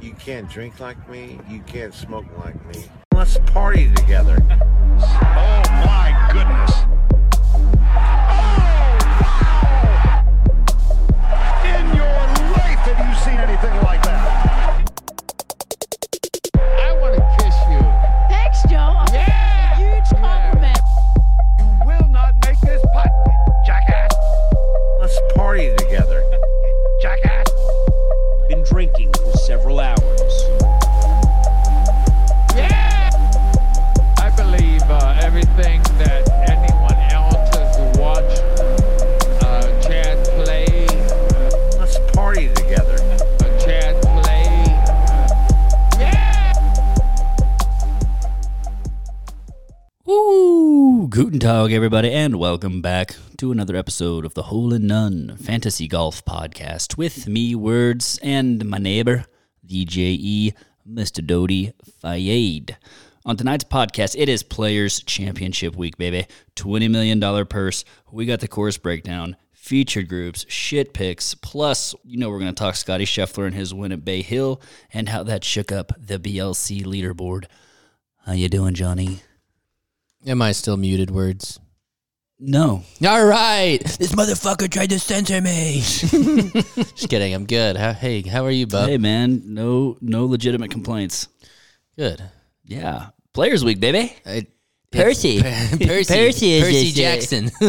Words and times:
You 0.00 0.14
can't 0.14 0.48
drink 0.48 0.80
like 0.80 1.08
me. 1.10 1.38
You 1.48 1.60
can't 1.60 1.92
smoke 1.92 2.24
like 2.38 2.54
me. 2.66 2.84
Let's 3.14 3.36
party 3.52 3.92
together. 3.94 4.38
Oh 5.02 5.62
my 5.86 6.28
goodness. 6.30 7.19
Everybody, 51.80 52.12
and 52.12 52.36
welcome 52.36 52.82
back 52.82 53.16
to 53.38 53.50
another 53.50 53.74
episode 53.74 54.26
of 54.26 54.34
the 54.34 54.42
Hole 54.42 54.74
in 54.74 54.86
None 54.86 55.38
Fantasy 55.38 55.88
Golf 55.88 56.22
Podcast 56.26 56.98
with 56.98 57.26
me, 57.26 57.54
Words, 57.54 58.20
and 58.22 58.62
my 58.66 58.76
neighbor, 58.76 59.24
the 59.64 59.86
JE, 59.86 60.52
Mr. 60.86 61.26
Dodie 61.26 61.72
Fayed. 62.02 62.76
On 63.24 63.34
tonight's 63.34 63.64
podcast, 63.64 64.14
it 64.18 64.28
is 64.28 64.42
Players 64.42 65.02
Championship 65.04 65.74
Week, 65.74 65.96
baby. 65.96 66.26
$20 66.56 66.90
million 66.90 67.46
purse. 67.46 67.86
We 68.12 68.26
got 68.26 68.40
the 68.40 68.46
course 68.46 68.76
breakdown, 68.76 69.38
featured 69.50 70.10
groups, 70.10 70.44
shit 70.50 70.92
picks, 70.92 71.34
plus, 71.34 71.94
you 72.04 72.18
know, 72.18 72.28
we're 72.28 72.40
going 72.40 72.54
to 72.54 72.62
talk 72.62 72.76
Scottie 72.76 73.06
Scheffler 73.06 73.46
and 73.46 73.54
his 73.54 73.72
win 73.72 73.90
at 73.90 74.04
Bay 74.04 74.20
Hill 74.20 74.60
and 74.92 75.08
how 75.08 75.22
that 75.22 75.44
shook 75.44 75.72
up 75.72 75.92
the 75.98 76.18
BLC 76.18 76.84
leaderboard. 76.84 77.46
How 78.26 78.32
you 78.32 78.50
doing, 78.50 78.74
Johnny? 78.74 79.20
Am 80.26 80.42
I 80.42 80.52
still 80.52 80.76
muted 80.76 81.10
words? 81.10 81.58
No. 82.42 82.82
All 83.06 83.26
right. 83.26 83.84
This 83.98 84.12
motherfucker 84.12 84.70
tried 84.70 84.90
to 84.90 84.98
censor 84.98 85.42
me. 85.42 85.80
Just 85.80 87.10
kidding. 87.10 87.34
I'm 87.34 87.44
good. 87.44 87.76
How, 87.76 87.92
hey, 87.92 88.22
how 88.22 88.46
are 88.46 88.50
you, 88.50 88.66
bub? 88.66 88.88
Hey 88.88 88.96
man, 88.96 89.42
no 89.44 89.98
no 90.00 90.24
legitimate 90.24 90.70
complaints. 90.70 91.28
Good. 91.98 92.22
Yeah. 92.64 93.10
Players 93.34 93.62
week, 93.62 93.78
baby. 93.78 94.16
I, 94.24 94.46
Percy. 94.90 95.42
Percy. 95.42 95.86
Percy 95.86 96.52
is 96.52 96.64
Percy. 96.64 96.92
Jackson. 96.92 97.50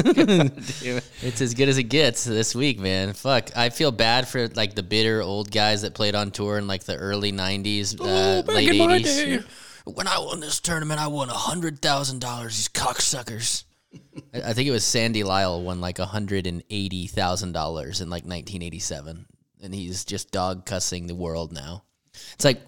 it's 1.21 1.41
as 1.41 1.53
good 1.53 1.67
as 1.67 1.77
it 1.77 1.83
gets 1.83 2.23
this 2.23 2.55
week, 2.55 2.79
man. 2.79 3.11
Fuck. 3.13 3.55
I 3.55 3.69
feel 3.69 3.91
bad 3.91 4.27
for 4.27 4.47
like 4.47 4.73
the 4.73 4.83
bitter 4.83 5.21
old 5.21 5.51
guys 5.51 5.81
that 5.81 5.93
played 5.93 6.15
on 6.15 6.31
tour 6.31 6.57
in 6.57 6.65
like 6.65 6.85
the 6.85 6.95
early 6.95 7.33
'90s, 7.33 7.99
uh, 7.99 8.51
late 8.51 8.69
'80s. 8.69 9.45
When 9.83 10.07
I 10.07 10.17
won 10.19 10.39
this 10.39 10.61
tournament, 10.61 10.99
I 10.99 11.07
won 11.07 11.29
a 11.29 11.33
hundred 11.33 11.81
thousand 11.81 12.21
dollars. 12.21 12.55
These 12.55 12.69
cocksuckers. 12.69 13.65
I, 14.33 14.53
think 14.53 14.67
it 14.67 14.71
was 14.71 14.83
Sandy 14.83 15.23
Lyle 15.23 15.61
won 15.61 15.81
like 15.81 15.99
a 15.99 16.05
hundred 16.05 16.47
and 16.47 16.63
eighty 16.69 17.07
thousand 17.07 17.53
dollars 17.53 18.01
in 18.01 18.09
like 18.09 18.23
1987, 18.23 19.25
and 19.61 19.73
he's 19.73 20.05
just 20.05 20.31
dog 20.31 20.65
cussing 20.65 21.07
the 21.07 21.15
world 21.15 21.51
now. 21.51 21.83
It's 22.33 22.45
like 22.45 22.61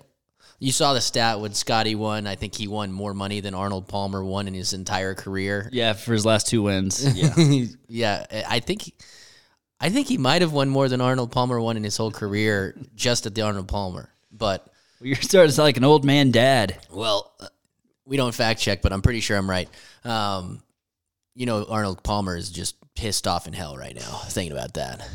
you 0.59 0.71
saw 0.71 0.93
the 0.93 1.01
stat 1.01 1.41
when 1.41 1.53
Scottie 1.53 1.95
won. 1.95 2.25
I 2.27 2.35
think 2.35 2.55
he 2.55 2.67
won 2.67 2.91
more 2.91 3.13
money 3.13 3.41
than 3.41 3.53
Arnold 3.53 3.87
Palmer 3.87 4.23
won 4.23 4.47
in 4.47 4.53
his 4.53 4.71
entire 4.73 5.13
career. 5.13 5.69
Yeah, 5.73 5.93
for 5.93 6.13
his 6.13 6.25
last 6.25 6.47
two 6.47 6.61
wins. 6.61 7.05
Yeah. 7.15 7.65
yeah, 7.87 8.43
I 8.47 8.59
think 8.59 8.93
I 9.79 9.89
think 9.89 10.07
he 10.07 10.17
might 10.17 10.41
have 10.41 10.53
won 10.53 10.69
more 10.69 10.87
than 10.87 11.01
Arnold 11.01 11.31
Palmer 11.31 11.59
won 11.59 11.75
in 11.75 11.83
his 11.83 11.97
whole 11.97 12.11
career 12.11 12.77
just 12.95 13.25
at 13.25 13.35
the 13.35 13.41
Arnold 13.41 13.67
Palmer. 13.67 14.09
But 14.31 14.65
You're 15.01 15.17
starting 15.17 15.49
to 15.49 15.53
sound 15.53 15.65
like 15.65 15.77
an 15.77 15.83
old 15.83 16.05
man 16.05 16.31
dad. 16.31 16.79
well, 16.89 17.33
uh, 17.41 17.47
we 18.05 18.15
don't 18.17 18.33
fact 18.33 18.61
check, 18.61 18.81
but 18.81 18.93
I'm 18.93 19.01
pretty 19.01 19.19
sure 19.19 19.37
I'm 19.37 19.49
right. 19.49 19.69
Um, 20.05 20.63
you 21.35 21.45
know, 21.45 21.65
Arnold 21.65 22.03
Palmer 22.03 22.35
is 22.35 22.49
just 22.49 22.75
pissed 22.95 23.27
off 23.27 23.47
in 23.47 23.53
hell 23.53 23.77
right 23.77 23.95
now 23.95 24.21
thinking 24.27 24.55
about 24.55 24.73
that. 24.75 25.07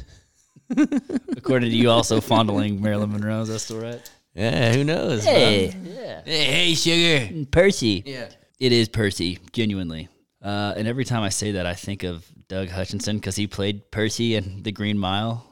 According 1.37 1.71
to 1.71 1.77
you 1.77 1.91
also 1.91 2.21
fondling 2.21 2.83
Marilyn 2.83 3.13
Monroe, 3.13 3.41
is 3.43 3.49
that 3.49 3.59
still 3.61 3.81
right? 3.81 4.11
Yeah, 4.35 4.73
who 4.73 4.85
knows? 4.85 5.25
Hey. 5.25 5.75
man? 5.75 6.23
hey, 6.25 6.45
hey, 6.45 6.75
sugar. 6.75 7.47
Percy. 7.51 8.03
Yeah. 8.05 8.29
It 8.61 8.73
is 8.73 8.89
Percy, 8.89 9.39
genuinely. 9.53 10.09
Uh, 10.43 10.75
and 10.77 10.87
every 10.87 11.05
time 11.05 11.23
I 11.23 11.31
say 11.31 11.53
that, 11.53 11.67
I 11.67 11.75
think 11.75 12.03
of 12.03 12.27
Doug 12.49 12.69
Hutchison 12.69 13.17
because 13.17 13.37
he 13.37 13.47
played 13.47 13.91
Percy 13.91 14.35
in 14.37 14.63
The 14.63 14.73
Green 14.73 14.99
Mile. 14.99 15.45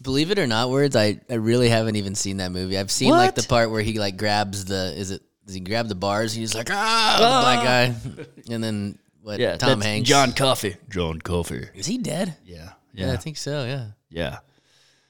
Believe 0.00 0.30
it 0.30 0.38
or 0.38 0.46
not, 0.46 0.70
words. 0.70 0.96
I, 0.96 1.20
I 1.30 1.34
really 1.34 1.68
haven't 1.68 1.96
even 1.96 2.14
seen 2.14 2.38
that 2.38 2.50
movie. 2.50 2.76
I've 2.76 2.90
seen 2.90 3.10
like 3.10 3.36
the 3.36 3.44
part 3.44 3.70
where 3.70 3.82
he 3.82 3.98
like 4.00 4.16
grabs 4.16 4.64
the 4.64 4.92
is 4.96 5.12
it 5.12 5.22
does 5.46 5.54
he 5.54 5.60
grab 5.60 5.86
the 5.86 5.94
bars? 5.94 6.32
He's 6.32 6.54
like 6.56 6.68
ah, 6.70 7.16
the 7.18 7.24
black 7.24 7.64
guy, 7.64 8.52
and 8.52 8.62
then 8.62 8.98
what? 9.22 9.40
Yeah, 9.40 9.56
Tom 9.56 9.78
that's 9.78 9.86
Hanks. 9.86 10.08
John 10.08 10.32
Coffey. 10.32 10.76
John 10.90 11.20
Coffey. 11.20 11.68
is 11.74 11.86
he 11.86 11.98
dead? 11.98 12.36
Yeah. 12.44 12.70
Yeah. 12.92 13.06
Yeah. 13.06 13.12
I 13.12 13.16
think 13.16 13.36
so. 13.38 13.64
Yeah. 13.64 13.86
Yeah. 14.10 14.38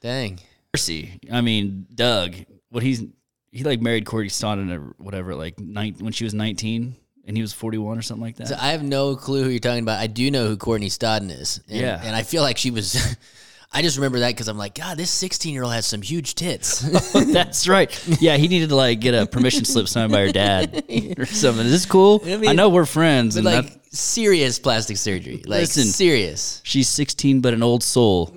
Dang. 0.00 0.38
Percy. 0.72 1.18
I 1.32 1.40
mean, 1.40 1.86
Doug. 1.94 2.34
What 2.70 2.82
he's 2.82 3.02
he 3.50 3.64
like 3.64 3.80
married 3.80 4.06
Courtney 4.06 4.30
Stodden 4.30 4.72
or 4.72 4.94
whatever, 4.98 5.34
like 5.34 5.58
nine, 5.58 5.96
when 6.00 6.12
she 6.12 6.24
was 6.24 6.32
nineteen 6.34 6.96
and 7.26 7.36
he 7.36 7.42
was 7.42 7.52
forty 7.52 7.76
one 7.78 7.98
or 7.98 8.02
something 8.02 8.22
like 8.24 8.36
that. 8.36 8.48
So 8.48 8.56
I 8.58 8.68
have 8.72 8.82
no 8.82 9.14
clue 9.16 9.42
who 9.44 9.50
you're 9.50 9.58
talking 9.58 9.82
about. 9.82 9.98
I 10.00 10.06
do 10.06 10.30
know 10.30 10.46
who 10.46 10.56
Courtney 10.56 10.88
Stodden 10.88 11.30
is. 11.30 11.60
And, 11.68 11.78
Yeah. 11.80 12.00
and 12.02 12.16
I 12.16 12.22
feel 12.22 12.42
like 12.42 12.56
she 12.58 12.70
was. 12.70 13.16
I 13.74 13.80
just 13.82 13.96
remember 13.96 14.18
that 14.20 14.28
because 14.28 14.48
I'm 14.48 14.58
like, 14.58 14.74
God, 14.74 14.98
this 14.98 15.10
16 15.10 15.52
year 15.54 15.62
old 15.62 15.72
has 15.72 15.86
some 15.86 16.02
huge 16.02 16.34
tits. 16.34 16.80
That's 17.32 17.66
right. 17.66 17.90
Yeah, 18.20 18.36
he 18.36 18.46
needed 18.48 18.68
to 18.68 18.76
like 18.76 19.00
get 19.00 19.14
a 19.14 19.26
permission 19.26 19.64
slip 19.64 19.88
signed 19.88 20.12
by 20.12 20.26
her 20.26 20.32
dad 20.32 20.84
or 21.18 21.24
something. 21.24 21.64
Is 21.64 21.72
this 21.72 21.86
cool? 21.86 22.20
I, 22.26 22.48
I 22.48 22.52
know 22.52 22.68
we're 22.68 22.84
friends. 22.84 23.34
but 23.34 23.38
And 23.38 23.44
like 23.64 23.72
that, 23.72 23.94
serious 23.96 24.58
plastic 24.58 24.98
surgery. 24.98 25.36
Like 25.46 25.60
Listen. 25.60 25.84
serious. 25.84 26.60
she's 26.64 26.88
sixteen, 26.88 27.40
but 27.40 27.54
an 27.54 27.62
old 27.62 27.82
soul. 27.82 28.36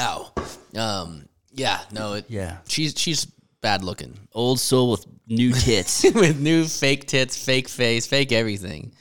Ow. 0.00 0.32
Um. 0.76 1.26
Yeah. 1.52 1.80
No. 1.92 2.14
It, 2.14 2.26
Yeah. 2.28 2.58
She's 2.68 2.94
she's 2.96 3.24
bad 3.60 3.82
looking. 3.82 4.16
Old 4.32 4.60
soul 4.60 4.92
with 4.92 5.06
new 5.26 5.52
tits. 5.54 6.04
with 6.14 6.38
new 6.38 6.64
fake 6.64 7.06
tits, 7.08 7.36
fake 7.42 7.68
face, 7.68 8.06
fake 8.06 8.30
everything. 8.30 8.92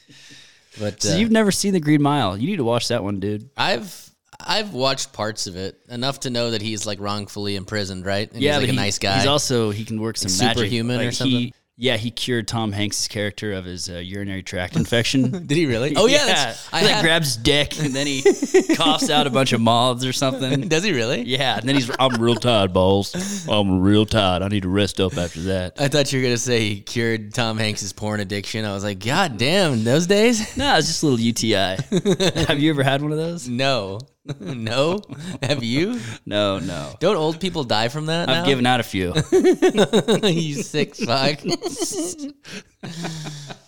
But 0.80 1.04
so 1.04 1.14
uh, 1.14 1.18
you've 1.18 1.32
never 1.32 1.52
seen 1.52 1.74
the 1.74 1.80
Green 1.80 2.02
Mile? 2.02 2.36
You 2.38 2.48
need 2.48 2.58
to 2.58 2.64
watch 2.64 2.88
that 2.88 3.04
one, 3.04 3.20
dude. 3.20 3.50
I've 3.56 4.05
I've 4.46 4.74
watched 4.74 5.12
parts 5.14 5.48
of 5.48 5.56
it 5.56 5.80
enough 5.90 6.22
to 6.22 6.30
know 6.30 6.52
that 6.52 6.62
he's 6.62 6.86
like 6.86 7.00
wrongfully 7.00 7.56
imprisoned, 7.56 8.06
right? 8.06 8.32
And 8.32 8.42
yeah, 8.42 8.52
he's 8.54 8.58
like 8.58 8.62
but 8.68 8.70
a 8.70 8.72
he- 8.74 8.78
nice 8.78 9.00
guy. 9.00 9.18
He's 9.18 9.26
also 9.28 9.72
he 9.72 9.86
can 9.86 10.00
work 10.00 10.18
some 10.18 10.30
Like 10.32 10.40
magic. 10.56 10.58
superhuman 10.58 11.02
or 11.02 11.12
something? 11.12 11.40
He, 11.40 11.54
yeah, 11.78 11.98
he 11.98 12.10
cured 12.10 12.48
Tom 12.48 12.72
Hanks' 12.72 13.06
character 13.10 13.52
of 13.52 13.66
his 13.66 13.90
uh, 13.90 13.96
urinary 13.98 14.44
tract 14.44 14.76
infection. 14.78 15.30
Did 15.46 15.58
he 15.58 15.66
really? 15.66 15.94
Oh 15.98 16.06
yeah, 16.06 16.26
that's, 16.26 16.70
he 16.70 16.78
I 16.78 16.82
like 16.84 16.92
have- 16.92 17.04
grabs 17.04 17.36
dick 17.36 17.78
and 17.84 17.94
then 17.94 18.08
he 18.08 18.24
coughs 18.76 19.10
out 19.10 19.28
a 19.28 19.30
bunch 19.30 19.52
of 19.52 19.60
moths 19.60 20.06
or 20.06 20.14
something. 20.14 20.68
Does 20.70 20.84
he 20.86 20.94
really? 20.94 21.24
Yeah, 21.24 21.58
and 21.58 21.68
then 21.68 21.76
he's 21.76 21.92
I'm 22.00 22.22
real 22.22 22.36
tired, 22.36 22.72
balls. 22.72 23.46
I'm 23.50 23.82
real 23.82 24.06
tired. 24.06 24.42
I 24.42 24.48
need 24.48 24.64
to 24.64 24.70
rest 24.70 25.02
up 25.02 25.18
after 25.18 25.42
that. 25.42 25.74
I 25.78 25.90
thought 25.90 26.14
you 26.14 26.20
were 26.20 26.24
gonna 26.24 26.38
say 26.38 26.62
he 26.62 26.80
cured 26.80 27.34
Tom 27.34 27.58
Hanks' 27.58 27.92
porn 27.92 28.22
addiction. 28.22 28.64
I 28.64 28.74
was 28.74 28.86
like, 28.86 29.00
God 29.04 29.38
damn, 29.38 29.84
those 29.84 30.08
days? 30.08 30.56
No, 30.56 30.78
it's 30.78 30.88
just 30.88 31.04
a 31.04 31.08
little 31.08 31.20
UTI. 31.20 31.76
Have 32.46 32.60
you 32.60 32.70
ever 32.70 32.84
had 32.84 33.02
one 33.02 33.12
of 33.12 33.18
those? 33.18 33.50
No, 33.50 34.00
no. 34.40 35.02
Have 35.44 35.64
you? 35.64 36.00
No, 36.26 36.58
no. 36.60 36.96
Don't 37.00 37.16
old 37.16 37.40
people 37.40 37.64
die 37.64 37.90
from 37.90 38.08
that? 38.08 38.28
I've 38.28 38.38
now? 38.38 38.46
given 38.46 38.66
out 38.66 38.80
a 38.80 38.84
few. 38.84 39.14
you 40.24 40.64
sick 40.64 40.96
fuck. 40.96 41.40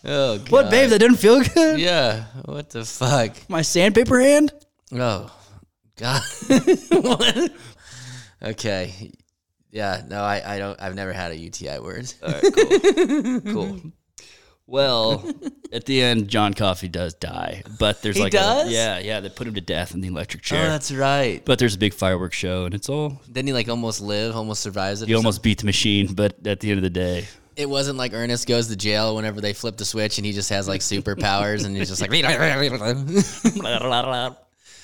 oh 0.04 0.38
god. 0.40 0.50
what, 0.50 0.72
babe? 0.72 0.90
That 0.90 1.00
didn't 1.00 1.18
feel 1.18 1.44
good. 1.44 1.80
Yeah. 1.80 2.26
What 2.46 2.72
the 2.72 2.86
fuck? 2.86 3.36
My 3.50 3.62
sandpaper 3.62 4.20
hand. 4.20 4.52
Oh, 4.94 5.32
God. 5.98 6.24
What? 6.90 7.52
okay. 8.42 9.12
Yeah. 9.70 10.02
No, 10.08 10.24
I, 10.24 10.56
I 10.56 10.58
don't. 10.58 10.82
I've 10.82 10.96
never 10.96 11.14
had 11.14 11.32
a 11.32 11.38
UTI 11.38 11.80
word. 11.80 12.12
All 12.24 12.32
right, 12.32 12.42
cool. 13.44 13.54
cool. 13.54 13.80
Well, 14.68 15.24
at 15.72 15.86
the 15.86 16.02
end, 16.02 16.28
John 16.28 16.54
Coffey 16.54 16.90
does 16.90 17.14
die, 17.14 17.64
but 17.80 18.02
there's 18.02 18.18
He 18.18 18.22
like 18.24 18.34
a- 18.34 18.38
does? 18.38 18.70
yeah, 18.72 19.00
yeah. 19.00 19.22
They 19.22 19.30
put 19.30 19.48
him 19.48 19.54
to 19.56 19.62
death 19.62 19.94
in 19.94 20.02
the 20.02 20.10
electric 20.10 20.44
chair. 20.44 20.60
Oh, 20.60 20.62
chair. 20.64 20.70
that's 20.72 20.92
right. 20.92 21.44
but 21.46 21.58
there's 21.58 21.76
a 21.76 21.78
big 21.78 21.94
fireworks 21.94 22.36
show, 22.36 22.66
and 22.66 22.76
it's 22.76 22.90
all 22.90 23.22
Didn't 23.32 23.48
he 23.48 23.54
like 23.54 23.70
almost 23.70 24.02
live? 24.02 24.36
Almost 24.36 24.62
survives 24.62 25.02
it. 25.02 25.08
he 25.08 25.14
or 25.14 25.18
almost 25.18 25.42
beat 25.42 25.60
the 25.60 25.66
machine. 25.66 26.14
But 26.14 26.46
at 26.46 26.60
the 26.60 26.70
end 26.70 26.80
of 26.80 26.84
the 26.84 26.90
day, 26.90 27.22
something? 27.22 27.42
It 27.56 27.70
wasn't 27.70 27.98
like 27.98 28.14
Ernest 28.14 28.46
goes 28.48 28.68
to 28.68 28.76
jail 28.76 29.16
whenever 29.16 29.40
they 29.42 29.54
flip 29.54 29.78
the 29.78 29.86
switch 29.86 30.18
and 30.20 30.26
he 30.26 30.34
just 30.34 30.50
has 30.52 30.68
like 30.68 30.82
superpowers 30.82 31.66
and 31.66 31.76
he's 31.76 31.88
just 31.90 32.02
like. 32.02 32.12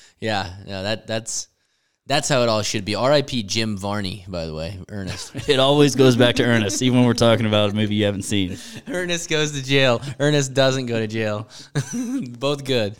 yeah. 0.19 0.53
No, 0.65 0.83
that 0.83 1.07
that's 1.07 1.47
That's 2.05 2.27
how 2.27 2.43
it 2.43 2.49
all 2.49 2.61
should 2.63 2.83
be. 2.83 2.95
R.I.P. 2.95 3.43
Jim 3.43 3.77
Varney, 3.77 4.25
by 4.27 4.45
the 4.45 4.53
way, 4.53 4.77
Ernest. 4.89 5.33
It 5.49 5.59
always 5.59 5.95
goes 5.95 6.17
back 6.17 6.35
to 6.35 6.43
Ernest, 6.43 6.81
even 6.81 6.99
when 6.99 7.07
we're 7.07 7.13
talking 7.13 7.45
about 7.45 7.69
a 7.69 7.73
movie 7.73 7.95
you 7.95 8.03
haven't 8.05 8.23
seen. 8.23 8.57
Ernest 8.89 9.29
goes 9.29 9.53
to 9.53 9.63
jail. 9.63 10.01
Ernest 10.19 10.53
doesn't 10.53 10.87
go 10.87 10.99
to 10.99 11.07
jail. 11.07 11.47
Both 12.39 12.65
good. 12.65 12.97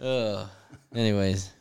Ugh. 0.00 0.48
Anyways, 0.94 1.52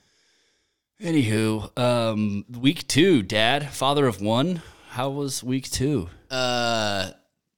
Anywho, 1.01 1.78
um, 1.80 2.46
week 2.60 2.88
two, 2.88 3.22
Dad, 3.22 3.69
father 3.69 4.07
of 4.07 4.19
one. 4.22 4.62
How 4.90 5.10
was 5.10 5.44
week 5.44 5.69
two? 5.69 6.10
uh, 6.31 7.12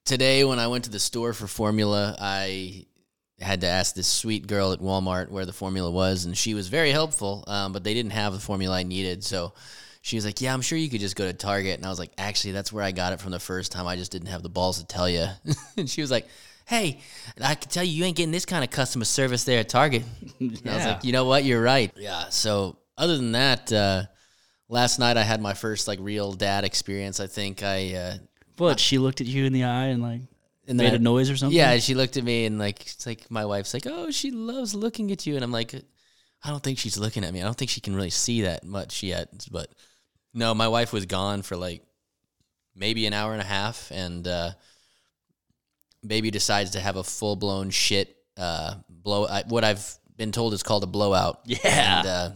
today 0.05 0.43
when 0.43 0.59
I 0.59 0.67
went 0.67 0.83
to 0.83 0.89
the 0.89 0.99
store 0.99 1.31
for 1.33 1.47
formula, 1.47 2.15
I 2.19 2.85
had 3.41 3.61
to 3.61 3.67
ask 3.67 3.95
this 3.95 4.07
sweet 4.07 4.47
girl 4.47 4.71
at 4.71 4.79
Walmart 4.79 5.29
where 5.29 5.45
the 5.45 5.53
formula 5.53 5.89
was, 5.89 6.25
and 6.25 6.37
she 6.37 6.53
was 6.53 6.67
very 6.67 6.91
helpful. 6.91 7.43
Um, 7.47 7.73
but 7.73 7.83
they 7.83 7.93
didn't 7.93 8.11
have 8.11 8.33
the 8.33 8.39
formula 8.39 8.77
I 8.77 8.83
needed, 8.83 9.23
so 9.23 9.53
she 10.01 10.15
was 10.15 10.25
like, 10.25 10.41
"Yeah, 10.41 10.53
I'm 10.53 10.61
sure 10.61 10.77
you 10.77 10.89
could 10.89 10.99
just 10.99 11.15
go 11.15 11.25
to 11.25 11.33
Target." 11.33 11.77
And 11.77 11.85
I 11.85 11.89
was 11.89 11.99
like, 11.99 12.11
"Actually, 12.17 12.53
that's 12.53 12.71
where 12.71 12.83
I 12.83 12.91
got 12.91 13.13
it 13.13 13.19
from 13.19 13.31
the 13.31 13.39
first 13.39 13.71
time. 13.71 13.87
I 13.87 13.95
just 13.95 14.11
didn't 14.11 14.27
have 14.27 14.43
the 14.43 14.49
balls 14.49 14.79
to 14.79 14.85
tell 14.85 15.09
you." 15.09 15.27
and 15.77 15.89
she 15.89 16.01
was 16.01 16.11
like. 16.11 16.27
Hey, 16.67 17.01
I 17.41 17.55
can 17.55 17.69
tell 17.69 17.83
you, 17.83 17.91
you 17.91 18.05
ain't 18.05 18.15
getting 18.15 18.31
this 18.31 18.45
kind 18.45 18.63
of 18.63 18.69
customer 18.69 19.03
service 19.03 19.43
there 19.43 19.59
at 19.59 19.67
Target. 19.67 20.03
And 20.39 20.61
I 20.65 20.75
was 20.75 20.85
like, 20.85 21.03
you 21.03 21.11
know 21.11 21.25
what? 21.25 21.43
You're 21.43 21.61
right. 21.61 21.91
Yeah. 21.97 22.29
So 22.29 22.77
other 22.97 23.17
than 23.17 23.33
that, 23.33 23.73
uh, 23.73 24.03
last 24.69 24.97
night 24.97 25.17
I 25.17 25.23
had 25.23 25.41
my 25.41 25.53
first 25.53 25.87
like 25.87 25.99
real 26.01 26.31
dad 26.31 26.63
experience. 26.63 27.19
I 27.19 27.27
think 27.27 27.61
I 27.61 27.93
uh, 27.95 28.13
What? 28.57 28.79
She 28.79 28.99
looked 28.99 29.19
at 29.19 29.27
you 29.27 29.43
in 29.45 29.53
the 29.53 29.65
eye 29.65 29.87
and 29.87 30.01
like 30.01 30.21
and 30.71 30.77
made 30.77 30.93
then 30.93 30.95
a 30.95 30.99
noise 30.99 31.29
or 31.29 31.37
something? 31.37 31.55
Yeah, 31.55 31.77
she 31.77 31.93
looked 31.93 32.17
at 32.17 32.23
me 32.23 32.45
and 32.45 32.57
like 32.57 32.81
it's 32.81 33.05
like 33.05 33.29
my 33.29 33.45
wife's 33.45 33.73
like, 33.73 33.85
oh, 33.85 34.09
she 34.09 34.31
loves 34.31 34.73
looking 34.73 35.11
at 35.11 35.27
you, 35.27 35.35
and 35.35 35.43
I'm 35.43 35.51
like, 35.51 35.75
I 36.43 36.49
don't 36.49 36.63
think 36.63 36.79
she's 36.79 36.97
looking 36.97 37.23
at 37.23 37.31
me. 37.33 37.41
I 37.41 37.45
don't 37.45 37.57
think 37.57 37.69
she 37.69 37.81
can 37.81 37.95
really 37.95 38.09
see 38.09 38.41
that 38.41 38.63
much 38.63 39.03
yet. 39.03 39.29
But 39.51 39.69
no, 40.33 40.55
my 40.55 40.67
wife 40.67 40.91
was 40.91 41.05
gone 41.05 41.43
for 41.43 41.55
like 41.55 41.83
maybe 42.75 43.05
an 43.05 43.13
hour 43.13 43.33
and 43.33 43.41
a 43.41 43.45
half, 43.45 43.91
and 43.91 44.27
uh, 44.27 44.51
baby 46.05 46.31
decides 46.31 46.71
to 46.71 46.79
have 46.79 46.95
a 46.95 47.03
full 47.03 47.35
blown 47.35 47.69
shit 47.69 48.15
uh, 48.37 48.75
blow. 48.89 49.27
I, 49.27 49.43
what 49.47 49.63
I've 49.63 49.85
been 50.15 50.31
told 50.31 50.53
is 50.53 50.63
called 50.63 50.83
a 50.83 50.87
blowout. 50.87 51.41
Yeah. 51.45 51.99
And, 51.99 52.07
uh, 52.07 52.31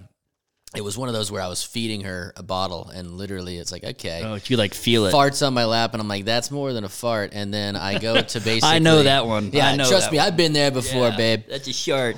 it 0.75 0.83
was 0.83 0.97
one 0.97 1.07
of 1.09 1.13
those 1.13 1.31
where 1.31 1.41
I 1.41 1.47
was 1.47 1.63
feeding 1.63 2.01
her 2.01 2.33
a 2.35 2.43
bottle, 2.43 2.89
and 2.93 3.17
literally, 3.17 3.57
it's 3.57 3.71
like, 3.71 3.83
okay, 3.83 4.21
Oh, 4.23 4.37
you 4.45 4.57
like 4.57 4.73
feel 4.73 5.05
it. 5.05 5.13
farts 5.13 5.45
on 5.45 5.53
my 5.53 5.65
lap, 5.65 5.93
and 5.93 6.01
I'm 6.01 6.07
like, 6.07 6.25
that's 6.25 6.51
more 6.51 6.73
than 6.73 6.83
a 6.83 6.89
fart. 6.89 7.31
And 7.33 7.53
then 7.53 7.75
I 7.75 7.97
go 7.99 8.21
to 8.21 8.39
basically, 8.41 8.69
I 8.69 8.79
know 8.79 9.03
that 9.03 9.25
one. 9.25 9.51
Yeah, 9.53 9.69
I 9.69 9.75
know 9.75 9.87
trust 9.87 10.11
me, 10.11 10.17
one. 10.17 10.27
I've 10.27 10.37
been 10.37 10.53
there 10.53 10.71
before, 10.71 11.11
babe. 11.11 11.43
That's 11.49 11.67
a 11.67 11.73
short. 11.73 12.17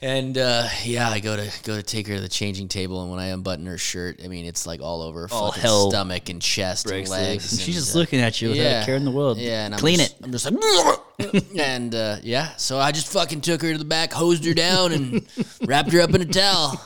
And 0.00 0.38
uh, 0.38 0.68
yeah, 0.84 1.08
I 1.08 1.18
go 1.18 1.34
to 1.34 1.50
go 1.64 1.74
to 1.74 1.82
take 1.82 2.06
her 2.06 2.14
to 2.14 2.20
the 2.20 2.28
changing 2.28 2.68
table, 2.68 3.02
and 3.02 3.10
when 3.10 3.18
I 3.18 3.26
unbutton 3.26 3.66
her 3.66 3.78
shirt, 3.78 4.20
I 4.24 4.28
mean, 4.28 4.44
it's 4.44 4.64
like 4.64 4.80
all 4.80 5.02
over 5.02 5.22
her 5.22 5.28
All 5.32 5.50
hell 5.50 5.90
stomach 5.90 6.28
and 6.28 6.40
chest 6.40 6.88
and 6.88 7.08
legs. 7.08 7.52
loose. 7.52 7.60
She's 7.64 7.66
and, 7.66 7.74
just 7.84 7.96
uh, 7.96 7.98
looking 7.98 8.20
at 8.20 8.40
you 8.40 8.50
without 8.50 8.82
a 8.82 8.86
care 8.86 8.94
in 8.94 9.04
the 9.04 9.10
world. 9.10 9.38
Yeah, 9.38 9.64
and 9.64 9.74
I'm 9.74 9.80
Clean 9.80 9.98
just, 9.98 10.20
it. 10.20 10.24
I'm 10.24 10.30
just 10.30 10.48
like, 10.48 11.44
and 11.58 11.96
uh, 11.96 12.18
yeah, 12.22 12.54
so 12.56 12.78
I 12.78 12.92
just 12.92 13.12
fucking 13.12 13.40
took 13.40 13.60
her 13.62 13.72
to 13.72 13.78
the 13.78 13.84
back, 13.84 14.12
hosed 14.12 14.44
her 14.44 14.54
down, 14.54 14.92
and 14.92 15.26
wrapped 15.66 15.90
her 15.92 16.00
up 16.00 16.14
in 16.14 16.22
a 16.22 16.26
towel. 16.26 16.80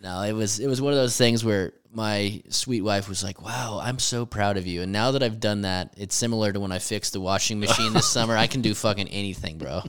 No, 0.00 0.22
it 0.22 0.32
was 0.32 0.60
it 0.60 0.68
was 0.68 0.80
one 0.80 0.92
of 0.92 0.98
those 0.98 1.16
things 1.16 1.44
where 1.44 1.72
my 1.90 2.40
sweet 2.50 2.82
wife 2.82 3.08
was 3.08 3.24
like, 3.24 3.42
"Wow, 3.42 3.80
I'm 3.82 3.98
so 3.98 4.24
proud 4.24 4.56
of 4.56 4.64
you." 4.64 4.82
And 4.82 4.92
now 4.92 5.10
that 5.10 5.24
I've 5.24 5.40
done 5.40 5.62
that, 5.62 5.92
it's 5.96 6.14
similar 6.14 6.52
to 6.52 6.60
when 6.60 6.70
I 6.70 6.78
fixed 6.78 7.14
the 7.14 7.20
washing 7.20 7.58
machine 7.58 7.92
this 7.94 8.08
summer. 8.08 8.36
I 8.36 8.46
can 8.46 8.60
do 8.60 8.74
fucking 8.74 9.08
anything, 9.08 9.58
bro. 9.58 9.82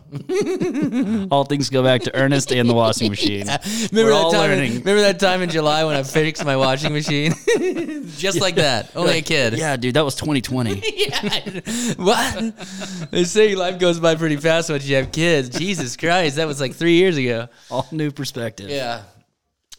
All 1.32 1.44
things 1.44 1.70
go 1.70 1.84
back 1.84 2.02
to 2.04 2.16
Ernest 2.16 2.52
and 2.52 2.68
the 2.68 2.74
washing 2.74 3.12
machine. 3.12 3.46
Remember 3.92 3.92
We're 3.92 4.10
that 4.10 4.14
all 4.16 4.32
time? 4.32 4.50
learning. 4.50 4.72
Remember 4.80 5.02
that 5.02 5.20
time 5.20 5.44
in 5.44 5.50
July 5.52 5.84
when 5.84 5.96
I 5.96 6.02
fixed 6.02 6.44
my 6.44 6.58
washing 6.58 6.92
machine, 6.92 7.34
just 8.18 8.42
like 8.42 8.56
that. 8.56 8.96
Only 8.96 9.20
a 9.20 9.22
kid. 9.22 9.60
Yeah, 9.60 9.78
dude, 9.78 9.94
that 9.94 10.06
was 10.06 10.16
2020. 10.16 10.82
Yeah. 10.96 11.94
what? 11.98 13.12
They 13.12 13.26
say 13.26 13.54
life 13.54 13.78
goes 13.78 14.00
by 14.00 14.16
pretty 14.16 14.38
fast 14.38 14.72
once 14.72 14.88
you 14.88 14.96
have 14.96 15.12
kids. 15.12 15.50
Jesus 15.50 15.96
Christ, 15.98 16.38
that 16.38 16.48
was 16.48 16.60
like 16.60 16.74
three 16.74 16.96
years 16.96 17.16
ago. 17.18 17.48
all 17.70 17.88
new 17.92 18.10
perspective. 18.10 18.72
Yeah. 18.72 19.04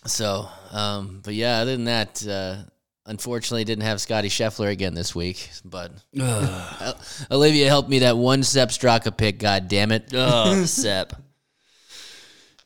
So, 0.07 0.49
um, 0.73 1.21
but 1.23 1.35
yeah, 1.35 1.59
other 1.59 1.73
than 1.73 1.85
that, 1.85 2.27
uh, 2.27 2.57
unfortunately, 3.07 3.65
didn't 3.65 3.85
have 3.85 4.01
Scottie 4.01 4.29
Scheffler 4.29 4.71
again 4.71 4.95
this 4.95 5.15
week. 5.15 5.51
But 5.65 5.93
Olivia 7.31 7.69
helped 7.69 7.89
me 7.89 8.01
that 8.01 8.17
one 8.17 8.43
Sepp 8.43 8.71
Straka 8.71 9.15
pick. 9.17 9.39
God 9.39 9.69
damn 9.69 9.93
it! 9.93 10.11
Oh, 10.15 10.65
Sepp. 10.65 11.15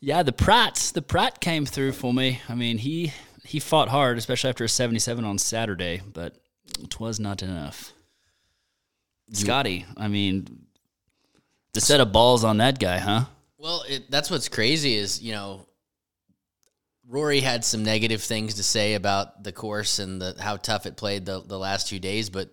Yeah, 0.01 0.23
the 0.23 0.33
Pratt, 0.33 0.93
the 0.95 1.03
Pratt 1.03 1.41
came 1.41 1.65
through 1.65 1.93
for 1.93 2.13
me. 2.13 2.41
I 2.49 2.55
mean, 2.55 2.79
he 2.79 3.13
he 3.45 3.59
fought 3.59 3.89
hard, 3.89 4.19
especially 4.19 4.51
after 4.51 4.65
a 4.65 4.69
77 4.69 5.25
on 5.25 5.39
Saturday, 5.39 6.03
but 6.13 6.37
it 6.81 7.01
was 7.01 7.19
not 7.19 7.43
enough. 7.43 7.93
Scottie, 9.33 9.87
I 9.97 10.09
mean, 10.09 10.67
the 11.73 11.81
set 11.81 12.01
of 12.01 12.13
balls 12.13 12.45
on 12.45 12.59
that 12.59 12.79
guy, 12.79 12.99
huh? 12.99 13.25
Well, 13.59 13.85
it, 13.89 14.11
that's 14.11 14.31
what's 14.31 14.49
crazy 14.49 14.95
is 14.95 15.23
you 15.23 15.33
know, 15.33 15.67
Rory 17.09 17.41
had 17.41 17.65
some 17.65 17.85
negative 17.85 18.23
things 18.23 18.55
to 18.55 18.63
say 18.63 18.95
about 18.95 19.45
the 19.45 19.53
course 19.53 19.99
and 19.99 20.21
the 20.21 20.37
how 20.41 20.57
tough 20.57 20.87
it 20.87 20.97
played 20.97 21.27
the 21.27 21.41
the 21.41 21.59
last 21.59 21.89
two 21.89 21.99
days, 21.99 22.31
but 22.31 22.51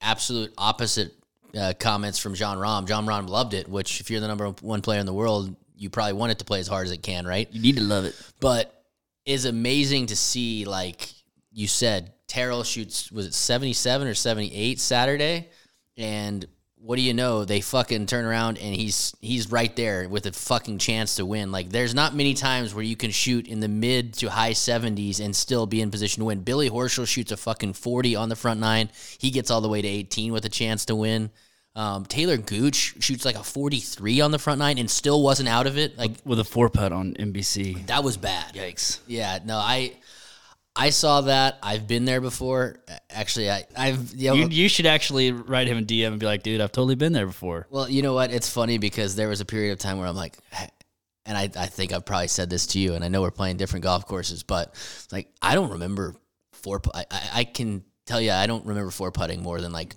absolute 0.00 0.52
opposite 0.58 1.12
uh, 1.56 1.72
comments 1.78 2.18
from 2.18 2.34
Jon 2.34 2.58
Rahm. 2.58 2.86
Jon 2.86 3.06
Rahm 3.06 3.28
loved 3.28 3.54
it, 3.54 3.68
which 3.68 4.00
if 4.00 4.10
you're 4.10 4.20
the 4.20 4.28
number 4.28 4.48
one 4.60 4.82
player 4.82 5.00
in 5.00 5.06
the 5.06 5.14
world, 5.14 5.54
you 5.76 5.90
probably 5.90 6.14
want 6.14 6.32
it 6.32 6.38
to 6.38 6.44
play 6.44 6.60
as 6.60 6.68
hard 6.68 6.86
as 6.86 6.92
it 6.92 7.02
can, 7.02 7.26
right? 7.26 7.48
You 7.52 7.60
need 7.60 7.76
to 7.76 7.82
love 7.82 8.04
it. 8.04 8.14
But 8.40 8.84
is 9.24 9.44
amazing 9.44 10.06
to 10.06 10.16
see, 10.16 10.64
like 10.64 11.08
you 11.52 11.68
said, 11.68 12.12
Tyrrell 12.26 12.64
shoots 12.64 13.12
was 13.12 13.26
it 13.26 13.34
seventy 13.34 13.72
seven 13.72 14.08
or 14.08 14.14
seventy 14.14 14.52
eight 14.54 14.80
Saturday, 14.80 15.50
and 15.96 16.44
what 16.84 16.96
do 16.96 17.02
you 17.02 17.14
know? 17.14 17.44
They 17.44 17.60
fucking 17.60 18.06
turn 18.06 18.24
around 18.24 18.58
and 18.58 18.74
he's 18.74 19.14
he's 19.20 19.50
right 19.52 19.74
there 19.76 20.08
with 20.08 20.26
a 20.26 20.32
fucking 20.32 20.78
chance 20.78 21.14
to 21.16 21.24
win. 21.26 21.52
Like 21.52 21.68
there's 21.70 21.94
not 21.94 22.14
many 22.14 22.34
times 22.34 22.74
where 22.74 22.82
you 22.84 22.96
can 22.96 23.10
shoot 23.12 23.46
in 23.46 23.60
the 23.60 23.68
mid 23.68 24.14
to 24.14 24.28
high 24.28 24.50
70s 24.50 25.24
and 25.24 25.34
still 25.34 25.66
be 25.66 25.80
in 25.80 25.90
position 25.90 26.20
to 26.20 26.24
win. 26.26 26.40
Billy 26.40 26.68
Horschel 26.68 27.06
shoots 27.06 27.30
a 27.30 27.36
fucking 27.36 27.74
40 27.74 28.16
on 28.16 28.28
the 28.28 28.36
front 28.36 28.58
nine. 28.58 28.90
He 29.18 29.30
gets 29.30 29.50
all 29.50 29.60
the 29.60 29.68
way 29.68 29.80
to 29.80 29.88
18 29.88 30.32
with 30.32 30.44
a 30.44 30.48
chance 30.48 30.84
to 30.86 30.96
win. 30.96 31.30
Um, 31.74 32.04
Taylor 32.04 32.36
Gooch 32.36 32.96
shoots 33.02 33.24
like 33.24 33.36
a 33.36 33.42
43 33.42 34.20
on 34.20 34.30
the 34.30 34.38
front 34.38 34.58
nine 34.58 34.76
and 34.76 34.90
still 34.90 35.22
wasn't 35.22 35.48
out 35.48 35.66
of 35.66 35.78
it. 35.78 35.96
Like 35.96 36.12
With 36.24 36.38
a 36.40 36.44
four 36.44 36.68
putt 36.68 36.92
on 36.92 37.14
NBC. 37.14 37.86
that 37.86 38.04
was 38.04 38.16
bad. 38.16 38.54
Yikes. 38.54 38.98
Yeah, 39.06 39.38
no, 39.44 39.56
I 39.56 39.92
I 40.74 40.90
saw 40.90 41.22
that. 41.22 41.58
I've 41.62 41.86
been 41.86 42.04
there 42.04 42.20
before. 42.20 42.80
Actually, 43.10 43.50
I 43.50 43.64
I've 43.76 44.14
you 44.14 44.30
know, 44.30 44.34
You, 44.34 44.48
you 44.48 44.68
should 44.68 44.86
actually 44.86 45.30
write 45.32 45.68
him 45.68 45.78
a 45.78 45.82
DM 45.82 46.08
and 46.08 46.18
be 46.18 46.26
like, 46.26 46.42
dude, 46.42 46.60
I've 46.60 46.72
totally 46.72 46.94
been 46.94 47.12
there 47.12 47.26
before. 47.26 47.66
well, 47.70 47.88
you 47.88 48.02
know 48.02 48.14
what? 48.14 48.32
It's 48.32 48.48
funny 48.48 48.78
because 48.78 49.14
there 49.14 49.28
was 49.28 49.40
a 49.40 49.44
period 49.44 49.72
of 49.72 49.78
time 49.78 49.98
where 49.98 50.06
I'm 50.06 50.16
like 50.16 50.38
and 51.24 51.36
I, 51.38 51.42
I 51.56 51.66
think 51.66 51.92
I've 51.92 52.04
probably 52.04 52.28
said 52.28 52.50
this 52.50 52.66
to 52.68 52.78
you, 52.78 52.94
and 52.94 53.04
I 53.04 53.08
know 53.08 53.22
we're 53.22 53.30
playing 53.30 53.56
different 53.56 53.84
golf 53.84 54.06
courses, 54.06 54.42
but 54.42 54.74
like 55.12 55.28
I 55.40 55.54
don't 55.54 55.70
remember 55.70 56.16
four. 56.52 56.80
I, 56.94 57.04
I, 57.10 57.30
I 57.34 57.44
can 57.44 57.84
tell 58.06 58.20
you, 58.20 58.32
I 58.32 58.46
don't 58.46 58.66
remember 58.66 58.90
four 58.90 59.12
putting 59.12 59.42
more 59.42 59.60
than 59.60 59.72
like 59.72 59.94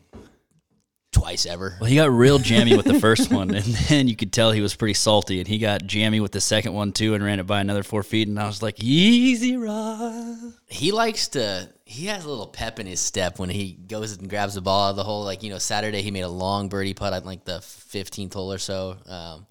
twice 1.15 1.45
ever. 1.45 1.77
Well, 1.79 1.89
he 1.89 1.95
got 1.95 2.11
real 2.11 2.37
jammy 2.39 2.75
with 2.75 2.85
the 2.85 2.99
first 2.99 3.31
one, 3.31 3.53
and 3.53 3.63
then 3.89 4.07
you 4.07 4.15
could 4.15 4.31
tell 4.33 4.51
he 4.51 4.61
was 4.61 4.75
pretty 4.75 4.93
salty, 4.93 5.39
and 5.39 5.47
he 5.47 5.57
got 5.57 5.85
jammy 5.85 6.19
with 6.19 6.31
the 6.31 6.41
second 6.41 6.73
one 6.73 6.91
too, 6.91 7.13
and 7.13 7.23
ran 7.23 7.39
it 7.39 7.47
by 7.47 7.61
another 7.61 7.83
four 7.83 8.03
feet, 8.03 8.27
and 8.27 8.39
I 8.39 8.45
was 8.47 8.61
like, 8.61 8.81
easy 8.83 9.57
ride. 9.57 10.51
he 10.67 10.91
likes 10.91 11.29
to 11.29 11.69
he 11.87 12.07
has 12.07 12.25
a 12.25 12.29
little 12.29 12.47
pep 12.47 12.79
in 12.79 12.87
his 12.87 12.99
step 12.99 13.37
when 13.39 13.49
he 13.49 13.73
goes 13.73 14.17
and 14.17 14.27
grabs 14.29 14.55
the 14.55 14.61
ball 14.61 14.87
out 14.87 14.89
of 14.91 14.95
the 14.95 15.03
hole 15.03 15.23
like 15.23 15.43
you 15.43 15.51
know 15.51 15.59
saturday 15.59 16.01
he 16.01 16.09
made 16.09 16.21
a 16.21 16.27
long 16.27 16.67
birdie 16.67 16.95
putt 16.95 17.13
on 17.13 17.23
like 17.23 17.45
the 17.45 17.59
15th 17.59 18.33
hole 18.33 18.51
or 18.51 18.57
so 18.57 18.97
um, 19.05 19.45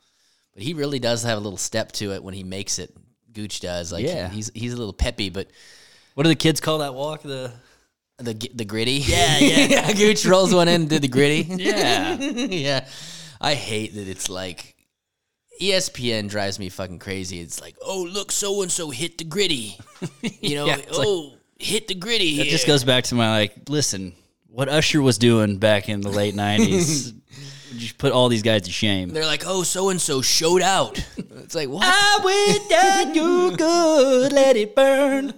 but 0.53 0.63
he 0.65 0.75
really 0.75 0.99
does 0.99 1.23
have 1.23 1.39
a 1.39 1.41
little 1.41 1.57
step 1.57 1.93
to 1.93 2.13
it 2.13 2.25
when 2.25 2.35
he 2.35 2.43
makes 2.43 2.81
it 2.81 2.93
gooch 3.33 3.61
does 3.61 3.93
like 3.93 4.05
Yeah. 4.05 4.29
he's 4.31 4.51
he's 4.53 4.73
a 4.73 4.77
little 4.77 4.93
peppy 4.93 5.31
but 5.31 5.47
What 6.15 6.25
do 6.25 6.29
the 6.29 6.35
kids 6.35 6.61
call 6.61 6.79
that 6.79 6.93
walk? 6.95 7.23
The 7.23 7.53
the 8.19 8.35
the 8.55 8.65
gritty 8.65 8.93
Yeah, 9.05 9.39
yeah. 9.41 9.93
gooch 9.93 10.25
rolls 10.27 10.55
one 10.55 10.69
in 10.69 10.87
did 10.89 11.03
the 11.03 11.09
gritty 11.09 11.43
yeah, 11.49 12.15
yeah 12.21 12.87
i 13.41 13.55
hate 13.55 13.95
that 13.95 14.09
it's 14.09 14.29
like 14.31 14.71
ESPN 15.61 16.29
drives 16.29 16.59
me 16.59 16.69
fucking 16.69 16.99
crazy. 16.99 17.39
It's 17.39 17.61
like, 17.61 17.77
oh, 17.81 18.09
look, 18.13 18.33
so 18.33 18.63
and 18.63 18.73
so 18.73 18.91
hit 18.91 19.19
the 19.19 19.25
gritty. 19.25 19.79
You 20.41 20.57
know, 20.57 20.67
Yeah, 20.67 20.79
it's 20.79 20.99
like- 20.99 21.07
oh, 21.07 21.35
hit 21.61 21.87
the 21.87 21.95
gritty. 21.95 22.41
it 22.41 22.47
just 22.51 22.67
goes 22.67 22.83
back 22.83 23.05
to 23.05 23.15
my 23.15 23.31
like, 23.31 23.55
listen, 23.69 24.15
what 24.49 24.69
Usher 24.69 25.01
was 25.01 25.17
doing 25.17 25.59
back 25.59 25.89
in 25.89 26.01
the 26.01 26.09
late 26.09 26.35
'90s. 26.35 27.15
Just 27.77 27.99
put 27.99 28.11
all 28.11 28.29
these 28.29 28.43
guys 28.43 28.63
to 28.63 28.73
shame. 28.73 29.11
They're 29.11 29.25
like, 29.25 29.45
oh, 29.47 29.63
so 29.63 29.91
and 29.91 30.01
so 30.01 30.23
showed 30.23 30.61
out. 30.61 30.99
It's 31.17 31.55
like, 31.55 31.69
what? 31.69 31.85
I 31.87 32.19
went 32.25 32.69
down 32.69 33.15
you 33.15 33.57
good, 33.57 34.33
let 34.33 34.57
it 34.57 34.75
burn. 34.75 35.35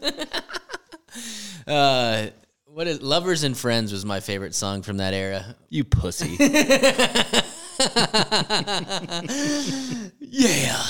Uh, 1.66 2.28
what 2.76 2.86
is 2.86 3.00
Lovers 3.00 3.42
and 3.42 3.56
Friends 3.56 3.90
was 3.90 4.04
my 4.04 4.20
favorite 4.20 4.54
song 4.54 4.82
from 4.82 4.98
that 4.98 5.14
era. 5.14 5.56
You 5.70 5.82
pussy. 5.82 6.36
Yeah. 10.20 10.82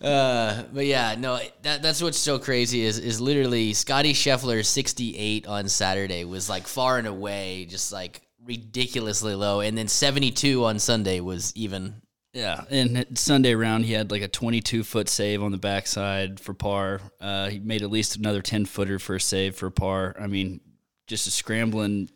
Uh, 0.00 0.64
but 0.72 0.86
yeah, 0.86 1.14
no, 1.16 1.38
that 1.62 1.82
that's 1.82 2.02
what's 2.02 2.18
so 2.18 2.40
crazy 2.40 2.84
is 2.84 2.98
is 2.98 3.20
literally 3.20 3.72
Scottie 3.72 4.12
Scheffler 4.12 4.64
68 4.64 5.46
on 5.46 5.68
Saturday 5.68 6.24
was 6.24 6.48
like 6.48 6.66
far 6.66 6.98
and 6.98 7.06
away 7.06 7.66
just 7.66 7.92
like 7.92 8.22
ridiculously 8.44 9.36
low, 9.36 9.60
and 9.60 9.78
then 9.78 9.86
72 9.86 10.64
on 10.64 10.80
Sunday 10.80 11.20
was 11.20 11.52
even. 11.54 12.02
Yeah, 12.32 12.64
and 12.70 13.06
Sunday 13.16 13.54
round 13.54 13.84
he 13.84 13.92
had 13.92 14.10
like 14.10 14.22
a 14.22 14.28
22 14.28 14.82
foot 14.82 15.08
save 15.08 15.42
on 15.42 15.52
the 15.52 15.58
backside 15.58 16.40
for 16.40 16.54
par. 16.54 17.00
Uh, 17.20 17.50
he 17.50 17.60
made 17.60 17.82
at 17.82 17.90
least 17.90 18.16
another 18.16 18.42
10 18.42 18.66
footer 18.66 18.98
for 18.98 19.14
a 19.14 19.20
save 19.20 19.54
for 19.54 19.70
par. 19.70 20.16
I 20.18 20.26
mean, 20.26 20.60
just 21.06 21.26
a 21.26 21.30
scrambling, 21.30 22.08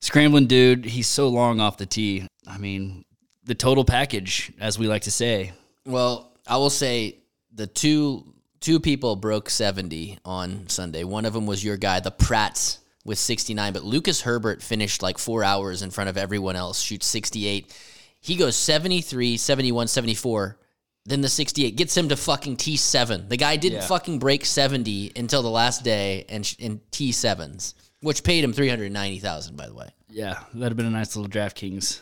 scrambling 0.00 0.46
dude. 0.46 0.84
He's 0.84 1.08
so 1.08 1.28
long 1.28 1.60
off 1.60 1.76
the 1.76 1.86
tee. 1.86 2.26
I 2.46 2.58
mean, 2.58 3.04
the 3.44 3.54
total 3.54 3.84
package, 3.84 4.52
as 4.60 4.78
we 4.78 4.86
like 4.86 5.02
to 5.02 5.10
say. 5.10 5.52
Well, 5.86 6.32
I 6.46 6.56
will 6.56 6.70
say 6.70 7.18
the 7.54 7.66
two 7.66 8.26
two 8.60 8.78
people 8.78 9.16
broke 9.16 9.50
70 9.50 10.18
on 10.24 10.68
Sunday. 10.68 11.02
One 11.02 11.24
of 11.24 11.32
them 11.32 11.46
was 11.46 11.64
your 11.64 11.76
guy, 11.76 11.98
the 11.98 12.12
Pratts, 12.12 12.78
with 13.04 13.18
69, 13.18 13.72
but 13.72 13.82
Lucas 13.82 14.20
Herbert 14.20 14.62
finished 14.62 15.02
like 15.02 15.18
four 15.18 15.42
hours 15.42 15.82
in 15.82 15.90
front 15.90 16.08
of 16.10 16.16
everyone 16.16 16.54
else, 16.54 16.80
shoots 16.80 17.06
68. 17.06 17.76
He 18.20 18.36
goes 18.36 18.54
73, 18.54 19.36
71, 19.36 19.88
74. 19.88 20.56
Then 21.04 21.22
the 21.22 21.28
68 21.28 21.74
gets 21.74 21.96
him 21.96 22.08
to 22.10 22.16
fucking 22.16 22.56
T7. 22.58 23.28
The 23.28 23.36
guy 23.36 23.56
didn't 23.56 23.80
Yeah. 23.80 23.86
fucking 23.88 24.20
break 24.20 24.46
70 24.46 25.10
until 25.16 25.42
the 25.42 25.50
last 25.50 25.82
day 25.82 26.24
and 26.28 26.46
sh- 26.46 26.54
in 26.60 26.80
T7s, 26.92 27.74
which 28.02 28.22
paid 28.22 28.44
him 28.44 28.52
390,000 28.52 29.56
by 29.56 29.66
the 29.66 29.74
way. 29.74 29.88
Yeah, 30.10 30.34
that'd 30.52 30.68
have 30.70 30.76
been 30.76 30.86
a 30.86 30.90
nice 30.90 31.16
little 31.16 31.30
DraftKings 31.30 32.00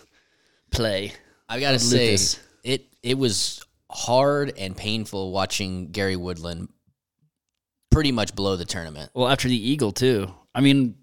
play. 0.70 1.12
I 1.48 1.60
got 1.60 1.70
to 1.70 1.76
Of 1.76 1.82
say 1.82 2.06
Lucas. 2.12 2.40
it 2.64 2.86
it 3.02 3.16
was 3.18 3.62
hard 3.90 4.52
and 4.58 4.76
painful 4.76 5.32
watching 5.32 5.90
Gary 5.92 6.16
Woodland 6.16 6.68
pretty 7.90 8.12
much 8.12 8.34
blow 8.34 8.56
the 8.56 8.64
tournament. 8.64 9.10
Well, 9.14 9.28
after 9.28 9.48
the 9.48 9.56
Eagle 9.70 9.92
too. 9.92 10.32
I 10.54 10.60
mean, 10.60 10.96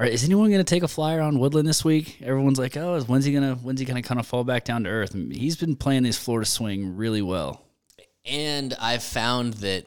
is 0.00 0.24
anyone 0.24 0.48
going 0.50 0.58
to 0.64 0.64
take 0.64 0.82
a 0.82 0.88
flyer 0.88 1.20
on 1.20 1.38
Woodland 1.38 1.66
this 1.68 1.84
week? 1.84 2.20
Everyone's 2.22 2.58
like, 2.58 2.76
"Oh, 2.76 2.94
is- 2.96 3.06
when's 3.08 3.24
he 3.24 3.32
gonna 3.32 3.54
when's 3.56 3.78
he 3.80 3.86
gonna 3.86 4.02
kind 4.02 4.18
of 4.20 4.26
fall 4.26 4.44
back 4.44 4.64
down 4.64 4.84
to 4.84 4.90
earth?" 4.90 5.14
And 5.14 5.32
He's 5.34 5.56
been 5.56 5.76
playing 5.76 6.04
his 6.04 6.18
Florida 6.18 6.46
swing 6.48 6.96
really 6.96 7.22
well. 7.22 7.62
And 8.24 8.74
I've 8.80 9.02
found 9.02 9.54
that 9.54 9.86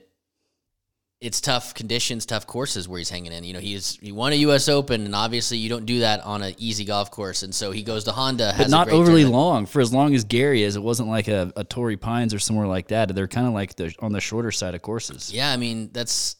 it's 1.20 1.42
tough 1.42 1.74
conditions, 1.74 2.28
tough 2.28 2.46
courses 2.46 2.88
where 2.88 3.00
he's 3.00 3.10
hanging 3.10 3.32
in. 3.32 3.44
You 3.44 3.54
know, 3.54 3.60
he's 3.60 3.98
he 4.02 4.12
won 4.12 4.34
a 4.34 4.36
U.S. 4.36 4.70
Open, 4.70 5.04
and 5.06 5.16
obviously 5.16 5.58
you 5.58 5.68
don't 5.68 5.86
do 5.86 6.00
that 6.02 6.22
on 6.24 6.44
an 6.44 6.54
easy 6.60 6.86
golf 6.86 7.10
course. 7.10 7.42
And 7.44 7.54
so 7.56 7.72
he 7.72 7.82
goes 7.82 8.04
to 8.04 8.12
Honda, 8.12 8.52
has 8.54 8.58
But 8.58 8.68
a 8.68 8.70
not 8.70 8.88
great 8.88 8.96
overly 8.98 9.22
tournament. 9.24 9.34
long. 9.34 9.66
For 9.66 9.82
as 9.82 9.92
long 9.92 10.14
as 10.14 10.24
Gary 10.26 10.62
is, 10.62 10.76
it 10.76 10.84
wasn't 10.84 11.10
like 11.10 11.28
a, 11.28 11.52
a 11.56 11.64
Torrey 11.64 11.98
Pines 11.98 12.34
or 12.36 12.40
somewhere 12.40 12.68
like 12.68 12.90
that. 12.90 13.14
They're 13.16 13.28
kind 13.28 13.48
of 13.48 13.54
like 13.54 13.76
the 13.76 13.94
on 14.00 14.12
the 14.12 14.22
shorter 14.22 14.52
side 14.52 14.76
of 14.76 14.82
courses. 14.84 15.34
Yeah, 15.34 15.52
I 15.52 15.58
mean 15.58 15.90
that's 15.92 16.36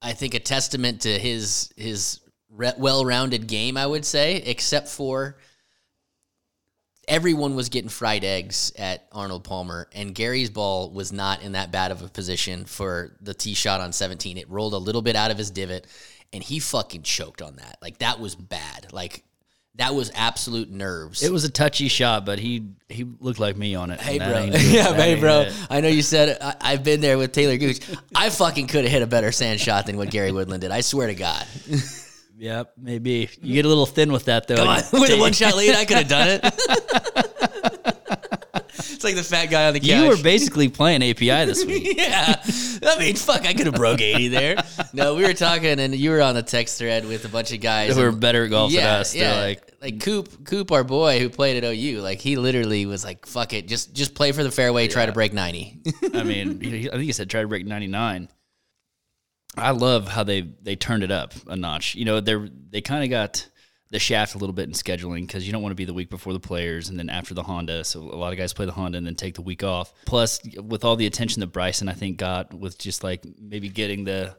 I 0.00 0.12
think 0.12 0.34
a 0.34 0.40
testament 0.40 1.00
to 1.02 1.18
his 1.18 1.70
his 1.76 2.20
re- 2.50 2.72
well-rounded 2.78 3.48
game. 3.48 3.76
I 3.76 3.86
would 3.86 4.04
say, 4.04 4.36
except 4.36 4.88
for 4.88 5.38
everyone 7.10 7.56
was 7.56 7.68
getting 7.68 7.90
fried 7.90 8.24
eggs 8.24 8.72
at 8.78 9.06
Arnold 9.12 9.44
Palmer, 9.44 9.88
and 9.92 10.14
Gary's 10.14 10.48
ball 10.48 10.90
was 10.90 11.12
not 11.12 11.42
in 11.42 11.52
that 11.52 11.72
bad 11.72 11.90
of 11.90 12.02
a 12.02 12.08
position 12.08 12.64
for 12.64 13.16
the 13.20 13.34
tee 13.34 13.54
shot 13.54 13.80
on 13.80 13.92
17. 13.92 14.38
It 14.38 14.48
rolled 14.48 14.72
a 14.72 14.78
little 14.78 15.02
bit 15.02 15.16
out 15.16 15.30
of 15.30 15.36
his 15.36 15.50
divot, 15.50 15.86
and 16.32 16.42
he 16.42 16.60
fucking 16.60 17.02
choked 17.02 17.42
on 17.42 17.56
that. 17.56 17.78
Like 17.82 17.98
that 17.98 18.20
was 18.20 18.36
bad. 18.36 18.92
Like 18.92 19.24
that 19.74 19.94
was 19.94 20.12
absolute 20.14 20.70
nerves. 20.70 21.22
It 21.22 21.32
was 21.32 21.42
a 21.44 21.50
touchy 21.50 21.88
shot, 21.88 22.24
but 22.24 22.38
he 22.38 22.68
he 22.88 23.04
looked 23.18 23.40
like 23.40 23.56
me 23.56 23.74
on 23.74 23.90
it. 23.90 24.00
Hey 24.00 24.18
bro, 24.18 24.44
yeah, 24.52 24.94
hey 24.94 25.18
bro. 25.18 25.40
it. 25.42 25.54
I 25.68 25.80
know 25.80 25.88
you 25.88 26.02
said 26.02 26.30
it. 26.30 26.38
I, 26.40 26.54
I've 26.60 26.84
been 26.84 27.00
there 27.00 27.18
with 27.18 27.32
Taylor 27.32 27.56
Gooch. 27.56 27.80
I 28.14 28.30
fucking 28.30 28.68
could 28.68 28.84
have 28.84 28.92
hit 28.92 29.02
a 29.02 29.06
better 29.08 29.32
sand 29.32 29.60
shot 29.60 29.86
than 29.86 29.96
what 29.96 30.10
Gary 30.10 30.30
Woodland 30.30 30.60
did. 30.60 30.70
I 30.70 30.80
swear 30.80 31.08
to 31.08 31.14
God. 31.14 31.44
Yep, 32.40 32.72
maybe 32.78 33.28
you 33.42 33.52
get 33.54 33.66
a 33.66 33.68
little 33.68 33.84
thin 33.84 34.10
with 34.12 34.24
that 34.24 34.48
though. 34.48 34.56
Come 34.56 34.68
on, 34.68 34.76
with 34.92 35.10
a 35.10 35.18
one 35.18 35.32
shot 35.40 35.56
lead, 35.56 35.74
I 35.74 35.84
could 35.84 35.98
have 35.98 36.08
done 36.08 36.28
it. 36.28 36.40
it's 38.74 39.04
like 39.04 39.14
the 39.14 39.22
fat 39.22 39.46
guy 39.46 39.66
on 39.68 39.74
the 39.74 39.80
couch. 39.80 39.88
You 39.88 40.08
were 40.08 40.16
basically 40.22 40.70
playing 40.70 41.02
API 41.02 41.44
this 41.44 41.64
week. 41.66 41.96
yeah. 41.98 42.42
I 42.82 42.98
mean, 42.98 43.14
fuck, 43.16 43.42
I 43.44 43.52
could 43.52 43.66
have 43.66 43.74
broke 43.74 44.00
80 44.00 44.28
there. 44.28 44.56
No, 44.94 45.14
we 45.16 45.24
were 45.24 45.34
talking, 45.34 45.78
and 45.78 45.94
you 45.94 46.10
were 46.10 46.22
on 46.22 46.34
the 46.34 46.42
text 46.42 46.78
thread 46.78 47.04
with 47.06 47.26
a 47.26 47.28
bunch 47.28 47.52
of 47.52 47.60
guys 47.60 47.94
Who 47.94 48.08
and- 48.08 48.18
better 48.18 48.44
at 48.44 48.50
golf 48.50 48.72
than 48.72 48.86
us. 48.86 49.12
They're 49.12 49.48
like- 49.48 49.66
like 49.82 50.00
Coop, 50.00 50.44
Coop, 50.46 50.72
our 50.72 50.84
boy 50.84 51.20
who 51.20 51.28
played 51.30 51.62
at 51.62 51.70
OU. 51.70 52.00
Like 52.02 52.20
he 52.20 52.36
literally 52.36 52.84
was 52.84 53.02
like, 53.02 53.24
"Fuck 53.26 53.54
it, 53.54 53.66
just 53.66 53.94
just 53.94 54.14
play 54.14 54.30
for 54.32 54.42
the 54.42 54.50
fairway, 54.50 54.88
try 54.88 55.06
to 55.06 55.12
break 55.12 55.32
90." 55.32 55.78
I 56.12 56.22
mean, 56.22 56.58
I 56.58 56.90
think 56.90 57.02
he 57.02 57.12
said 57.12 57.30
try 57.30 57.40
to 57.40 57.48
break 57.48 57.64
99. 57.66 58.28
I 59.56 59.72
love 59.72 60.08
how 60.08 60.24
they 60.24 60.42
they 60.62 60.76
turned 60.76 61.02
it 61.02 61.10
up 61.10 61.34
a 61.46 61.56
notch. 61.56 61.94
You 61.94 62.04
know, 62.04 62.20
they're 62.20 62.48
they 62.70 62.80
kind 62.80 63.04
of 63.04 63.10
got 63.10 63.48
the 63.90 63.98
shaft 63.98 64.36
a 64.36 64.38
little 64.38 64.52
bit 64.52 64.68
in 64.68 64.72
scheduling 64.72 65.26
because 65.26 65.46
you 65.46 65.52
don't 65.52 65.62
want 65.62 65.72
to 65.72 65.76
be 65.76 65.84
the 65.84 65.94
week 65.94 66.10
before 66.10 66.32
the 66.32 66.40
players 66.40 66.88
and 66.88 66.98
then 66.98 67.10
after 67.10 67.34
the 67.34 67.42
Honda. 67.42 67.82
So 67.84 68.00
a 68.00 68.14
lot 68.14 68.32
of 68.32 68.38
guys 68.38 68.52
play 68.52 68.66
the 68.66 68.72
Honda 68.72 68.98
and 68.98 69.06
then 69.06 69.16
take 69.16 69.34
the 69.34 69.42
week 69.42 69.64
off. 69.64 69.92
Plus, 70.06 70.40
with 70.56 70.84
all 70.84 70.94
the 70.94 71.06
attention 71.06 71.40
that 71.40 71.48
Bryson 71.48 71.88
I 71.88 71.94
think 71.94 72.16
got 72.16 72.54
with 72.54 72.78
just 72.78 73.02
like 73.02 73.24
maybe 73.40 73.68
getting 73.68 74.04
the 74.04 74.36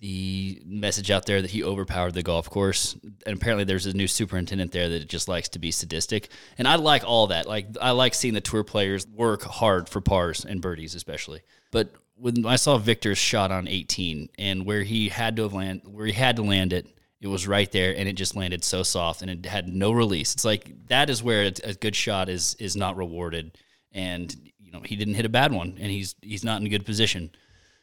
the 0.00 0.60
message 0.66 1.10
out 1.10 1.24
there 1.24 1.40
that 1.40 1.50
he 1.50 1.62
overpowered 1.62 2.14
the 2.14 2.22
golf 2.22 2.50
course. 2.50 2.94
And 3.24 3.36
apparently 3.36 3.64
there's 3.64 3.86
a 3.86 3.94
new 3.94 4.08
superintendent 4.08 4.72
there 4.72 4.88
that 4.88 5.08
just 5.08 5.28
likes 5.28 5.48
to 5.50 5.58
be 5.58 5.70
sadistic. 5.70 6.28
And 6.58 6.66
I 6.66 6.74
like 6.74 7.04
all 7.04 7.28
that. 7.28 7.46
Like 7.46 7.68
I 7.80 7.92
like 7.92 8.12
seeing 8.12 8.34
the 8.34 8.40
tour 8.40 8.64
players 8.64 9.06
work 9.06 9.42
hard 9.42 9.88
for 9.88 10.00
pars 10.00 10.44
and 10.44 10.60
birdies 10.60 10.96
especially. 10.96 11.42
But 11.70 11.94
when 12.16 12.46
I 12.46 12.56
saw 12.56 12.78
Viktor's 12.78 13.18
shot 13.18 13.50
on 13.50 13.68
18 13.68 14.30
and 14.38 14.64
where 14.64 14.82
he 14.82 15.08
had 15.08 15.36
to 15.36 15.46
land 15.46 15.82
where 15.84 16.06
he 16.06 16.12
had 16.12 16.36
to 16.36 16.42
land 16.42 16.72
it, 16.72 16.86
it 17.20 17.26
was 17.26 17.46
right 17.46 17.70
there 17.72 17.94
and 17.96 18.08
it 18.08 18.14
just 18.14 18.36
landed 18.36 18.62
so 18.64 18.82
soft 18.82 19.22
and 19.22 19.30
it 19.30 19.46
had 19.46 19.68
no 19.68 19.92
release. 19.92 20.34
It's 20.34 20.44
like 20.44 20.72
that 20.88 21.10
is 21.10 21.22
where 21.22 21.44
a, 21.44 21.52
a 21.64 21.74
good 21.74 21.96
shot 21.96 22.28
is 22.28 22.54
is 22.56 22.76
not 22.76 22.96
rewarded 22.96 23.58
and 23.92 24.34
you 24.58 24.72
know, 24.72 24.80
he 24.84 24.96
didn't 24.96 25.14
hit 25.14 25.26
a 25.26 25.30
bad 25.30 25.52
one 25.52 25.76
and 25.80 25.90
he's 25.90 26.14
he's 26.22 26.44
not 26.44 26.60
in 26.60 26.66
a 26.66 26.70
good 26.70 26.86
position. 26.86 27.30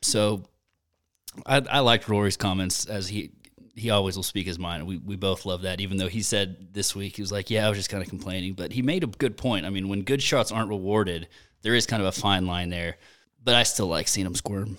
So 0.01 0.45
I, 1.45 1.61
I 1.69 1.79
liked 1.79 2.07
Rory's 2.07 2.38
comments 2.38 2.85
as 2.85 3.07
he 3.07 3.31
he 3.75 3.89
always 3.89 4.15
will 4.15 4.23
speak 4.23 4.47
his 4.47 4.59
mind. 4.59 4.85
We 4.85 4.97
we 4.97 5.15
both 5.15 5.45
love 5.45 5.63
that. 5.63 5.81
Even 5.81 5.97
though 5.97 6.07
he 6.07 6.21
said 6.21 6.73
this 6.73 6.95
week 6.95 7.15
he 7.17 7.21
was 7.21 7.31
like, 7.31 7.50
yeah, 7.50 7.65
I 7.65 7.69
was 7.69 7.77
just 7.77 7.89
kind 7.89 8.03
of 8.03 8.09
complaining, 8.09 8.53
but 8.53 8.71
he 8.71 8.81
made 8.81 9.03
a 9.03 9.07
good 9.07 9.38
point. 9.38 9.65
I 9.65 9.69
mean, 9.69 9.89
when 9.89 10.03
good 10.03 10.21
shots 10.21 10.51
aren't 10.51 10.69
rewarded, 10.69 11.27
there 11.63 11.75
is 11.75 11.85
kind 11.85 12.01
of 12.01 12.07
a 12.07 12.11
fine 12.11 12.45
line 12.45 12.69
there. 12.69 12.97
But 13.43 13.55
I 13.55 13.63
still 13.63 13.88
like 13.88 14.07
seeing 14.07 14.27
him 14.27 14.36
squirm. 14.36 14.77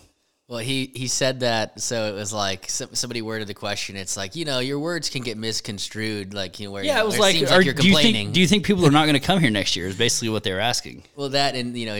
Well, 0.49 0.59
he 0.61 0.91
he 0.95 1.07
said 1.09 1.41
that, 1.41 1.81
so 1.81 2.09
it 2.09 2.15
was 2.15 2.31
like 2.33 2.69
somebody 2.69 3.23
worded 3.23 3.49
the 3.49 3.55
question. 3.55 3.97
It's 3.97 4.19
like 4.19 4.37
you 4.37 4.45
know 4.45 4.59
your 4.59 4.79
words 4.79 5.09
can 5.09 5.23
get 5.23 5.39
misconstrued, 5.39 6.35
like 6.35 6.61
you 6.61 6.67
know 6.67 6.73
where 6.73 6.85
Yeah, 6.85 6.97
you 6.99 7.03
it 7.05 7.07
was 7.07 7.19
like, 7.19 7.37
seems 7.37 7.51
are, 7.51 7.57
like 7.57 7.65
you're 7.65 7.75
do 7.75 7.89
you 7.89 7.95
complaining. 7.95 8.27
think 8.27 8.35
do 8.35 8.41
you 8.43 8.47
think 8.47 8.67
people 8.67 8.85
are 8.87 8.91
not 8.91 9.05
going 9.07 9.19
to 9.19 9.27
come 9.27 9.41
here 9.41 9.51
next 9.51 9.77
year? 9.77 9.87
Is 9.87 9.97
basically 9.97 10.29
what 10.29 10.43
they 10.45 10.53
were 10.53 10.61
asking. 10.61 11.05
well, 11.17 11.31
that 11.31 11.55
and 11.55 11.75
you 11.77 11.87
know 11.87 11.95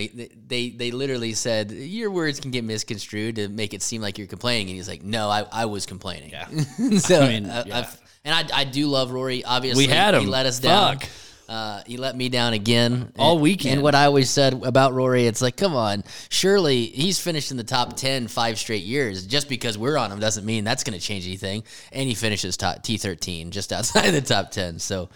they 0.49 0.69
they 0.71 0.91
literally 0.91 1.33
said 1.33 1.71
your 1.71 2.11
words 2.11 2.41
can 2.41 2.51
get 2.51 2.63
misconstrued 2.65 3.37
to 3.37 3.49
make 3.49 3.73
it 3.73 3.81
seem 3.83 4.03
like 4.03 4.19
you're 4.19 4.27
complaining, 4.27 4.69
and 4.69 4.77
he's 4.77 4.89
like, 4.89 5.03
no, 5.03 5.31
I, 5.31 5.47
I 5.51 5.65
was 5.65 5.87
complaining. 5.87 6.31
Yeah. 6.31 6.49
so 6.99 7.23
I 7.23 7.29
mean, 7.29 7.47
uh, 7.49 7.63
I, 7.65 7.69
yeah. 7.69 7.79
I've, 7.79 8.01
and 8.25 8.53
I 8.53 8.61
I 8.61 8.65
do 8.65 8.87
love 8.87 9.13
Rory. 9.13 9.45
Obviously, 9.45 9.87
We 9.87 9.93
had 9.93 10.13
He 10.15 10.25
him. 10.25 10.29
let 10.29 10.45
us 10.45 10.61
down. 10.61 10.99
Fuck. 10.99 11.09
Uh, 11.49 11.83
he 11.87 11.97
let 11.97 12.17
me 12.17 12.29
down 12.29 12.53
again 12.53 13.13
All 13.19 13.39
weekend. 13.39 13.75
And 13.75 13.83
what 13.83 13.95
I 13.95 14.07
always 14.07 14.31
said 14.31 14.63
about 14.65 14.95
Rory, 14.95 15.27
it's 15.27 15.43
like, 15.43 15.57
come 15.57 15.75
on, 15.75 16.05
surely 16.31 16.87
he's 16.87 17.21
finished 17.21 17.51
in 17.51 17.57
the 17.57 17.65
top 17.65 17.97
10 17.97 18.29
five 18.29 18.59
straight 18.59 18.85
years. 18.85 19.27
Just 19.27 19.49
because 19.49 19.77
we're 19.77 19.99
on 19.99 20.11
him 20.11 20.19
doesn't 20.19 20.47
mean 20.47 20.65
that's 20.65 20.85
going 20.85 20.99
to 20.99 21.05
change 21.05 21.27
anything. 21.27 21.65
And 21.93 22.09
he 22.09 22.15
finishes 22.15 22.57
top 22.57 22.79
T13 22.83 23.51
just 23.51 23.73
outside 23.75 24.11
the 24.11 24.21
top 24.21 24.51
10. 24.51 24.79
So, 24.79 25.11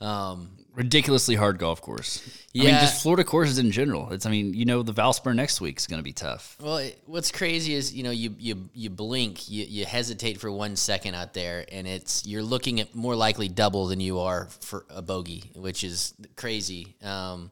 um, 0.00 0.50
Ridiculously 0.80 1.34
hard 1.34 1.58
golf 1.58 1.82
course. 1.82 2.22
I 2.54 2.58
mean, 2.58 2.68
Yeah. 2.68 2.80
just 2.80 3.02
Florida 3.02 3.22
courses 3.22 3.58
in 3.58 3.70
general. 3.70 4.10
It's 4.12 4.24
I 4.24 4.30
mean, 4.30 4.54
you 4.54 4.64
know, 4.64 4.82
the 4.82 4.94
Valspar 4.94 5.34
next 5.34 5.60
week 5.60 5.76
is 5.78 5.86
going 5.86 5.98
to 5.98 6.02
be 6.02 6.14
tough. 6.14 6.56
well, 6.58 6.78
it, 6.78 6.98
what's 7.04 7.30
crazy 7.30 7.74
is 7.74 7.92
you 7.92 8.02
know 8.02 8.10
you 8.10 8.34
you 8.38 8.70
you 8.72 8.88
blink, 8.88 9.50
you, 9.50 9.66
you 9.68 9.84
hesitate 9.84 10.40
for 10.40 10.50
one 10.50 10.76
second 10.76 11.14
out 11.14 11.34
there, 11.34 11.66
and 11.70 11.86
it's 11.86 12.26
you're 12.26 12.42
looking 12.42 12.80
at 12.80 12.94
more 12.94 13.14
likely 13.14 13.46
double 13.46 13.88
than 13.88 14.00
you 14.00 14.20
are 14.20 14.48
for 14.60 14.86
a 14.88 15.02
bogey, 15.02 15.50
which 15.54 15.84
is 15.84 16.14
crazy. 16.36 16.94
Um, 17.02 17.50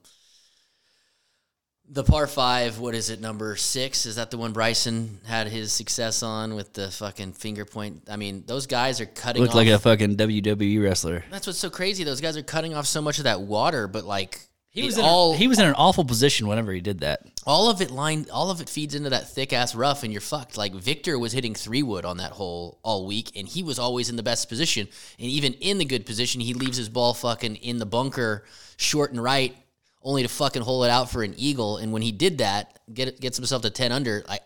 the 1.91 2.05
par 2.05 2.27
five, 2.27 2.79
what 2.79 2.95
is 2.95 3.11
it, 3.11 3.21
number 3.21 3.57
six? 3.57 4.05
Is 4.07 4.17
that 4.17 4.31
the 4.31 4.37
one 4.39 4.53
Bryson 4.53 5.21
had 5.27 5.47
his 5.49 5.73
success 5.73 6.23
on 6.23 6.55
with 6.55 6.73
the 6.75 6.91
fucking 6.91 7.33
finger 7.33 7.65
point? 7.65 8.03
I 8.11 8.17
mean, 8.17 8.45
those 8.47 8.67
guys 8.67 9.01
are 9.01 9.07
cutting 9.07 9.41
Looked 9.43 9.53
off. 9.53 9.57
like 9.57 9.69
a 9.69 9.79
fucking 9.79 10.17
WWE 10.17 10.83
wrestler. 10.83 11.25
that's 11.31 11.47
what's 11.47 11.59
so 11.59 11.71
crazy. 11.71 12.05
Those 12.05 12.21
guys 12.21 12.37
are 12.37 12.43
cutting 12.43 12.75
off 12.75 12.87
so 12.87 13.01
much 13.01 13.19
of 13.19 13.25
that 13.25 13.41
water, 13.41 13.89
but 13.89 14.05
like 14.05 14.41
He 14.71 14.85
was 14.85 14.99
in 14.99 15.05
all 15.05 15.33
he 15.35 15.49
was 15.49 15.59
in 15.59 15.67
an 15.67 15.75
awful 15.75 16.05
position 16.05 16.47
whenever 16.47 16.73
he 16.73 16.81
did 16.83 17.01
that. 17.01 17.21
all 17.47 17.71
of 17.71 17.81
it 17.81 17.91
lined 17.91 18.29
all 18.31 18.51
of 18.51 18.61
it 18.61 18.69
feeds 18.69 18.95
into 18.95 19.09
that 19.11 19.29
thick 19.31 19.53
ass 19.55 19.75
rough 19.75 20.03
and 20.03 20.13
you're 20.13 20.21
fucked 20.21 20.59
like 20.59 20.75
victor 20.75 21.19
was 21.19 21.33
hitting 21.33 21.55
three 21.55 21.83
wood 21.83 22.05
on 22.05 22.19
that 22.19 22.33
hole 22.33 22.79
all 22.83 23.07
week 23.07 23.33
and 23.35 23.49
he 23.49 23.63
was 23.63 23.79
always 23.79 24.11
in 24.11 24.17
the 24.17 24.23
best 24.23 24.49
position 24.49 24.87
and 25.19 25.29
even 25.29 25.55
in 25.55 25.79
the 25.79 25.85
good 25.87 26.05
position 26.05 26.41
he 26.43 26.53
leaves 26.53 26.77
his 26.77 26.91
ball 26.91 27.15
fucking 27.15 27.57
in 27.57 27.79
the 27.79 27.87
bunker 27.87 28.45
short 28.77 29.11
and 29.11 29.23
right 29.23 29.57
only 30.03 30.23
to 30.23 30.29
fucking 30.29 30.63
hole 30.63 30.85
it 30.85 30.91
out 30.91 31.11
for 31.11 31.23
an 31.23 31.35
eagle. 31.37 31.79
And 31.79 31.93
when 31.93 32.03
he 32.03 32.13
did 32.13 32.39
that, 32.39 32.79
get 32.93 33.21
gets 33.21 33.37
himself 33.37 33.63
to 33.63 33.71
ten 33.71 33.93
under, 33.93 34.25
like 34.29 34.43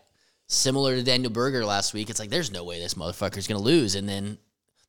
similar 0.47 0.95
to 0.95 1.03
Daniel 1.03 1.31
Berger 1.31 1.65
last 1.65 1.93
week. 1.93 2.09
It's 2.09 2.19
like 2.19 2.29
there's 2.29 2.51
no 2.51 2.63
way 2.63 2.79
this 2.79 2.95
motherfucker's 2.95 3.47
gonna 3.47 3.61
lose. 3.61 3.95
And 3.95 4.07
then 4.07 4.37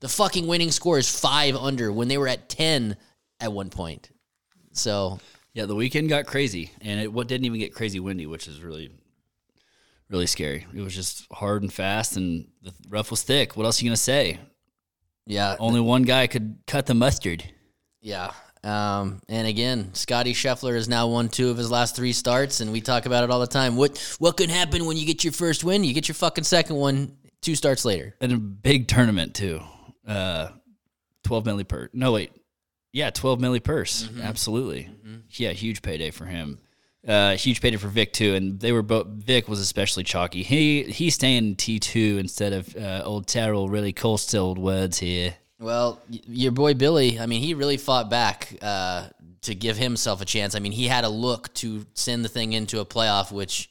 the 0.00 0.08
fucking 0.08 0.46
winning 0.46 0.70
score 0.70 0.98
is 0.98 1.08
five 1.08 1.56
under 1.56 1.92
when 1.92 2.08
they 2.08 2.18
were 2.18 2.28
at 2.28 2.48
ten 2.48 2.96
at 3.40 3.52
one 3.52 3.70
point. 3.70 4.10
So 4.72 5.20
Yeah, 5.52 5.66
the 5.66 5.74
weekend 5.74 6.08
got 6.08 6.26
crazy, 6.26 6.72
and 6.80 7.00
it 7.00 7.12
what 7.12 7.28
didn't 7.28 7.44
even 7.44 7.60
get 7.60 7.74
crazy 7.74 8.00
windy, 8.00 8.26
which 8.26 8.48
is 8.48 8.60
really, 8.60 8.90
really 10.10 10.26
scary. 10.26 10.66
It 10.74 10.80
was 10.80 10.94
just 10.94 11.26
hard 11.32 11.62
and 11.62 11.72
fast, 11.72 12.16
and 12.16 12.48
the 12.62 12.72
rough 12.88 13.10
was 13.10 13.22
thick. 13.22 13.56
What 13.56 13.64
else 13.64 13.80
are 13.80 13.84
you 13.84 13.90
gonna 13.90 13.96
say? 13.96 14.38
yeah, 15.26 15.56
Only 15.58 15.80
one 15.80 16.02
guy 16.02 16.26
could 16.26 16.58
cut 16.66 16.86
the 16.86 16.94
mustard. 16.94 17.44
Yeah. 18.00 18.32
Um, 18.64 19.20
and 19.28 19.46
again, 19.46 19.92
Scottie 19.92 20.32
Scheffler 20.32 20.74
has 20.74 20.88
now 20.88 21.06
won 21.06 21.28
two 21.28 21.50
of 21.50 21.58
his 21.58 21.70
last 21.70 21.94
three 21.94 22.14
starts, 22.14 22.60
and 22.60 22.72
we 22.72 22.80
talk 22.80 23.04
about 23.04 23.22
it 23.22 23.30
all 23.30 23.40
the 23.40 23.46
time. 23.46 23.76
What 23.76 24.16
what 24.18 24.38
can 24.38 24.48
happen 24.48 24.86
when 24.86 24.96
you 24.96 25.04
get 25.04 25.22
your 25.22 25.34
first 25.34 25.64
win? 25.64 25.84
You 25.84 25.92
get 25.92 26.08
your 26.08 26.14
fucking 26.14 26.44
second 26.44 26.76
one 26.76 27.16
two 27.42 27.54
starts 27.54 27.84
later. 27.84 28.16
And 28.22 28.32
a 28.32 28.38
big 28.38 28.88
tournament 28.88 29.34
too. 29.34 29.60
Uh, 30.08 30.48
twelve 31.22 31.44
milli 31.44 31.68
per. 31.68 31.90
No 31.92 32.12
wait, 32.12 32.32
yeah, 32.92 33.10
twelve 33.10 33.38
milli 33.38 33.62
purse. 33.62 34.08
Absolutely. 34.22 34.88
Yeah, 35.32 35.50
huge 35.50 35.82
payday 35.82 36.10
for 36.10 36.24
him. 36.24 36.58
Uh, 37.06 37.36
huge 37.36 37.60
payday 37.60 37.76
for 37.76 37.88
Vic 37.88 38.14
too, 38.14 38.34
and 38.34 38.58
they 38.58 38.72
were 38.72 38.82
both. 38.82 39.08
Vic 39.08 39.46
was 39.46 39.60
especially 39.60 40.04
chalky. 40.04 40.42
He 40.42 40.84
he's 40.84 41.14
staying 41.14 41.56
T 41.56 41.78
two 41.78 42.16
instead 42.18 42.54
of 42.54 42.74
uh, 42.76 43.02
old 43.04 43.26
Tyrrell. 43.26 43.68
Really 43.68 43.92
coastal 43.92 44.54
words 44.54 45.00
here. 45.00 45.34
Well, 45.64 46.02
your 46.08 46.52
boy 46.52 46.74
Billy, 46.74 47.18
I 47.18 47.26
mean, 47.26 47.40
he 47.40 47.54
really 47.54 47.78
fought 47.78 48.10
back 48.10 48.54
uh, 48.60 49.08
to 49.42 49.54
give 49.54 49.78
himself 49.78 50.20
a 50.20 50.24
chance. 50.26 50.54
I 50.54 50.58
mean, 50.58 50.72
he 50.72 50.86
had 50.86 51.04
a 51.04 51.08
look 51.08 51.52
to 51.54 51.86
send 51.94 52.24
the 52.24 52.28
thing 52.28 52.52
into 52.52 52.80
a 52.80 52.84
playoff, 52.84 53.32
which 53.32 53.70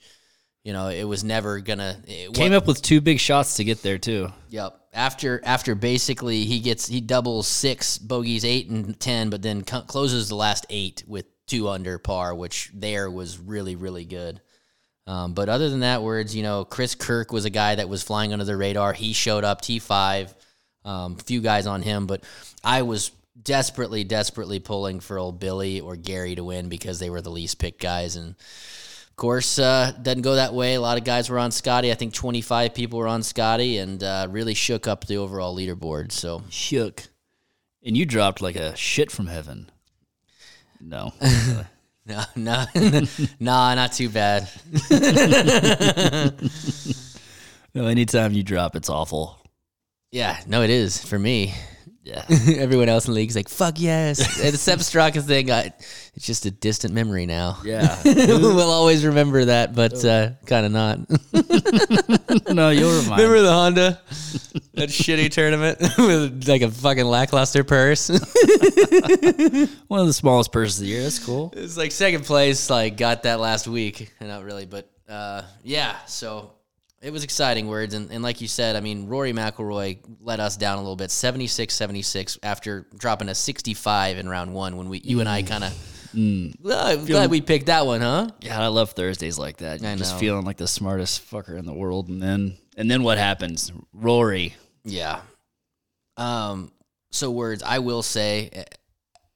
you 0.63 0.73
know 0.73 0.87
it 0.87 1.03
was 1.03 1.23
never 1.23 1.59
gonna. 1.59 2.01
It, 2.07 2.33
Came 2.33 2.51
what- 2.51 2.57
up 2.63 2.67
with 2.67 2.81
two 2.81 2.99
big 2.99 3.19
shots 3.19 3.57
to 3.57 3.63
get 3.63 3.83
there 3.83 3.99
too. 3.99 4.29
Yep. 4.49 4.79
After 4.93 5.41
after 5.43 5.75
basically 5.75 6.45
he 6.45 6.59
gets 6.59 6.87
he 6.87 6.99
doubles 7.01 7.47
six 7.47 7.97
bogeys 7.97 8.43
eight 8.45 8.69
and 8.69 8.99
ten, 8.99 9.29
but 9.29 9.41
then 9.41 9.63
co- 9.63 9.81
closes 9.81 10.29
the 10.29 10.35
last 10.35 10.65
eight 10.69 11.03
with 11.07 11.25
two 11.47 11.67
under 11.67 11.97
par, 11.99 12.33
which 12.33 12.71
there 12.73 13.09
was 13.11 13.37
really 13.37 13.75
really 13.75 14.05
good. 14.05 14.41
Um, 15.05 15.33
but 15.33 15.49
other 15.49 15.69
than 15.69 15.81
that, 15.81 16.01
words 16.01 16.35
you 16.35 16.43
know, 16.43 16.63
Chris 16.63 16.95
Kirk 16.95 17.31
was 17.31 17.45
a 17.45 17.49
guy 17.49 17.75
that 17.75 17.89
was 17.89 18.03
flying 18.03 18.33
under 18.33 18.45
the 18.45 18.55
radar. 18.55 18.93
He 18.93 19.13
showed 19.13 19.43
up 19.43 19.61
T 19.61 19.79
five, 19.79 20.33
um, 20.85 21.15
few 21.15 21.41
guys 21.41 21.67
on 21.67 21.81
him, 21.81 22.07
but 22.07 22.23
I 22.63 22.81
was 22.83 23.11
desperately 23.41 24.03
desperately 24.03 24.59
pulling 24.59 24.99
for 24.99 25.17
old 25.17 25.39
Billy 25.39 25.81
or 25.81 25.95
Gary 25.95 26.35
to 26.35 26.43
win 26.43 26.69
because 26.69 26.99
they 26.99 27.09
were 27.09 27.21
the 27.21 27.31
least 27.31 27.59
picked 27.59 27.81
guys 27.81 28.15
and. 28.15 28.35
Of 29.09 29.17
course, 29.17 29.59
uh, 29.59 29.91
doesn't 30.01 30.23
go 30.23 30.33
that 30.33 30.55
way. 30.55 30.73
A 30.73 30.81
lot 30.81 30.97
of 30.97 31.03
guys 31.03 31.29
were 31.29 31.37
on 31.37 31.51
Scottie. 31.51 31.91
I 31.91 31.93
think 31.93 32.15
25 32.15 32.73
people 32.73 32.97
were 32.97 33.07
on 33.07 33.21
Scottie 33.21 33.77
and 33.77 34.03
uh, 34.03 34.25
really 34.27 34.55
shook 34.55 34.87
up 34.87 35.05
the 35.05 35.17
overall 35.17 35.55
leaderboard. 35.55 36.11
So, 36.11 36.41
Shook. 36.49 37.03
And 37.85 37.95
you 37.95 38.07
dropped 38.07 38.41
like 38.41 38.55
a 38.55 38.75
shit 38.75 39.11
from 39.11 39.27
heaven. 39.27 39.69
No. 40.81 41.13
no, 42.05 42.23
no, 42.35 42.65
nah, 43.39 43.75
not 43.75 43.93
too 43.93 44.09
bad. 44.09 44.49
no, 47.73 47.85
anytime 47.85 48.33
you 48.33 48.43
drop, 48.43 48.75
it's 48.75 48.89
awful. 48.89 49.39
Yeah, 50.13 50.39
no, 50.45 50.61
it 50.61 50.69
is 50.69 51.03
for 51.03 51.17
me. 51.17 51.55
Yeah. 52.03 52.23
Everyone 52.29 52.87
else 52.87 53.07
in 53.07 53.13
the 53.13 53.15
league's 53.15 53.35
like, 53.35 53.49
fuck 53.49 53.79
yes. 53.79 54.19
Except 54.43 54.83
Straka's 54.83 55.25
thing, 55.25 55.49
I, 55.49 55.73
it's 56.13 56.27
just 56.27 56.45
a 56.45 56.51
distant 56.51 56.93
memory 56.93 57.25
now. 57.25 57.57
Yeah. 57.65 57.99
we'll 58.05 58.69
always 58.69 59.03
remember 59.07 59.45
that, 59.45 59.73
but 59.73 60.05
uh, 60.05 60.33
kind 60.45 60.67
of 60.67 60.71
not. 60.71 60.99
no, 62.53 62.69
you'll 62.69 63.01
remind 63.01 63.23
Remember 63.23 63.41
the 63.41 63.51
Honda? 63.51 64.01
That 64.75 64.89
shitty 64.89 65.31
tournament 65.31 65.79
with 65.97 66.47
like 66.47 66.61
a 66.61 66.69
fucking 66.69 67.05
lackluster 67.05 67.63
purse. 67.63 68.09
One 68.09 69.99
of 69.99 70.05
the 70.05 70.13
smallest 70.13 70.51
purses 70.51 70.77
of 70.77 70.85
the 70.85 70.91
year. 70.91 71.01
That's 71.01 71.25
cool. 71.25 71.51
It's 71.57 71.75
like 71.75 71.91
second 71.91 72.25
place, 72.25 72.69
like 72.69 72.97
got 72.97 73.23
that 73.23 73.39
last 73.39 73.67
week. 73.67 74.13
Not 74.21 74.43
really, 74.43 74.67
but 74.67 74.87
uh, 75.09 75.41
yeah. 75.63 75.95
So 76.05 76.51
it 77.03 77.11
was 77.11 77.23
exciting 77.23 77.67
words, 77.67 77.93
and, 77.93 78.09
and 78.11 78.23
like 78.23 78.39
you 78.41 78.47
said, 78.47 78.75
I 78.75 78.79
mean, 78.79 79.07
Rory 79.07 79.33
McIlroy 79.33 79.99
let 80.21 80.39
us 80.39 80.55
down 80.57 80.77
a 80.77 80.81
little 80.81 80.95
bit, 80.95 81.09
76-76 81.09 82.39
after 82.43 82.87
dropping 82.97 83.29
a 83.29 83.35
sixty 83.35 83.73
five 83.73 84.17
in 84.17 84.27
round 84.29 84.53
one. 84.53 84.77
When 84.77 84.89
we, 84.89 84.99
you 84.99 85.19
and 85.19 85.27
I, 85.29 85.43
kind 85.43 85.63
of, 85.63 85.73
I'm 86.97 87.05
glad 87.05 87.29
we 87.29 87.41
picked 87.41 87.65
that 87.67 87.85
one, 87.85 88.01
huh? 88.01 88.29
Yeah, 88.41 88.61
I 88.61 88.67
love 88.67 88.91
Thursdays 88.91 89.37
like 89.37 89.57
that. 89.57 89.81
You're 89.81 89.91
I 89.91 89.95
just 89.95 90.13
know. 90.13 90.19
feeling 90.19 90.45
like 90.45 90.57
the 90.57 90.67
smartest 90.67 91.29
fucker 91.29 91.57
in 91.59 91.65
the 91.65 91.73
world, 91.73 92.07
and 92.09 92.21
then 92.23 92.57
and 92.77 92.89
then 92.89 93.03
what 93.03 93.17
happens? 93.17 93.71
Rory. 93.93 94.55
Yeah. 94.85 95.21
Um. 96.17 96.71
So 97.11 97.29
words, 97.31 97.61
I 97.63 97.79
will 97.79 98.01
say. 98.03 98.49
eh, 98.53 98.63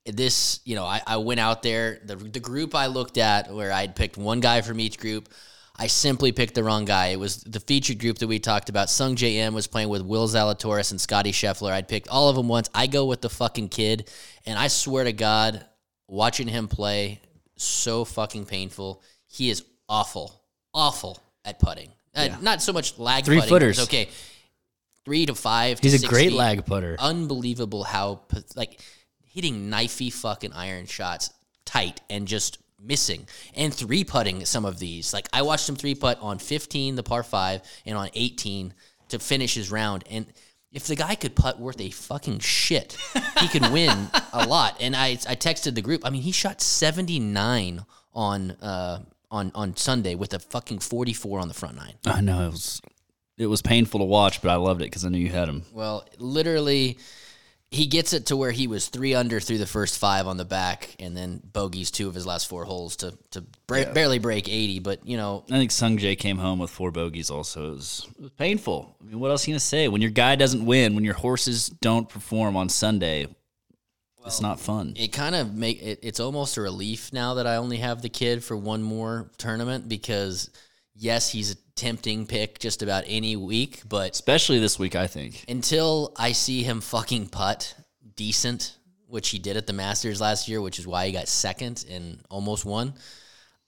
This, 0.06 0.62
you 0.63 0.75
know, 0.75 0.86
I, 0.86 1.01
I 1.06 1.17
went 1.17 1.39
out 1.41 1.62
there. 1.63 1.99
The, 2.06 2.15
the 2.15 2.39
group 2.39 2.73
I 2.73 2.88
looked 2.88 3.17
at, 3.17 3.53
where 3.53 3.71
I'd 3.73 3.93
picked 3.95 4.15
one 4.17 4.39
guy 4.39 4.62
from 4.62 4.80
each 4.80 4.97
group, 4.97 5.27
I 5.79 5.87
simply 5.87 6.31
picked 6.31 6.55
the 6.55 6.63
wrong 6.63 6.85
guy. 6.85 7.07
It 7.07 7.19
was 7.19 7.37
the 7.43 7.59
featured 7.59 7.99
group 7.99 8.17
that 8.17 8.27
we 8.27 8.39
talked 8.39 8.69
about. 8.69 8.87
Sungjae 8.87 9.35
Im 9.35 9.53
was 9.53 9.67
playing 9.67 9.89
with 9.89 10.01
Will 10.01 10.27
Zalatoris 10.27 10.89
and 10.91 10.99
Scottie 10.99 11.31
Scheffler. 11.31 11.71
I'd 11.71 11.87
picked 11.87 12.07
all 12.07 12.29
of 12.29 12.35
them 12.35 12.47
once. 12.47 12.67
I 12.73 12.87
go 12.87 13.05
with 13.05 13.21
the 13.21 13.29
fucking 13.29 13.69
kid, 13.69 14.09
and 14.45 14.57
I 14.57 14.69
swear 14.69 15.03
to 15.03 15.13
God, 15.13 15.63
watching 16.07 16.47
him 16.47 16.67
play, 16.67 17.21
so 17.57 18.05
fucking 18.05 18.45
painful. 18.45 19.03
He 19.27 19.49
is 19.51 19.63
awful, 19.87 20.41
awful 20.73 21.19
at 21.45 21.59
putting. 21.59 21.91
Uh, 22.15 22.29
Not 22.41 22.63
so 22.63 22.73
much 22.73 22.97
lag 22.97 23.25
Three 23.25 23.37
putting, 23.37 23.49
footers. 23.49 23.77
it's 23.77 23.87
Okay, 23.87 24.09
three 25.05 25.27
to 25.27 25.35
five. 25.35 25.79
to 25.79 25.83
He's 25.87 25.93
a 25.93 25.99
six 25.99 26.09
great 26.09 26.33
lag 26.33 26.65
putter. 26.65 26.95
Unbelievable 26.97 27.83
how 27.83 28.21
like 28.55 28.79
hitting 29.25 29.69
knifey 29.69 30.11
fucking 30.11 30.53
iron 30.53 30.87
shots 30.87 31.31
tight 31.65 32.01
and 32.09 32.27
just 32.27 32.57
missing 32.81 33.27
and 33.55 33.73
three 33.73 34.03
putting 34.03 34.45
some 34.45 34.65
of 34.65 34.79
these. 34.79 35.13
Like 35.13 35.27
I 35.33 35.41
watched 35.41 35.67
him 35.67 35.75
three 35.75 35.95
putt 35.95 36.19
on 36.21 36.39
15, 36.39 36.95
the 36.95 37.03
par 37.03 37.23
five, 37.23 37.61
and 37.85 37.97
on 37.97 38.09
18 38.13 38.73
to 39.09 39.19
finish 39.19 39.55
his 39.55 39.71
round. 39.71 40.03
And 40.09 40.25
if 40.71 40.87
the 40.87 40.95
guy 40.95 41.15
could 41.15 41.35
putt 41.35 41.59
worth 41.59 41.79
a 41.81 41.89
fucking 41.89 42.39
shit, 42.39 42.97
he 43.39 43.47
could 43.47 43.71
win 43.71 44.09
a 44.33 44.45
lot. 44.47 44.77
And 44.79 44.95
I 44.95 45.11
I 45.27 45.35
texted 45.35 45.75
the 45.75 45.81
group. 45.81 46.05
I 46.05 46.09
mean, 46.09 46.21
he 46.21 46.31
shot 46.31 46.61
79 46.61 47.85
on 48.13 48.51
uh 48.51 48.99
on 49.31 49.51
on 49.55 49.75
Sunday 49.75 50.15
with 50.15 50.33
a 50.33 50.39
fucking 50.39 50.79
44 50.79 51.39
on 51.39 51.47
the 51.47 51.53
front 51.53 51.75
nine. 51.75 51.93
I 52.05 52.21
know 52.21 52.47
it 52.47 52.51
was 52.51 52.81
it 53.37 53.47
was 53.47 53.61
painful 53.61 53.99
to 53.99 54.05
watch, 54.05 54.41
but 54.41 54.49
I 54.49 54.55
loved 54.55 54.81
it 54.81 54.85
because 54.85 55.05
I 55.05 55.09
knew 55.09 55.19
you 55.19 55.29
had 55.29 55.47
him. 55.47 55.63
Well, 55.71 56.05
literally, 56.17 56.97
he 57.69 57.86
gets 57.86 58.13
it 58.13 58.27
to 58.27 58.38
where 58.38 58.51
he 58.51 58.67
was 58.67 58.88
three 58.88 59.13
under 59.13 59.39
through 59.39 59.58
the 59.58 59.67
first 59.67 59.99
five 59.99 60.25
on 60.25 60.38
the 60.38 60.45
back, 60.45 60.95
and 60.99 61.15
then 61.15 61.41
bogeys 61.43 61.91
two 61.91 62.08
of 62.08 62.15
his 62.15 62.25
last 62.25 62.47
four 62.47 62.63
holes 62.65 62.95
to 62.97 63.17
to 63.32 63.41
bra- 63.67 63.91
barely 63.91 64.19
break 64.19 64.47
eighty. 64.47 64.80
But 64.80 65.06
you 65.06 65.17
know, 65.17 65.43
I 65.51 65.58
think 65.58 65.71
Sungjae 65.71 66.17
came 66.17 66.38
home 66.38 66.60
with 66.60 66.69
four 66.69 66.91
bogeys. 66.91 67.30
Also, 67.30 67.67
it 67.67 67.75
was, 67.75 68.08
it 68.17 68.21
was 68.21 68.32
painful. 68.32 68.95
I 69.01 69.06
mean, 69.06 69.19
what 69.19 69.32
else 69.32 69.45
are 69.45 69.51
you 69.51 69.56
gonna 69.56 69.60
say? 69.60 69.88
When 69.89 70.01
your 70.01 70.12
guy 70.12 70.36
doesn't 70.36 70.65
win, 70.65 70.95
when 70.95 71.03
your 71.03 71.13
horses 71.15 71.67
don't 71.67 72.08
perform 72.08 72.56
on 72.56 72.69
Sunday, 72.69 73.27
it's 74.25 74.41
not 74.41 74.60
fun. 74.60 74.93
it 74.97 75.13
kind 75.13 75.36
of 75.36 75.53
make 75.53 75.82
it, 75.82 75.99
it's 76.03 76.19
almost 76.19 76.58
a 76.58 76.62
relief 76.62 77.12
now 77.13 77.36
that 77.36 77.47
I 77.47 77.58
only 77.58 77.77
have 77.77 78.01
the 78.01 78.10
kid 78.10 78.43
for 78.43 78.58
one 78.58 78.84
more 78.84 79.32
tournament 79.38 79.88
because 79.88 80.49
yes, 80.95 81.30
he's 81.30 81.53
a 81.53 81.56
tempting 81.77 82.25
pick 82.27 82.59
just 82.59 82.83
about 82.83 83.03
any 83.07 83.35
week, 83.35 83.83
but 83.87 84.11
Especially 84.11 84.59
this 84.59 84.77
week, 84.77 84.95
I 84.95 85.07
think. 85.07 85.45
until 85.47 86.11
I 86.17 86.33
see 86.33 86.63
him 86.63 86.81
fucking 86.81 87.27
putt 87.27 87.73
decent, 88.15 88.75
which 89.07 89.29
he 89.29 89.39
did 89.39 89.55
at 89.55 89.67
the 89.67 89.73
Masters 89.73 90.19
last 90.19 90.47
year, 90.47 90.59
which 90.59 90.79
is 90.79 90.87
why 90.87 91.05
he 91.05 91.13
got 91.13 91.27
second 91.27 91.85
and 91.89 92.19
almost 92.29 92.65
won. 92.65 92.93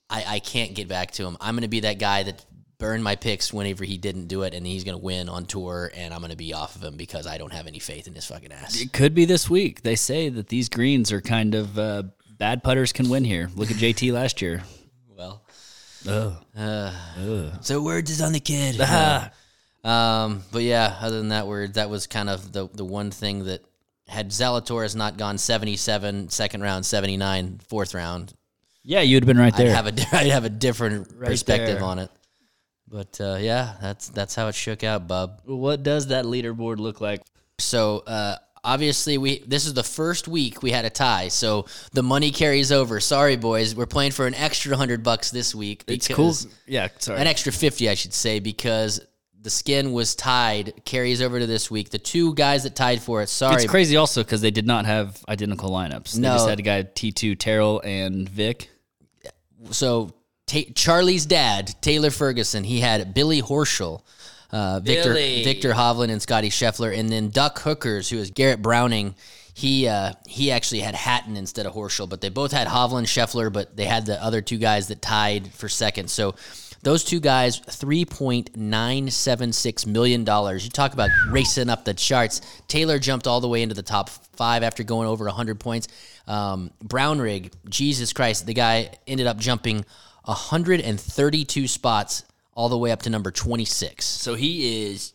I, 0.10 0.24
I 0.28 0.40
can't 0.40 0.74
get 0.76 0.88
back 0.88 1.12
to 1.12 1.26
him. 1.26 1.38
I'm 1.40 1.54
going 1.56 1.62
to 1.62 1.70
be 1.70 1.82
that 1.82 2.00
guy 2.00 2.24
that 2.24 2.44
burned 2.80 3.04
my 3.04 3.16
picks 3.16 3.54
whenever 3.54 3.84
he 3.84 3.98
didn't 3.98 4.28
do 4.28 4.44
it, 4.44 4.54
and 4.54 4.66
he's 4.66 4.84
going 4.84 4.98
to 4.98 5.04
win 5.04 5.30
on 5.30 5.46
tour, 5.46 5.92
and 5.96 6.14
I'm 6.14 6.20
going 6.22 6.32
to 6.32 6.38
be 6.38 6.54
off 6.54 6.76
of 6.76 6.84
him 6.84 6.98
because 6.98 7.28
I 7.28 7.38
don't 7.38 7.54
have 7.54 7.68
any 7.68 7.80
faith 7.80 8.08
in 8.08 8.16
his 8.16 8.26
fucking 8.26 8.52
ass. 8.52 8.82
It 8.82 8.92
could 8.92 9.14
be 9.14 9.26
this 9.26 9.50
week. 9.50 9.82
They 9.84 9.96
say 9.96 10.30
that 10.30 10.48
these 10.48 10.68
greens 10.70 11.12
are 11.12 11.22
kind 11.22 11.54
of 11.56 11.78
uh, 11.78 12.04
bad 12.38 12.64
putters 12.64 12.92
can 12.92 13.08
win 13.10 13.24
here. 13.24 13.50
Look 13.56 13.70
at 13.70 13.78
JT 13.78 14.12
last 14.14 14.42
year. 14.42 14.64
Well, 16.06 16.44
Oh, 16.58 17.52
so 17.62 17.82
words 17.82 18.10
is 18.10 18.22
on 18.22 18.32
the 18.32 18.40
kid. 18.40 18.80
um, 19.84 20.44
but 20.52 20.64
yeah, 20.64 20.98
other 21.02 21.18
than 21.18 21.30
that 21.30 21.48
word, 21.48 21.76
that 21.76 21.90
was 21.90 22.08
kind 22.08 22.30
of 22.30 22.52
the 22.52 22.68
the 22.74 22.86
one 22.86 23.12
thing 23.12 23.46
that 23.46 23.64
had 24.08 24.30
Zalatoris 24.30 24.96
not 24.96 25.18
gone 25.18 25.38
77 25.38 26.30
second 26.30 26.62
round, 26.62 26.86
79 26.86 27.60
fourth 27.68 27.94
round, 27.94 28.34
yeah, 28.84 29.02
you'd 29.02 29.24
have 29.24 29.28
been 29.28 29.38
right 29.38 29.54
I'd 29.54 29.60
there. 29.68 29.76
have 29.76 29.86
a 29.88 29.92
di- 29.92 30.08
I'd 30.12 30.28
have 30.28 30.46
a 30.46 30.50
different 30.50 31.20
perspective 31.20 31.78
there. 31.80 31.84
on 31.84 32.00
it. 32.00 32.10
But 32.88 33.20
uh, 33.22 33.38
yeah, 33.40 33.76
that's 33.82 34.10
that's 34.10 34.34
how 34.36 34.48
it 34.48 34.56
shook 34.56 34.84
out, 34.84 35.08
bub. 35.08 35.42
what 35.46 35.84
does 35.84 36.08
that 36.08 36.26
leaderboard 36.26 36.78
look 36.78 37.02
like? 37.02 37.22
So 37.60 38.00
uh, 38.08 38.38
obviously 38.64 39.18
we 39.18 39.40
this 39.48 39.66
is 39.66 39.74
the 39.74 39.84
first 39.84 40.28
week 40.28 40.62
we 40.64 40.72
had 40.72 40.86
a 40.86 40.90
tie, 40.90 41.28
so 41.30 41.66
the 41.94 42.04
money 42.04 42.32
carries 42.32 42.72
over. 42.72 43.00
Sorry, 43.00 43.36
boys, 43.36 43.76
we're 43.76 43.86
playing 43.86 44.12
for 44.12 44.28
an 44.28 44.36
extra 44.36 44.76
hundred 44.76 45.04
bucks 45.04 45.32
this 45.32 45.54
week. 45.56 45.84
It's 45.88 46.08
cool. 46.08 46.34
Yeah, 46.68 46.88
sorry. 47.00 47.20
An 47.22 47.28
extra 47.28 47.52
fifty, 47.52 47.90
I 47.90 47.94
should 47.96 48.14
say, 48.14 48.40
because 48.40 49.02
the 49.42 49.50
skin 49.50 49.94
was 49.94 50.16
tied, 50.16 50.84
carries 50.84 51.22
over 51.22 51.40
to 51.40 51.48
this 51.48 51.72
week. 51.72 51.90
The 51.92 51.98
two 51.98 52.34
guys 52.34 52.64
that 52.64 52.76
tied 52.76 53.02
for 53.02 53.22
it, 53.22 53.30
sorry, 53.30 53.56
it's 53.64 53.72
crazy 53.72 53.96
also 53.96 54.22
because 54.24 54.42
they 54.42 54.52
did 54.52 54.68
not 54.68 54.86
have 54.86 55.24
identical 55.30 55.70
lineups. 55.70 56.12
They 56.14 56.22
No. 56.22 56.34
just 56.34 56.50
had 56.50 56.60
a 56.60 56.62
guy 56.62 56.84
T2 56.84 57.40
Tyrrell 57.40 57.80
and 57.86 58.28
Vic. 58.28 58.70
so 59.72 60.14
Ta 60.46 60.60
Charlie's 60.76 61.26
dad, 61.26 61.74
Taylor 61.82 62.10
Ferguson, 62.10 62.64
he 62.64 62.80
had 62.80 63.14
Billy 63.14 63.42
Horschel, 63.42 64.02
uh, 64.52 64.80
Viktor 64.80 65.14
Billy. 65.14 65.44
Viktor 65.44 65.74
Hovland, 65.74 66.10
and 66.12 66.22
Scottie 66.22 66.50
Scheffler, 66.50 66.98
and 66.98 67.10
then 67.10 67.30
Duck 67.30 67.60
Hookers, 67.60 68.10
who 68.10 68.18
is 68.18 68.32
Garrett 68.32 68.62
Browning. 68.62 69.16
He 69.54 69.88
uh, 69.88 70.14
he 70.28 70.52
actually 70.52 70.80
had 70.80 70.96
Hatton 70.96 71.36
instead 71.36 71.66
of 71.66 71.74
Horschel, 71.74 72.08
but 72.08 72.22
they 72.22 72.30
both 72.30 72.52
had 72.52 72.68
Hovland, 72.68 73.08
Scheffler, 73.08 73.52
but 73.52 73.76
they 73.76 73.86
had 73.86 74.06
the 74.06 74.22
other 74.24 74.42
two 74.42 74.58
guys 74.58 74.88
that 74.88 75.02
tied 75.02 75.54
for 75.54 75.68
second. 75.68 76.10
So 76.10 76.36
those 76.82 77.04
two 77.04 77.20
guys, 77.20 77.60
three 77.60 78.06
point 78.06 78.56
nine 78.56 79.10
seven 79.10 79.52
six 79.52 79.86
million 79.86 80.24
dollars. 80.24 80.64
You 80.64 80.70
talk 80.70 80.94
about 80.94 81.10
racing 81.30 81.70
up 81.70 81.84
the 81.84 81.94
charts. 81.94 82.42
Taylor 82.68 83.00
jumped 83.00 83.28
all 83.28 83.42
the 83.42 83.50
way 83.50 83.62
into 83.62 83.76
the 83.76 83.84
top 83.84 84.10
five 84.10 84.64
after 84.64 84.84
going 84.84 85.08
over 85.08 85.28
hundred 85.28 85.60
points. 85.60 85.90
Um, 86.26 86.72
Brownrig, 86.84 87.52
Jesus 87.68 88.14
Christ, 88.14 88.46
the 88.46 88.54
guy 88.54 88.92
ended 89.08 89.28
up 89.28 89.38
jumping 89.38 89.84
132 90.24 91.68
spots 91.68 92.24
all 92.54 92.70
the 92.70 92.78
way 92.78 92.92
up 92.92 93.02
to 93.04 93.10
number 93.10 93.32
26. 93.32 94.06
So 94.06 94.36
he 94.36 94.86
is. 94.86 95.14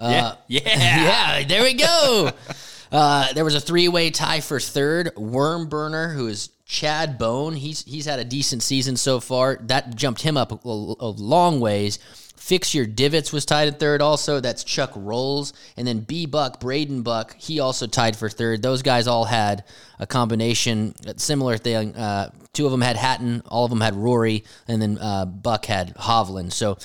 yeah. 0.00 0.34
Yeah. 0.48 1.38
yeah, 1.38 1.44
there 1.44 1.62
we 1.62 1.74
go. 1.74 2.30
uh, 2.92 3.32
there 3.32 3.44
was 3.44 3.54
a 3.54 3.60
three-way 3.60 4.10
tie 4.10 4.40
for 4.40 4.60
third. 4.60 5.16
Worm 5.16 5.68
Burner, 5.68 6.10
who 6.10 6.26
is 6.28 6.50
Chad 6.66 7.16
Bone. 7.16 7.54
He's 7.54 7.84
he's 7.84 8.04
had 8.04 8.18
a 8.18 8.24
decent 8.24 8.62
season 8.62 8.96
so 8.96 9.18
far. 9.18 9.58
That 9.62 9.94
jumped 9.94 10.20
him 10.20 10.36
up 10.36 10.52
a, 10.52 10.68
a 10.68 11.08
long 11.08 11.60
ways. 11.60 11.98
Fix 12.42 12.74
Your 12.74 12.86
Divots 12.86 13.32
was 13.32 13.44
tied 13.46 13.68
at 13.68 13.78
third 13.78 14.02
also. 14.02 14.40
That's 14.40 14.64
Chuck 14.64 14.90
Rolls. 14.96 15.52
And 15.76 15.86
then 15.86 16.00
B 16.00 16.26
Buck, 16.26 16.58
Braden 16.58 17.02
Buck, 17.02 17.36
he 17.38 17.60
also 17.60 17.86
tied 17.86 18.16
for 18.16 18.28
third. 18.28 18.62
Those 18.62 18.82
guys 18.82 19.06
all 19.06 19.24
had 19.26 19.62
a 20.00 20.08
combination, 20.08 20.92
similar 21.18 21.56
thing. 21.56 21.94
Uh, 21.94 22.32
two 22.52 22.66
of 22.66 22.72
them 22.72 22.80
had 22.80 22.96
Hatton, 22.96 23.44
all 23.46 23.64
of 23.64 23.70
them 23.70 23.80
had 23.80 23.94
Rory, 23.94 24.42
and 24.66 24.82
then 24.82 24.98
uh, 24.98 25.24
Buck 25.24 25.66
had 25.66 25.94
Hovland. 25.94 26.52
So 26.52 26.78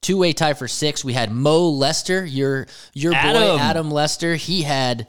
two 0.00 0.16
way 0.16 0.32
tie 0.32 0.54
for 0.54 0.68
six. 0.68 1.04
We 1.04 1.12
had 1.12 1.32
Mo 1.32 1.70
Lester, 1.70 2.24
your 2.24 2.68
your 2.94 3.10
boy 3.10 3.18
Adam. 3.18 3.60
Adam 3.60 3.90
Lester. 3.90 4.36
He 4.36 4.62
had 4.62 5.08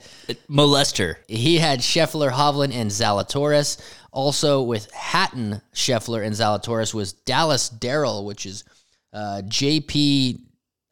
Molester. 0.50 1.18
he 1.28 1.60
had 1.60 1.80
Scheffler, 1.80 2.32
Hovland, 2.32 2.74
and 2.74 2.90
Zalatoris. 2.90 3.80
Also 4.12 4.64
with 4.64 4.92
Hatton, 4.94 5.62
Scheffler, 5.76 6.26
and 6.26 6.34
Zalatoris 6.34 6.92
was 6.92 7.14
Dallas 7.14 7.70
Darrell, 7.70 8.26
which 8.26 8.48
is 8.48 8.64
uh, 9.14 9.42
JP. 9.46 10.40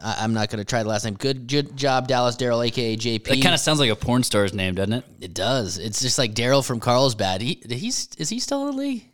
I- 0.02 0.16
I'm 0.20 0.34
not 0.34 0.50
going 0.50 0.60
to 0.60 0.66
try 0.66 0.82
the 0.84 0.90
last 0.90 1.04
name. 1.06 1.16
Good, 1.16 1.48
good 1.48 1.76
job, 1.76 2.08
Dallas 2.08 2.36
Daryl, 2.38 2.66
aka 2.66 2.96
JP. 2.96 3.24
That 3.26 3.42
kind 3.42 3.54
of 3.54 3.60
sounds 3.60 3.80
like 3.80 3.90
a 3.90 3.96
porn 3.96 4.24
star's 4.24 4.54
name, 4.54 4.76
doesn't 4.76 4.94
it? 4.94 5.06
it 5.20 5.34
does. 5.34 5.78
It's 5.78 6.02
just 6.02 6.18
like 6.18 6.34
Daryl 6.34 6.66
from 6.66 6.80
Carlsbad. 6.80 7.42
He 7.42 7.62
he's 7.70 8.10
is 8.18 8.30
he 8.30 8.40
still 8.40 8.68
in 8.68 8.76
the 8.76 8.82
league? 8.82 9.06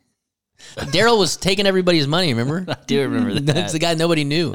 Daryl 0.78 1.20
was 1.20 1.36
taking 1.36 1.68
everybody's 1.68 2.08
money. 2.08 2.34
Remember? 2.34 2.66
I 2.72 2.78
do 2.88 3.02
remember 3.02 3.34
that. 3.34 3.46
That's 3.56 3.74
the 3.74 3.80
guy 3.80 3.94
nobody 3.94 4.24
knew. 4.24 4.54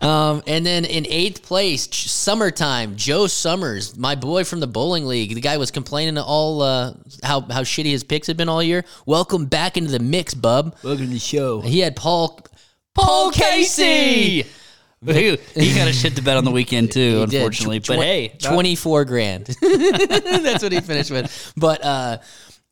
um, 0.00 0.42
and 0.46 0.64
then 0.64 0.84
in 0.84 1.06
eighth 1.08 1.42
place, 1.42 1.88
summertime, 1.92 2.94
Joe 2.96 3.26
Summers, 3.26 3.96
my 3.96 4.14
boy 4.14 4.44
from 4.44 4.60
the 4.60 4.66
bowling 4.68 5.06
league. 5.06 5.34
The 5.34 5.40
guy 5.40 5.56
was 5.56 5.70
complaining 5.70 6.18
all 6.18 6.62
uh, 6.62 6.94
how 7.22 7.40
how 7.40 7.62
shitty 7.62 7.90
his 7.90 8.04
picks 8.04 8.26
had 8.26 8.36
been 8.36 8.48
all 8.48 8.62
year. 8.62 8.84
Welcome 9.06 9.46
back 9.46 9.76
into 9.76 9.90
the 9.90 9.98
mix, 9.98 10.34
bub. 10.34 10.76
Welcome 10.84 11.06
to 11.06 11.12
the 11.12 11.18
show. 11.18 11.60
He 11.62 11.80
had 11.80 11.96
Paul 11.96 12.38
Paul 12.94 13.30
Casey. 13.30 14.44
he, 15.04 15.36
he 15.54 15.74
got 15.74 15.88
a 15.88 15.92
shit 15.92 16.16
to 16.16 16.22
bet 16.22 16.36
on 16.36 16.44
the 16.44 16.50
weekend 16.50 16.92
too, 16.92 17.26
He 17.28 17.36
unfortunately. 17.36 17.80
Tw- 17.80 17.88
but 17.88 17.96
tw- 17.96 18.02
hey, 18.02 18.28
24 18.40 19.04
grand. 19.04 19.46
That's 19.60 20.62
what 20.62 20.72
he 20.72 20.80
finished 20.80 21.10
with. 21.10 21.52
But 21.56 21.84
uh, 21.84 22.18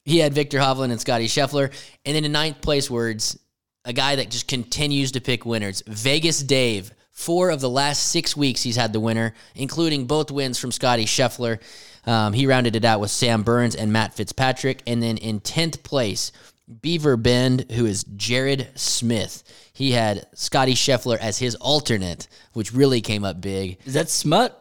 he 0.04 0.18
had 0.18 0.32
Viktor 0.32 0.58
Hovland 0.58 0.90
and 0.92 1.00
Scottie 1.00 1.28
Scheffler. 1.28 1.72
And 2.04 2.16
then 2.16 2.24
in 2.24 2.32
ninth 2.32 2.60
place 2.60 2.90
words, 2.90 3.38
a 3.84 3.92
guy 3.92 4.16
that 4.16 4.30
just 4.30 4.48
continues 4.48 5.12
to 5.12 5.20
pick 5.20 5.44
winners. 5.44 5.82
Vegas 5.86 6.42
Dave. 6.42 6.92
Four 7.10 7.50
of 7.50 7.60
the 7.60 7.68
last 7.68 8.08
six 8.08 8.34
weeks 8.36 8.62
he's 8.62 8.74
had 8.76 8.92
the 8.92 8.98
winner, 8.98 9.34
including 9.54 10.06
both 10.06 10.30
wins 10.30 10.58
from 10.58 10.72
Scottie 10.72 11.04
Scheffler. 11.04 11.60
Um, 12.06 12.32
he 12.32 12.46
rounded 12.46 12.74
it 12.74 12.84
out 12.84 13.00
with 13.00 13.10
Sam 13.10 13.42
Burns 13.42 13.76
and 13.76 13.92
Matt 13.92 14.14
Fitzpatrick. 14.14 14.82
And 14.86 15.02
then 15.02 15.18
in 15.18 15.40
10th 15.40 15.82
place, 15.82 16.32
Beaver 16.80 17.16
Bend, 17.16 17.72
who 17.72 17.86
is 17.86 18.04
Jared 18.04 18.70
Smith. 18.76 19.42
He 19.72 19.92
had 19.92 20.26
Scottie 20.34 20.74
Scheffler 20.74 21.18
as 21.18 21.38
his 21.38 21.54
alternate, 21.56 22.28
which 22.52 22.72
really 22.72 23.00
came 23.00 23.24
up 23.24 23.40
big. 23.40 23.78
is 23.84 23.94
that 23.94 24.08
smut? 24.08 24.58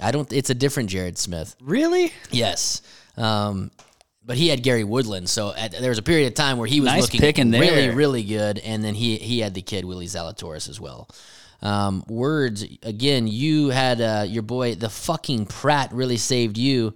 I 0.00 0.10
don't. 0.10 0.32
It's 0.32 0.50
a 0.50 0.54
different 0.54 0.90
Jared 0.90 1.18
Smith. 1.18 1.54
Really? 1.60 2.12
Yes, 2.30 2.80
um, 3.16 3.70
but 4.24 4.36
he 4.36 4.48
had 4.48 4.62
Gary 4.62 4.84
Woodland. 4.84 5.28
So 5.28 5.52
at, 5.54 5.72
there 5.72 5.90
was 5.90 5.98
a 5.98 6.02
period 6.02 6.28
of 6.28 6.34
time 6.34 6.58
where 6.58 6.66
he 6.66 6.80
was 6.80 6.86
Nice 6.86 7.02
looking 7.02 7.20
there. 7.50 7.60
really, 7.60 7.90
really 7.90 8.22
good, 8.24 8.58
and 8.58 8.82
then 8.82 8.94
he 8.94 9.16
he 9.18 9.40
had 9.40 9.54
the 9.54 9.62
kid 9.62 9.84
Willie 9.84 10.06
Zalatoris 10.06 10.68
as 10.68 10.80
well. 10.80 11.08
Um, 11.60 12.04
words 12.08 12.64
again. 12.82 13.28
You 13.28 13.68
had 13.68 14.00
uh, 14.00 14.24
your 14.26 14.42
boy, 14.42 14.74
the 14.74 14.88
fucking 14.88 15.46
Pratt, 15.46 15.92
really 15.92 16.16
saved 16.16 16.58
you 16.58 16.94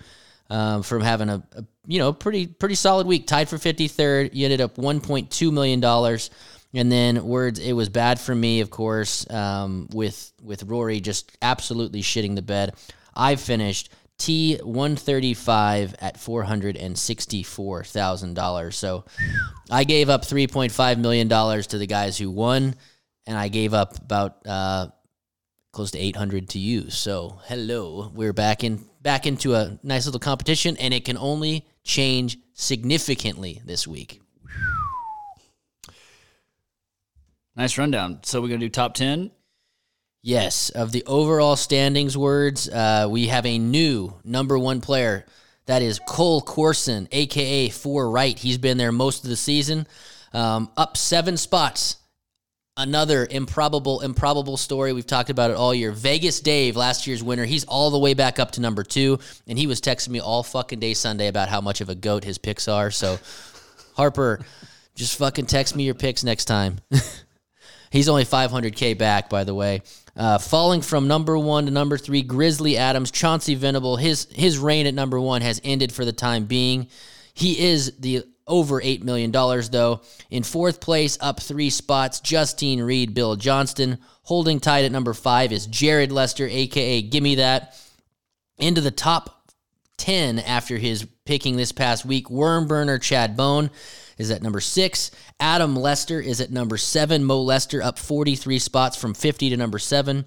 um, 0.51 0.83
from 0.83 1.03
having 1.03 1.29
a, 1.29 1.43
a 1.53 1.65
you 1.87 1.99
know 1.99 2.13
pretty 2.13 2.47
pretty 2.47 2.75
solid 2.75 3.07
week. 3.07 3.27
Tied 3.27 3.49
for 3.49 3.59
fifty 3.59 3.89
third. 3.89 4.35
You 4.35 4.45
ended 4.45 4.61
up 4.61 4.79
one 4.79 5.01
point 5.01 5.31
two 5.31 5.51
million 5.53 5.81
dollars. 5.81 6.31
And 6.75 6.93
then 6.93 7.25
words, 7.25 7.59
it 7.59 7.73
was 7.73 7.89
bad 7.89 8.21
for 8.21 8.35
me, 8.35 8.61
of 8.61 8.69
course, 8.69 9.31
um, 9.31 9.89
with 9.95 10.33
with 10.43 10.65
Rory 10.65 11.01
just 11.01 11.35
absolutely 11.41 12.03
shitting 12.03 12.35
the 12.35 12.43
bed. 12.43 12.75
I 13.15 13.37
finished 13.37 13.89
T 14.19 14.59
one 14.63 14.97
thirty 14.97 15.33
five 15.33 15.95
at 16.01 16.21
four 16.21 16.43
hundred 16.43 16.77
and 16.77 16.99
sixty 16.99 17.43
four 17.43 17.83
thousand 17.83 18.35
dollars. 18.35 18.77
So 18.77 19.05
I 19.71 19.85
gave 19.85 20.11
up 20.11 20.25
three 20.27 20.49
point 20.49 20.73
five 20.73 20.99
million 20.99 21.29
dollars 21.29 21.69
to 21.69 21.79
the 21.79 21.87
guys 21.87 22.19
who 22.19 22.31
won, 22.31 22.75
and 23.27 23.39
I 23.39 23.49
gave 23.49 23.73
up 23.73 23.97
about 23.97 24.47
uh, 24.47 24.89
close 25.73 25.93
to 25.93 25.99
eight 25.99 26.17
hundred 26.17 26.51
to 26.51 26.59
you. 26.59 26.91
So 26.91 27.41
hello, 27.45 28.11
we're 28.15 28.35
back 28.35 28.65
in 28.65 28.85
back 29.07 29.25
into 29.25 29.55
a 29.55 29.79
nice 29.85 30.05
little 30.05 30.19
competition, 30.19 30.77
and 30.79 30.93
it 30.93 31.05
can 31.05 31.17
only 31.17 31.65
change 31.85 32.39
significantly 32.55 33.63
this 33.65 33.87
week. 33.87 34.21
Nice 37.55 37.79
rundown. 37.79 38.19
So 38.25 38.43
we're 38.43 38.49
gonna 38.49 38.59
do 38.59 38.69
top 38.69 38.95
ten. 38.95 39.31
Yes, 40.23 40.71
of 40.71 40.91
the 40.91 41.05
overall 41.07 41.55
standings 41.55 42.19
words, 42.19 42.69
uh, 42.69 43.07
we 43.09 43.29
have 43.29 43.47
a 43.47 43.61
new 43.61 44.13
number 44.25 44.59
one 44.59 44.81
player. 44.81 45.25
That 45.67 45.83
is 45.83 46.01
Cole 46.09 46.43
Corson, 46.43 47.07
aka 47.13 47.69
Four 47.69 48.11
Right. 48.11 48.37
He's 48.37 48.59
been 48.59 48.77
there 48.77 48.91
most 48.91 49.23
of 49.23 49.31
the 49.31 49.37
season, 49.37 49.87
um, 50.33 50.69
up 50.77 50.97
seven 50.97 51.37
spots. 51.37 51.99
Another 52.79 53.27
improbable, 53.31 54.03
improbable 54.03 54.59
story. 54.59 54.93
We've 54.93 55.07
talked 55.07 55.31
about 55.31 55.51
it 55.51 55.57
all 55.57 55.75
year. 55.75 55.93
Vegas 55.93 56.41
Dave, 56.41 56.77
last 56.77 57.07
year's 57.07 57.23
winner, 57.23 57.47
he's 57.47 57.65
all 57.65 57.91
the 57.91 57.99
way 57.99 58.13
back 58.13 58.39
up 58.39 58.51
to 58.53 58.61
number 58.61 58.83
two, 58.83 59.19
and 59.47 59.59
he 59.59 59.67
was 59.67 59.81
texting 59.81 60.11
me 60.11 60.21
all 60.21 60.43
fucking 60.43 60.79
day 60.79 60.93
Sunday 60.93 61.29
about 61.29 61.49
how 61.49 61.63
much 61.63 61.81
of 61.81 61.89
a 61.89 61.95
goat 61.95 62.23
his 62.23 62.37
picks 62.37 62.69
are. 62.69 62.91
So, 62.91 63.19
Harper, 63.97 64.45
just 64.95 65.17
fucking 65.17 65.47
text 65.47 65.75
me 65.75 65.85
your 65.85 65.95
picks 65.95 66.23
next 66.23 66.45
time. 66.45 66.79
He's 67.91 68.11
only 68.11 68.27
500K 68.27 68.99
back, 68.99 69.31
by 69.31 69.45
the 69.45 69.55
way. 69.55 69.81
Uh, 70.15 70.37
falling 70.37 70.83
from 70.83 71.09
number 71.09 71.39
one 71.39 71.65
to 71.65 71.71
number 71.71 71.97
three, 71.97 72.21
Grizzly 72.21 72.77
Adams, 72.77 73.11
Chauncey 73.11 73.55
Venable. 73.55 73.97
His 73.97 74.29
his 74.33 74.59
reign 74.59 74.87
at 74.87 74.93
number 74.93 75.19
one 75.19 75.41
has 75.41 75.63
ended 75.65 75.93
for 75.93 76.05
the 76.05 76.13
time 76.13 76.45
being. 76.45 76.89
He 77.33 77.59
is 77.59 77.93
the 77.99 78.25
over 78.47 78.81
eight 78.83 79.05
million 79.05 79.31
dollars 79.31 79.71
though. 79.71 80.03
In 80.31 80.43
fourth 80.43 80.81
place, 80.81 81.19
up 81.21 81.41
three 81.41 81.71
spots, 81.71 82.21
Justine 82.21 82.81
Reed, 82.81 83.15
Bill 83.15 83.37
Johnston. 83.37 83.99
Holding 84.23 84.61
tight 84.61 84.85
at 84.85 84.93
number 84.93 85.15
five 85.15 85.53
is 85.53 85.67
Jared 85.67 86.13
Lester, 86.13 86.47
aka 86.47 87.03
Gimme 87.03 87.37
That. 87.37 87.79
Into 88.59 88.81
the 88.81 88.91
top 88.91 89.51
10 89.99 90.39
after 90.39 90.77
his 90.77 91.07
picking 91.25 91.57
this 91.57 91.73
past 91.73 92.05
week. 92.05 92.31
Worm 92.31 92.67
Burner 92.67 92.99
Chad 92.99 93.37
Bone. 93.37 93.71
is 94.19 94.31
at 94.31 94.43
number 94.43 94.61
six. 94.61 95.11
Adam 95.41 95.77
Lester 95.77 96.21
is 96.21 96.41
at 96.41 96.51
number 96.51 96.77
seven. 96.77 97.25
Mo 97.25 97.43
Lester 97.43 97.83
up 97.83 97.99
43 97.99 98.59
spots 98.59 98.97
from 98.97 99.15
50 99.15 99.51
to 99.51 99.57
number 99.57 99.79
seven. 99.79 100.25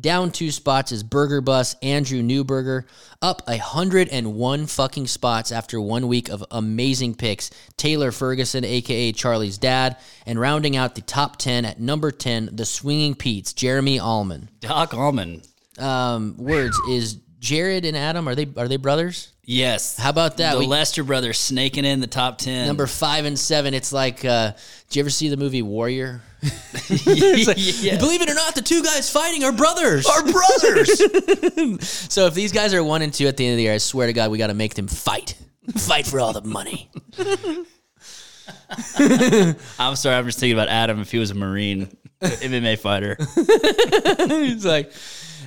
Down 0.00 0.30
two 0.32 0.50
spots 0.50 0.90
is 0.90 1.02
Burger 1.02 1.40
Bus 1.42 1.76
Andrew 1.82 2.22
Newberger, 2.22 2.84
up 3.20 3.46
101 3.46 4.66
fucking 4.66 5.06
spots 5.06 5.52
after 5.52 5.80
one 5.80 6.08
week 6.08 6.30
of 6.30 6.42
amazing 6.50 7.14
picks. 7.14 7.50
Taylor 7.76 8.10
Ferguson, 8.10 8.64
aka 8.64 9.12
Charlie's 9.12 9.58
dad, 9.58 9.98
and 10.24 10.40
rounding 10.40 10.76
out 10.76 10.94
the 10.94 11.02
top 11.02 11.36
10 11.36 11.66
at 11.66 11.78
number 11.78 12.10
10, 12.10 12.50
the 12.52 12.64
Swinging 12.64 13.14
Pete's 13.14 13.52
Jeremy 13.52 14.00
Allman. 14.00 14.48
Doc 14.60 14.94
Allman. 14.94 15.42
Um, 15.78 16.36
words 16.38 16.78
is 16.88 17.18
Jared 17.38 17.84
and 17.84 17.96
Adam 17.96 18.28
are 18.28 18.34
they 18.34 18.46
are 18.56 18.68
they 18.68 18.76
brothers? 18.76 19.32
Yes. 19.44 19.96
How 19.98 20.10
about 20.10 20.36
that? 20.38 20.52
The 20.54 20.60
We- 20.60 20.66
Lester 20.66 21.02
brothers 21.04 21.38
snaking 21.38 21.84
in 21.84 22.00
the 22.00 22.06
top 22.06 22.38
10. 22.38 22.66
Number 22.66 22.86
five 22.86 23.24
and 23.24 23.38
seven. 23.38 23.74
It's 23.74 23.92
like, 23.92 24.24
uh, 24.24 24.52
did 24.88 24.96
you 24.96 25.00
ever 25.00 25.10
see 25.10 25.28
the 25.28 25.36
movie 25.36 25.62
Warrior? 25.62 26.22
yeah. 26.88 27.98
Believe 27.98 28.20
it 28.22 28.28
or 28.28 28.34
not, 28.34 28.54
the 28.54 28.62
two 28.62 28.82
guys 28.82 29.08
fighting 29.10 29.44
are 29.44 29.52
brothers. 29.52 30.06
Our 30.06 30.22
brothers. 30.22 31.00
So 32.12 32.26
if 32.26 32.34
these 32.34 32.52
guys 32.52 32.74
are 32.74 32.82
one 32.84 33.02
and 33.02 33.12
two 33.12 33.26
at 33.26 33.36
the 33.36 33.46
end 33.46 33.52
of 33.54 33.56
the 33.56 33.62
year, 33.64 33.74
I 33.74 33.78
swear 33.78 34.06
to 34.06 34.12
God, 34.12 34.30
we 34.30 34.38
got 34.38 34.48
to 34.48 34.54
make 34.54 34.74
them 34.74 34.88
fight. 34.88 35.34
Fight 35.76 36.06
for 36.06 36.20
all 36.20 36.32
the 36.32 36.42
money. 36.42 36.90
I'm 39.78 39.96
sorry. 39.96 40.16
I'm 40.16 40.26
just 40.26 40.38
thinking 40.38 40.56
about 40.56 40.68
Adam 40.68 41.00
if 41.00 41.10
he 41.10 41.18
was 41.18 41.30
a 41.30 41.34
Marine 41.34 41.96
MMA 42.20 42.78
fighter. 42.78 43.16
He's 44.28 44.66
like 44.66 44.92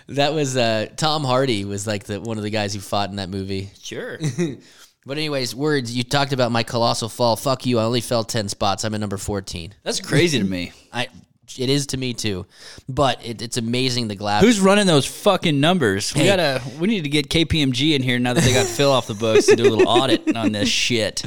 that 0.08 0.34
was 0.34 0.56
uh, 0.56 0.88
Tom 0.96 1.24
Hardy 1.24 1.66
was 1.66 1.86
like 1.86 2.06
the 2.06 2.22
one 2.22 2.38
of 2.38 2.44
the 2.44 2.50
guys 2.50 2.74
who 2.74 2.80
fought 2.80 3.10
in 3.10 3.18
that 3.18 3.30
movie. 3.30 3.70
Sure. 3.82 4.18
But 5.06 5.18
anyways, 5.18 5.54
words. 5.54 5.96
You 5.96 6.04
talked 6.04 6.34
about 6.34 6.52
my 6.52 6.64
colossal 6.64 7.10
fall. 7.10 7.36
Fuck 7.36 7.66
you. 7.66 7.78
I 7.80 7.84
only 7.84 8.02
fell 8.02 8.24
ten 8.24 8.50
spots. 8.50 8.84
I'm 8.84 8.94
at 8.94 9.00
number 9.00 9.18
fourteen. 9.18 9.74
That's 9.84 10.00
crazy 10.00 10.40
to 10.40 10.46
me. 10.46 10.72
I. 10.92 11.08
It 11.60 11.70
is 11.70 11.86
to 11.88 11.98
me 11.98 12.14
too, 12.16 12.48
but 12.90 13.24
it, 13.24 13.42
it's 13.42 13.56
amazing 13.58 14.08
the 14.08 14.16
glass. 14.16 14.44
Who's 14.44 14.60
running 14.60 14.88
those 14.88 15.06
fucking 15.06 15.60
numbers? 15.60 16.14
We 16.14 16.22
Hey. 16.22 16.28
gotta. 16.28 16.62
We 16.80 16.88
need 16.88 17.04
to 17.04 17.10
get 17.10 17.30
KPMG 17.30 17.94
in 17.96 18.02
here 18.02 18.18
now 18.18 18.34
that 18.34 18.44
they 18.44 18.52
got 18.52 18.66
Phil 18.66 18.92
off 18.92 19.06
the 19.06 19.14
books 19.14 19.46
to 19.46 19.56
do 19.56 19.64
a 19.64 19.70
little 19.70 19.88
audit 19.88 20.36
on 20.36 20.52
this 20.52 20.68
shit. 20.68 21.24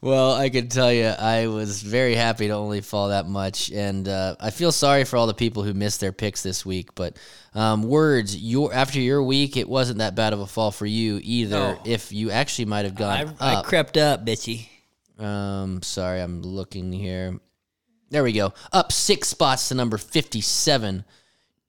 Well, 0.00 0.32
I 0.32 0.50
can 0.50 0.68
tell 0.68 0.92
you, 0.92 1.06
I 1.06 1.46
was 1.46 1.82
very 1.82 2.14
happy 2.14 2.48
to 2.48 2.54
only 2.54 2.80
fall 2.80 3.08
that 3.08 3.26
much, 3.26 3.70
and 3.72 4.06
uh, 4.06 4.36
I 4.38 4.50
feel 4.50 4.70
sorry 4.70 5.04
for 5.04 5.16
all 5.16 5.26
the 5.26 5.34
people 5.34 5.62
who 5.62 5.74
missed 5.74 6.00
their 6.00 6.12
picks 6.12 6.42
this 6.42 6.64
week. 6.66 6.94
But 6.94 7.16
um, 7.54 7.82
words, 7.82 8.36
your 8.36 8.72
after 8.72 9.00
your 9.00 9.22
week, 9.22 9.56
it 9.56 9.68
wasn't 9.68 9.98
that 9.98 10.14
bad 10.14 10.32
of 10.32 10.40
a 10.40 10.46
fall 10.46 10.70
for 10.70 10.86
you 10.86 11.18
either. 11.22 11.78
If 11.84 12.12
you 12.12 12.30
actually 12.30 12.66
might 12.66 12.84
have 12.84 12.96
I, 12.96 13.24
gone 13.24 13.36
I 13.40 13.54
up. 13.54 13.64
crept 13.64 13.96
up, 13.96 14.24
bitchy. 14.24 14.68
um, 15.18 15.82
sorry, 15.82 16.20
I'm 16.20 16.42
looking 16.42 16.92
here. 16.92 17.40
There 18.10 18.22
we 18.22 18.32
go. 18.32 18.52
Up 18.72 18.92
six 18.92 19.28
spots 19.28 19.68
to 19.70 19.74
number 19.74 19.98
fifty-seven. 19.98 21.04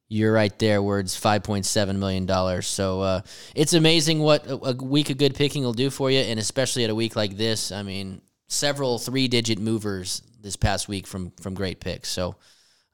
You're 0.10 0.32
right 0.32 0.58
there. 0.60 0.82
Words 0.82 1.16
five 1.16 1.44
point 1.44 1.66
seven 1.66 2.00
million 2.00 2.26
dollars. 2.26 2.68
So 2.68 3.02
uh, 3.02 3.22
it's 3.56 3.74
amazing 3.74 4.20
what 4.20 4.48
a, 4.48 4.70
a 4.70 4.74
week 4.74 5.10
of 5.10 5.18
good 5.18 5.36
picking 5.36 5.64
will 5.64 5.74
do 5.74 5.90
for 5.90 6.10
you, 6.10 6.20
and 6.20 6.40
especially 6.40 6.84
at 6.86 6.90
a 6.90 6.96
week 6.96 7.16
like 7.16 7.36
this. 7.36 7.72
I 7.72 7.84
mean, 7.84 8.22
several 8.48 9.00
three-digit 9.00 9.60
movers 9.60 10.22
this 10.42 10.56
past 10.56 10.88
week 10.88 11.08
from 11.08 11.32
from 11.42 11.54
great 11.54 11.82
picks. 11.82 12.08
So 12.10 12.36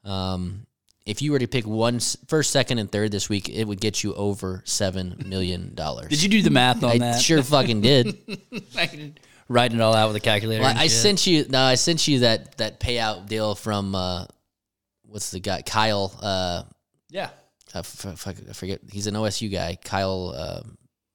um, 0.04 0.66
if 1.06 1.22
you 1.22 1.30
were 1.30 1.38
to 1.38 1.46
pick 1.46 1.66
one 1.66 2.00
first, 2.26 2.50
second, 2.50 2.78
and 2.78 2.90
third 2.90 3.12
this 3.12 3.28
week, 3.28 3.48
it 3.48 3.64
would 3.64 3.80
get 3.80 4.02
you 4.02 4.14
over 4.14 4.62
seven 4.64 5.22
million 5.26 5.72
dollars. 5.76 6.08
Did 6.08 6.22
you 6.22 6.28
do 6.28 6.42
the 6.42 6.50
math 6.50 6.82
on 6.82 6.90
I 6.90 6.98
that? 6.98 7.20
sure 7.20 7.42
fucking 7.42 7.80
did. 7.80 8.18
Writing 9.48 9.78
it 9.78 9.82
all 9.82 9.94
out 9.94 10.08
with 10.08 10.16
a 10.16 10.20
calculator. 10.20 10.62
Well, 10.62 10.70
and 10.70 10.78
I 10.78 10.86
sent 10.86 11.26
you. 11.26 11.44
No, 11.48 11.60
I 11.60 11.74
sent 11.74 12.08
you 12.08 12.20
that 12.20 12.56
that 12.56 12.80
payout 12.80 13.28
deal 13.28 13.54
from 13.54 13.94
uh, 13.94 14.24
what's 15.02 15.30
the 15.30 15.38
guy? 15.40 15.62
Kyle. 15.62 16.12
Uh, 16.20 16.62
Yeah. 17.14 17.30
I, 17.72 17.78
f- 17.78 18.04
f- 18.04 18.26
I 18.26 18.52
forget. 18.52 18.80
He's 18.90 19.06
an 19.06 19.14
OSU 19.14 19.50
guy. 19.50 19.78
Kyle. 19.82 20.34
Uh, 20.36 20.62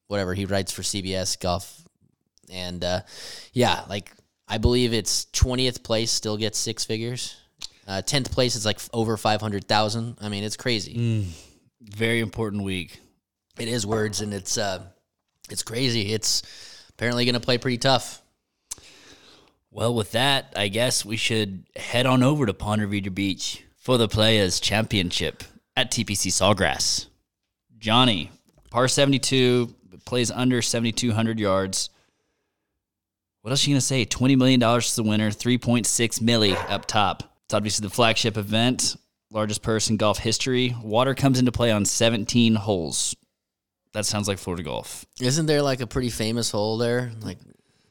whatever. 0.08 0.34
He 0.34 0.46
writes 0.46 0.72
for 0.72 0.82
CBS 0.82 1.40
Golf, 1.40 1.84
and 2.50 2.84
uh, 2.84 3.02
yeah, 3.54 3.84
like 3.90 4.12
I 4.48 4.58
believe 4.58 4.94
it's 4.94 5.26
twentieth 5.26 5.84
place 5.84 6.10
still 6.10 6.38
gets 6.38 6.58
six 6.58 6.86
figures. 6.86 7.36
Uh, 7.86 8.02
Tenth 8.02 8.32
place 8.32 8.56
is 8.56 8.66
like 8.66 8.78
f- 8.78 8.90
over 8.94 9.18
five 9.18 9.42
hundred 9.42 9.68
thousand. 9.68 10.18
I 10.22 10.30
mean, 10.30 10.44
it's 10.44 10.58
crazy. 10.58 11.28
Very 11.82 12.22
important 12.22 12.64
week. 12.64 13.00
It 13.60 13.68
is 13.68 13.86
words, 13.86 14.22
and 14.22 14.34
it's 14.34 14.58
uh, 14.58 14.82
it's 15.50 15.64
crazy. 15.64 16.14
It's 16.14 16.44
apparently 16.92 17.26
going 17.26 17.34
to 17.36 17.42
play 17.42 17.58
pretty 17.58 17.78
tough. 17.78 18.22
Well, 19.70 19.94
with 19.94 20.14
that, 20.14 20.54
I 20.56 20.70
guess 20.70 21.06
we 21.06 21.18
should 21.18 21.66
head 21.76 22.06
on 22.06 22.24
over 22.24 22.46
to 22.46 22.54
Ponte 22.54 22.82
Vedra 22.90 23.14
Beach 23.14 23.64
for 23.78 23.98
the 23.98 24.08
Players 24.08 24.60
Championship 24.60 25.44
at 25.80 25.92
TPC 25.92 26.30
Sawgrass. 26.30 27.08
Johnny, 27.78 28.30
par 28.70 28.89
72, 28.89 29.74
plays 30.04 30.30
under 30.30 30.62
7,200 30.62 31.39
yards. 31.39 31.89
What 33.42 33.52
else 33.52 33.65
are 33.65 33.70
you 33.70 33.76
going 33.76 33.80
to 33.80 33.86
say? 33.86 34.06
$20 34.06 34.38
million 34.38 34.60
to 34.60 34.96
the 34.98 35.04
winner, 35.04 35.30
3.6 35.30 36.20
milli 36.20 36.70
up 36.70 36.86
top. 36.86 37.24
It's 37.46 37.54
obviously 37.54 37.88
the 37.88 37.94
flagship 37.94 38.36
event, 38.36 38.98
largest 39.32 39.62
purse 39.62 39.89
in 39.89 39.96
golf 39.96 40.20
history. 40.20 40.76
Water 40.84 41.15
comes 41.15 41.39
into 41.39 41.54
play 41.54 41.72
on 41.72 41.86
17 41.86 42.56
holes. 42.56 43.15
That 43.94 44.06
sounds 44.06 44.28
like 44.28 44.38
Florida 44.38 44.63
golf. 44.63 45.06
Isn't 45.22 45.46
there 45.46 45.62
like 45.62 45.80
a 45.80 45.88
pretty 45.88 46.10
famous 46.10 46.52
hole 46.52 46.78
there, 46.78 47.12
like 47.22 47.38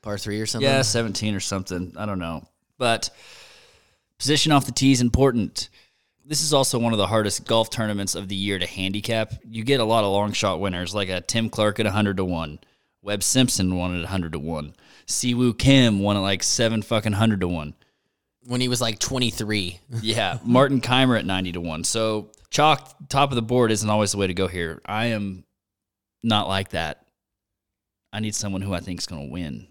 par 0.02 0.18
three 0.18 0.40
or 0.42 0.46
something? 0.46 0.68
Yeah, 0.68 0.82
17 0.82 1.34
or 1.34 1.40
something. 1.40 1.94
I 1.96 2.04
don't 2.04 2.18
know. 2.18 2.46
But 2.76 3.08
position 4.18 4.52
off 4.52 4.66
the 4.66 4.72
tee 4.72 4.92
is 4.92 5.00
important. 5.00 5.70
This 6.28 6.42
is 6.42 6.52
also 6.52 6.78
one 6.78 6.92
of 6.92 6.98
the 6.98 7.06
hardest 7.06 7.46
golf 7.46 7.70
tournaments 7.70 8.14
of 8.14 8.28
the 8.28 8.36
year 8.36 8.58
to 8.58 8.66
handicap. 8.66 9.32
You 9.48 9.64
get 9.64 9.80
a 9.80 9.84
lot 9.84 10.04
of 10.04 10.12
long 10.12 10.32
shot 10.32 10.60
winners, 10.60 10.94
like 10.94 11.08
a 11.08 11.22
Tim 11.22 11.48
Clark 11.48 11.80
at 11.80 11.86
100 11.86 12.18
to 12.18 12.24
1. 12.24 12.58
Webb 13.00 13.22
Simpson 13.22 13.76
won 13.76 13.94
at 13.94 14.00
100 14.00 14.32
to 14.32 14.38
1. 14.38 14.74
Si 15.06 15.32
Woo 15.32 15.54
Kim 15.54 16.00
won 16.00 16.18
at 16.18 16.20
like 16.20 16.42
7 16.42 16.82
fucking 16.82 17.12
100 17.12 17.40
to 17.40 17.48
1. 17.48 17.74
when 18.44 18.60
he 18.60 18.68
was 18.68 18.82
like 18.82 18.98
23. 18.98 19.80
Yeah, 20.02 20.38
Martin 20.44 20.82
Kaymer 20.82 21.18
at 21.18 21.24
90 21.24 21.52
to 21.52 21.62
1. 21.62 21.84
So 21.84 22.30
chalk 22.50 22.94
top 23.08 23.30
of 23.30 23.36
the 23.36 23.42
board 23.42 23.70
isn't 23.72 23.88
always 23.88 24.12
the 24.12 24.18
way 24.18 24.26
to 24.26 24.34
go 24.34 24.48
here. 24.48 24.82
I 24.84 25.06
am 25.06 25.44
not 26.22 26.46
like 26.46 26.70
that. 26.70 27.06
I 28.12 28.20
need 28.20 28.34
someone 28.34 28.60
who 28.60 28.74
I 28.74 28.80
think 28.80 29.00
is 29.00 29.06
going 29.06 29.26
to 29.28 29.32
win. 29.32 29.66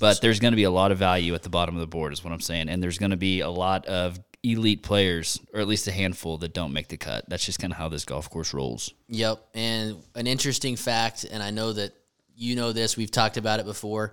But 0.00 0.20
there's 0.20 0.40
going 0.40 0.52
to 0.52 0.56
be 0.56 0.64
a 0.64 0.70
lot 0.70 0.92
of 0.92 0.98
value 0.98 1.34
at 1.34 1.44
the 1.44 1.48
bottom 1.48 1.76
of 1.76 1.80
the 1.80 1.86
board, 1.86 2.12
is 2.12 2.22
what 2.22 2.32
I'm 2.34 2.40
saying. 2.40 2.68
And 2.68 2.82
there's 2.82 2.98
going 2.98 3.12
to 3.12 3.16
be 3.16 3.40
a 3.40 3.48
lot 3.48 3.86
of 3.86 4.18
elite 4.44 4.82
players, 4.82 5.40
or 5.52 5.60
at 5.60 5.66
least 5.66 5.88
a 5.88 5.92
handful, 5.92 6.36
that 6.38 6.52
don't 6.52 6.72
make 6.72 6.88
the 6.88 6.96
cut. 6.96 7.24
That's 7.28 7.44
just 7.44 7.58
kind 7.58 7.72
of 7.72 7.78
how 7.78 7.88
this 7.88 8.04
golf 8.04 8.30
course 8.30 8.52
rolls. 8.52 8.92
Yep. 9.08 9.42
And 9.54 9.96
an 10.14 10.26
interesting 10.26 10.76
fact, 10.76 11.24
and 11.24 11.42
I 11.42 11.50
know 11.50 11.72
that 11.72 11.92
you 12.36 12.54
know 12.54 12.72
this, 12.72 12.96
we've 12.96 13.10
talked 13.10 13.36
about 13.36 13.60
it 13.60 13.66
before, 13.66 14.12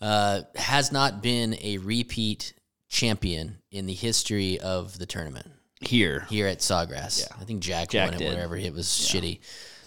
uh, 0.00 0.42
has 0.56 0.92
not 0.92 1.22
been 1.22 1.56
a 1.62 1.78
repeat 1.78 2.54
champion 2.88 3.58
in 3.70 3.86
the 3.86 3.94
history 3.94 4.58
of 4.58 4.98
the 4.98 5.06
tournament 5.06 5.46
Here, 5.80 6.26
here 6.28 6.48
at 6.48 6.58
Sawgrass. 6.58 7.20
Yeah. 7.20 7.36
I 7.40 7.44
think 7.44 7.60
Jack, 7.60 7.90
Jack 7.90 8.06
won 8.06 8.14
it 8.14 8.18
did. 8.18 8.30
whenever 8.30 8.56
it 8.56 8.72
was 8.72 8.86
shitty. 8.86 9.40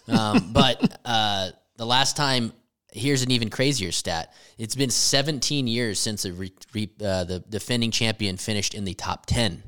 Um, 0.08 0.50
but 0.54 1.00
uh, 1.04 1.50
the 1.76 1.86
last 1.86 2.16
time, 2.16 2.54
here's 2.94 3.24
an 3.24 3.32
even 3.32 3.50
crazier 3.50 3.92
stat. 3.92 4.34
It's 4.58 4.76
been 4.76 4.92
17 4.92 5.68
years 5.68 6.00
since 6.00 6.24
the, 6.24 6.32
re, 6.32 6.54
re, 6.74 6.90
uh, 7.04 7.26
the 7.26 7.44
defending 7.50 7.92
champion 7.92 8.38
finished 8.38 8.76
in 8.76 8.86
the 8.86 8.94
top 8.94 9.26
10. 9.26 9.64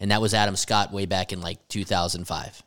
And 0.00 0.10
that 0.10 0.20
was 0.20 0.32
Adam 0.34 0.56
Scott 0.56 0.92
way 0.92 1.06
back 1.06 1.32
in 1.32 1.40
like 1.42 1.68
2005. 1.68 2.62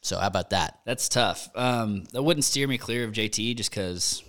So 0.00 0.18
how 0.18 0.26
about 0.26 0.50
that? 0.50 0.80
that's 0.84 1.08
tough. 1.08 1.48
Um, 1.54 2.04
that 2.12 2.22
wouldn't 2.22 2.44
steer 2.44 2.66
me 2.66 2.78
clear 2.78 3.04
of 3.04 3.12
JT 3.12 3.56
just 3.56 3.70
because 3.70 4.22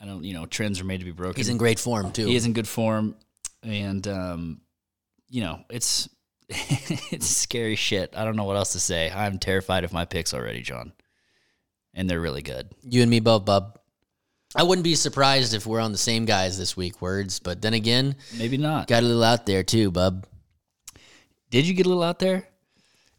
I 0.00 0.04
don't, 0.04 0.22
you 0.22 0.34
know, 0.34 0.46
trends 0.46 0.80
are 0.80 0.84
made 0.84 0.98
to 0.98 1.04
be 1.04 1.10
broken. 1.12 1.36
He's 1.36 1.48
in 1.48 1.56
great 1.56 1.80
form 1.80 2.12
too. 2.12 2.26
He 2.26 2.36
is 2.36 2.46
in 2.46 2.52
good 2.52 2.68
form, 2.68 3.16
and 3.62 4.06
um, 4.06 4.60
you 5.28 5.40
know 5.42 5.60
it's 5.70 6.08
it's 6.48 7.26
scary 7.26 7.74
shit. 7.74 8.14
I 8.16 8.24
don't 8.24 8.36
know 8.36 8.44
what 8.44 8.56
else 8.56 8.72
to 8.72 8.80
say. 8.80 9.10
I'm 9.10 9.38
terrified 9.38 9.84
of 9.84 9.92
my 9.92 10.04
picks 10.04 10.34
already, 10.34 10.60
John, 10.62 10.92
and 11.94 12.08
they're 12.08 12.20
really 12.20 12.42
good. 12.42 12.68
You 12.82 13.02
and 13.02 13.10
me 13.10 13.20
both, 13.20 13.44
bub. 13.44 13.78
I 14.54 14.64
wouldn't 14.64 14.84
be 14.84 14.94
surprised 14.96 15.54
if 15.54 15.66
we're 15.66 15.80
on 15.80 15.92
the 15.92 15.98
same 15.98 16.26
guys 16.26 16.58
this 16.58 16.76
week, 16.76 17.00
words. 17.00 17.38
But 17.38 17.62
then 17.62 17.72
again, 17.74 18.16
Maybe 18.36 18.58
not. 18.58 18.86
got 18.86 19.02
a 19.02 19.06
little 19.06 19.24
out 19.24 19.46
there 19.46 19.62
too, 19.62 19.90
bub. 19.90 20.26
Did 21.52 21.68
you 21.68 21.74
get 21.74 21.84
a 21.84 21.88
little 21.90 22.02
out 22.02 22.18
there? 22.18 22.48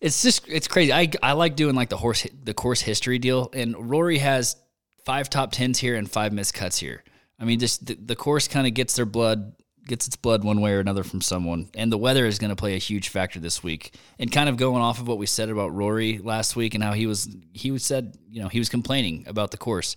It's 0.01 0.23
just 0.23 0.49
it's 0.49 0.67
crazy. 0.67 0.91
I 0.91 1.09
I 1.21 1.33
like 1.33 1.55
doing 1.55 1.75
like 1.75 1.89
the 1.89 1.97
horse 1.97 2.25
the 2.43 2.53
course 2.55 2.81
history 2.81 3.19
deal, 3.19 3.51
and 3.53 3.89
Rory 3.89 4.17
has 4.17 4.57
five 5.05 5.29
top 5.29 5.51
tens 5.51 5.77
here 5.77 5.95
and 5.95 6.11
five 6.11 6.33
missed 6.33 6.55
cuts 6.55 6.79
here. 6.79 7.03
I 7.39 7.45
mean, 7.45 7.59
just 7.59 7.85
the, 7.85 7.93
the 7.93 8.15
course 8.15 8.47
kind 8.47 8.65
of 8.65 8.73
gets 8.73 8.95
their 8.95 9.05
blood 9.05 9.53
gets 9.85 10.07
its 10.07 10.15
blood 10.15 10.43
one 10.43 10.61
way 10.61 10.73
or 10.73 10.79
another 10.79 11.03
from 11.03 11.21
someone, 11.21 11.69
and 11.75 11.91
the 11.91 11.97
weather 11.97 12.25
is 12.25 12.39
going 12.39 12.49
to 12.49 12.55
play 12.55 12.73
a 12.73 12.79
huge 12.79 13.09
factor 13.09 13.39
this 13.39 13.61
week. 13.61 13.93
And 14.17 14.31
kind 14.31 14.49
of 14.49 14.57
going 14.57 14.81
off 14.81 14.99
of 14.99 15.07
what 15.07 15.19
we 15.19 15.27
said 15.27 15.49
about 15.49 15.71
Rory 15.73 16.17
last 16.17 16.55
week 16.55 16.73
and 16.73 16.83
how 16.83 16.93
he 16.93 17.05
was 17.05 17.29
he 17.53 17.69
was 17.69 17.85
said 17.85 18.17
you 18.31 18.41
know 18.41 18.47
he 18.47 18.59
was 18.59 18.67
complaining 18.67 19.25
about 19.27 19.51
the 19.51 19.57
course. 19.57 19.95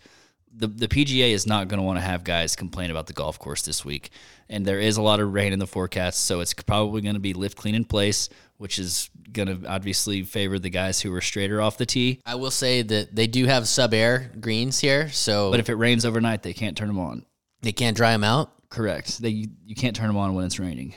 The 0.56 0.66
the 0.68 0.88
PGA 0.88 1.32
is 1.32 1.46
not 1.46 1.68
going 1.68 1.78
to 1.78 1.82
want 1.84 1.98
to 1.98 2.02
have 2.04 2.24
guys 2.24 2.56
complain 2.56 2.90
about 2.90 3.06
the 3.06 3.12
golf 3.12 3.38
course 3.38 3.62
this 3.62 3.84
week, 3.84 4.10
and 4.48 4.64
there 4.64 4.80
is 4.80 4.96
a 4.96 5.02
lot 5.02 5.20
of 5.20 5.32
rain 5.32 5.52
in 5.52 5.58
the 5.58 5.66
forecast, 5.66 6.24
so 6.24 6.40
it's 6.40 6.54
probably 6.54 7.02
going 7.02 7.14
to 7.14 7.20
be 7.20 7.34
lift 7.34 7.56
clean 7.56 7.74
in 7.74 7.84
place, 7.84 8.28
which 8.56 8.78
is 8.78 9.10
going 9.32 9.48
to 9.48 9.68
obviously 9.68 10.22
favor 10.22 10.58
the 10.58 10.70
guys 10.70 11.00
who 11.00 11.12
are 11.12 11.20
straighter 11.20 11.60
off 11.60 11.76
the 11.76 11.84
tee. 11.86 12.20
I 12.24 12.36
will 12.36 12.50
say 12.50 12.82
that 12.82 13.14
they 13.14 13.26
do 13.26 13.44
have 13.46 13.68
sub 13.68 13.92
air 13.92 14.32
greens 14.40 14.78
here, 14.80 15.10
so 15.10 15.50
But 15.50 15.60
if 15.60 15.68
it 15.68 15.74
rains 15.74 16.04
overnight, 16.06 16.42
they 16.42 16.54
can't 16.54 16.76
turn 16.76 16.88
them 16.88 16.98
on. 16.98 17.26
they 17.62 17.72
can't 17.72 17.96
dry 17.96 18.12
them 18.12 18.24
out. 18.24 18.52
Correct. 18.70 19.20
They 19.20 19.46
you 19.64 19.74
can't 19.76 19.94
turn 19.94 20.08
them 20.08 20.16
on 20.16 20.34
when 20.34 20.44
it's 20.46 20.58
raining. 20.58 20.94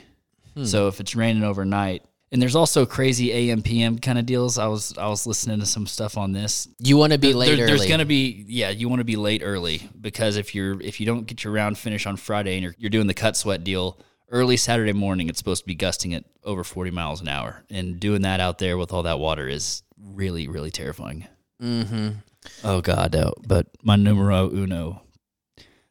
Hmm. 0.54 0.64
So 0.64 0.88
if 0.88 1.00
it's 1.00 1.14
raining 1.14 1.44
overnight, 1.44 2.02
and 2.32 2.40
there's 2.40 2.54
also 2.56 2.86
crazy 2.86 3.32
AM 3.32 3.62
PM 3.62 3.98
kind 3.98 4.18
of 4.18 4.26
deals. 4.26 4.58
I 4.58 4.66
was 4.66 4.96
I 4.96 5.08
was 5.08 5.26
listening 5.26 5.60
to 5.60 5.66
some 5.66 5.86
stuff 5.86 6.16
on 6.16 6.32
this. 6.32 6.68
You 6.78 6.96
want 6.96 7.12
to 7.12 7.18
be 7.18 7.32
late 7.32 7.56
There- 7.56 7.64
early. 7.66 7.76
There's 7.76 7.88
gonna 7.88 8.04
be 8.04 8.44
yeah, 8.48 8.70
you 8.70 8.88
want 8.88 9.00
to 9.00 9.04
be 9.04 9.16
late 9.16 9.42
early 9.44 9.82
because 10.00 10.36
if 10.36 10.54
you're 10.54 10.80
if 10.80 11.00
you 11.00 11.06
don't 11.06 11.26
get 11.26 11.42
your 11.44 11.52
round 11.52 11.78
finish 11.78 12.06
on 12.06 12.16
Friday 12.16 12.54
and 12.54 12.62
you're 12.62 12.74
you're 12.78 12.90
doing 12.90 13.06
the 13.06 13.14
cut 13.14 13.36
sweat 13.36 13.64
deal 13.64 13.98
early 14.30 14.56
Saturday 14.56 14.92
morning, 14.92 15.28
it's 15.28 15.38
supposed 15.38 15.62
to 15.62 15.66
be 15.66 15.74
gusting 15.74 16.14
at 16.14 16.24
over 16.44 16.62
40 16.62 16.90
miles 16.92 17.20
an 17.20 17.26
hour, 17.28 17.64
and 17.68 17.98
doing 17.98 18.22
that 18.22 18.38
out 18.40 18.58
there 18.60 18.78
with 18.78 18.92
all 18.92 19.02
that 19.02 19.18
water 19.18 19.48
is 19.48 19.82
really 19.98 20.46
really 20.48 20.70
terrifying. 20.70 21.26
Mm-hmm. 21.60 22.08
Oh 22.64 22.80
God, 22.80 23.12
no. 23.12 23.34
But 23.46 23.66
my 23.82 23.96
numero 23.96 24.48
uno, 24.50 25.02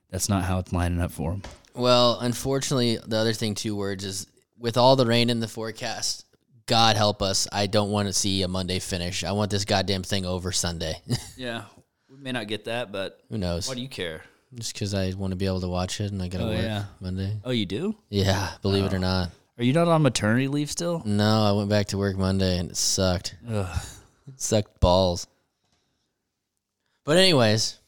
that's 0.10 0.30
not 0.30 0.46
how 0.46 0.60
it's 0.60 0.74
lining 0.74 1.02
up 1.02 1.12
for 1.12 1.32
him. 1.34 1.44
Well, 1.76 2.18
unfortunately, 2.20 2.98
the 3.06 3.18
other 3.18 3.34
thing, 3.34 3.54
two 3.56 3.76
words, 3.76 4.04
is 4.04 4.26
with 4.58 4.76
all 4.78 4.96
the 4.96 5.06
rain 5.06 5.30
in 5.30 5.40
the 5.40 5.48
forecast, 5.48 6.26
God 6.70 6.98
help 6.98 7.24
us. 7.24 7.48
I 7.52 7.66
don't 7.66 7.90
want 7.90 8.08
to 8.10 8.14
see 8.14 8.44
a 8.44 8.48
Monday 8.48 8.78
finish. 8.78 9.24
I 9.24 9.32
want 9.32 9.50
this 9.50 9.66
goddamn 9.66 10.04
thing 10.04 10.24
over 10.26 10.52
Sunday. 10.52 11.02
Yeah, 11.36 11.64
we 12.10 12.18
may 12.18 12.32
not 12.32 12.48
get 12.48 12.66
that, 12.66 12.92
but 12.92 13.20
Who 13.30 13.38
knows? 13.40 13.68
why 13.68 13.74
do 13.74 13.82
you 13.82 13.90
care? 13.90 14.22
Just 14.54 14.74
because 14.74 14.94
I 14.94 15.14
want 15.18 15.32
to 15.32 15.36
be 15.38 15.46
able 15.48 15.62
to 15.62 15.68
watch 15.70 16.00
it 16.00 16.12
and 16.12 16.22
I 16.22 16.28
got 16.28 16.40
to 16.40 16.44
Oh, 16.44 16.50
work 16.50 16.62
yeah. 16.62 16.84
Monday. 17.00 17.38
Oh, 17.44 17.52
you 17.52 17.66
do? 17.66 17.96
Yeah, 18.10 18.52
believe 18.62 18.84
it 18.86 18.94
or 18.94 18.98
oh. 18.98 19.00
not. 19.00 19.30
Are 19.58 19.64
you 19.64 19.74
not 19.74 19.88
on 19.88 20.02
maternity 20.04 20.48
leave 20.48 20.70
still? 20.70 21.02
No, 21.06 21.44
I 21.44 21.54
went 21.54 21.70
back 21.70 21.88
to 21.88 21.98
work 21.98 22.18
Monday 22.18 22.60
and 22.60 22.70
it 22.70 22.78
sucked. 22.78 23.36
Ugh. 23.50 23.68
It 24.28 24.40
sucked 24.40 24.80
balls. 24.80 25.26
But, 27.04 27.18
anyways, 27.18 27.80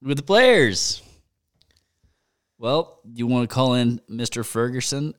With 0.00 0.16
the 0.16 0.22
players. 0.22 1.02
Well, 2.56 3.00
you 3.04 3.26
want 3.26 3.46
to 3.50 3.54
call 3.54 3.74
in 3.74 4.00
Mr. 4.08 4.42
Ferguson 4.42 5.12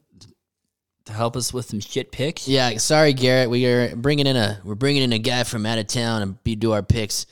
to 1.05 1.13
help 1.13 1.35
us 1.35 1.53
with 1.53 1.65
some 1.65 1.79
shit 1.79 2.11
picks? 2.11 2.47
yeah, 2.47 2.77
sorry, 2.77 3.13
Garrett. 3.13 3.49
We 3.49 3.65
are 3.65 3.95
bringing 3.95 4.27
in 4.27 4.35
a 4.35 4.59
we're 4.63 4.75
bringing 4.75 5.03
in 5.03 5.13
a 5.13 5.19
guy 5.19 5.43
from 5.43 5.65
out 5.65 5.77
of 5.77 5.87
town 5.87 6.21
and 6.21 6.43
be 6.43 6.55
do 6.55 6.71
our 6.73 6.83
picks. 6.83 7.25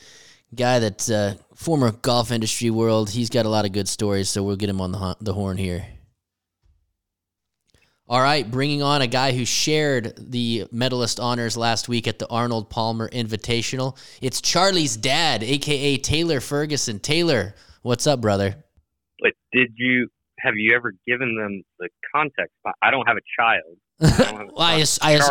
Guy 0.56 0.80
that's 0.80 1.10
uh, 1.10 1.36
former 1.56 1.92
golf 1.92 2.32
industry 2.32 2.70
world. 2.70 3.10
He's 3.10 3.30
got 3.30 3.46
a 3.48 3.50
lot 3.50 3.66
of 3.66 3.72
good 3.72 3.88
stories, 3.88 4.30
so 4.30 4.44
we'll 4.44 4.56
get 4.56 4.70
him 4.70 4.82
on 4.82 4.92
the 4.92 5.00
ho- 5.00 5.16
the 5.20 5.34
horn 5.34 5.58
here. 5.58 5.86
All 8.08 8.22
right, 8.22 8.50
bringing 8.50 8.84
on 8.84 9.02
a 9.02 9.08
guy 9.08 9.32
who 9.32 9.46
shared 9.46 10.14
the 10.18 10.68
medalist 10.72 11.20
honors 11.20 11.58
last 11.58 11.88
week 11.90 12.08
at 12.08 12.20
the 12.20 12.28
Arnold 12.28 12.70
Palmer 12.70 13.10
Invitational. 13.10 13.98
It's 14.22 14.42
Charlie's 14.42 14.96
dad, 14.98 15.42
aka 15.42 15.98
Taylor 15.98 16.40
Ferguson. 16.40 17.00
Taylor, 17.00 17.56
what's 17.82 18.06
up, 18.06 18.22
brother? 18.22 18.56
but 19.20 19.32
did 19.54 19.72
you 19.78 20.10
have 20.44 20.54
you 20.58 20.76
ever 20.76 20.94
given 21.08 21.36
them 21.36 21.64
the 21.80 21.90
context? 22.14 22.54
I- 22.66 22.88
I 22.88 22.92
don't 22.92 23.06
have 23.08 23.18
a 23.18 23.42
child. 23.42 23.78
I 24.02 24.24
don't 24.32 24.38
have 24.38 24.50
a 24.50 24.54
Well, 24.54 24.62
I, 24.62 24.84
son. 24.84 25.08
I, 25.10 25.14
ass- 25.16 25.30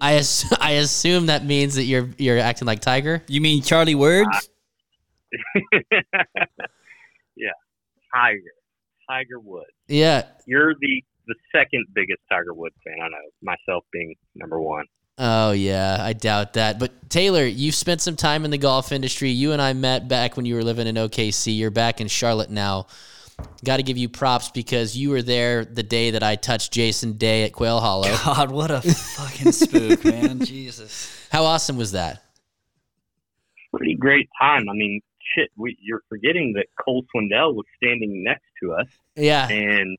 I, 0.00 0.12
ass- 0.14 0.54
I 0.60 0.70
assume 0.72 1.26
that 1.26 1.44
means 1.44 1.74
that 1.76 1.84
you're 1.84 2.08
you're 2.18 2.38
acting 2.38 2.66
like 2.66 2.80
Tiger. 2.80 3.22
You 3.28 3.40
mean 3.40 3.62
Charlie 3.62 3.94
Woods? 3.94 4.48
yeah, 7.36 7.50
Tiger, 8.14 8.38
Tiger 9.08 9.40
Woods. 9.40 9.66
Yeah. 9.88 10.24
You're 10.46 10.74
the 10.80 11.02
the 11.26 11.34
second 11.54 11.86
biggest 11.94 12.20
Tiger 12.30 12.52
Woods 12.54 12.74
fan 12.84 12.96
I 13.02 13.08
know. 13.08 13.16
Myself 13.42 13.84
being 13.92 14.14
number 14.34 14.60
one. 14.60 14.84
Oh 15.16 15.52
yeah, 15.52 15.98
I 16.00 16.12
doubt 16.12 16.54
that. 16.54 16.78
But 16.78 17.08
Taylor, 17.08 17.44
you've 17.44 17.74
spent 17.74 18.00
some 18.00 18.16
time 18.16 18.44
in 18.44 18.50
the 18.50 18.58
golf 18.58 18.92
industry. 18.92 19.30
You 19.30 19.52
and 19.52 19.62
I 19.62 19.72
met 19.72 20.08
back 20.08 20.36
when 20.36 20.44
you 20.44 20.54
were 20.56 20.64
living 20.64 20.86
in 20.86 20.96
OKC. 20.96 21.56
You're 21.56 21.70
back 21.70 22.00
in 22.00 22.08
Charlotte 22.08 22.50
now. 22.50 22.86
Got 23.64 23.78
to 23.78 23.82
give 23.82 23.96
you 23.96 24.08
props 24.08 24.50
because 24.50 24.96
you 24.96 25.10
were 25.10 25.22
there 25.22 25.64
the 25.64 25.82
day 25.82 26.10
that 26.12 26.22
I 26.22 26.36
touched 26.36 26.72
Jason 26.72 27.14
Day 27.14 27.44
at 27.44 27.52
Quail 27.52 27.80
Hollow. 27.80 28.14
God, 28.24 28.50
what 28.50 28.70
a 28.70 28.80
fucking 28.82 29.52
spook, 29.52 30.04
man. 30.04 30.40
Jesus. 30.44 31.10
How 31.30 31.44
awesome 31.44 31.76
was 31.76 31.92
that? 31.92 32.22
Pretty 33.74 33.96
great 33.96 34.28
time. 34.40 34.68
I 34.68 34.74
mean, 34.74 35.00
shit. 35.36 35.50
We, 35.56 35.76
you're 35.80 36.02
forgetting 36.08 36.52
that 36.56 36.66
Cole 36.82 37.04
Swindell 37.14 37.54
was 37.54 37.64
standing 37.76 38.22
next 38.22 38.44
to 38.62 38.72
us 38.74 38.86
Yeah. 39.16 39.48
and 39.48 39.96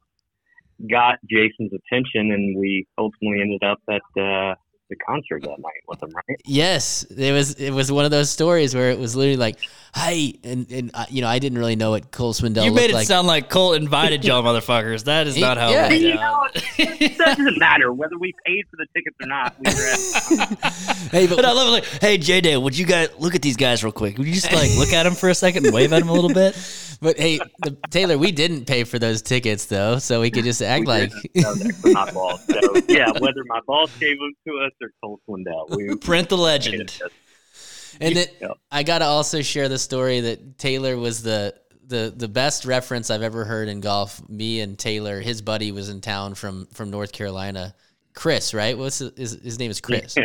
got 0.90 1.20
Jason's 1.30 1.72
attention, 1.74 2.32
and 2.32 2.58
we 2.58 2.88
ultimately 2.98 3.42
ended 3.42 3.64
up 3.64 3.80
at 3.90 4.22
uh, 4.22 4.56
the 4.90 4.96
concert 4.98 5.42
that 5.44 5.58
night 5.60 5.82
with 5.88 6.02
him. 6.04 6.10
Right? 6.14 6.40
Yes, 6.46 7.04
it 7.04 7.32
was. 7.32 7.54
It 7.56 7.72
was 7.72 7.92
one 7.92 8.06
of 8.06 8.12
those 8.12 8.30
stories 8.30 8.76
where 8.76 8.92
it 8.92 9.00
was 9.00 9.16
literally 9.16 9.38
like, 9.38 9.60
"Hey," 9.96 10.36
and 10.44 10.70
and 10.72 10.92
uh, 10.94 11.06
you 11.10 11.22
know, 11.22 11.28
I 11.28 11.40
didn't 11.40 11.58
really 11.58 11.76
know 11.76 11.92
what 11.92 12.12
Cole 12.12 12.34
Swindell 12.34 12.64
You 12.66 12.72
looked 12.72 12.82
made 12.82 12.90
it 12.92 12.94
like. 12.94 13.08
sound 13.08 13.28
like 13.28 13.50
Colt 13.50 13.76
invited 13.78 14.24
y'all 14.26 14.44
motherfuckers. 14.50 15.06
That 15.06 15.28
is 15.28 15.38
not 15.38 15.58
how 15.58 15.70
Yeah. 15.72 15.88
it 15.88 15.90
went 15.92 16.02
You 16.02 16.14
know, 16.16 16.48
it 16.78 17.18
doesn't 17.18 17.58
matter 17.60 17.92
whether 17.94 18.18
we 18.18 18.34
paid 18.46 18.66
for 18.70 18.78
the 18.78 18.86
tickets 18.96 19.16
or 19.22 19.28
not. 19.28 19.56
We 19.60 19.72
were 19.74 19.90
at 19.90 21.12
hey, 21.12 21.28
but 21.28 21.36
But 21.38 21.46
I 21.46 21.52
love 21.52 21.68
it. 21.68 21.72
Like, 21.72 21.86
hey, 22.02 22.18
J 22.18 22.42
Day, 22.42 22.58
would 22.58 22.78
you 22.78 22.86
guys 22.86 23.10
look 23.18 23.36
at 23.36 23.42
these 23.42 23.58
guys 23.58 23.84
real 23.84 23.92
quick? 23.92 24.18
Would 24.18 24.28
you 24.28 24.34
just 24.34 24.52
like 24.52 24.70
look 24.78 24.94
at 24.94 25.04
them 25.04 25.14
for 25.16 25.30
a 25.30 25.36
second 25.36 25.66
and 25.66 25.74
wave 25.74 25.92
at 25.94 26.00
them 26.00 26.10
a 26.10 26.14
little 26.14 26.34
bit? 26.34 26.56
but 27.02 27.18
hey, 27.18 27.40
the, 27.64 27.76
Taylor, 27.90 28.18
we 28.18 28.32
didn't 28.32 28.66
pay 28.66 28.84
for 28.84 29.00
those 29.00 29.22
tickets 29.22 29.66
though, 29.66 29.98
so 30.00 30.22
we 30.22 30.32
could 30.32 30.44
just 30.44 30.62
act 30.62 30.82
We 30.82 30.86
like. 30.88 31.12
didn't. 31.12 31.34
that 31.44 31.48
was 31.50 31.66
actually 31.66 31.94
my 31.94 32.12
boss. 32.12 32.46
So 32.46 32.82
yeah, 32.88 33.12
whether 33.20 33.44
my 33.48 33.60
boss 33.68 33.92
gave 34.00 34.18
them 34.20 34.34
to 34.48 34.60
us 34.66 34.72
or 34.82 34.85
Cole 35.04 35.20
Swindell, 35.28 35.76
we 35.76 35.96
Print 36.02 36.30
the 36.30 36.38
legend. 36.38 37.00
And 38.02 38.16
then 38.16 38.28
Yeah. 38.42 38.48
I 38.72 38.84
gotta 38.84 39.06
also 39.06 39.42
share 39.42 39.70
the 39.70 39.80
story 39.80 40.20
that 40.22 40.58
Taylor 40.58 40.98
was 40.98 41.24
the 41.24 41.56
the 41.88 42.12
the 42.16 42.28
best 42.28 42.66
reference 42.66 43.10
I've 43.12 43.22
ever 43.22 43.46
heard 43.46 43.68
in 43.70 43.80
golf. 43.80 44.22
Me 44.28 44.60
and 44.62 44.78
Taylor, 44.78 45.22
his 45.22 45.42
buddy 45.42 45.72
was 45.72 45.90
in 45.90 46.02
town 46.02 46.36
from 46.36 46.66
from 46.74 46.90
North 46.90 47.12
Carolina. 47.12 47.76
Chris, 48.14 48.54
right? 48.54 48.78
What's 48.78 49.00
his, 49.00 49.12
his, 49.18 49.32
his 49.44 49.60
name 49.60 49.70
is 49.72 49.82
Chris. 49.82 50.16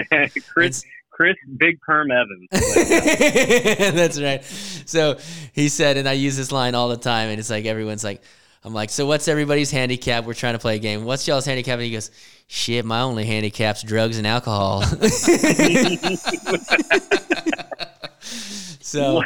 Chris 0.55 0.85
Chris 1.11 1.37
Big 1.59 1.81
Perm 1.83 2.09
Evans. 2.11 2.49
That's 2.51 4.20
right. 4.20 4.42
So 4.87 5.18
he 5.53 5.68
said, 5.68 5.96
and 5.96 6.09
I 6.09 6.12
use 6.12 6.37
this 6.37 6.51
line 6.51 6.75
all 6.75 6.88
the 6.88 6.96
time, 6.96 7.29
and 7.29 7.38
it's 7.38 7.51
like 7.51 7.66
everyone's 7.66 8.05
like, 8.05 8.23
I'm 8.62 8.75
like, 8.75 8.90
so 8.90 9.07
what's 9.07 9.27
everybody's 9.27 9.70
handicap? 9.70 10.25
We're 10.25 10.35
trying 10.35 10.53
to 10.53 10.59
play 10.59 10.77
a 10.77 10.79
game. 10.79 11.05
What's 11.05 11.27
y'all's 11.27 11.46
handicap? 11.46 11.75
And 11.75 11.83
he 11.85 11.92
goes, 11.92 12.11
shit, 12.46 12.85
my 12.85 13.01
only 13.01 13.25
handicap's 13.25 13.83
drugs 13.83 14.18
and 14.18 14.27
alcohol. 14.27 14.83
so 18.20 19.23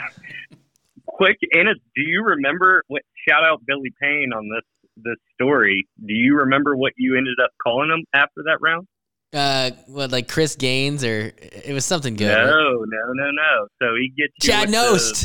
Quick, 1.06 1.38
Anna, 1.56 1.74
do 1.94 2.02
you 2.02 2.22
remember 2.22 2.82
what? 2.88 3.02
Shout 3.28 3.44
out 3.44 3.62
Billy 3.66 3.92
Payne 4.00 4.32
on 4.34 4.48
this 4.48 4.64
this 4.96 5.16
story. 5.34 5.86
Do 6.04 6.12
you 6.12 6.36
remember 6.36 6.76
what 6.76 6.92
you 6.96 7.16
ended 7.16 7.38
up 7.42 7.50
calling 7.62 7.90
him 7.90 8.04
after 8.12 8.42
that 8.44 8.58
round? 8.60 8.86
uh, 9.32 9.70
what 9.88 10.12
like 10.12 10.28
Chris 10.28 10.54
Gaines 10.54 11.02
or 11.04 11.32
it 11.40 11.72
was 11.72 11.84
something 11.84 12.14
good. 12.14 12.28
No, 12.28 12.84
no, 12.86 13.12
no, 13.14 13.30
no. 13.30 13.66
So 13.82 13.94
he 13.96 14.12
gets 14.16 14.32
Chad 14.40 14.68
Knost. 14.68 15.24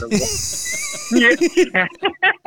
the- 1.11 1.71
yeah. 1.73 1.87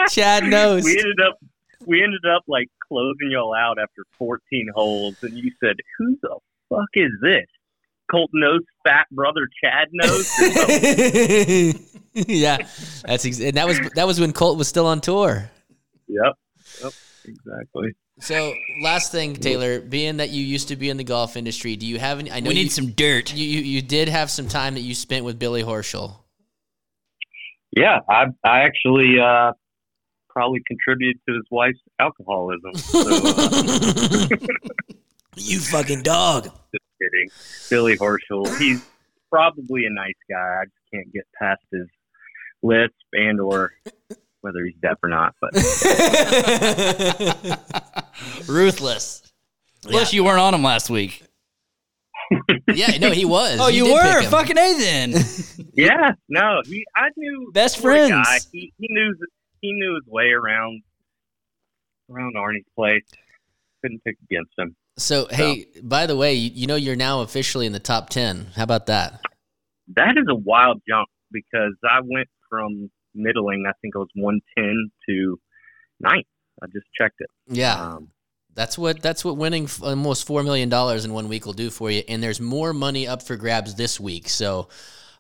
Chad 0.09 0.43
Knost. 0.45 0.85
we 0.85 0.99
ended 0.99 1.21
up 1.21 1.39
we 1.87 2.03
ended 2.03 2.25
up 2.35 2.43
like 2.49 2.69
closing 2.89 3.31
y'all 3.31 3.55
out 3.55 3.79
after 3.79 4.03
14 4.19 4.69
holes, 4.75 5.15
and 5.23 5.37
you 5.37 5.51
said, 5.63 5.77
"Who 5.99 6.17
the 6.23 6.37
fuck 6.69 6.89
is 6.95 7.11
this? 7.23 7.47
Colt 8.11 8.31
Knost, 8.35 8.65
fat 8.87 9.07
brother 9.11 9.49
Chad 9.63 9.89
Knost." 9.95 11.89
Yeah, 12.15 12.59
that's 13.07 13.25
ex- 13.25 13.41
and 13.41 13.55
that 13.57 13.67
was 13.67 13.81
that 13.95 14.07
was 14.07 14.21
when 14.21 14.35
Colt 14.35 14.59
was 14.59 14.69
still 14.69 14.87
on 14.87 15.01
tour. 15.01 15.51
yep, 16.09 16.35
yep, 16.83 16.93
exactly. 17.25 17.95
So 18.21 18.53
last 18.83 19.11
thing, 19.11 19.35
Taylor, 19.35 19.81
being 19.81 20.19
that 20.19 20.29
you 20.29 20.45
used 20.45 20.69
to 20.69 20.77
be 20.77 20.91
in 20.91 20.99
the 20.99 21.05
golf 21.05 21.39
industry, 21.39 21.75
do 21.77 21.87
you 21.87 21.99
have 21.99 22.19
any? 22.19 22.31
I 22.31 22.41
know 22.41 22.49
We 22.49 22.55
need 22.55 22.65
you, 22.65 22.69
some 22.69 22.91
dirt. 22.91 23.33
You, 23.35 23.47
you 23.47 23.61
you 23.63 23.81
did 23.81 24.11
have 24.11 24.31
some 24.31 24.47
time 24.47 24.75
that 24.75 24.83
you 24.83 24.95
spent 24.95 25.25
with 25.25 25.39
Billy 25.39 25.63
Horschel. 25.63 26.17
Yeah, 27.75 28.01
I 28.11 28.27
I 28.45 28.61
actually 28.61 29.19
uh, 29.19 29.53
probably 30.33 30.61
contributed 30.67 31.21
to 31.29 31.35
his 31.35 31.45
wife's 31.51 31.79
alcoholism. 31.99 32.75
So, 32.75 33.01
uh, 33.09 34.29
You 35.37 35.61
fucking 35.61 36.03
dog. 36.03 36.45
just 36.45 36.57
kidding. 37.01 37.31
Billy 37.71 37.97
Horschel, 37.97 38.47
he's 38.59 38.85
probably 39.31 39.87
a 39.87 39.91
nice 39.91 40.13
guy. 40.31 40.61
I 40.61 40.65
just 40.65 40.77
can't 40.93 41.11
get 41.13 41.23
past 41.41 41.63
his 41.73 41.87
lisp 42.63 42.93
and 43.15 43.41
or 43.41 43.73
whether 44.43 44.63
he's 44.65 44.75
deaf 44.83 44.99
or 45.03 45.09
not. 45.09 45.35
But 45.41 45.55
Ruthless. 48.47 49.23
Plus, 49.83 50.13
you 50.13 50.25
weren't 50.25 50.39
on 50.41 50.55
him 50.55 50.63
last 50.63 50.91
week. 50.91 51.23
yeah, 52.69 52.97
no, 52.99 53.11
he 53.11 53.25
was. 53.25 53.59
Oh, 53.61 53.69
you, 53.69 53.85
did 53.85 53.95
were? 53.95 54.23
Fucking 54.25 54.57
A 54.57 54.79
then. 54.79 55.15
Yeah, 55.75 56.13
no, 56.29 56.61
he. 56.65 56.85
I 56.95 57.09
knew 57.17 57.51
Best 57.53 57.81
poor 57.81 57.95
guy. 57.95 58.09
friends. 58.23 58.49
He 58.53 58.73
he 58.79 58.87
knew 58.91 59.15
he 59.63 59.73
knew 59.73 59.95
his 59.95 60.07
way 60.07 60.31
around 60.31 60.83
around 62.11 62.35
Arnie's 62.37 62.67
place. 62.77 63.05
Couldn't 63.81 64.05
pick 64.05 64.17
against 64.31 64.53
him. 64.59 64.77
So 64.99 65.27
hey, 65.31 65.67
by 65.83 66.07
the 66.07 66.17
way, 66.17 66.35
you, 66.35 66.51
you 66.53 66.67
know 66.67 66.77
you're 66.77 66.97
now 66.97 67.23
officially 67.23 67.65
in 67.65 67.73
the 67.73 67.81
top 67.81 68.11
ten. 68.11 68.49
How 68.55 68.65
about 68.65 68.87
that? 68.87 69.23
That 69.97 70.17
is 70.19 70.27
a 70.29 70.35
wild 70.35 70.83
jump 70.87 71.09
because 71.31 71.75
I 71.83 72.01
went 72.05 72.29
from 72.51 72.91
middling. 73.15 73.65
I 73.67 73.73
think 73.81 73.95
it 73.95 73.99
was 73.99 74.11
one 74.15 74.41
ten 74.57 74.91
to 75.09 75.41
ninth. 76.01 76.27
I 76.63 76.67
just 76.67 76.87
checked 76.95 77.21
it. 77.21 77.31
Yeah, 77.49 77.95
Um, 77.95 78.11
that's 78.55 78.77
what 78.77 79.01
that's 79.01 79.25
what 79.25 79.37
winning 79.37 79.69
almost 79.83 80.27
four 80.27 80.43
million 80.43 80.69
dollars 80.69 81.05
in 81.05 81.13
one 81.13 81.29
week 81.29 81.47
will 81.47 81.55
do 81.55 81.71
for 81.71 81.91
you. 81.91 82.03
And 82.09 82.23
there's 82.23 82.41
more 82.41 82.73
money 82.75 83.09
up 83.09 83.23
for 83.23 83.37
grabs 83.37 83.75
this 83.75 83.99
week. 83.99 84.29
So 84.29 84.69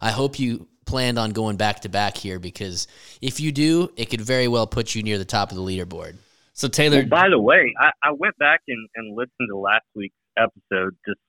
I 0.01 0.11
hope 0.11 0.39
you 0.39 0.69
planned 0.85 1.19
on 1.19 1.31
going 1.31 1.57
back 1.57 1.81
to 1.81 1.89
back 1.89 2.17
here 2.17 2.39
because 2.39 2.87
if 3.21 3.41
you 3.41 3.53
do, 3.53 3.91
it 3.97 4.11
could 4.11 4.21
very 4.21 4.49
well 4.49 4.67
put 4.67 4.95
you 4.95 5.03
near 5.03 5.19
the 5.19 5.25
top 5.25 5.51
of 5.51 5.57
the 5.57 5.63
leaderboard. 5.63 6.17
So 6.55 6.69
Taylor, 6.69 6.99
well, 6.99 7.09
by 7.09 7.29
the 7.31 7.41
way, 7.41 7.73
I, 7.79 7.91
I 8.03 8.13
went 8.13 8.37
back 8.39 8.61
and, 8.69 8.89
and 8.95 9.17
listened 9.17 9.49
to 9.49 9.57
last 9.57 9.87
week's 9.95 10.15
episode, 10.37 10.97
just 11.07 11.21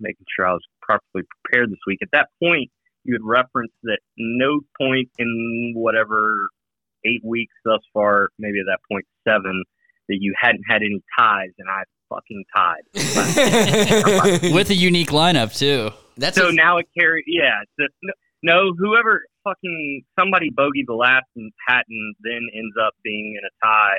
making 0.00 0.24
sure 0.34 0.46
I 0.46 0.52
was 0.52 0.64
properly 0.80 1.24
prepared 1.42 1.70
this 1.70 1.78
week. 1.86 1.98
At 2.02 2.08
that 2.12 2.28
point, 2.42 2.70
you 3.04 3.14
had 3.14 3.22
referenced 3.22 3.74
that 3.84 3.98
no 4.16 4.60
point 4.80 5.10
in 5.18 5.72
whatever 5.76 6.48
eight 7.04 7.22
weeks 7.24 7.54
thus 7.64 7.80
far, 7.92 8.30
maybe 8.38 8.58
at 8.60 8.66
that 8.66 8.80
point 8.90 9.04
seven, 9.26 9.62
that 10.08 10.18
you 10.20 10.34
hadn't 10.38 10.62
had 10.68 10.82
any 10.82 11.02
ties, 11.18 11.50
and 11.58 11.68
I 11.68 11.82
fucking 12.08 12.44
tied. 12.54 12.82
with 14.54 14.70
a 14.70 14.74
unique 14.74 15.10
lineup 15.10 15.56
too. 15.56 15.90
That's 16.16 16.36
so 16.36 16.48
a- 16.48 16.52
now 16.52 16.78
it 16.78 16.86
carries. 16.98 17.24
Yeah, 17.26 17.60
it's 17.62 17.92
a- 17.92 18.12
no, 18.42 18.64
no, 18.64 18.72
whoever 18.78 19.22
fucking 19.44 20.02
somebody 20.18 20.50
bogeyed 20.50 20.86
the 20.86 20.94
last 20.94 21.26
and 21.36 21.52
Hatton 21.66 22.14
then 22.20 22.40
ends 22.54 22.74
up 22.84 22.94
being 23.04 23.38
in 23.40 23.44
a 23.46 23.66
tie. 23.66 23.98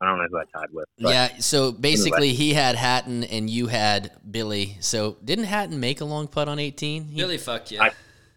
I 0.00 0.06
don't 0.06 0.18
know 0.18 0.26
who 0.30 0.38
I 0.38 0.44
tied 0.58 0.70
with. 0.72 0.86
But 0.98 1.10
yeah. 1.10 1.28
So 1.38 1.72
basically, 1.72 2.32
he 2.34 2.52
had 2.52 2.74
Hatton 2.76 3.24
and 3.24 3.48
you 3.48 3.68
had 3.68 4.12
Billy. 4.28 4.76
So 4.80 5.16
didn't 5.24 5.44
Hatton 5.46 5.80
make 5.80 6.00
a 6.00 6.04
long 6.04 6.26
putt 6.28 6.48
on 6.48 6.58
18? 6.58 7.04
He- 7.04 7.16
Billy, 7.16 7.38
fuck 7.38 7.70
yeah. 7.70 7.84
I- 7.84 7.90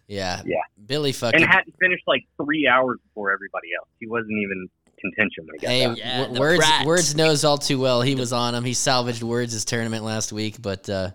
yeah, 0.06 0.40
Yeah. 0.46 0.56
Billy 0.86 1.12
fucking. 1.12 1.42
and 1.42 1.50
Hatton 1.50 1.72
finished 1.78 2.04
like 2.06 2.22
three 2.42 2.66
hours 2.66 2.98
before 3.08 3.30
everybody 3.30 3.68
else. 3.78 3.88
He 4.00 4.06
wasn't 4.06 4.38
even 4.42 4.68
contention 4.98 5.44
when 5.46 5.54
he 5.56 5.60
got 5.60 5.70
Hey, 5.70 5.86
back. 5.86 5.98
Yeah, 5.98 6.16
w- 6.22 6.34
the 6.34 6.40
words 6.40 6.64
Prats. 6.64 6.84
words 6.86 7.14
knows 7.14 7.44
all 7.44 7.58
too 7.58 7.78
well. 7.78 8.00
He 8.00 8.14
was 8.14 8.32
on 8.32 8.54
him. 8.54 8.64
He 8.64 8.72
salvaged 8.72 9.22
words' 9.22 9.62
tournament 9.66 10.04
last 10.04 10.32
week, 10.32 10.62
but 10.62 10.88
uh, 10.88 11.10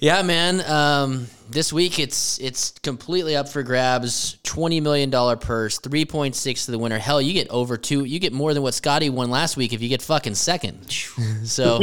yeah, 0.00 0.22
man. 0.22 0.60
Um, 0.68 1.26
this 1.50 1.72
week 1.72 1.98
it's 1.98 2.38
it's 2.38 2.70
completely 2.82 3.36
up 3.36 3.48
for 3.48 3.62
grabs. 3.62 4.38
Twenty 4.42 4.80
million 4.80 5.10
dollar 5.10 5.36
purse, 5.36 5.78
three 5.78 6.04
point 6.04 6.34
six 6.34 6.66
to 6.66 6.70
the 6.70 6.78
winner. 6.78 6.98
Hell, 6.98 7.20
you 7.20 7.32
get 7.32 7.48
over 7.48 7.76
two. 7.76 8.04
You 8.04 8.18
get 8.18 8.32
more 8.32 8.54
than 8.54 8.62
what 8.62 8.74
Scottie 8.74 9.10
won 9.10 9.30
last 9.30 9.56
week 9.56 9.72
if 9.72 9.82
you 9.82 9.88
get 9.88 10.02
fucking 10.02 10.34
second. 10.36 10.90
so, 11.44 11.80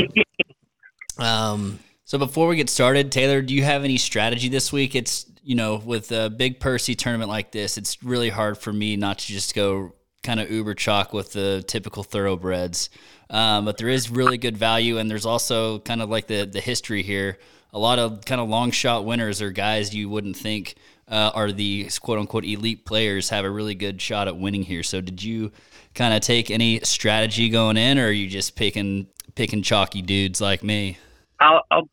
um, 1.20 1.80
So 2.05 2.18
before 2.18 2.47
we 2.47 2.55
get 2.55 2.70
started, 2.70 3.11
Taylor, 3.11 3.41
do 3.41 3.53
you 3.53 3.63
have 3.63 3.84
any 3.84 3.97
strategy 3.97 4.49
this 4.49 4.72
week? 4.72 4.95
It's 4.95 5.26
you 5.43 5.55
know 5.55 5.76
with 5.76 6.11
a 6.11 6.30
big 6.30 6.59
Percy 6.59 6.95
tournament 6.95 7.30
like 7.30 7.51
this, 7.51 7.78
it's 7.78 8.01
really 8.03 8.30
hard 8.30 8.57
for 8.57 8.74
me 8.74 8.95
not 8.95 9.20
to 9.20 9.28
just 9.28 9.53
go 9.53 9.93
kind 10.24 10.39
of 10.39 10.49
uber 10.49 10.74
chalk 10.74 11.13
with 11.13 11.34
the 11.34 11.63
typical 11.68 12.03
thoroughbreds. 12.03 12.89
Um, 13.30 13.65
but 13.65 13.78
there 13.78 13.89
is 13.89 14.09
really 14.09 14.38
good 14.38 14.57
value, 14.57 14.97
and 14.97 15.11
there's 15.11 15.26
also 15.26 15.80
kind 15.80 16.01
of 16.01 16.09
like 16.09 16.28
the 16.28 16.45
the 16.45 16.61
history 16.61 17.03
here. 17.03 17.38
A 17.78 17.80
lot 17.80 17.99
of 17.99 18.25
kind 18.25 18.41
of 18.41 18.49
long 18.49 18.71
shot 18.71 19.05
winners 19.05 19.39
are 19.39 19.51
guys 19.51 19.93
you 19.93 20.09
wouldn't 20.09 20.36
think 20.36 20.73
uh, 21.07 21.30
are 21.36 21.51
the 21.51 21.88
quote 22.01 22.17
unquote 22.17 22.43
elite 22.43 22.86
players 22.86 23.30
have 23.30 23.45
a 23.45 23.51
really 23.51 23.75
good 23.75 24.01
shot 24.01 24.28
at 24.28 24.36
winning 24.36 24.63
here. 24.63 24.82
So 24.82 24.99
did 24.99 25.21
you 25.21 25.51
kind 25.93 26.15
of 26.15 26.21
take 26.21 26.49
any 26.49 26.80
strategy 26.80 27.49
going 27.49 27.78
in, 27.78 27.99
or 27.99 28.07
are 28.07 28.11
you 28.11 28.28
just 28.28 28.55
picking 28.55 29.05
picking 29.36 29.61
chalky 29.61 30.01
dudes 30.01 30.41
like 30.41 30.63
me? 30.63 30.97
I'll, 31.39 31.61
I'll 31.69 31.88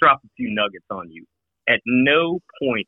drop 0.00 0.20
a 0.24 0.28
few 0.36 0.54
nuggets 0.54 0.86
on 0.88 1.10
you. 1.10 1.24
At 1.68 1.80
no 1.84 2.38
point 2.62 2.86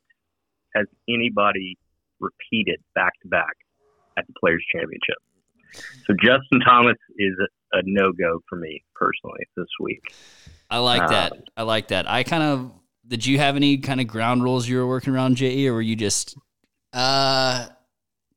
has 0.77 0.87
anybody 1.09 1.77
repeated 2.21 2.79
back 2.95 3.15
to 3.23 3.29
back 3.29 3.57
at 4.17 4.25
the 4.29 4.35
Players 4.39 4.65
Championship. 4.73 5.19
So 6.07 6.15
Justin 6.23 6.61
Thomas 6.65 6.97
is 7.19 7.35
a, 7.41 7.79
a 7.79 7.83
no 7.85 8.13
go 8.13 8.39
for 8.49 8.55
me 8.55 8.85
personally 8.95 9.41
this 9.57 9.67
week. 9.81 10.15
I 10.75 10.79
like 10.79 11.03
Uh, 11.03 11.09
that. 11.09 11.33
I 11.57 11.63
like 11.63 11.89
that. 11.89 12.11
I 12.11 12.23
kind 12.23 12.43
of 12.43 12.73
did. 13.07 13.25
You 13.27 13.39
have 13.39 13.57
any 13.57 13.79
kind 13.79 14.01
of 14.01 14.07
ground 14.07 14.43
rules 14.43 14.69
you 14.69 14.77
were 14.79 14.87
working 14.87 15.15
around, 15.15 15.37
Je, 15.37 15.67
or 15.69 15.75
were 15.75 15.83
you 15.83 15.97
just 15.97 16.37
Uh, 16.93 17.67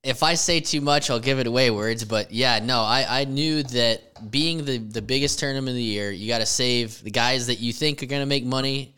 if 0.04 0.24
I 0.24 0.36
say 0.36 0.60
too 0.60 0.80
much, 0.82 1.10
I'll 1.10 1.20
give 1.20 1.40
it 1.40 1.48
away 1.48 1.70
words. 1.72 2.06
But 2.06 2.32
yeah, 2.32 2.60
no, 2.60 2.80
I, 2.82 3.22
I 3.22 3.24
knew 3.26 3.64
that 3.64 4.32
being 4.32 4.64
the, 4.66 4.78
the 4.78 5.02
biggest 5.02 5.40
tournament 5.40 5.70
of 5.70 5.76
the 5.76 5.84
year, 5.84 6.12
you 6.12 6.28
got 6.28 6.40
to 6.40 6.46
save 6.46 7.04
the 7.04 7.12
guys 7.12 7.48
that 7.48 7.60
you 7.60 7.74
think 7.74 8.02
are 8.02 8.06
going 8.08 8.22
to 8.22 8.26
make 8.28 8.46
money. 8.46 8.96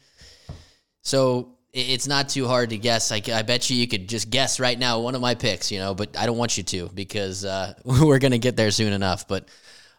So 1.01 1.55
it's 1.73 2.07
not 2.07 2.29
too 2.29 2.47
hard 2.47 2.69
to 2.71 2.77
guess. 2.77 3.11
I, 3.11 3.21
I 3.33 3.41
bet 3.43 3.69
you 3.69 3.77
you 3.77 3.87
could 3.87 4.07
just 4.09 4.29
guess 4.29 4.59
right 4.59 4.77
now 4.77 4.99
one 4.99 5.15
of 5.15 5.21
my 5.21 5.35
picks, 5.35 5.71
you 5.71 5.79
know, 5.79 5.93
but 5.95 6.17
I 6.17 6.25
don't 6.25 6.37
want 6.37 6.57
you 6.57 6.63
to 6.63 6.89
because 6.93 7.45
uh, 7.45 7.73
we're 7.85 8.19
going 8.19 8.31
to 8.31 8.39
get 8.39 8.55
there 8.55 8.71
soon 8.71 8.93
enough. 8.93 9.27
But 9.27 9.47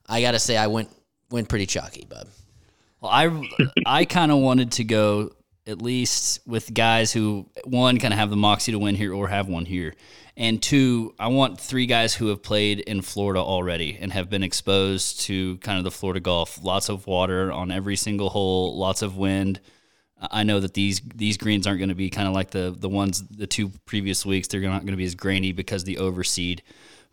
I 0.09 0.20
got 0.20 0.32
to 0.32 0.38
say, 0.38 0.57
I 0.57 0.66
went 0.68 0.91
went 1.30 1.49
pretty 1.49 1.66
chalky, 1.66 2.07
bub. 2.09 2.26
Well, 3.01 3.11
I 3.12 3.48
I 3.86 4.05
kind 4.05 4.30
of 4.30 4.38
wanted 4.38 4.72
to 4.72 4.84
go 4.84 5.32
at 5.66 5.80
least 5.80 6.40
with 6.46 6.72
guys 6.74 7.12
who 7.12 7.46
one 7.64 7.98
kind 7.98 8.12
of 8.12 8.18
have 8.18 8.30
the 8.30 8.36
moxie 8.36 8.72
to 8.72 8.78
win 8.78 8.94
here 8.94 9.14
or 9.14 9.28
have 9.28 9.48
one 9.48 9.64
here, 9.64 9.94
and 10.36 10.62
two, 10.62 11.14
I 11.18 11.28
want 11.28 11.61
three 11.61 11.86
guys 11.86 12.14
who 12.14 12.28
have 12.28 12.42
played 12.42 12.80
in 12.80 13.03
Florida 13.03 13.40
already 13.40 13.98
and 14.01 14.12
have 14.12 14.30
been 14.30 14.42
exposed 14.42 15.20
to 15.22 15.59
kind 15.59 15.78
of 15.78 15.84
the 15.84 15.90
Florida 15.90 16.20
Gulf. 16.20 16.62
Lots 16.62 16.88
of 16.88 17.07
water 17.07 17.53
on 17.53 17.70
every 17.70 17.96
single 17.96 18.30
hole, 18.30 18.76
lots 18.78 19.03
of 19.03 19.16
wind. 19.16 19.61
I 20.30 20.42
know 20.42 20.61
that 20.61 20.74
these 20.74 21.01
these 21.14 21.36
greens 21.36 21.66
aren't 21.66 21.78
going 21.78 21.88
to 21.88 21.94
be 21.94 22.11
kind 22.11 22.28
of 22.28 22.34
like 22.34 22.51
the 22.51 22.74
the 22.76 22.88
ones 22.88 23.22
the 23.28 23.46
two 23.46 23.70
previous 23.86 24.26
weeks. 24.26 24.48
They're 24.48 24.61
not 24.61 24.82
going 24.82 24.92
to 24.92 24.96
be 24.96 25.05
as 25.05 25.14
grainy 25.14 25.53
because 25.53 25.84
the 25.84 25.96
overseed. 25.96 26.61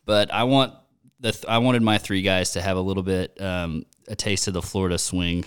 But 0.06 0.34
I 0.34 0.44
want 0.44 0.74
the 1.20 1.32
th- 1.32 1.46
I 1.48 1.58
wanted 1.60 1.82
my 1.82 1.98
three 1.98 2.22
guys 2.22 2.52
to 2.52 2.62
have 2.62 2.78
a 2.78 2.82
little 2.82 3.04
bit 3.04 3.40
um, 3.42 3.86
a 4.08 4.16
taste 4.16 4.48
of 4.48 4.54
the 4.54 4.62
Florida 4.62 4.98
swing, 4.98 5.46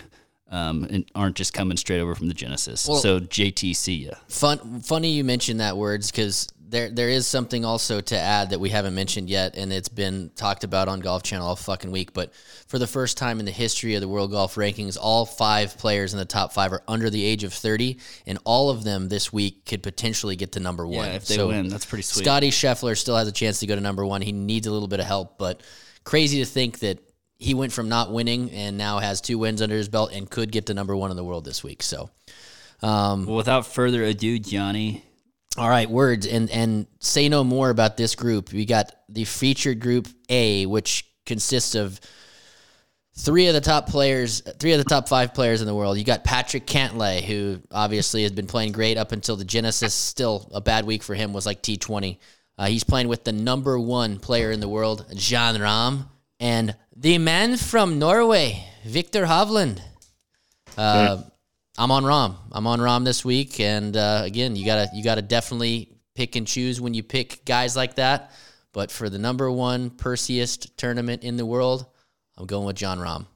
um, 0.51 0.84
and 0.90 1.11
aren't 1.14 1.36
just 1.36 1.55
coming 1.55 1.76
straight 1.76 2.01
over 2.01 2.14
from 2.14 2.28
the 2.28 2.34
Genesis. 2.34 2.86
Well- 2.88 2.98
so 2.98 3.20
JT, 3.20 3.74
see 3.74 4.07
ya. 4.07 4.12
Fun, 4.28 4.80
funny 4.80 5.11
you 5.12 5.24
mentioned 5.24 5.61
that 5.61 5.76
words 5.76 6.11
because 6.11 6.48
there 6.68 6.88
there 6.88 7.09
is 7.09 7.26
something 7.26 7.64
also 7.64 8.01
to 8.01 8.16
add 8.16 8.51
that 8.51 8.61
we 8.61 8.68
haven't 8.68 8.94
mentioned 8.94 9.28
yet, 9.28 9.57
and 9.57 9.72
it's 9.72 9.88
been 9.88 10.30
talked 10.36 10.62
about 10.62 10.86
on 10.88 11.01
Golf 11.01 11.22
Channel 11.24 11.46
all 11.46 11.57
fucking 11.57 11.90
week. 11.90 12.12
But 12.12 12.32
for 12.68 12.78
the 12.78 12.86
first 12.86 13.16
time 13.16 13.40
in 13.40 13.44
the 13.44 13.51
history 13.51 13.96
of 13.96 14.01
the 14.01 14.09
World 14.09 14.30
Golf 14.30 14.55
Rankings, 14.55 14.96
all 15.01 15.26
five 15.26 15.76
players 15.78 16.12
in 16.12 16.18
the 16.20 16.24
top 16.24 16.53
five 16.53 16.72
are 16.72 16.82
under 16.86 17.11
the 17.11 17.24
age 17.24 17.42
of 17.42 17.53
thirty, 17.53 17.98
and 18.26 18.38
all 18.44 18.70
of 18.70 18.84
them 18.84 19.09
this 19.09 19.32
week 19.32 19.64
could 19.66 19.82
potentially 19.82 20.36
get 20.36 20.53
to 20.53 20.61
number 20.61 20.86
one. 20.86 21.09
Yeah, 21.09 21.14
if 21.14 21.26
they 21.26 21.34
So 21.34 21.48
win, 21.48 21.68
that's 21.68 21.86
pretty 21.86 22.03
sweet. 22.03 22.22
Scottie 22.24 22.51
Scheffler 22.51 22.96
still 22.96 23.16
has 23.16 23.26
a 23.26 23.32
chance 23.32 23.59
to 23.61 23.66
go 23.66 23.74
to 23.74 23.80
number 23.80 24.07
one. 24.07 24.22
He 24.22 24.32
needs 24.32 24.68
a 24.68 24.70
little 24.70 24.88
bit 24.88 25.01
of 25.01 25.07
help, 25.07 25.38
but 25.38 25.62
crazy 26.05 26.38
to 26.38 26.44
think 26.44 26.78
that 26.80 26.98
he 27.41 27.55
went 27.55 27.72
from 27.72 27.88
not 27.88 28.12
winning 28.12 28.53
and 28.53 28.78
now 28.78 29.01
has 29.01 29.20
two 29.20 29.38
wins 29.38 29.61
under 29.61 29.74
his 29.74 29.88
belt 29.88 30.12
and 30.12 30.30
could 30.30 30.53
get 30.53 30.66
to 30.66 30.74
number 30.74 30.95
one 30.95 31.11
in 31.11 31.16
the 31.16 31.24
world 31.24 31.45
this 31.45 31.64
week. 31.64 31.82
So. 31.82 32.11
Um, 32.82 33.26
Well, 33.26 33.36
without 33.36 33.66
further 33.66 34.05
ado, 34.05 34.38
Johnny, 34.38 35.05
all 35.59 35.68
right, 35.68 35.91
words 35.91 36.26
and 36.26 36.49
and 36.51 36.86
say 37.01 37.28
no 37.28 37.45
more 37.45 37.68
about 37.68 37.97
this 37.99 38.14
group. 38.14 38.53
We 38.53 38.64
got 38.64 38.93
the 39.09 39.24
featured 39.24 39.80
group 39.80 40.09
A, 40.30 40.64
which 40.64 41.05
consists 41.26 41.74
of 41.74 42.01
three 43.18 43.49
of 43.49 43.55
the 43.55 43.61
top 43.61 43.86
players, 43.86 44.41
three 44.59 44.72
of 44.72 44.78
the 44.78 44.84
top 44.84 45.09
five 45.11 45.34
players 45.34 45.61
in 45.61 45.66
the 45.66 45.74
world. 45.74 45.99
You 45.99 46.05
got 46.05 46.24
Patrick 46.24 46.66
Cantlay, 46.66 47.20
who 47.20 47.61
obviously 47.70 48.22
has 48.22 48.32
been 48.32 48.47
playing 48.47 48.72
great 48.72 48.97
up 48.97 49.12
until 49.12 49.36
the 49.36 49.45
Genesis. 49.45 49.93
Still 49.93 50.49
a 50.55 50.61
bad 50.62 50.86
week 50.86 51.03
for 51.03 51.14
him 51.14 51.34
was 51.34 51.45
like 51.45 51.61
T 51.61 51.76
twenty. 51.76 52.18
Uh, 52.57 52.66
he's 52.66 52.84
playing 52.84 53.09
with 53.09 53.24
the 53.24 53.32
number 53.32 53.78
one 53.78 54.18
player 54.18 54.53
in 54.53 54.61
the 54.61 54.68
world, 54.68 55.05
Jon 55.14 55.57
Rahm, 55.57 56.07
and 56.41 56.74
the 56.97 57.18
man 57.18 57.57
from 57.57 57.99
Norway, 57.99 58.64
Viktor 58.84 59.26
Hovland. 59.26 59.80
Uh, 60.76 61.22
I'm 61.78 61.91
on 61.91 62.05
Rahm. 62.05 62.36
I'm 62.51 62.66
on 62.66 62.80
Rahm 62.80 63.05
this 63.05 63.24
week, 63.24 63.61
and 63.61 63.97
uh, 63.97 64.22
again, 64.24 64.57
you 64.57 64.64
gotta 64.64 64.88
you 64.95 65.05
gotta 65.05 65.22
definitely 65.22 65.93
pick 66.14 66.34
and 66.36 66.47
choose 66.47 66.80
when 66.80 66.95
you 66.95 67.03
pick 67.03 67.45
guys 67.45 67.76
like 67.76 67.97
that. 67.97 68.32
But 68.72 68.91
for 68.91 69.09
the 69.11 69.18
number 69.18 69.51
one 69.51 69.91
Perseist 69.91 70.76
tournament 70.76 71.22
in 71.22 71.36
the 71.36 71.47
world, 71.47 71.86
I'm 72.36 72.47
going 72.47 72.66
with 72.66 72.76
Jon 72.76 72.99
Rahm. 72.99 73.26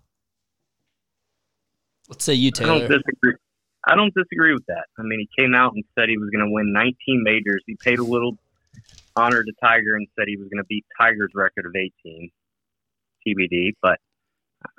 let's 2.08 2.24
say 2.24 2.34
you, 2.34 2.50
I 2.58 2.64
don't 2.64 2.80
Taylor. 2.80 2.88
disagree. 2.88 3.34
I 3.86 3.96
don't 3.96 4.14
disagree 4.14 4.54
with 4.54 4.64
that. 4.66 4.84
I 4.98 5.02
mean, 5.02 5.20
he 5.20 5.42
came 5.42 5.54
out 5.54 5.72
and 5.74 5.84
said 5.98 6.08
he 6.08 6.16
was 6.16 6.30
going 6.30 6.46
to 6.46 6.50
win 6.50 6.72
19 6.72 6.94
majors. 7.22 7.62
He 7.66 7.76
paid 7.84 7.98
a 7.98 8.04
little 8.04 8.38
honor 9.14 9.42
to 9.42 9.52
Tiger 9.62 9.96
and 9.96 10.06
said 10.16 10.24
he 10.26 10.36
was 10.36 10.48
going 10.48 10.62
to 10.62 10.66
beat 10.68 10.86
Tiger's 10.98 11.32
record 11.34 11.66
of 11.66 11.74
18 11.76 12.30
TBD. 13.26 13.72
But 13.82 13.98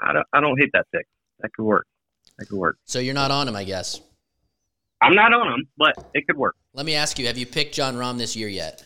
I 0.02 0.14
don't, 0.14 0.28
I 0.34 0.41
don't 0.41 0.60
hate 0.60 0.72
that 0.74 0.86
pick. 0.93 1.08
That 1.39 1.54
could 1.54 1.66
work. 1.66 1.88
That 2.38 2.48
could 2.48 2.58
work. 2.58 2.78
So 2.86 3.00
you're 3.00 3.14
not 3.14 3.32
on 3.32 3.48
him, 3.48 3.56
I 3.56 3.64
guess. 3.64 4.02
I'm 5.02 5.14
not 5.14 5.34
on 5.34 5.54
him, 5.54 5.68
but 5.78 5.93
it 6.14 6.26
could 6.26 6.38
work. 6.38 6.56
Let 6.74 6.86
me 6.86 6.96
ask 6.96 7.20
you: 7.20 7.28
Have 7.28 7.38
you 7.38 7.46
picked 7.46 7.76
Jon 7.76 7.96
Rahm 7.96 8.18
this 8.18 8.36
year 8.36 8.48
yet? 8.48 8.84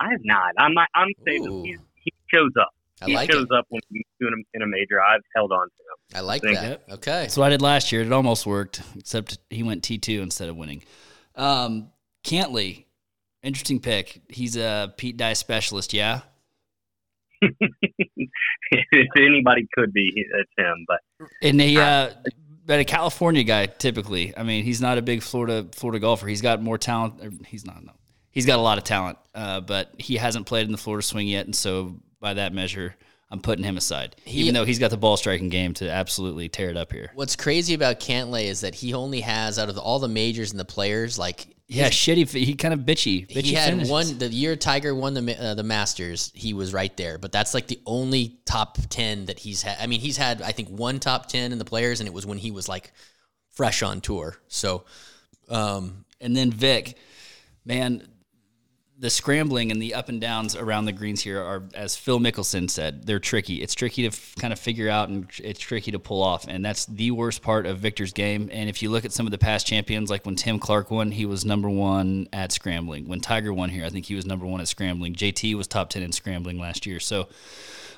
I 0.00 0.10
have 0.10 0.20
not. 0.24 0.52
I'm 0.58 0.74
not. 0.74 0.88
I'm 0.94 1.08
saying 1.26 1.46
Ooh. 1.46 1.62
he 1.62 2.12
shows 2.32 2.50
up. 2.60 2.70
I 3.02 3.06
he 3.06 3.14
like 3.14 3.30
shows 3.30 3.44
it. 3.44 3.52
up 3.52 3.66
when 3.68 3.80
he's 3.90 4.04
doing 4.20 4.32
a, 4.34 4.56
in 4.56 4.62
a 4.62 4.66
major. 4.66 5.00
I've 5.00 5.22
held 5.34 5.52
on 5.52 5.66
to 5.66 6.16
him. 6.16 6.18
I 6.18 6.20
like 6.20 6.42
Thank 6.42 6.58
that. 6.58 6.82
Okay. 6.90 7.26
So 7.28 7.42
I 7.42 7.48
did 7.48 7.62
last 7.62 7.92
year. 7.92 8.02
It 8.02 8.12
almost 8.12 8.46
worked, 8.46 8.82
except 8.96 9.38
he 9.50 9.62
went 9.62 9.82
T2 9.82 10.22
instead 10.22 10.48
of 10.48 10.56
winning. 10.56 10.82
Um, 11.34 11.90
Cantlay, 12.24 12.84
interesting 13.42 13.80
pick. 13.80 14.22
He's 14.28 14.56
a 14.56 14.94
Pete 14.96 15.16
Dye 15.16 15.32
specialist, 15.32 15.92
yeah? 15.92 16.20
if 18.92 19.08
anybody 19.16 19.66
could 19.74 19.92
be, 19.92 20.12
it's 20.16 20.50
him. 20.56 20.84
But 20.86 21.00
And 21.42 21.60
he, 21.60 21.78
uh, 21.78 22.10
but 22.66 22.80
a 22.80 22.84
California 22.84 23.44
guy, 23.44 23.66
typically. 23.66 24.36
I 24.36 24.42
mean, 24.42 24.64
he's 24.64 24.80
not 24.80 24.98
a 24.98 25.02
big 25.02 25.22
Florida 25.22 25.66
Florida 25.72 26.00
golfer. 26.00 26.26
He's 26.26 26.42
got 26.42 26.62
more 26.62 26.78
talent. 26.78 27.22
or 27.22 27.30
He's 27.46 27.64
not, 27.66 27.84
no. 27.84 27.92
He's 28.30 28.46
got 28.46 28.58
a 28.58 28.62
lot 28.62 28.78
of 28.78 28.84
talent, 28.84 29.18
uh, 29.34 29.60
but 29.60 29.94
he 29.98 30.16
hasn't 30.16 30.46
played 30.46 30.66
in 30.66 30.72
the 30.72 30.78
Florida 30.78 31.04
swing 31.06 31.28
yet. 31.28 31.46
And 31.46 31.54
so, 31.54 31.96
by 32.20 32.34
that 32.34 32.52
measure, 32.52 32.96
I'm 33.30 33.40
putting 33.40 33.64
him 33.64 33.76
aside, 33.76 34.16
He- 34.24 34.40
even 34.42 34.54
though 34.54 34.64
he's 34.64 34.78
got 34.78 34.90
the 34.90 34.96
ball 34.96 35.16
striking 35.16 35.50
game 35.50 35.72
to 35.74 35.90
absolutely 35.90 36.48
tear 36.48 36.70
it 36.70 36.76
up 36.76 36.92
here. 36.92 37.10
What's 37.14 37.36
crazy 37.36 37.74
about 37.74 38.00
Cantlay 38.00 38.44
is 38.44 38.60
that 38.62 38.74
he 38.74 38.92
only 38.94 39.20
has 39.20 39.58
out 39.58 39.68
of 39.68 39.78
all 39.78 39.98
the 39.98 40.08
majors 40.08 40.50
and 40.50 40.58
the 40.58 40.64
players, 40.64 41.18
like 41.18 41.46
Yeah, 41.66 41.88
shitty. 41.88 42.28
He 42.28 42.54
kind 42.54 42.74
of 42.74 42.80
bitchy. 42.80 43.26
bitchy 43.26 43.42
he 43.42 43.54
had 43.54 43.70
finishes. 43.70 43.90
one 43.90 44.18
the 44.18 44.28
year 44.28 44.54
Tiger 44.54 44.94
won 44.94 45.14
the 45.14 45.42
uh, 45.42 45.54
the 45.54 45.62
Masters. 45.62 46.30
He 46.34 46.52
was 46.52 46.74
right 46.74 46.94
there, 46.96 47.16
but 47.16 47.32
that's 47.32 47.54
like 47.54 47.68
the 47.68 47.80
only 47.86 48.38
top 48.44 48.76
ten 48.90 49.26
that 49.26 49.38
he's 49.38 49.62
had. 49.62 49.78
I 49.80 49.86
mean, 49.86 50.00
he's 50.00 50.18
had 50.18 50.42
I 50.42 50.52
think 50.52 50.68
one 50.68 51.00
top 51.00 51.26
ten 51.26 51.52
in 51.52 51.58
the 51.58 51.64
players, 51.64 52.00
and 52.00 52.06
it 52.06 52.12
was 52.12 52.26
when 52.26 52.36
he 52.38 52.50
was 52.50 52.68
like 52.68 52.92
fresh 53.50 53.82
on 53.82 54.00
tour. 54.00 54.36
So, 54.48 54.84
um, 55.48 56.04
And 56.20 56.36
then 56.36 56.50
Vic, 56.50 56.98
man, 57.64 58.06
the 58.96 59.10
scrambling 59.10 59.72
and 59.72 59.82
the 59.82 59.92
up 59.92 60.08
and 60.08 60.20
downs 60.20 60.54
around 60.54 60.84
the 60.84 60.92
greens 60.92 61.22
here 61.22 61.40
are, 61.40 61.64
as 61.74 61.96
Phil 61.96 62.20
Mickelson 62.20 62.70
said, 62.70 63.06
they're 63.06 63.18
tricky. 63.18 63.60
It's 63.60 63.74
tricky 63.74 64.02
to 64.02 64.08
f- 64.08 64.34
kind 64.38 64.52
of 64.52 64.58
figure 64.58 64.88
out 64.88 65.08
and 65.08 65.28
tr- 65.28 65.42
it's 65.44 65.58
tricky 65.58 65.90
to 65.90 65.98
pull 65.98 66.22
off. 66.22 66.46
And 66.46 66.64
that's 66.64 66.86
the 66.86 67.10
worst 67.10 67.42
part 67.42 67.66
of 67.66 67.78
Viktor's 67.78 68.12
game. 68.12 68.48
And 68.52 68.68
if 68.68 68.82
you 68.82 68.90
look 68.90 69.04
at 69.04 69.12
some 69.12 69.26
of 69.26 69.32
the 69.32 69.38
past 69.38 69.66
champions, 69.66 70.10
like 70.10 70.24
when 70.24 70.36
Tim 70.36 70.60
Clark 70.60 70.90
won, 70.92 71.10
he 71.10 71.26
was 71.26 71.44
number 71.44 71.68
one 71.68 72.28
at 72.32 72.52
scrambling. 72.52 73.08
When 73.08 73.20
Tiger 73.20 73.52
won 73.52 73.68
here, 73.68 73.84
I 73.84 73.90
think 73.90 74.06
he 74.06 74.14
was 74.14 74.26
number 74.26 74.46
one 74.46 74.60
at 74.60 74.68
scrambling. 74.68 75.14
JT 75.14 75.56
was 75.56 75.66
top 75.66 75.90
10 75.90 76.02
in 76.02 76.12
scrambling 76.12 76.60
last 76.60 76.86
year. 76.86 77.00
So, 77.00 77.28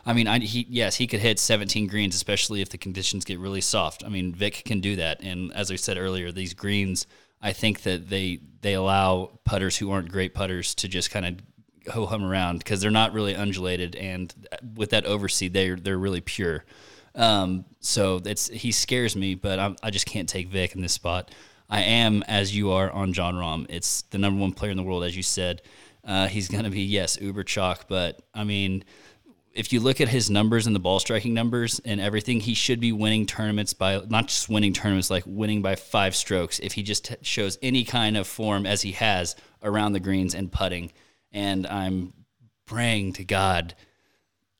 I 0.06 0.12
mean, 0.12 0.28
I, 0.28 0.38
he 0.38 0.66
yes, 0.70 0.96
he 0.96 1.06
could 1.06 1.20
hit 1.20 1.38
17 1.38 1.88
greens, 1.88 2.14
especially 2.14 2.62
if 2.62 2.70
the 2.70 2.78
conditions 2.78 3.24
get 3.24 3.40
really 3.40 3.60
soft. 3.60 4.04
I 4.04 4.08
mean, 4.08 4.32
Vic 4.32 4.62
can 4.64 4.80
do 4.80 4.96
that, 4.96 5.20
and 5.20 5.52
as 5.52 5.70
I 5.70 5.76
said 5.76 5.98
earlier, 5.98 6.30
these 6.30 6.54
greens, 6.54 7.08
I 7.46 7.52
think 7.52 7.82
that 7.82 8.10
they 8.10 8.40
they 8.62 8.74
allow 8.74 9.38
putters 9.44 9.76
who 9.76 9.92
aren't 9.92 10.10
great 10.10 10.34
putters 10.34 10.74
to 10.74 10.88
just 10.88 11.12
kind 11.12 11.24
of 11.24 11.92
ho 11.92 12.04
hum 12.04 12.24
around 12.24 12.58
because 12.58 12.80
they're 12.80 12.90
not 12.90 13.12
really 13.12 13.36
undulated, 13.36 13.94
and 13.94 14.34
with 14.74 14.90
that 14.90 15.04
overseed, 15.04 15.52
they're 15.52 15.76
they're 15.76 15.96
really 15.96 16.20
pure. 16.20 16.64
Um, 17.14 17.64
so 17.78 18.20
it's 18.24 18.48
he 18.48 18.72
scares 18.72 19.14
me, 19.14 19.36
but 19.36 19.60
I'm, 19.60 19.76
I 19.80 19.90
just 19.90 20.06
can't 20.06 20.28
take 20.28 20.48
Vic 20.48 20.74
in 20.74 20.82
this 20.82 20.92
spot. 20.92 21.30
I 21.70 21.82
am, 21.82 22.24
as 22.24 22.56
you 22.56 22.72
are, 22.72 22.90
on 22.90 23.12
Jon 23.12 23.34
Rahm. 23.34 23.66
It's 23.68 24.02
the 24.10 24.18
number 24.18 24.40
one 24.40 24.52
player 24.52 24.72
in 24.72 24.76
the 24.76 24.82
world, 24.82 25.04
as 25.04 25.16
you 25.16 25.22
said. 25.22 25.62
Uh, 26.02 26.26
he's 26.26 26.48
going 26.48 26.64
to 26.64 26.70
be 26.70 26.82
yes, 26.82 27.16
uber 27.20 27.44
chalk, 27.44 27.86
but 27.86 28.22
I 28.34 28.42
mean, 28.42 28.82
if 29.56 29.72
you 29.72 29.80
look 29.80 30.00
at 30.00 30.08
his 30.08 30.28
numbers 30.28 30.66
and 30.66 30.76
the 30.76 30.80
ball 30.80 31.00
striking 31.00 31.32
numbers 31.32 31.80
and 31.84 32.00
everything, 32.00 32.40
he 32.40 32.54
should 32.54 32.78
be 32.78 32.92
winning 32.92 33.26
tournaments 33.26 33.72
by 33.72 34.02
not 34.08 34.28
just 34.28 34.48
winning 34.48 34.72
tournaments, 34.72 35.10
like 35.10 35.24
winning 35.26 35.62
by 35.62 35.74
five 35.74 36.14
strokes. 36.14 36.58
If 36.58 36.74
he 36.74 36.82
just 36.82 37.06
t- 37.06 37.16
shows 37.22 37.58
any 37.62 37.84
kind 37.84 38.16
of 38.16 38.26
form 38.26 38.66
as 38.66 38.82
he 38.82 38.92
has 38.92 39.34
around 39.62 39.92
the 39.92 40.00
greens 40.00 40.34
and 40.34 40.52
putting, 40.52 40.92
and 41.32 41.66
I'm 41.66 42.12
praying 42.66 43.14
to 43.14 43.24
God 43.24 43.74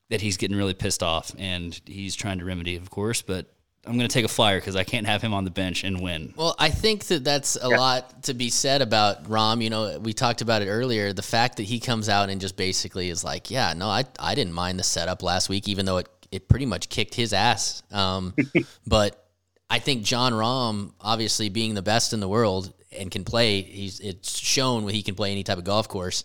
that 0.09 0.23
he's 0.23 0.37
getting 0.37 0.57
really 0.57 0.75
pissed 0.75 1.03
off 1.03 1.33
and 1.39 1.79
he's 1.85 2.15
trying 2.15 2.39
to 2.39 2.45
remedy, 2.45 2.77
of 2.77 2.91
course, 2.91 3.23
but. 3.23 3.53
I'm 3.87 3.97
going 3.97 4.09
to 4.09 4.12
take 4.12 4.24
a 4.24 4.28
flyer 4.28 4.59
because 4.59 4.76
I 4.76 4.84
can't 4.84 5.07
have 5.07 5.22
him 5.22 5.32
on 5.32 5.45
the 5.45 5.51
bench 5.51 5.84
and 5.84 6.01
win. 6.01 6.34
well, 6.37 6.55
I 6.59 6.70
think 6.70 7.05
that 7.05 7.24
that's 7.24 7.57
a 7.61 7.68
lot 7.68 8.24
to 8.24 8.34
be 8.34 8.51
said 8.51 8.82
about 8.82 9.24
Rahm. 9.24 9.62
You 9.62 9.70
know, 9.70 9.99
we 9.99 10.12
talked 10.12 10.41
about 10.41 10.62
it 10.62 10.68
earlier. 10.68 11.12
The 11.12 11.22
fact 11.22 11.57
that 11.59 11.64
he 11.64 11.78
comes 11.78 12.09
out 12.09 12.28
and 12.28 12.41
just 12.41 12.57
basically 12.57 13.11
is 13.11 13.22
like, 13.22 13.51
yeah, 13.51 13.72
no, 13.74 13.89
I 13.89 14.05
I 14.18 14.34
didn't 14.34 14.55
mind 14.55 14.78
the 14.78 14.84
setup 14.84 15.22
last 15.22 15.49
week, 15.49 15.68
even 15.68 15.87
though 15.87 15.99
it 15.99 16.09
it 16.30 16.49
pretty 16.49 16.66
much 16.66 16.89
kicked 16.89 17.14
his 17.14 17.32
ass. 17.32 17.82
Um, 17.93 18.34
but 18.87 19.26
I 19.68 19.78
think 19.78 20.05
Jon 20.05 20.32
Rahm, 20.32 20.93
obviously 21.01 21.49
being 21.49 21.74
the 21.74 21.82
best 21.82 22.12
in 22.12 22.20
the 22.20 22.28
world 22.28 22.72
and 22.97 23.11
can 23.11 23.24
play, 23.24 23.62
he's 23.62 24.01
it's 24.01 24.39
shown 24.39 24.84
when 24.84 24.95
he 24.95 25.03
can 25.03 25.14
play 25.14 25.32
any 25.32 25.43
type 25.43 25.59
of 25.59 25.64
golf 25.64 25.89
course. 25.89 26.24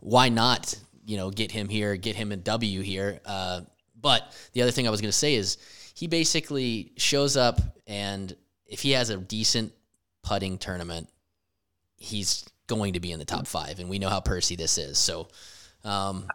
Why 0.00 0.28
not, 0.28 0.74
you 1.06 1.16
know, 1.16 1.30
get 1.30 1.50
him 1.50 1.68
here, 1.68 1.96
get 1.96 2.16
him 2.16 2.32
a 2.32 2.36
W 2.36 2.82
here? 2.82 3.20
Uh, 3.24 3.62
but 4.00 4.36
the 4.52 4.62
other 4.62 4.70
thing 4.70 4.86
I 4.86 4.90
was 4.90 5.00
going 5.00 5.10
to 5.10 5.16
say 5.16 5.34
is 5.34 5.56
he 5.94 6.08
basically 6.08 6.92
shows 6.96 7.36
up, 7.36 7.60
and 7.86 8.36
if 8.66 8.80
he 8.80 8.90
has 8.92 9.10
a 9.10 9.16
decent 9.16 9.72
putting 10.22 10.58
tournament, 10.58 11.08
he's 11.96 12.44
going 12.66 12.94
to 12.94 13.00
be 13.00 13.12
in 13.12 13.18
the 13.18 13.24
top 13.24 13.46
five, 13.46 13.78
and 13.78 13.88
we 13.88 13.98
know 13.98 14.08
how 14.08 14.20
Percy 14.20 14.56
this 14.56 14.76
is. 14.76 14.98
So, 14.98 15.28
um, 15.84 16.26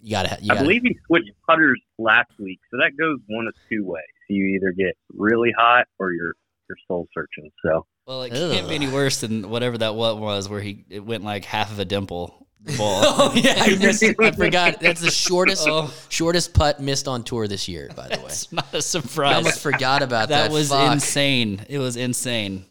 you 0.00 0.12
gotta, 0.12 0.38
you 0.40 0.52
I 0.52 0.54
gotta, 0.54 0.66
believe 0.66 0.82
he 0.82 0.96
switched 1.06 1.32
putters 1.46 1.80
last 1.98 2.30
week, 2.38 2.60
so 2.70 2.78
that 2.78 2.96
goes 2.96 3.18
one 3.26 3.48
of 3.48 3.54
two 3.68 3.84
ways. 3.84 4.04
You 4.28 4.44
either 4.56 4.72
get 4.72 4.96
really 5.12 5.52
hot 5.58 5.86
or 5.98 6.12
you're 6.12 6.34
you're 6.68 6.76
soul 6.86 7.08
searching. 7.14 7.50
So 7.64 7.86
Well, 8.06 8.22
it 8.22 8.30
can't 8.30 8.68
be 8.68 8.74
any 8.74 8.88
worse 8.88 9.20
than 9.20 9.48
whatever 9.48 9.78
that 9.78 9.94
what 9.94 10.18
was, 10.18 10.48
where 10.48 10.60
he 10.60 10.84
it 10.90 11.04
went 11.04 11.24
like 11.24 11.44
half 11.44 11.72
of 11.72 11.78
a 11.78 11.84
dimple. 11.84 12.46
The 12.64 12.76
ball. 12.76 13.02
Oh 13.04 13.32
yeah, 13.34 13.54
I, 13.58 13.76
missed, 13.76 14.02
I 14.02 14.30
forgot. 14.32 14.80
That's 14.80 15.00
the 15.00 15.10
shortest 15.10 15.66
Oh. 15.68 15.92
shortest 16.08 16.52
putt 16.54 16.80
missed 16.80 17.06
on 17.08 17.22
tour 17.24 17.46
this 17.48 17.68
year. 17.68 17.90
By 17.94 18.08
the 18.08 18.18
way, 18.18 18.24
it's 18.26 18.52
not 18.52 18.72
a 18.74 18.82
surprise. 18.82 19.36
almost 19.36 19.60
forgot 19.62 20.02
about 20.02 20.28
that. 20.30 20.48
that 20.48 20.52
was 20.52 20.68
Fuck. 20.70 20.92
insane. 20.92 21.64
It 21.68 21.78
was 21.78 21.96
insane. 21.96 22.64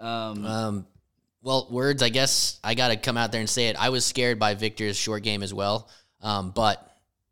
Um, 0.00 0.44
Um, 0.46 0.86
well, 1.42 1.68
words. 1.70 2.02
I 2.02 2.08
guess 2.08 2.58
I 2.62 2.74
got 2.74 2.88
to 2.88 2.96
come 2.96 3.16
out 3.16 3.32
there 3.32 3.40
and 3.40 3.48
say 3.48 3.68
it. 3.68 3.76
I 3.80 3.88
was 3.88 4.04
scared 4.04 4.38
by 4.38 4.54
Viktor's 4.54 4.96
short 4.96 5.22
game 5.22 5.42
as 5.42 5.54
well, 5.54 5.88
um, 6.22 6.50
but 6.50 6.82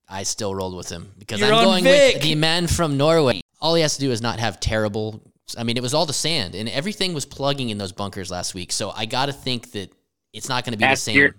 I 0.09 0.23
still 0.23 0.55
rolled 0.55 0.77
with 0.77 0.89
him 0.89 1.11
because 1.19 1.41
You're 1.41 1.53
I'm 1.53 1.65
going 1.65 1.85
Vic. 1.85 2.15
with 2.15 2.23
the 2.23 2.35
man 2.35 2.67
from 2.67 2.97
Norway. 2.97 3.41
All 3.61 3.75
he 3.75 3.83
has 3.83 3.95
to 3.97 4.01
do 4.01 4.11
is 4.11 4.21
not 4.23 4.39
have 4.41 4.61
terrible. 4.61 5.21
I 5.59 5.63
mean, 5.65 5.77
it 5.77 5.83
was 5.83 5.95
all 5.95 6.07
the 6.07 6.13
sand 6.13 6.55
and 6.55 6.69
everything 6.69 7.13
was 7.15 7.27
plugging 7.27 7.69
in 7.71 7.79
those 7.79 7.93
bunkers 7.93 8.31
last 8.31 8.55
week. 8.55 8.73
So 8.73 8.91
I 8.91 9.05
got 9.07 9.27
to 9.27 9.33
think 9.33 9.73
that 9.73 9.93
it's 10.33 10.49
not 10.49 10.65
going 10.65 10.73
to 10.73 10.79
be 10.79 10.87
the 10.87 10.97
same. 10.97 11.17
your- 11.17 11.35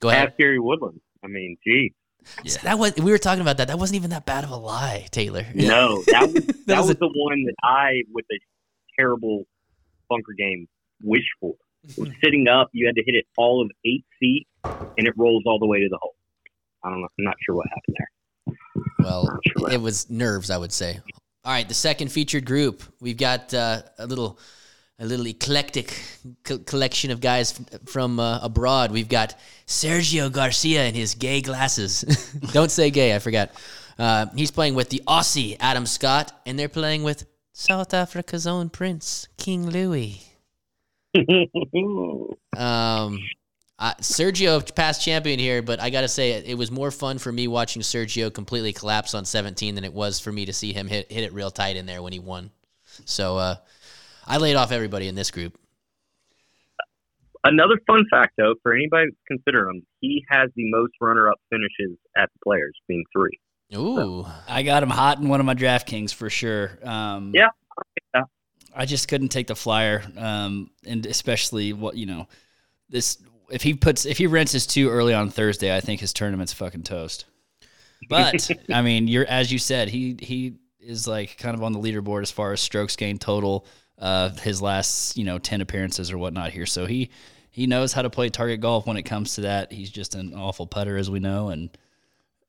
Go 0.00 0.08
ahead. 0.08 0.28
ask 0.28 0.38
Gary 0.38 0.58
Woodland. 0.58 1.00
I 1.24 1.28
mean, 1.28 1.56
gee, 1.64 1.92
That 2.62 2.78
was 2.78 2.94
we 2.96 3.10
were 3.10 3.18
talking 3.18 3.42
about 3.42 3.58
that. 3.58 3.68
That 3.68 3.78
wasn't 3.78 3.96
even 3.96 4.10
that 4.10 4.24
bad 4.26 4.44
of 4.44 4.50
a 4.50 4.56
lie, 4.56 5.06
Taylor. 5.10 5.46
no, 5.54 6.02
that 6.08 6.22
was 6.32 6.44
that, 6.66 6.78
was 6.78 6.86
was, 6.88 6.90
a- 6.90 6.94
the 6.94 7.08
one 7.14 7.44
that 7.44 7.54
I, 7.62 8.02
with 8.12 8.24
a 8.32 8.38
terrible 8.98 9.44
bunker 10.08 10.32
game, 10.36 10.66
wished 11.02 11.28
for. 11.40 11.54
It 11.88 11.98
was 11.98 12.10
sitting 12.22 12.46
up, 12.48 12.68
you 12.72 12.86
had 12.86 12.94
to 12.96 13.02
hit 13.04 13.14
it 13.14 13.24
all 13.38 13.62
of 13.62 13.70
eight 13.86 14.04
feet, 14.18 14.46
and 14.64 15.06
it 15.06 15.14
rolls 15.16 15.42
all 15.46 15.58
the 15.58 15.66
way 15.66 15.80
to 15.80 15.88
the 15.88 15.98
hole. 16.00 16.14
I 16.84 16.90
don't 16.90 17.00
know. 17.00 17.08
I'm 17.18 17.24
not 17.24 17.36
sure 17.44 17.54
what 17.54 17.66
happened 17.68 17.96
there. 17.98 18.56
Well, 18.98 19.38
it 19.72 19.80
was 19.80 20.10
nerves, 20.10 20.50
I 20.50 20.58
would 20.58 20.72
say. 20.72 21.00
All 21.44 21.52
right, 21.52 21.66
the 21.66 21.72
second 21.74 22.12
featured 22.12 22.44
group, 22.44 22.82
we've 23.00 23.16
got 23.16 23.54
uh, 23.54 23.82
a 23.98 24.06
little, 24.06 24.38
a 25.00 25.06
little 25.06 25.26
eclectic 25.26 25.98
co- 26.44 26.58
collection 26.58 27.10
of 27.10 27.20
guys 27.20 27.58
f- 27.58 27.80
from 27.86 28.20
uh, 28.20 28.38
abroad. 28.42 28.92
We've 28.92 29.08
got 29.08 29.34
Sergio 29.66 30.30
Garcia 30.30 30.86
in 30.86 30.94
his 30.94 31.14
gay 31.14 31.40
glasses. 31.40 32.02
Don't 32.52 32.70
say 32.70 32.90
gay, 32.90 33.14
I 33.14 33.18
forgot. 33.18 33.50
Uh, 33.98 34.26
he's 34.36 34.50
playing 34.50 34.74
with 34.74 34.90
the 34.90 35.02
Aussie 35.06 35.56
Adam 35.58 35.86
Scott, 35.86 36.38
and 36.46 36.58
they're 36.58 36.68
playing 36.68 37.02
with 37.02 37.26
South 37.52 37.92
Africa's 37.94 38.46
own 38.46 38.68
Prince 38.70 39.26
King 39.36 39.68
Louis. 39.68 40.22
Um, 42.56 43.20
I, 43.78 43.94
Sergio, 44.00 44.74
past 44.74 45.02
champion 45.02 45.38
here, 45.38 45.62
but 45.62 45.80
I 45.80 45.90
got 45.90 46.02
to 46.02 46.08
say 46.08 46.32
it, 46.32 46.46
it 46.46 46.54
was 46.54 46.70
more 46.70 46.90
fun 46.90 47.18
for 47.18 47.32
me 47.32 47.48
watching 47.48 47.80
Sergio 47.80 48.32
completely 48.32 48.72
collapse 48.72 49.14
on 49.14 49.24
17 49.24 49.74
than 49.74 49.84
it 49.84 49.92
was 49.92 50.20
for 50.20 50.30
me 50.30 50.44
to 50.46 50.52
see 50.52 50.72
him 50.72 50.86
hit 50.86 51.10
hit 51.10 51.24
it 51.24 51.32
real 51.32 51.50
tight 51.50 51.76
in 51.76 51.86
there 51.86 52.02
when 52.02 52.12
he 52.12 52.18
won. 52.18 52.50
So 53.06 53.38
uh, 53.38 53.56
I 54.26 54.38
laid 54.38 54.56
off 54.56 54.72
everybody 54.72 55.08
in 55.08 55.14
this 55.14 55.30
group. 55.30 55.58
Another 57.42 57.80
fun 57.86 58.04
fact, 58.10 58.34
though, 58.36 58.54
for 58.62 58.74
anybody 58.74 59.06
that's 59.06 59.16
considering 59.26 59.76
him, 59.76 59.86
he 60.00 60.24
has 60.28 60.50
the 60.56 60.70
most 60.70 60.92
runner-up 61.00 61.40
finishes 61.48 61.96
at 62.16 62.28
the 62.32 62.38
Players, 62.44 62.74
being 62.86 63.04
three. 63.12 63.38
Ooh, 63.74 64.26
I 64.48 64.62
got 64.62 64.82
him 64.82 64.90
hot 64.90 65.18
in 65.18 65.28
one 65.28 65.40
of 65.40 65.46
my 65.46 65.54
DraftKings 65.54 66.12
for 66.12 66.28
sure. 66.28 66.78
Um, 66.82 67.32
Yeah, 67.34 67.48
yeah. 68.14 68.22
I 68.74 68.84
just 68.84 69.08
couldn't 69.08 69.28
take 69.28 69.46
the 69.46 69.54
flyer, 69.54 70.02
um, 70.16 70.70
and 70.84 71.06
especially 71.06 71.72
what 71.72 71.96
you 71.96 72.06
know, 72.06 72.28
this 72.88 73.18
if 73.50 73.62
he 73.62 73.74
puts 73.74 74.06
if 74.06 74.18
he 74.18 74.26
rents 74.26 74.52
his 74.52 74.66
two 74.66 74.88
early 74.88 75.14
on 75.14 75.30
Thursday, 75.30 75.74
I 75.74 75.80
think 75.80 76.00
his 76.00 76.12
tournament's 76.12 76.52
fucking 76.52 76.82
toast. 76.82 77.26
But 78.08 78.50
I 78.72 78.82
mean, 78.82 79.08
you're 79.08 79.26
as 79.26 79.52
you 79.52 79.58
said, 79.58 79.88
he 79.88 80.16
he 80.20 80.54
is 80.80 81.06
like 81.06 81.36
kind 81.38 81.56
of 81.56 81.62
on 81.62 81.72
the 81.72 81.78
leaderboard 81.78 82.22
as 82.22 82.30
far 82.30 82.52
as 82.52 82.60
strokes 82.60 82.96
gained 82.96 83.20
total. 83.20 83.66
Uh, 84.00 84.30
his 84.30 84.60
last 84.60 85.16
you 85.16 85.24
know 85.24 85.38
ten 85.38 85.60
appearances 85.60 86.10
or 86.10 86.18
whatnot 86.18 86.50
here. 86.52 86.66
So 86.66 86.86
he 86.86 87.10
he 87.50 87.66
knows 87.66 87.92
how 87.92 88.02
to 88.02 88.10
play 88.10 88.28
target 88.28 88.60
golf 88.60 88.86
when 88.86 88.96
it 88.96 89.02
comes 89.02 89.34
to 89.34 89.42
that. 89.42 89.72
He's 89.72 89.90
just 89.90 90.14
an 90.14 90.34
awful 90.34 90.66
putter, 90.66 90.96
as 90.96 91.10
we 91.10 91.20
know, 91.20 91.48
and 91.48 91.76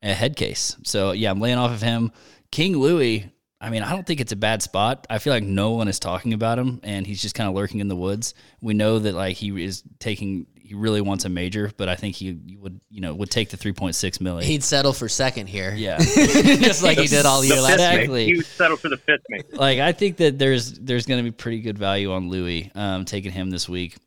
a 0.04 0.14
head 0.14 0.36
case. 0.36 0.78
So 0.84 1.12
yeah, 1.12 1.32
I'm 1.32 1.40
laying 1.40 1.58
off 1.58 1.72
of 1.72 1.82
him. 1.82 2.12
King 2.52 2.78
Louis. 2.78 3.32
I 3.60 3.70
mean, 3.70 3.84
I 3.84 3.92
don't 3.92 4.08
think 4.08 4.20
it's 4.20 4.32
a 4.32 4.38
bad 4.38 4.64
spot. 4.64 5.06
I 5.08 5.20
feel 5.20 5.32
like 5.32 5.44
no 5.44 5.72
one 5.72 5.88
is 5.88 6.00
talking 6.00 6.34
about 6.34 6.58
him, 6.58 6.80
and 6.82 7.06
he's 7.06 7.22
just 7.22 7.36
kind 7.36 7.48
of 7.48 7.54
lurking 7.54 7.80
in 7.80 7.90
the 7.90 7.96
woods. 7.96 8.34
We 8.60 8.74
know 8.74 8.98
that 8.98 9.14
like 9.14 9.38
he 9.38 9.64
is 9.64 9.84
taking, 10.00 10.48
he 10.72 10.76
really 10.76 11.02
wants 11.02 11.26
a 11.26 11.30
major, 11.30 11.70
but 11.76 11.90
I 11.90 11.96
think 11.98 12.16
he 12.16 12.56
would, 12.58 12.80
you 12.90 13.02
know, 13.02 13.14
would 13.14 13.30
take 13.30 13.50
the 13.50 13.58
three 13.58 13.74
point 13.74 13.94
six 13.94 14.22
million. 14.22 14.50
He'd 14.50 14.64
settle 14.64 14.94
for 14.94 15.10
second 15.10 15.48
here. 15.48 15.74
yeah, 15.76 15.98
just 16.00 16.82
like 16.82 16.98
he 16.98 17.08
did 17.08 17.26
all 17.26 17.44
year 17.44 17.60
last. 17.60 17.78
mate. 17.78 17.94
Exactly. 17.94 18.26
He 18.28 18.38
would 18.38 18.46
settle 18.46 18.78
for 18.78 18.88
the 18.88 18.96
fifth 18.96 19.24
mate. 19.28 19.54
like 19.54 19.80
I 19.80 19.92
think 19.92 20.16
that 20.18 20.40
there's 20.40 20.80
there's 20.80 21.06
going 21.06 21.20
to 21.22 21.30
be 21.30 21.36
pretty 21.36 21.60
good 21.60 21.78
value 21.78 22.14
on 22.14 22.30
Louis 22.30 22.72
um, 22.74 23.04
taking 23.04 23.34
him 23.34 23.50
this 23.50 23.68
week, 23.68 23.98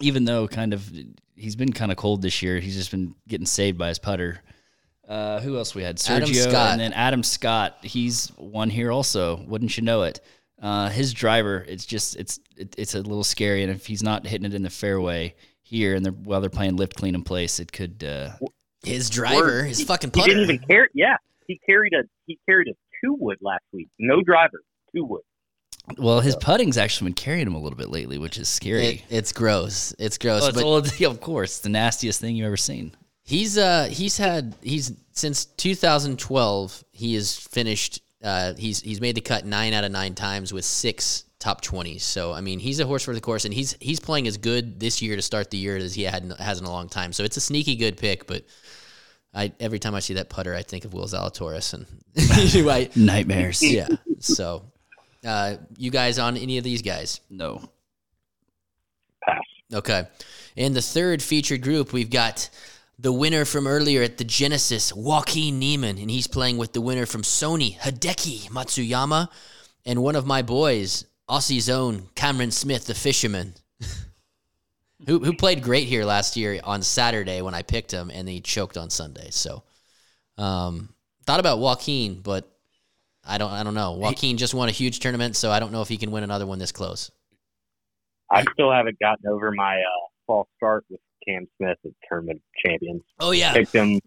even 0.00 0.24
though 0.24 0.48
kind 0.48 0.72
of 0.72 0.90
he's 1.34 1.56
been 1.56 1.74
kind 1.74 1.92
of 1.92 1.98
cold 1.98 2.22
this 2.22 2.40
year. 2.40 2.58
He's 2.58 2.76
just 2.76 2.90
been 2.90 3.14
getting 3.28 3.44
saved 3.44 3.76
by 3.76 3.88
his 3.88 3.98
putter. 3.98 4.40
Uh, 5.06 5.40
who 5.40 5.58
else 5.58 5.74
we 5.74 5.82
had? 5.82 6.00
Adam 6.08 6.26
Sergio 6.26 6.48
Scott. 6.48 6.72
and 6.72 6.80
then 6.80 6.94
Adam 6.94 7.22
Scott. 7.22 7.76
He's 7.82 8.28
one 8.38 8.70
here 8.70 8.90
also. 8.90 9.44
Wouldn't 9.46 9.76
you 9.76 9.82
know 9.82 10.04
it? 10.04 10.22
Uh, 10.62 10.88
his 10.88 11.12
driver, 11.12 11.66
it's 11.68 11.84
just 11.84 12.16
it's 12.16 12.40
it, 12.56 12.74
it's 12.78 12.94
a 12.94 13.02
little 13.02 13.24
scary, 13.24 13.62
and 13.62 13.70
if 13.70 13.84
he's 13.84 14.02
not 14.02 14.26
hitting 14.26 14.46
it 14.46 14.54
in 14.54 14.62
the 14.62 14.70
fairway 14.70 15.34
here, 15.70 15.94
and 15.94 16.04
they're 16.04 16.12
while 16.12 16.40
they're 16.40 16.50
playing 16.50 16.76
lift 16.76 16.96
clean 16.96 17.14
in 17.14 17.22
place, 17.22 17.58
it 17.60 17.72
could. 17.72 18.04
Uh, 18.04 18.30
His 18.84 19.08
driver, 19.10 19.36
Word. 19.42 19.68
his 19.68 19.78
He- 19.78 19.84
fucking 19.84 20.10
He 20.14 20.22
didn't 20.22 20.42
even 20.42 20.58
carry. 20.58 20.88
Yeah, 20.94 21.16
he 21.46 21.58
carried 21.68 21.92
a 21.94 22.02
he 22.26 22.38
carried 22.48 22.68
a 22.68 22.72
two 23.04 23.14
wood 23.18 23.38
last 23.40 23.62
week. 23.72 23.88
No 23.98 24.20
driver, 24.22 24.60
two 24.94 25.04
wood. 25.04 25.22
well, 25.98 26.20
his 26.20 26.36
putting's 26.36 26.76
actually 26.76 27.06
been 27.08 27.14
carrying 27.14 27.46
him 27.46 27.54
a 27.54 27.58
little 27.60 27.76
bit 27.78 27.88
lately, 27.90 28.18
which 28.18 28.36
is 28.38 28.48
scary. 28.48 28.86
It- 28.86 29.02
it's 29.10 29.32
gross. 29.32 29.94
It's 29.98 30.18
gross. 30.18 30.42
Oh, 30.44 30.48
it's, 30.48 30.56
but 30.56 30.64
well, 30.66 30.82
yeah, 30.98 31.08
of 31.08 31.20
course, 31.20 31.58
the 31.60 31.68
nastiest 31.68 32.20
thing 32.20 32.36
you've 32.36 32.46
ever 32.46 32.56
seen. 32.56 32.92
He's 33.24 33.56
uh 33.58 33.84
he's 33.90 34.16
had 34.16 34.54
he's 34.62 34.92
since 35.12 35.44
2012 35.44 36.84
he 36.92 37.14
has 37.14 37.36
finished 37.36 38.02
uh 38.24 38.54
he's 38.54 38.80
he's 38.80 39.00
made 39.00 39.14
the 39.14 39.20
cut 39.20 39.44
9 39.46 39.72
out 39.72 39.84
of 39.84 39.92
9 39.92 40.14
times 40.14 40.52
with 40.52 40.64
6 40.64 41.24
top 41.40 41.62
20s. 41.62 42.02
So 42.02 42.32
I 42.32 42.40
mean, 42.40 42.60
he's 42.60 42.78
a 42.78 42.86
horse 42.86 43.02
for 43.02 43.14
the 43.14 43.20
course 43.20 43.44
and 43.44 43.52
he's 43.52 43.76
he's 43.80 43.98
playing 43.98 44.28
as 44.28 44.36
good 44.36 44.78
this 44.78 45.02
year 45.02 45.16
to 45.16 45.22
start 45.22 45.50
the 45.50 45.56
year 45.58 45.76
as 45.76 45.94
he 45.94 46.04
had 46.04 46.32
has 46.38 46.60
in 46.60 46.66
a 46.66 46.70
long 46.70 46.88
time. 46.88 47.12
So 47.12 47.24
it's 47.24 47.36
a 47.36 47.40
sneaky 47.40 47.74
good 47.76 47.96
pick, 47.96 48.26
but 48.26 48.44
I 49.34 49.52
every 49.58 49.78
time 49.80 49.94
I 49.94 50.00
see 50.00 50.14
that 50.14 50.28
putter 50.28 50.54
I 50.54 50.62
think 50.62 50.84
of 50.84 50.94
Will 50.94 51.06
Zalatoris 51.06 51.74
and 51.74 51.86
I, 52.70 52.90
Nightmares. 52.94 53.62
yeah. 53.62 53.88
So 54.20 54.70
uh 55.26 55.56
you 55.76 55.90
guys 55.90 56.18
on 56.18 56.36
any 56.36 56.58
of 56.58 56.64
these 56.64 56.82
guys? 56.82 57.20
No. 57.28 57.62
Pass. 59.24 59.42
Okay. 59.72 60.06
In 60.56 60.74
the 60.74 60.82
third 60.82 61.22
featured 61.22 61.62
group, 61.62 61.92
we've 61.92 62.10
got 62.10 62.50
the 62.98 63.12
winner 63.12 63.46
from 63.46 63.66
earlier 63.66 64.02
at 64.02 64.18
the 64.18 64.24
Genesis, 64.24 64.92
Joaquin 64.92 65.58
Niemann, 65.58 65.96
and 65.96 66.10
he's 66.10 66.26
playing 66.26 66.58
with 66.58 66.74
the 66.74 66.80
winner 66.82 67.06
from 67.06 67.22
Sony, 67.22 67.78
Hideki 67.78 68.50
Matsuyama, 68.50 69.28
and 69.86 70.02
one 70.02 70.16
of 70.16 70.26
my 70.26 70.42
boys, 70.42 71.06
Aussie's 71.30 71.70
own 71.70 72.08
Cameron 72.14 72.50
Smith, 72.50 72.86
the 72.86 72.94
fisherman, 72.94 73.54
who, 75.06 75.20
who 75.20 75.32
played 75.32 75.62
great 75.62 75.86
here 75.86 76.04
last 76.04 76.36
year 76.36 76.60
on 76.64 76.82
Saturday 76.82 77.40
when 77.40 77.54
I 77.54 77.62
picked 77.62 77.92
him, 77.92 78.10
and 78.10 78.28
he 78.28 78.40
choked 78.40 78.76
on 78.76 78.90
Sunday. 78.90 79.28
So, 79.30 79.62
um, 80.36 80.92
thought 81.26 81.40
about 81.40 81.60
Joaquin, 81.60 82.20
but 82.20 82.50
I 83.24 83.38
don't, 83.38 83.52
I 83.52 83.62
don't 83.62 83.74
know. 83.74 83.92
Joaquin 83.92 84.38
just 84.38 84.54
won 84.54 84.68
a 84.68 84.72
huge 84.72 84.98
tournament, 84.98 85.36
so 85.36 85.52
I 85.52 85.60
don't 85.60 85.70
know 85.70 85.82
if 85.82 85.88
he 85.88 85.96
can 85.96 86.10
win 86.10 86.24
another 86.24 86.46
one 86.46 86.58
this 86.58 86.72
close. 86.72 87.10
I 88.30 88.44
still 88.52 88.72
haven't 88.72 88.98
gotten 88.98 89.28
over 89.28 89.52
my 89.52 89.76
uh, 89.76 90.06
false 90.26 90.48
start 90.56 90.84
with 90.90 91.00
Cam 91.26 91.46
Smith 91.56 91.78
at 91.84 91.92
Tournament 92.08 92.42
Champions. 92.64 93.02
Oh 93.20 93.30
yeah, 93.30 93.52
Picked 93.52 93.72
him. 93.72 94.00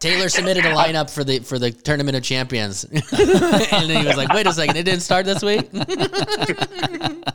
Taylor 0.00 0.28
submitted 0.28 0.64
a 0.64 0.72
lineup 0.74 1.10
for 1.10 1.24
the 1.24 1.40
for 1.40 1.58
the 1.58 1.70
tournament 1.70 2.16
of 2.16 2.22
champions, 2.22 2.84
and 2.84 3.02
then 3.02 4.00
he 4.00 4.06
was 4.06 4.16
like, 4.16 4.32
"Wait 4.32 4.46
a 4.46 4.52
second, 4.52 4.76
it 4.76 4.84
didn't 4.84 5.02
start 5.02 5.26
this 5.26 5.42
week." 5.42 5.68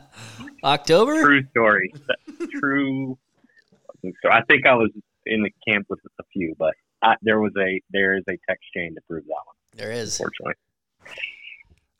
October? 0.64 1.22
True 1.22 1.46
story. 1.50 1.92
True. 2.58 3.16
So. 4.02 4.30
I 4.30 4.42
think 4.48 4.66
I 4.66 4.74
was 4.74 4.90
in 5.26 5.42
the 5.42 5.50
camp 5.68 5.86
with 5.88 6.00
a 6.18 6.22
few, 6.32 6.54
but 6.58 6.74
I, 7.02 7.14
there 7.22 7.40
was 7.40 7.52
a 7.58 7.80
there 7.90 8.16
is 8.16 8.24
a 8.28 8.36
text 8.48 8.64
chain 8.74 8.94
to 8.94 9.00
prove 9.08 9.24
that 9.24 9.32
one. 9.44 9.54
There 9.74 9.92
is. 9.92 10.18
Unfortunately, 10.18 10.54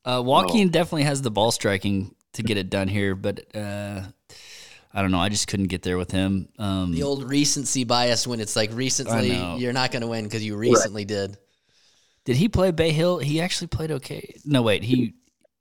Uh, 0.05 0.23
Joaquin 0.25 0.71
definitely 0.71 1.05
has 1.05 1.23
the 1.23 1.31
ball 1.31 1.51
striking 1.53 2.14
to 2.33 2.43
get 2.43 2.57
it 2.57 2.71
done 2.71 2.89
here, 2.89 3.14
but 3.14 3.45
uh, 3.57 4.03
I 4.97 5.03
don't 5.03 5.11
know. 5.11 5.21
I 5.21 5.29
just 5.29 5.47
couldn't 5.47 5.67
get 5.67 5.83
there 5.83 5.99
with 5.99 6.11
him. 6.11 6.49
Um, 6.59 6.91
The 6.93 7.03
old 7.03 7.29
recency 7.29 7.85
bias 7.85 8.27
when 8.27 8.41
it's 8.41 8.57
like 8.57 8.73
recently 8.73 9.37
you're 9.59 9.75
not 9.75 9.93
going 9.93 10.01
to 10.01 10.09
win 10.09 10.25
because 10.25 10.43
you 10.43 10.57
recently 10.57 11.05
did. 11.05 11.37
did 12.25 12.37
he 12.37 12.49
play 12.49 12.71
Bay 12.71 12.91
Hill? 12.93 13.19
He 13.19 13.41
actually 13.43 13.67
played 13.69 13.91
okay. 13.91 14.35
No, 14.45 14.63
wait. 14.63 14.83
He 14.83 15.15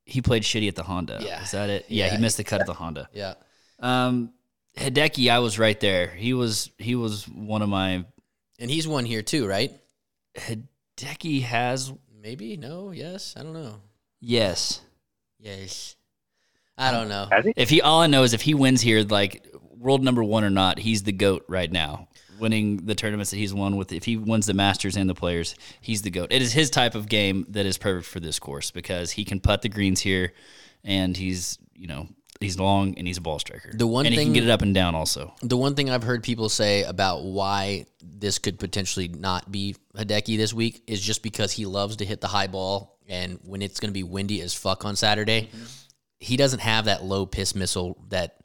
he 0.05 0.21
played 0.21 0.43
shitty 0.43 0.67
at 0.69 0.75
the 0.75 0.83
Honda. 0.83 1.19
Yeah. 1.21 1.43
Is 1.43 1.51
that 1.51 1.69
it? 1.69 1.85
Yeah, 1.89 2.05
Yeah. 2.05 2.15
he 2.15 2.21
missed 2.21 2.37
the 2.37 2.43
cut 2.45 2.61
at 2.61 2.67
the 2.67 2.73
Honda. 2.73 3.09
Yeah. 3.11 3.33
Um, 3.79 4.31
Hideki, 4.77 5.29
I 5.29 5.39
was 5.39 5.59
right 5.59 5.79
there. 5.79 6.07
He 6.07 6.33
was 6.33 6.69
he 6.77 6.95
was 6.95 7.27
one 7.27 7.61
of 7.61 7.67
my. 7.69 8.05
And 8.59 8.71
he's 8.71 8.87
one 8.87 9.03
here 9.05 9.21
too, 9.21 9.45
right? 9.47 9.71
Hideki 10.37 11.41
has 11.43 11.91
Maybe, 12.21 12.57
no, 12.57 12.91
yes, 12.91 13.35
I 13.37 13.43
don't 13.43 13.53
know. 13.53 13.81
yes. 14.19 14.81
Yes. 15.39 15.95
I 16.77 16.91
don't 16.91 17.09
know. 17.09 17.29
he? 17.43 17.53
If 17.55 17.69
he, 17.69 17.81
all 17.81 18.01
I 18.01 18.07
know 18.07 18.23
is 18.23 18.33
if 18.33 18.41
he 18.41 18.53
wins 18.53 18.81
here, 18.81 19.01
like 19.03 19.47
world 19.77 20.03
number 20.03 20.23
one 20.23 20.43
or 20.43 20.49
not, 20.49 20.79
he's 20.79 21.03
the 21.03 21.11
goat 21.11 21.45
right 21.47 21.71
now. 21.71 22.07
Winning 22.37 22.85
the 22.85 22.95
tournaments 22.95 23.31
that 23.31 23.37
he's 23.37 23.53
won 23.53 23.77
with, 23.77 23.93
if 23.93 24.03
he 24.03 24.17
wins 24.17 24.45
the 24.45 24.53
Masters 24.53 24.97
and 24.97 25.09
the 25.09 25.15
Players, 25.15 25.55
he's 25.79 26.01
the 26.01 26.09
goat. 26.09 26.33
It 26.33 26.41
is 26.41 26.51
his 26.51 26.69
type 26.69 26.93
of 26.93 27.07
game 27.07 27.45
that 27.49 27.65
is 27.65 27.77
perfect 27.77 28.07
for 28.07 28.19
this 28.19 28.39
course 28.39 28.71
because 28.71 29.11
he 29.11 29.23
can 29.23 29.39
putt 29.39 29.61
the 29.61 29.69
greens 29.69 30.01
here, 30.01 30.33
and 30.83 31.15
he's 31.15 31.57
you 31.75 31.87
know 31.87 32.09
he's 32.41 32.59
long 32.59 32.95
and 32.97 33.07
he's 33.07 33.17
a 33.17 33.21
ball 33.21 33.39
striker. 33.39 33.71
The 33.73 33.87
one 33.87 34.05
and 34.05 34.13
he 34.13 34.19
thing- 34.19 34.27
can 34.27 34.33
get 34.33 34.43
it 34.43 34.49
up 34.49 34.61
and 34.61 34.73
down 34.75 34.95
also. 34.95 35.33
The 35.41 35.55
one 35.55 35.75
thing 35.75 35.89
I've 35.89 36.03
heard 36.03 36.23
people 36.23 36.49
say 36.49 36.83
about 36.83 37.23
why 37.23 37.85
this 38.03 38.37
could 38.37 38.59
potentially 38.59 39.07
not 39.07 39.49
be 39.49 39.77
Hideki 39.95 40.35
this 40.35 40.53
week 40.53 40.83
is 40.87 40.99
just 40.99 41.23
because 41.23 41.53
he 41.53 41.65
loves 41.65 41.95
to 41.97 42.05
hit 42.05 42.19
the 42.19 42.27
high 42.27 42.47
ball, 42.47 42.99
and 43.07 43.39
when 43.43 43.61
it's 43.61 43.79
going 43.79 43.89
to 43.89 43.93
be 43.93 44.03
windy 44.03 44.41
as 44.41 44.53
fuck 44.53 44.83
on 44.83 44.97
Saturday, 44.97 45.43
mm-hmm. 45.43 45.63
He 46.25 46.37
doesn't 46.37 46.59
have 46.61 46.85
that 46.85 47.03
low 47.03 47.25
piss 47.25 47.53
missile 47.55 47.97
that 48.09 48.37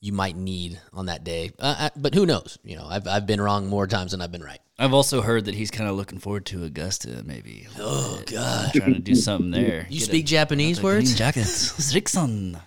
you 0.00 0.12
might 0.12 0.36
need 0.36 0.80
on 0.92 1.06
that 1.06 1.24
day. 1.24 1.50
Uh, 1.58 1.74
uh, 1.78 1.90
but 1.96 2.14
who 2.14 2.24
knows? 2.26 2.58
You 2.62 2.76
know, 2.76 2.86
I've 2.88 3.06
I've 3.08 3.26
been 3.26 3.40
wrong 3.40 3.66
more 3.66 3.86
times 3.86 4.12
than 4.12 4.20
I've 4.22 4.30
been 4.32 4.44
right. 4.44 4.60
I've 4.78 4.94
also 4.94 5.20
heard 5.22 5.46
that 5.46 5.54
he's 5.56 5.72
kind 5.72 5.90
of 5.90 5.96
looking 5.96 6.20
forward 6.20 6.46
to 6.46 6.62
Augusta, 6.62 7.22
maybe. 7.24 7.66
Oh 7.78 8.22
God! 8.26 8.72
trying 8.74 8.94
to 8.94 9.00
do 9.00 9.14
something 9.16 9.50
there. 9.50 9.86
You 9.90 9.98
Get 9.98 10.06
speak 10.08 10.24
a- 10.24 10.28
Japanese 10.28 10.80
words? 10.82 11.16
jackets. 11.16 11.72
Srixon. 11.92 12.60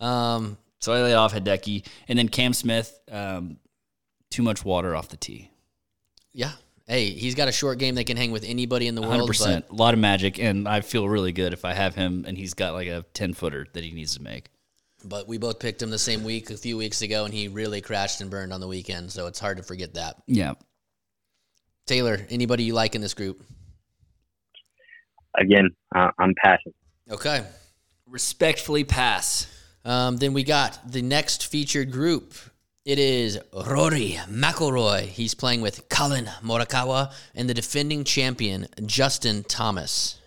Um, 0.00 0.58
So 0.80 0.92
I 0.92 1.00
laid 1.02 1.14
off 1.14 1.32
Hideki, 1.32 1.86
and 2.08 2.18
then 2.18 2.28
Cam 2.28 2.52
Smith. 2.52 2.98
Um, 3.10 3.56
too 4.30 4.42
much 4.42 4.62
water 4.64 4.94
off 4.94 5.08
the 5.08 5.16
tee. 5.16 5.50
yeah. 6.34 6.52
Hey, 6.86 7.10
he's 7.10 7.34
got 7.34 7.48
a 7.48 7.52
short 7.52 7.78
game 7.78 7.96
that 7.96 8.04
can 8.04 8.16
hang 8.16 8.30
with 8.30 8.44
anybody 8.44 8.86
in 8.86 8.94
the 8.94 9.00
world. 9.00 9.12
Hundred 9.12 9.22
world. 9.22 9.28
percent, 9.30 9.64
a 9.70 9.74
lot 9.74 9.92
of 9.92 10.00
magic, 10.00 10.38
and 10.38 10.68
I 10.68 10.82
feel 10.82 11.08
really 11.08 11.32
good 11.32 11.52
if 11.52 11.64
I 11.64 11.72
have 11.72 11.94
him, 11.96 12.24
and 12.26 12.38
he's 12.38 12.54
got 12.54 12.74
like 12.74 12.86
a 12.88 13.04
ten 13.12 13.34
footer 13.34 13.66
that 13.72 13.82
he 13.82 13.90
needs 13.90 14.16
to 14.16 14.22
make. 14.22 14.50
But, 15.00 15.08
but 15.08 15.28
we 15.28 15.38
both 15.38 15.58
picked 15.58 15.82
him 15.82 15.90
the 15.90 15.98
same 15.98 16.22
week 16.22 16.50
a 16.50 16.56
few 16.56 16.76
weeks 16.76 17.02
ago, 17.02 17.24
and 17.24 17.34
he 17.34 17.48
really 17.48 17.80
crashed 17.80 18.20
and 18.20 18.30
burned 18.30 18.52
on 18.52 18.60
the 18.60 18.68
weekend. 18.68 19.10
So 19.10 19.26
it's 19.26 19.40
hard 19.40 19.56
to 19.56 19.64
forget 19.64 19.94
that. 19.94 20.16
Yeah, 20.26 20.54
Taylor, 21.86 22.24
anybody 22.30 22.64
you 22.64 22.74
like 22.74 22.94
in 22.94 23.00
this 23.00 23.14
group? 23.14 23.42
again, 25.38 25.70
uh, 25.94 26.10
I'm 26.18 26.34
passionate. 26.42 26.74
Okay. 27.10 27.44
respectfully 28.06 28.84
pass. 28.84 29.46
Um, 29.84 30.16
then 30.16 30.32
we 30.32 30.42
got 30.42 30.90
the 30.90 31.02
next 31.02 31.46
featured 31.46 31.92
group. 31.92 32.34
It 32.86 33.00
is 33.00 33.40
Rory 33.52 34.16
McIlroy. 34.28 35.06
He's 35.06 35.34
playing 35.34 35.60
with 35.60 35.88
Collin 35.88 36.26
Morikawa 36.40 37.12
and 37.34 37.50
the 37.50 37.54
defending 37.54 38.04
champion 38.04 38.68
Justin 38.86 39.42
Thomas. 39.42 40.20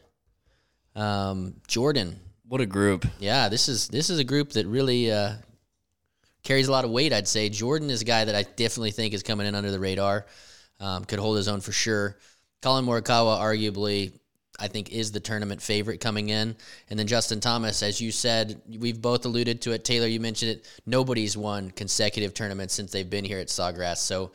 Um, 0.93 1.55
Jordan. 1.70 2.20
What 2.49 2.60
a 2.60 2.66
group! 2.66 3.07
Yeah, 3.18 3.47
this 3.47 3.70
is 3.70 3.88
this 3.88 4.10
is 4.10 4.20
a 4.20 4.26
group 4.26 4.49
that 4.53 4.68
really 4.68 5.10
uh, 5.10 5.36
carries 6.43 6.68
a 6.68 6.72
lot 6.74 6.84
of 6.84 6.91
weight. 6.91 7.14
I'd 7.14 7.30
say 7.30 7.47
Jordan 7.47 7.89
is 7.89 8.01
a 8.01 8.05
guy 8.05 8.26
that 8.26 8.36
I 8.36 8.43
definitely 8.43 8.91
think 8.91 9.14
is 9.14 9.24
coming 9.24 9.47
in 9.47 9.55
under 9.55 9.72
the 9.72 9.80
radar. 9.80 10.26
Um, 10.82 11.05
could 11.05 11.20
hold 11.20 11.38
his 11.38 11.47
own 11.47 11.62
for 11.62 11.72
sure. 11.72 12.18
Collin 12.62 12.84
Morikawa, 12.86 13.39
arguably, 13.39 14.18
I 14.60 14.68
think 14.68 14.91
is 14.91 15.12
the 15.12 15.20
tournament 15.20 15.62
favorite 15.62 15.99
coming 15.99 16.30
in, 16.30 16.55
and 16.89 16.99
then 16.99 17.07
Justin 17.07 17.39
Thomas, 17.39 17.82
as 17.84 17.99
you 18.01 18.12
said, 18.12 18.62
we've 18.80 19.01
both 19.01 19.26
alluded 19.26 19.62
to 19.62 19.72
it. 19.72 19.84
Taylor, 19.84 20.07
you 20.07 20.20
mentioned 20.20 20.51
it. 20.51 20.82
Nobody's 20.86 21.38
won 21.38 21.72
consecutive 21.72 22.34
tournaments 22.34 22.74
since 22.74 22.91
they've 22.91 23.10
been 23.10 23.26
here 23.26 23.39
at 23.39 23.47
Sawgrass, 23.47 23.97
so 23.97 24.32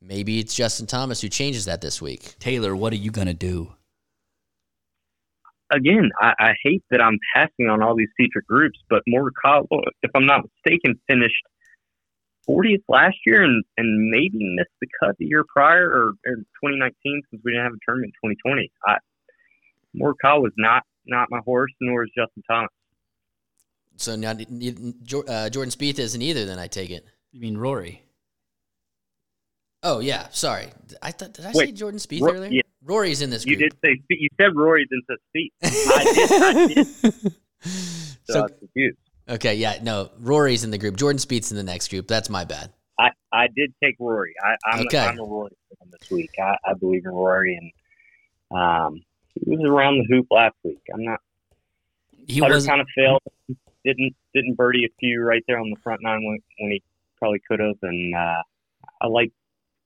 maybe 0.00 0.38
it's 0.38 0.54
Justin 0.54 0.86
Thomas 0.86 1.20
who 1.20 1.28
changes 1.28 1.66
that 1.66 1.80
this 1.80 2.00
week. 2.00 2.34
Taylor, 2.38 2.74
what 2.74 2.92
are 2.92 2.96
you 2.96 3.10
gonna 3.10 3.34
do? 3.34 3.72
again, 5.70 6.10
I, 6.20 6.32
I 6.38 6.52
hate 6.62 6.82
that 6.90 7.02
I'm 7.02 7.18
passing 7.34 7.68
on 7.68 7.82
all 7.82 7.94
these 7.94 8.10
featured 8.16 8.44
groups, 8.46 8.78
but 8.88 9.02
Morikawa, 9.08 9.66
if 10.02 10.10
I'm 10.14 10.26
not 10.26 10.42
mistaken, 10.44 11.00
finished 11.08 11.42
40th 12.48 12.82
last 12.88 13.16
year 13.24 13.42
and, 13.42 13.62
and 13.76 14.10
maybe 14.10 14.38
missed 14.56 14.74
the 14.80 14.88
cut 15.00 15.16
the 15.18 15.26
year 15.26 15.44
prior 15.52 15.86
or, 15.86 16.06
or 16.26 16.36
2019 16.64 17.22
since 17.30 17.42
we 17.44 17.52
didn't 17.52 17.64
have 17.64 17.72
a 17.72 17.84
tournament 17.86 18.12
in 18.22 18.30
2020. 18.30 18.72
I, 18.86 18.96
Morikawa 19.96 20.42
was 20.42 20.52
not 20.56 20.82
not 21.06 21.28
my 21.30 21.40
horse, 21.44 21.72
nor 21.80 22.04
is 22.04 22.10
Justin 22.16 22.42
Thomas. 22.48 22.70
So 23.96 24.16
now 24.16 24.30
uh, 24.30 25.50
Jordan 25.50 25.70
Spieth 25.70 25.98
isn't 25.98 26.22
either. 26.22 26.44
Then 26.46 26.58
I 26.58 26.66
take 26.66 26.90
it. 26.90 27.04
You 27.32 27.40
mean 27.40 27.56
Rory? 27.56 28.02
Oh 29.82 30.00
yeah, 30.00 30.28
sorry. 30.30 30.68
I 31.02 31.10
thought 31.10 31.32
did 31.34 31.44
I 31.46 31.52
Wait, 31.52 31.68
say 31.68 31.72
Jordan 31.72 31.98
Spieth 32.00 32.22
Ro- 32.22 32.32
earlier? 32.32 32.50
yeah. 32.50 32.62
Rory's 32.82 33.22
in 33.22 33.30
this 33.30 33.44
Group. 33.44 33.60
You 33.60 33.68
did 33.68 33.76
say 33.84 34.02
you 34.10 34.28
said 34.40 34.54
Rory 34.54 34.86
didn't 34.86 35.04
say 35.08 35.50
Spieth. 35.64 35.86
I 35.92 36.04
did. 36.04 36.42
I 36.42 36.66
did. 36.66 37.32
So, 38.24 38.34
I 38.34 38.36
So 38.38 38.42
was 38.44 38.52
confused. 38.58 38.98
okay, 39.28 39.54
yeah, 39.56 39.78
no, 39.82 40.10
Rory's 40.18 40.64
in 40.64 40.70
the 40.70 40.78
group. 40.78 40.96
Jordan 40.96 41.18
Spieth's 41.18 41.50
in 41.50 41.56
the 41.58 41.62
next 41.62 41.88
group. 41.88 42.08
That's 42.08 42.30
my 42.30 42.44
bad. 42.44 42.72
I, 42.98 43.08
I 43.32 43.48
did 43.54 43.74
take 43.84 43.96
Rory. 43.98 44.32
I, 44.42 44.56
I'm, 44.70 44.86
Okay. 44.86 44.98
I'm 44.98 45.18
a 45.18 45.22
Rory 45.24 45.50
fan 45.78 45.90
this 45.90 46.00
week. 46.10 46.30
I, 46.40 46.54
I 46.64 46.72
believe 46.74 47.02
in 47.04 47.10
Rory, 47.10 47.56
and 47.56 48.58
um, 48.58 49.02
he 49.34 49.50
was 49.50 49.60
around 49.64 49.98
the 49.98 50.14
hoop 50.14 50.26
last 50.30 50.54
week. 50.64 50.80
I'm 50.92 51.04
not. 51.04 51.20
He 52.26 52.40
was 52.40 52.66
kind 52.66 52.80
of 52.80 52.86
failed. 52.94 53.22
Didn't 53.84 54.14
didn't 54.34 54.56
birdie 54.56 54.84
a 54.84 54.92
few 54.98 55.22
right 55.22 55.42
there 55.48 55.58
on 55.58 55.70
the 55.70 55.76
front 55.82 56.00
nine 56.02 56.24
when, 56.24 56.38
when 56.58 56.72
he 56.72 56.82
probably 57.18 57.40
could 57.48 57.60
have, 57.60 57.76
and 57.82 58.14
uh, 58.14 58.42
I 59.00 59.06
like 59.06 59.32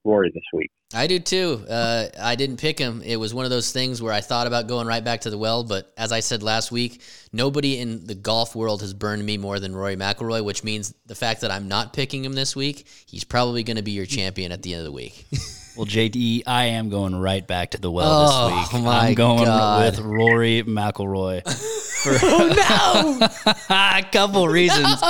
Rory 0.05 0.31
this 0.35 0.45
week. 0.53 0.71
I 0.93 1.07
do 1.07 1.19
too. 1.19 1.65
Uh, 1.69 2.07
I 2.21 2.37
didn't 2.37 2.59
pick 2.59 2.79
him. 2.79 3.03
It 3.03 3.17
was 3.17 3.35
one 3.35 3.45
of 3.45 3.51
those 3.51 3.73
things 3.73 4.01
where 4.01 4.13
I 4.13 4.21
thought 4.21 4.47
about 4.47 4.69
going 4.69 4.87
right 4.87 5.03
back 5.03 5.23
to 5.23 5.31
the 5.31 5.39
well, 5.39 5.65
but 5.65 5.93
as 5.97 6.13
I 6.13 6.21
said 6.21 6.43
last 6.43 6.71
week, 6.71 7.01
nobody 7.33 7.79
in 7.79 8.07
the 8.07 8.15
golf 8.15 8.55
world 8.55 8.81
has 8.83 8.95
burned 8.95 9.25
me 9.25 9.37
more 9.37 9.59
than 9.59 9.75
Rory 9.75 9.97
McIlroy, 9.97 10.45
which 10.45 10.63
means 10.63 10.95
the 11.07 11.15
fact 11.15 11.41
that 11.41 11.51
I'm 11.51 11.67
not 11.67 11.93
picking 11.93 12.25
him 12.25 12.35
this 12.35 12.55
week, 12.55 12.87
he's 13.07 13.25
probably 13.25 13.65
going 13.65 13.77
to 13.77 13.83
be 13.83 13.93
your 13.93 14.07
champion 14.07 14.53
at 14.53 14.63
the 14.63 14.75
end 14.75 14.81
of 14.81 14.85
the 14.85 14.93
week. 14.93 15.27
well, 15.77 15.87
JD. 15.87 16.43
I 16.47 16.65
am 16.67 16.89
going 16.89 17.15
right 17.15 17.47
back 17.47 17.71
to 17.73 17.81
the 17.81 17.91
well 17.91 18.07
Oh, 18.09 18.49
this 18.49 18.73
week. 18.73 18.85
I'm 18.87 19.15
going 19.15 19.45
God. 19.45 19.85
with 19.97 20.01
Rory 20.05 20.63
McIlroy. 20.63 21.43
For 22.05 22.19
oh 22.23 23.19
no! 23.49 23.53
a 23.71 24.03
couple 24.13 24.47
reasons. 24.49 25.01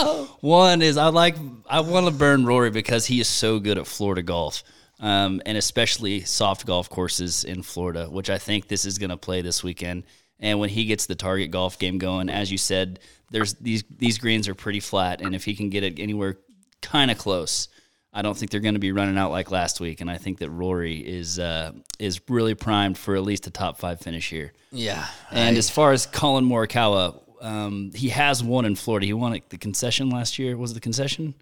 One 0.40 0.80
is 0.80 0.96
I 0.96 1.08
like 1.08 1.34
I 1.68 1.80
want 1.80 2.06
to 2.06 2.12
burn 2.12 2.46
Rory 2.46 2.70
because 2.70 3.04
he 3.06 3.20
is 3.20 3.26
so 3.26 3.58
good 3.58 3.78
at 3.78 3.86
Florida 3.86 4.22
golf. 4.22 4.62
Um, 5.00 5.42
and 5.44 5.58
especially 5.58 6.20
soft 6.20 6.66
golf 6.66 6.88
courses 6.88 7.42
in 7.42 7.62
Florida, 7.64 8.06
which 8.08 8.30
I 8.30 8.38
think 8.38 8.68
this 8.68 8.84
is 8.86 8.98
going 8.98 9.10
to 9.10 9.16
play 9.16 9.42
this 9.42 9.62
weekend. 9.64 10.04
And 10.38 10.60
when 10.60 10.68
he 10.70 10.84
gets 10.84 11.06
the 11.06 11.16
target 11.16 11.50
golf 11.50 11.78
game 11.80 11.98
going, 11.98 12.28
as 12.28 12.50
you 12.52 12.58
said, 12.58 13.00
there's 13.30 13.54
these 13.54 13.82
these 13.90 14.18
greens 14.18 14.46
are 14.48 14.54
pretty 14.54 14.80
flat, 14.80 15.20
and 15.20 15.34
if 15.34 15.44
he 15.44 15.54
can 15.56 15.68
get 15.68 15.82
it 15.82 15.98
anywhere 15.98 16.38
kind 16.80 17.10
of 17.10 17.18
close, 17.18 17.68
I 18.16 18.22
don't 18.22 18.36
think 18.36 18.50
they're 18.52 18.60
going 18.60 18.74
to 18.74 18.80
be 18.80 18.92
running 18.92 19.18
out 19.18 19.32
like 19.32 19.50
last 19.50 19.80
week. 19.80 20.00
And 20.00 20.08
I 20.08 20.18
think 20.18 20.38
that 20.38 20.48
Rory 20.50 20.98
is 20.98 21.38
uh, 21.40 21.72
is 21.98 22.20
really 22.28 22.54
primed 22.54 22.96
for 22.96 23.16
at 23.16 23.22
least 23.24 23.46
a 23.48 23.50
top 23.50 23.76
five 23.78 24.00
finish 24.00 24.30
here. 24.30 24.52
yeah. 24.70 25.06
And 25.30 25.56
I- 25.56 25.58
as 25.58 25.68
far 25.68 25.92
as 25.92 26.06
Collin 26.06 26.44
Morikawa, 26.48 27.20
um, 27.42 27.90
he 27.94 28.08
has 28.10 28.42
won 28.42 28.64
in 28.64 28.76
Florida. 28.76 29.06
He 29.06 29.12
won 29.12 29.34
at 29.34 29.50
the 29.50 29.58
concession 29.58 30.08
last 30.10 30.38
year. 30.38 30.56
Was 30.56 30.70
it 30.70 30.74
the 30.74 30.80
concession? 30.80 31.34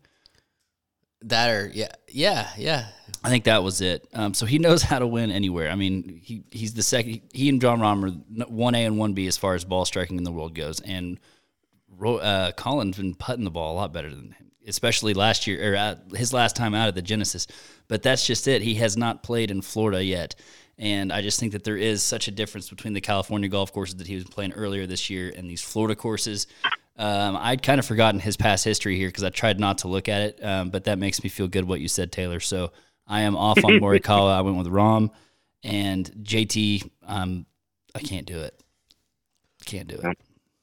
that 1.25 1.51
or 1.51 1.71
yeah, 1.73 1.93
yeah, 2.09 2.49
yeah. 2.57 2.87
I 3.23 3.29
think 3.29 3.45
that 3.45 3.63
was 3.63 3.81
it. 3.81 4.09
Um, 4.13 4.35
so 4.35 4.45
he 4.45 4.59
knows 4.59 4.83
how 4.83 4.99
to 4.99 5.07
win 5.07 5.31
anywhere. 5.31 5.71
I 5.71 5.77
mean, 5.77 6.21
he 6.21 6.43
he's 6.51 6.75
the 6.75 6.83
second. 6.83 7.21
He 7.33 7.49
and 7.49 7.61
Jon 7.61 7.79
Rahm 7.81 8.05
are 8.43 8.45
one 8.47 8.75
A 8.75 8.85
and 8.85 8.99
one 8.99 9.13
B 9.13 9.29
as 9.29 9.37
far 9.37 9.55
as 9.55 9.65
ball 9.65 9.85
striking 9.85 10.19
in 10.19 10.25
the 10.25 10.33
world 10.33 10.55
goes. 10.57 10.81
And 10.81 11.21
uh, 12.05 12.51
Collin's 12.57 12.97
been 12.97 13.15
putting 13.15 13.45
the 13.45 13.51
ball 13.51 13.75
a 13.75 13.77
lot 13.77 13.93
better 13.93 14.11
than 14.11 14.33
him, 14.33 14.51
especially 14.67 15.15
last 15.15 15.47
year 15.47 15.73
or 15.73 15.77
at 15.77 16.03
his 16.15 16.33
last 16.33 16.57
time 16.57 16.75
out 16.75 16.89
at 16.89 16.95
the 16.95 17.03
Genesis. 17.03 17.47
But 17.89 18.03
that's 18.03 18.27
just 18.27 18.49
it. 18.49 18.63
He 18.63 18.75
has 18.77 18.97
not 18.97 19.23
played 19.23 19.51
in 19.51 19.63
Florida 19.63 20.03
yet. 20.03 20.35
And 20.79 21.13
I 21.13 21.21
just 21.21 21.39
think 21.39 21.53
that 21.53 21.65
there 21.65 21.77
is 21.77 22.03
such 22.03 22.29
a 22.29 22.31
difference 22.31 22.71
between 22.71 22.93
the 22.93 23.01
California 23.01 23.49
golf 23.49 23.73
courses 23.73 23.97
that 23.97 24.07
he 24.07 24.15
was 24.15 24.25
playing 24.25 24.53
earlier 24.53 24.87
this 24.87 25.11
year 25.11 25.33
and 25.37 25.49
these 25.49 25.63
Florida 25.63 25.95
courses. 25.95 26.47
Um, 26.97 27.37
I'd 27.37 27.63
kind 27.63 27.79
of 27.79 27.87
forgotten 27.87 28.21
his 28.21 28.37
past 28.37 28.65
history 28.65 28.97
here 28.97 29.09
because 29.09 29.25
I 29.25 29.31
tried 29.31 29.61
not 29.61 29.79
to 29.79 29.89
look 29.89 30.09
at 30.09 30.21
it, 30.23 30.45
um, 30.45 30.71
but 30.71 30.85
that 30.85 30.99
makes 30.99 31.23
me 31.23 31.31
feel 31.31 31.49
good 31.49 31.65
what 31.65 31.81
you 31.81 31.89
said, 31.89 32.13
Taylor. 32.13 32.41
So 32.41 32.73
I 33.07 33.23
am 33.23 33.37
off 33.37 33.65
on 33.65 33.73
Morikawa. 33.81 34.33
I 34.33 34.41
went 34.41 34.57
with 34.57 34.69
Rahm 34.69 35.11
and 35.63 36.11
JT. 36.23 36.91
Um, 37.07 37.47
I 37.95 38.01
can't 38.01 38.27
do 38.27 38.41
it. 38.41 38.59
Can't 39.65 39.89
do 39.89 39.97
it. 40.03 40.19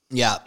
Yeah. 0.10 0.38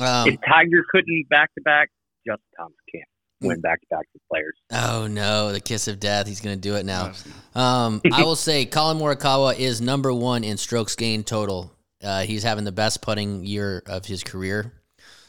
Um, 0.00 0.28
if 0.28 0.38
Tiger 0.46 0.84
couldn't 0.90 1.28
back 1.28 1.54
to 1.54 1.60
back, 1.62 1.90
Justin 2.26 2.46
Thomas 2.56 2.76
can't 2.92 3.04
win 3.40 3.60
back 3.60 3.80
to 3.80 3.86
back 3.90 4.04
with 4.12 4.22
players. 4.30 4.54
Oh 4.72 5.06
no, 5.06 5.52
the 5.52 5.60
kiss 5.60 5.88
of 5.88 6.00
death. 6.00 6.26
He's 6.26 6.40
going 6.40 6.56
to 6.56 6.60
do 6.60 6.76
it 6.76 6.84
now. 6.86 7.12
Um, 7.54 8.00
I 8.12 8.22
will 8.24 8.36
say 8.36 8.66
Collin 8.66 8.98
Morikawa 8.98 9.58
is 9.58 9.80
number 9.80 10.12
one 10.12 10.44
in 10.44 10.56
strokes 10.56 10.96
gained 10.96 11.26
total. 11.26 11.72
Uh, 12.02 12.22
he's 12.22 12.42
having 12.42 12.64
the 12.64 12.72
best 12.72 13.02
putting 13.02 13.44
year 13.44 13.82
of 13.86 14.04
his 14.06 14.22
career. 14.22 14.72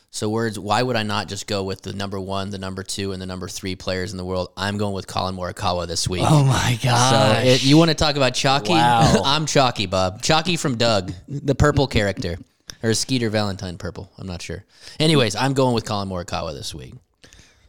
So 0.10 0.30
words, 0.30 0.58
why 0.58 0.82
would 0.82 0.96
I 0.96 1.04
not 1.04 1.28
just 1.28 1.48
go 1.48 1.64
with 1.64 1.82
the 1.82 1.94
number 1.94 2.20
one, 2.20 2.50
the 2.50 2.58
number 2.58 2.82
two, 2.82 3.12
and 3.12 3.22
the 3.22 3.26
number 3.26 3.48
three 3.50 3.76
players 3.76 4.12
in 4.14 4.18
the 4.18 4.24
world? 4.26 4.52
I'm 4.56 4.78
going 4.78 4.94
with 4.94 5.06
Collin 5.06 5.36
Morikawa 5.36 5.86
this 5.86 6.08
week. 6.08 6.24
Oh 6.26 6.44
my 6.46 6.78
So 6.82 6.88
god! 6.90 7.46
it, 7.46 7.64
you 7.64 7.78
want 7.78 7.90
to 7.90 7.96
talk 7.96 8.16
about 8.16 8.34
Chalky? 8.34 8.72
Wow. 8.72 9.22
I'm 9.26 9.46
Chalky, 9.46 9.86
Bob. 9.86 10.22
Chalky 10.22 10.56
from 10.56 10.78
Doug, 10.78 11.12
the 11.28 11.56
purple 11.56 11.88
character, 11.88 12.38
or 12.84 12.94
Skeeter 12.94 13.30
Valentine 13.30 13.78
purple. 13.78 14.12
I'm 14.18 14.28
not 14.28 14.42
sure. 14.42 14.64
Anyways, 15.00 15.36
I'm 15.36 15.54
going 15.54 15.74
with 15.74 15.86
Collin 15.86 16.10
Morikawa 16.10 16.54
this 16.54 16.74
week. 16.76 16.94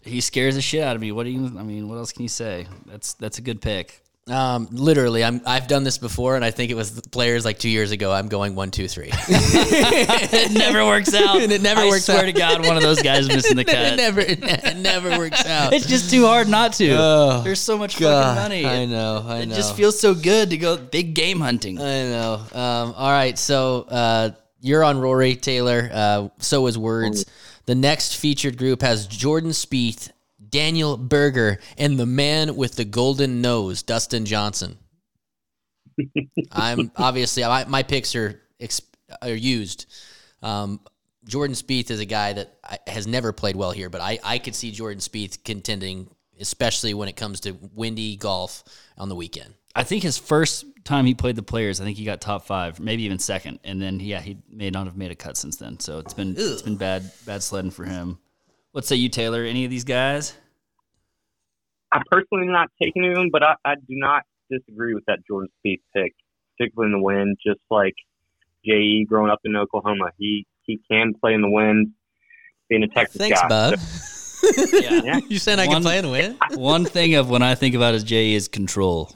he 0.02 0.20
scares 0.20 0.54
the 0.54 0.62
shit 0.62 0.82
out 0.82 0.96
of 0.96 1.02
me. 1.02 1.12
What 1.12 1.24
do 1.24 1.30
you? 1.30 1.46
I 1.58 1.62
mean, 1.62 1.88
what 1.88 1.96
else 1.96 2.12
can 2.12 2.22
you 2.22 2.28
say? 2.28 2.66
That's 2.86 3.14
that's 3.14 3.38
a 3.38 3.42
good 3.42 3.60
pick. 3.60 4.02
Um, 4.28 4.68
literally, 4.70 5.24
I'm 5.24 5.40
I've 5.46 5.68
done 5.68 5.84
this 5.84 5.96
before, 5.96 6.36
and 6.36 6.44
I 6.44 6.50
think 6.50 6.70
it 6.70 6.74
was 6.74 6.94
the 6.94 7.08
players 7.08 7.46
like 7.46 7.58
two 7.58 7.70
years 7.70 7.92
ago. 7.92 8.12
I'm 8.12 8.28
going 8.28 8.54
one, 8.54 8.70
two, 8.70 8.86
three. 8.86 9.08
it 9.12 10.52
never 10.52 10.84
works 10.84 11.14
out. 11.14 11.36
And 11.40 11.52
it 11.52 11.62
never 11.62 11.80
I 11.82 11.86
works 11.86 12.04
swear 12.04 12.18
out. 12.18 12.22
to 12.26 12.32
God, 12.32 12.66
one 12.66 12.76
of 12.76 12.82
those 12.82 13.00
guys 13.00 13.26
missing 13.34 13.56
the 13.56 13.64
cut. 13.64 13.98
it, 13.98 14.40
ne- 14.40 14.70
it 14.70 14.76
never 14.76 15.16
works 15.16 15.46
out. 15.46 15.72
It's 15.72 15.86
just 15.86 16.10
too 16.10 16.26
hard 16.26 16.48
not 16.48 16.72
to. 16.74 16.90
Oh, 16.98 17.40
There's 17.44 17.60
so 17.60 17.78
much 17.78 17.98
God, 17.98 18.36
fucking 18.36 18.42
money. 18.64 18.66
I 18.66 18.84
know, 18.86 19.24
I 19.26 19.44
know. 19.44 19.52
it 19.52 19.56
just 19.56 19.76
feels 19.76 19.98
so 19.98 20.14
good 20.14 20.50
to 20.50 20.58
go 20.58 20.76
big 20.76 21.14
game 21.14 21.40
hunting. 21.40 21.78
I 21.78 22.02
know. 22.04 22.34
Um, 22.52 22.94
all 22.96 23.10
right, 23.10 23.38
so 23.38 23.86
uh, 23.88 24.30
you're 24.60 24.84
on 24.84 24.98
Rory 25.00 25.36
Taylor. 25.36 25.90
Uh, 25.92 26.28
so 26.38 26.66
is 26.66 26.78
Words. 26.78 27.24
The 27.66 27.74
next 27.74 28.16
featured 28.16 28.56
group 28.56 28.82
has 28.82 29.06
Jordan 29.06 29.50
Spieth, 29.50 30.10
Daniel 30.48 30.96
Berger, 30.96 31.58
and 31.76 31.98
the 31.98 32.06
man 32.06 32.56
with 32.56 32.76
the 32.76 32.84
golden 32.84 33.40
nose, 33.42 33.82
Dustin 33.82 34.24
Johnson. 34.24 34.78
I'm 36.52 36.90
obviously 36.96 37.42
my, 37.42 37.64
my 37.66 37.82
picks 37.82 38.14
are 38.14 38.40
ex- 38.60 38.82
are 39.20 39.30
used. 39.30 39.86
Um, 40.42 40.80
Jordan 41.26 41.54
Spieth 41.54 41.90
is 41.90 42.00
a 42.00 42.06
guy 42.06 42.32
that 42.32 42.56
I, 42.64 42.78
has 42.86 43.06
never 43.06 43.32
played 43.32 43.56
well 43.56 43.72
here, 43.72 43.90
but 43.90 44.00
I, 44.00 44.18
I 44.24 44.38
could 44.38 44.54
see 44.54 44.70
Jordan 44.70 45.00
Spieth 45.00 45.44
contending, 45.44 46.08
especially 46.40 46.94
when 46.94 47.08
it 47.08 47.16
comes 47.16 47.40
to 47.40 47.52
windy 47.74 48.16
golf 48.16 48.64
on 48.96 49.08
the 49.08 49.14
weekend. 49.14 49.52
I 49.78 49.84
think 49.84 50.02
his 50.02 50.18
first 50.18 50.66
time 50.82 51.06
he 51.06 51.14
played 51.14 51.36
the 51.36 51.42
players, 51.44 51.80
I 51.80 51.84
think 51.84 51.98
he 51.98 52.04
got 52.04 52.20
top 52.20 52.44
five, 52.44 52.80
maybe 52.80 53.04
even 53.04 53.20
second, 53.20 53.60
and 53.62 53.80
then 53.80 54.00
yeah, 54.00 54.20
he 54.20 54.38
may 54.50 54.70
not 54.70 54.86
have 54.86 54.96
made 54.96 55.12
a 55.12 55.14
cut 55.14 55.36
since 55.36 55.54
then. 55.54 55.78
So 55.78 56.00
it's 56.00 56.12
been 56.12 56.34
it's 56.36 56.62
been 56.62 56.74
bad 56.74 57.08
bad 57.24 57.44
sledding 57.44 57.70
for 57.70 57.84
him. 57.84 58.18
What 58.72 58.84
say 58.84 58.96
you, 58.96 59.08
Taylor? 59.08 59.44
Any 59.44 59.64
of 59.64 59.70
these 59.70 59.84
guys? 59.84 60.36
I 61.92 62.02
personally 62.10 62.46
am 62.48 62.52
not 62.52 62.70
taking 62.82 63.04
him, 63.04 63.28
but 63.30 63.44
I, 63.44 63.54
I 63.64 63.76
do 63.76 63.82
not 63.90 64.24
disagree 64.50 64.94
with 64.94 65.04
that 65.06 65.20
Jordan 65.28 65.48
Spieth 65.64 65.80
pick, 65.94 66.12
particularly 66.58 66.92
in 66.92 66.98
the 66.98 67.04
wind. 67.04 67.36
Just 67.46 67.60
like 67.70 67.94
Je 68.66 69.06
growing 69.08 69.30
up 69.30 69.38
in 69.44 69.54
Oklahoma, 69.54 70.10
he 70.18 70.44
he 70.62 70.80
can 70.90 71.14
play 71.20 71.34
in 71.34 71.40
the 71.40 71.50
wind. 71.50 71.92
Being 72.68 72.82
a 72.82 72.88
Texas 72.88 73.16
Thanks, 73.16 73.40
guy, 73.42 73.48
bud. 73.48 73.78
Yeah. 74.72 75.20
you 75.28 75.38
saying 75.38 75.60
I 75.60 75.68
One- 75.68 75.76
can 75.76 75.82
play 75.84 75.98
and 75.98 76.10
win? 76.10 76.36
One 76.54 76.84
thing 76.84 77.14
of 77.14 77.30
when 77.30 77.42
I 77.42 77.54
think 77.54 77.76
about 77.76 77.94
is 77.94 78.02
J 78.02 78.34
is 78.34 78.48
control. 78.48 79.12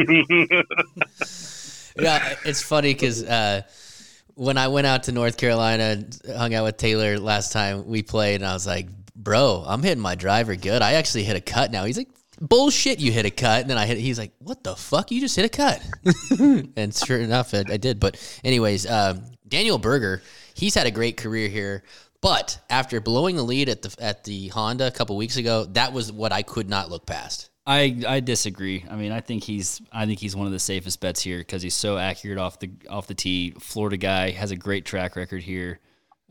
yeah, 1.98 2.34
it's 2.44 2.62
funny 2.62 2.92
because 2.94 3.22
uh, 3.24 3.62
when 4.34 4.56
I 4.56 4.68
went 4.68 4.86
out 4.86 5.04
to 5.04 5.12
North 5.12 5.36
Carolina, 5.36 5.84
and 5.84 6.20
hung 6.34 6.54
out 6.54 6.64
with 6.64 6.76
Taylor 6.76 7.18
last 7.18 7.52
time 7.52 7.86
we 7.86 8.02
played, 8.02 8.36
and 8.36 8.46
I 8.46 8.54
was 8.54 8.66
like, 8.66 8.88
"Bro, 9.14 9.64
I'm 9.66 9.82
hitting 9.82 10.02
my 10.02 10.14
driver 10.14 10.56
good. 10.56 10.82
I 10.82 10.94
actually 10.94 11.24
hit 11.24 11.36
a 11.36 11.40
cut 11.40 11.70
now." 11.70 11.84
He's 11.84 11.98
like, 11.98 12.08
"Bullshit, 12.40 13.00
you 13.00 13.12
hit 13.12 13.26
a 13.26 13.30
cut." 13.30 13.60
And 13.62 13.70
then 13.70 13.78
I 13.78 13.86
hit. 13.86 13.98
He's 13.98 14.18
like, 14.18 14.32
"What 14.38 14.64
the 14.64 14.76
fuck? 14.76 15.10
You 15.10 15.20
just 15.20 15.36
hit 15.36 15.44
a 15.44 15.48
cut?" 15.48 15.82
and 16.76 16.94
sure 16.94 17.18
enough, 17.18 17.52
I, 17.54 17.64
I 17.68 17.76
did. 17.76 18.00
But 18.00 18.16
anyways, 18.42 18.90
um, 18.90 19.24
Daniel 19.46 19.78
Berger, 19.78 20.22
he's 20.54 20.74
had 20.74 20.86
a 20.86 20.90
great 20.90 21.16
career 21.16 21.48
here. 21.48 21.84
But 22.22 22.58
after 22.68 23.00
blowing 23.00 23.36
the 23.36 23.42
lead 23.42 23.68
at 23.68 23.82
the 23.82 23.94
at 23.98 24.24
the 24.24 24.48
Honda 24.48 24.86
a 24.86 24.90
couple 24.90 25.16
weeks 25.16 25.36
ago, 25.36 25.64
that 25.72 25.92
was 25.92 26.12
what 26.12 26.32
I 26.32 26.42
could 26.42 26.68
not 26.68 26.90
look 26.90 27.06
past. 27.06 27.49
I 27.66 28.02
I 28.06 28.20
disagree. 28.20 28.84
I 28.90 28.96
mean, 28.96 29.12
I 29.12 29.20
think 29.20 29.44
he's 29.44 29.80
I 29.92 30.06
think 30.06 30.18
he's 30.18 30.34
one 30.34 30.46
of 30.46 30.52
the 30.52 30.58
safest 30.58 31.00
bets 31.00 31.20
here 31.20 31.38
because 31.38 31.62
he's 31.62 31.74
so 31.74 31.98
accurate 31.98 32.38
off 32.38 32.58
the 32.58 32.70
off 32.88 33.06
the 33.06 33.14
tee. 33.14 33.52
Florida 33.58 33.96
guy 33.96 34.30
has 34.30 34.50
a 34.50 34.56
great 34.56 34.84
track 34.84 35.16
record 35.16 35.42
here. 35.42 35.78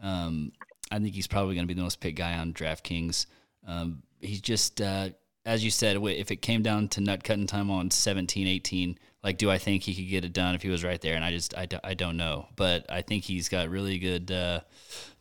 Um, 0.02 0.52
I 0.92 1.00
think 1.00 1.14
he's 1.14 1.28
probably 1.28 1.56
going 1.56 1.68
to 1.68 1.74
be 1.74 1.78
the 1.78 1.84
most 1.84 2.00
picked 2.00 2.18
guy 2.18 2.38
on 2.38 2.54
DraftKings. 2.54 3.28
Um, 3.68 4.02
he's 4.20 4.42
just 4.42 4.82
uh, 4.82 5.10
as 5.46 5.64
you 5.64 5.72
said, 5.72 5.98
if 5.98 6.32
it 6.32 6.42
came 6.42 6.62
down 6.62 6.88
to 6.90 7.02
nut 7.02 7.24
cutting 7.24 7.48
time 7.48 7.72
on 7.72 7.90
17, 7.92 8.48
18, 8.48 8.98
like 9.24 9.38
do 9.38 9.50
I 9.50 9.58
think 9.58 9.84
he 9.84 9.96
could 9.96 10.10
get 10.10 10.26
it 10.26 10.34
done 10.34 10.56
if 10.56 10.62
he 10.62 10.70
was 10.70 10.84
right 10.84 11.00
there? 11.00 11.16
And 11.16 11.24
I 11.24 11.32
just 11.32 11.58
I, 11.58 11.66
do, 11.66 11.78
I 11.84 11.94
don't 11.94 12.18
know, 12.18 12.48
but 12.56 12.86
I 12.90 13.02
think 13.02 13.24
he's 13.24 13.50
got 13.50 13.70
really 13.70 14.00
good 14.00 14.32
uh, 14.32 14.62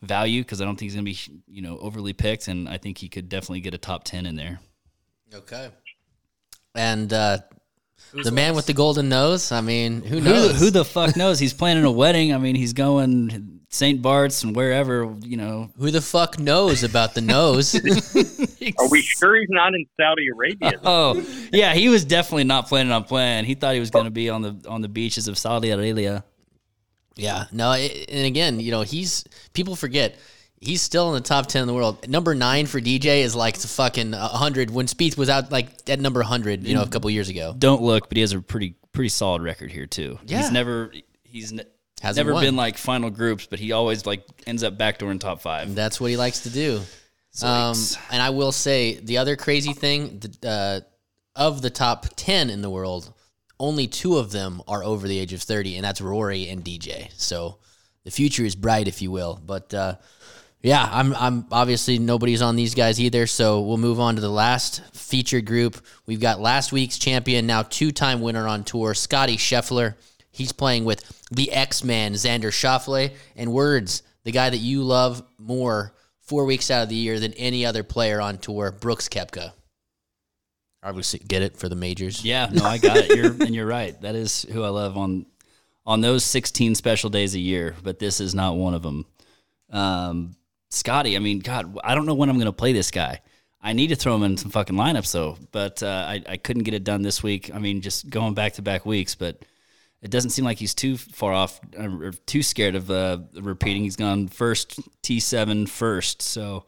value 0.03 0.43
because 0.43 0.61
I 0.61 0.65
don't 0.65 0.77
think 0.77 0.91
he's 0.91 0.95
going 0.95 1.07
to 1.07 1.11
be 1.11 1.43
you 1.49 1.63
know 1.63 1.79
overly 1.79 2.13
picked, 2.13 2.49
and 2.49 2.69
I 2.69 2.79
think 2.79 2.99
he 2.99 3.09
could 3.09 3.29
definitely 3.29 3.61
get 3.61 3.75
a 3.75 3.79
top 3.79 4.05
ten 4.05 4.27
in 4.27 4.37
there. 4.37 4.61
Okay. 5.35 5.69
And 6.75 7.13
uh, 7.13 7.39
the 8.13 8.31
man 8.33 8.55
with 8.55 8.67
the 8.67 8.73
golden 8.75 9.09
nose. 9.09 9.53
I 9.53 9.61
mean, 9.61 10.03
who 10.03 10.19
Who, 10.19 10.21
knows? 10.21 10.59
who 10.59 10.71
the 10.71 10.85
fuck 10.85 11.17
knows? 11.17 11.39
He's 11.39 11.53
planning 11.53 11.85
a 11.85 11.91
wedding. 11.91 12.33
I 12.33 12.39
mean, 12.39 12.55
he's 12.55 12.73
going 12.73 13.61
St. 13.71 14.01
Bart's 14.01 14.43
and 14.45 14.57
wherever, 14.57 15.15
you 15.21 15.37
know. 15.37 15.71
Who 15.79 15.91
the 15.91 16.01
fuck 16.01 16.39
knows 16.39 16.83
about 16.85 17.15
the 17.15 17.21
nose? 17.21 17.75
Are 18.79 18.89
we 18.91 19.03
sure 19.03 19.37
he's 19.39 19.49
not 19.51 19.75
in 19.75 19.85
Saudi 20.01 20.29
Arabia? 20.29 20.73
Oh, 20.85 21.23
yeah, 21.53 21.75
he 21.75 21.89
was 21.89 22.05
definitely 22.05 22.45
not 22.45 22.69
planning 22.69 22.93
on 22.93 23.05
playing. 23.05 23.45
He 23.45 23.55
thought 23.55 23.75
he 23.75 23.81
was 23.81 23.91
going 23.91 24.07
to 24.07 24.11
be 24.11 24.31
on 24.31 24.43
the 24.43 24.57
on 24.69 24.81
the 24.81 24.89
beaches 24.89 25.29
of 25.29 25.37
Saudi 25.37 25.71
Arabia. 25.71 26.25
yeah. 27.17 27.45
No. 27.53 27.73
It, 27.73 28.09
and 28.11 28.25
again, 28.27 28.59
you 28.61 28.71
know, 28.71 28.83
he's 28.83 29.25
people 29.53 29.77
forget 29.77 30.17
he's 30.61 30.83
still 30.83 31.09
in 31.09 31.15
the 31.23 31.27
top 31.27 31.47
ten 31.47 31.63
in 31.63 31.69
the 31.69 31.75
world. 31.75 32.09
Number 32.09 32.35
nine 32.35 32.67
for 32.67 32.81
DJ 32.81 33.23
is 33.23 33.35
like 33.35 33.59
the 33.59 33.69
fucking 33.69 34.13
hundred 34.13 34.71
when 34.71 34.87
Spieth 34.87 35.17
was 35.17 35.29
out 35.29 35.51
like 35.53 35.69
at 35.89 36.01
number 36.01 36.23
hundred. 36.23 36.67
You 36.67 36.75
know, 36.75 36.83
a 36.83 36.89
couple 36.89 37.11
years 37.11 37.29
ago. 37.29 37.55
Don't 37.57 37.83
look, 37.83 38.09
but 38.09 38.17
he 38.17 38.21
has 38.23 38.33
a 38.33 38.41
pretty 38.41 38.75
pretty 38.93 39.09
solid 39.09 39.43
record 39.43 39.71
here 39.71 39.87
too. 39.87 40.19
Yeah. 40.27 40.39
He's 40.39 40.51
never 40.51 40.93
he's 41.23 41.53
ne- 41.53 41.65
Hasn't 42.01 42.25
never 42.27 42.35
won. 42.35 42.45
been 42.45 42.57
like 42.57 42.79
final 42.79 43.11
groups, 43.11 43.47
but 43.47 43.59
he 43.59 43.73
always 43.73 44.07
like 44.07 44.25
ends 44.47 44.63
up 44.63 44.79
backdoor 44.79 45.11
in 45.11 45.19
top 45.19 45.41
five. 45.41 45.75
That's 45.75 46.01
what 46.01 46.11
he 46.11 46.17
likes 46.17 46.41
to 46.41 46.51
do. 46.51 46.81
Um, 47.43 47.77
and 48.11 48.21
I 48.23 48.31
will 48.31 48.53
say 48.53 48.99
the 49.01 49.19
other 49.19 49.37
crazy 49.37 49.73
thing 49.73 50.19
the, 50.19 50.49
uh, 50.49 50.81
of 51.37 51.63
the 51.63 51.71
top 51.71 52.07
10 52.17 52.51
in 52.51 52.63
the 52.63 52.71
world, 52.71 53.13
only 53.61 53.87
two 53.87 54.17
of 54.17 54.33
them 54.33 54.63
are 54.67 54.83
over 54.83 55.07
the 55.07 55.19
age 55.19 55.33
of 55.33 55.43
30, 55.43 55.77
and 55.77 55.85
that's 55.85 56.01
Rory 56.01 56.49
and 56.49 56.65
DJ. 56.65 57.11
So 57.17 57.59
the 58.05 58.11
future 58.11 58.45
is 58.45 58.57
bright, 58.57 58.89
if 58.89 59.03
you 59.03 59.11
will. 59.11 59.41
But 59.45 59.73
uh, 59.73 59.97
yeah, 60.63 60.89
I'm, 60.91 61.15
I'm 61.15 61.47
obviously 61.53 61.99
nobody's 61.99 62.43
on 62.43 62.57
these 62.57 62.75
guys 62.75 63.01
either. 63.01 63.27
So 63.27 63.61
we'll 63.61 63.77
move 63.77 64.01
on 64.01 64.17
to 64.17 64.21
the 64.21 64.31
last 64.31 64.83
featured 64.95 65.47
group. 65.47 65.77
We've 66.07 66.21
got 66.21 66.41
last 66.41 66.73
week's 66.73 66.99
champion, 66.99 67.47
now 67.47 67.63
two 67.63 67.93
time 67.93 68.21
winner 68.21 68.49
on 68.49 68.65
tour, 68.65 68.95
Scottie 68.95 69.37
Scheffler. 69.37 69.95
He's 70.31 70.53
playing 70.53 70.85
with 70.85 71.05
the 71.31 71.53
X 71.53 71.85
Man, 71.85 72.15
Xander 72.15 72.51
Schauffele, 72.51 73.15
and 73.37 73.53
Words, 73.53 74.03
the 74.25 74.33
guy 74.33 74.51
that 74.51 74.59
you 74.59 74.83
love 74.83 75.23
more 75.39 75.95
four 76.21 76.45
weeks 76.45 76.71
out 76.71 76.83
of 76.83 76.89
the 76.89 76.95
year 76.95 77.19
than 77.19 77.33
any 77.35 77.65
other 77.65 77.83
player 77.83 78.21
on 78.21 78.39
tour, 78.39 78.71
Brooks 78.71 79.09
Koepka. 79.09 79.53
Obviously, 80.83 81.21
get 81.21 81.43
it 81.43 81.57
for 81.57 81.69
the 81.69 81.75
majors. 81.75 82.25
Yeah, 82.25 82.49
no, 82.53 82.65
I 82.65 82.79
got 82.79 82.97
it. 82.99 83.17
You're 83.17 83.33
and 83.33 83.55
you're 83.55 83.67
right. 83.67 84.01
That 84.03 84.15
is 84.15 84.43
who 84.43 84.63
I 84.63 84.69
love 84.69 84.97
on 84.97 85.27
on 85.87 86.01
those 86.03 86.23
16 86.25 86.75
special 86.75 87.11
days 87.11 87.35
a 87.35 87.39
year, 87.39 87.75
but 87.83 87.99
this 87.99 88.21
is 88.21 88.35
not 88.35 88.57
one 88.57 88.75
of 88.75 88.83
them. 88.83 89.07
Um, 89.71 90.37
Scottie, 90.71 91.17
I 91.17 91.19
mean, 91.19 91.41
God, 91.41 91.79
I 91.83 91.95
don't 91.95 92.07
know 92.07 92.15
when 92.15 92.29
I'm 92.29 92.37
going 92.37 92.47
to 92.47 92.53
play 92.53 92.73
this 92.73 92.91
guy. 92.91 93.21
I 93.61 93.73
need 93.73 93.89
to 93.89 93.97
throw 93.97 94.15
him 94.15 94.23
in 94.23 94.37
some 94.37 94.51
fucking 94.51 94.77
lineups 94.77 95.13
though, 95.13 95.37
but 95.51 95.83
uh, 95.83 96.05
I 96.09 96.23
I 96.29 96.37
couldn't 96.37 96.63
get 96.63 96.75
it 96.75 96.85
done 96.85 97.03
this 97.03 97.25
week. 97.25 97.51
I 97.53 97.59
mean, 97.59 97.81
just 97.81 98.09
going 98.09 98.35
back 98.35 98.53
to 98.55 98.63
back 98.63 98.87
weeks, 98.87 99.17
but 99.17 99.45
it 100.01 100.11
doesn't 100.11 100.31
seem 100.31 100.45
like 100.45 100.59
he's 100.59 100.75
too 100.75 100.97
far 100.97 101.33
off 101.33 101.61
uh, 101.79 101.89
or 101.89 102.13
too 102.27 102.43
scared 102.43 102.77
of 102.77 102.91
uh, 102.91 103.19
repeating. 103.35 103.83
He's 103.83 103.97
gone 103.97 104.29
first 104.29 104.81
T7 105.03 105.69
first, 105.69 106.23
so 106.23 106.67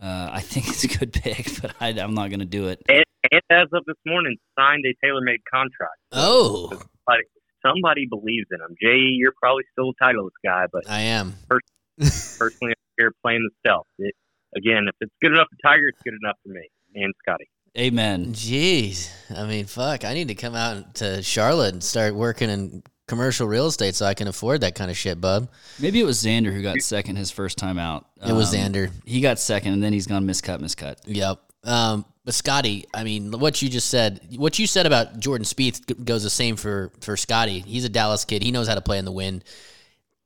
uh, 0.00 0.30
I 0.32 0.40
think 0.40 0.68
it's 0.68 0.82
a 0.82 0.88
good 0.88 1.12
pick, 1.22 1.60
but 1.60 1.74
I, 1.80 1.88
I'm 1.90 2.14
not 2.14 2.30
going 2.30 2.40
to 2.40 2.44
do 2.44 2.66
it. 2.66 2.82
And, 2.88 3.04
and 3.30 3.42
as 3.50 3.68
of 3.72 3.84
this 3.86 3.96
morning, 4.04 4.36
signed 4.58 4.84
a 4.84 5.06
TaylorMade 5.06 5.42
contract. 5.52 5.98
Oh, 6.10 6.68
Somebody, 6.70 7.24
somebody 7.64 8.06
believes 8.06 8.48
in 8.50 8.60
him. 8.60 8.74
Jay, 8.82 8.98
you're 8.98 9.34
probably 9.40 9.64
still 9.72 9.90
a 9.90 10.04
titleist 10.04 10.30
guy, 10.44 10.66
but 10.72 10.82
I 10.88 11.02
am. 11.02 11.34
personally, 11.98 12.72
I'm 12.72 12.81
here 12.98 13.12
playing 13.22 13.48
the 13.48 13.50
stealth. 13.60 13.86
It, 13.98 14.14
again, 14.56 14.86
if 14.88 14.94
it's 15.00 15.12
good 15.20 15.32
enough 15.32 15.48
for 15.50 15.68
Tiger, 15.68 15.88
it's 15.88 16.02
good 16.02 16.14
enough 16.22 16.36
for 16.42 16.50
me 16.52 16.68
and 16.94 17.12
Scottie. 17.22 17.48
Amen. 17.78 18.32
Jeez. 18.34 19.10
I 19.34 19.46
mean, 19.46 19.64
fuck. 19.64 20.04
I 20.04 20.12
need 20.14 20.28
to 20.28 20.34
come 20.34 20.54
out 20.54 20.96
to 20.96 21.22
Charlotte 21.22 21.72
and 21.72 21.82
start 21.82 22.14
working 22.14 22.50
in 22.50 22.82
commercial 23.08 23.46
real 23.46 23.66
estate 23.66 23.94
so 23.94 24.04
I 24.04 24.12
can 24.14 24.28
afford 24.28 24.60
that 24.60 24.74
kind 24.74 24.90
of 24.90 24.96
shit, 24.96 25.20
bub. 25.20 25.48
Maybe 25.78 26.00
it 26.00 26.04
was 26.04 26.22
Xander 26.22 26.52
who 26.52 26.60
got 26.62 26.80
second 26.82 27.16
his 27.16 27.30
first 27.30 27.56
time 27.56 27.78
out. 27.78 28.06
It 28.26 28.32
was 28.32 28.54
Um, 28.54 28.60
Xander. 28.60 28.90
He 29.06 29.20
got 29.22 29.38
second, 29.38 29.72
and 29.72 29.82
then 29.82 29.92
he's 29.94 30.06
gone 30.06 30.26
miscut, 30.26 30.60
miscut. 30.60 30.96
Yep. 31.06 31.40
Um, 31.64 32.04
but 32.24 32.34
Scottie, 32.34 32.84
I 32.94 33.04
mean, 33.04 33.30
what 33.32 33.62
you 33.62 33.68
just 33.68 33.88
said, 33.88 34.20
what 34.36 34.58
you 34.58 34.66
said 34.66 34.84
about 34.86 35.18
Jordan 35.18 35.44
Spieth 35.44 36.04
goes 36.04 36.22
the 36.22 36.30
same 36.30 36.56
for 36.56 36.92
for 37.00 37.16
Scottie. 37.16 37.60
He's 37.60 37.84
a 37.84 37.88
Dallas 37.88 38.24
kid. 38.24 38.42
He 38.42 38.50
knows 38.50 38.68
how 38.68 38.74
to 38.74 38.80
play 38.80 38.98
in 38.98 39.04
the 39.04 39.12
wind. 39.12 39.44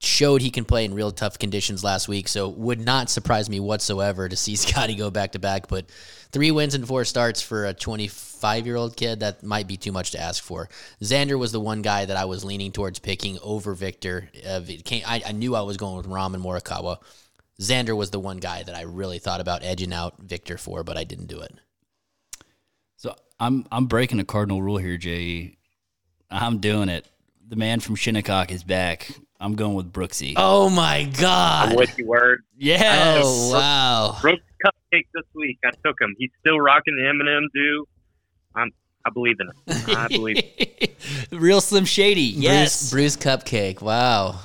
Showed 0.01 0.43
he 0.43 0.51
can 0.51 0.67
play 0.67 0.85
in 0.85 0.93
real 0.93 1.11
tough 1.11 1.39
conditions 1.39 1.83
last 1.83 2.07
week, 2.07 2.29
so 2.29 2.49
would 2.49 2.81
not 2.81 3.09
surprise 3.09 3.49
me 3.49 3.61
whatsoever 3.61 4.29
to 4.29 4.37
see 4.37 4.55
Scottie 4.57 4.95
go 4.95 5.11
back 5.11 5.33
to 5.33 5.39
back. 5.39 5.69
But 5.69 5.87
three 6.33 6.51
wins 6.51 6.75
and 6.75 6.87
four 6.87 7.05
starts 7.05 7.41
for 7.41 7.65
a 7.65 7.73
25 7.73 8.67
year 8.67 8.77
old 8.77 8.97
kid 8.97 9.21
that 9.21 9.43
might 9.43 9.67
be 9.67 9.77
too 9.77 9.93
much 9.93 10.11
to 10.11 10.21
ask 10.21 10.43
for. 10.43 10.69
Xander 11.01 11.39
was 11.39 11.53
the 11.53 11.61
one 11.61 11.81
guy 11.81 12.05
that 12.05 12.17
I 12.17 12.27
was 12.27 12.45
leaning 12.45 12.73
towards 12.73 12.99
picking 12.99 13.39
over 13.43 13.75
Viktor. 13.75 14.29
Uh, 14.47 14.61
came, 14.85 15.03
I, 15.07 15.23
I 15.27 15.33
knew 15.33 15.55
I 15.55 15.63
was 15.63 15.79
going 15.79 15.97
with 15.97 16.07
Rahm 16.07 16.35
and 16.35 16.45
Morikawa. 16.45 16.99
Xander 17.61 17.97
was 17.97 18.11
the 18.11 18.21
one 18.21 18.37
guy 18.37 18.63
that 18.63 18.75
I 18.75 18.83
really 18.83 19.19
thought 19.19 19.41
about 19.41 19.65
edging 19.65 19.93
out 19.93 20.19
Viktor 20.19 20.59
for, 20.59 20.85
but 20.85 20.99
I 20.99 21.05
didn't 21.05 21.27
do 21.27 21.41
it. 21.41 21.55
So 22.97 23.15
I'm 23.41 23.67
I'm 23.73 23.87
breaking 23.87 24.21
a 24.21 24.25
cardinal 24.25 24.63
rule 24.63 24.79
here, 24.79 24.97
Jay. 24.97 25.57
I'm 26.31 26.59
doing 26.59 26.89
it. 26.89 27.07
The 27.49 27.57
man 27.57 27.81
from 27.81 27.95
Shinnecock 27.95 28.51
is 28.51 28.65
back. 28.65 29.11
I'm 29.41 29.55
going 29.55 29.75
with 29.75 29.93
Brooksy. 29.93 30.35
Oh 30.37 30.71
my 30.71 30.97
I'm 30.99 31.11
god! 31.13 31.77
with 31.77 31.97
you, 31.99 32.07
word. 32.07 32.43
yes. 32.57 33.23
Oh 33.25 33.53
wow! 33.53 34.19
Brooks 34.21 34.43
Cupcake 34.65 35.07
this 35.15 35.25
week. 35.35 35.59
I 35.65 35.71
took 35.85 36.01
him. 36.01 36.15
He's 36.19 36.31
still 36.41 36.59
rocking 36.61 36.97
the 36.97 37.03
Eminem 37.03 37.45
do. 37.55 37.87
I'm. 38.55 38.71
I 39.05 39.11
believe 39.11 39.37
in 39.39 39.47
him. 39.49 39.97
I 39.97 40.09
believe. 40.11 40.43
Real 41.31 41.61
Slim 41.61 41.85
Shady. 41.85 42.23
Yes. 42.23 42.91
Bruce, 42.91 43.17
Bruce 43.17 43.25
Cupcake. 43.25 43.81
Wow. 43.81 44.41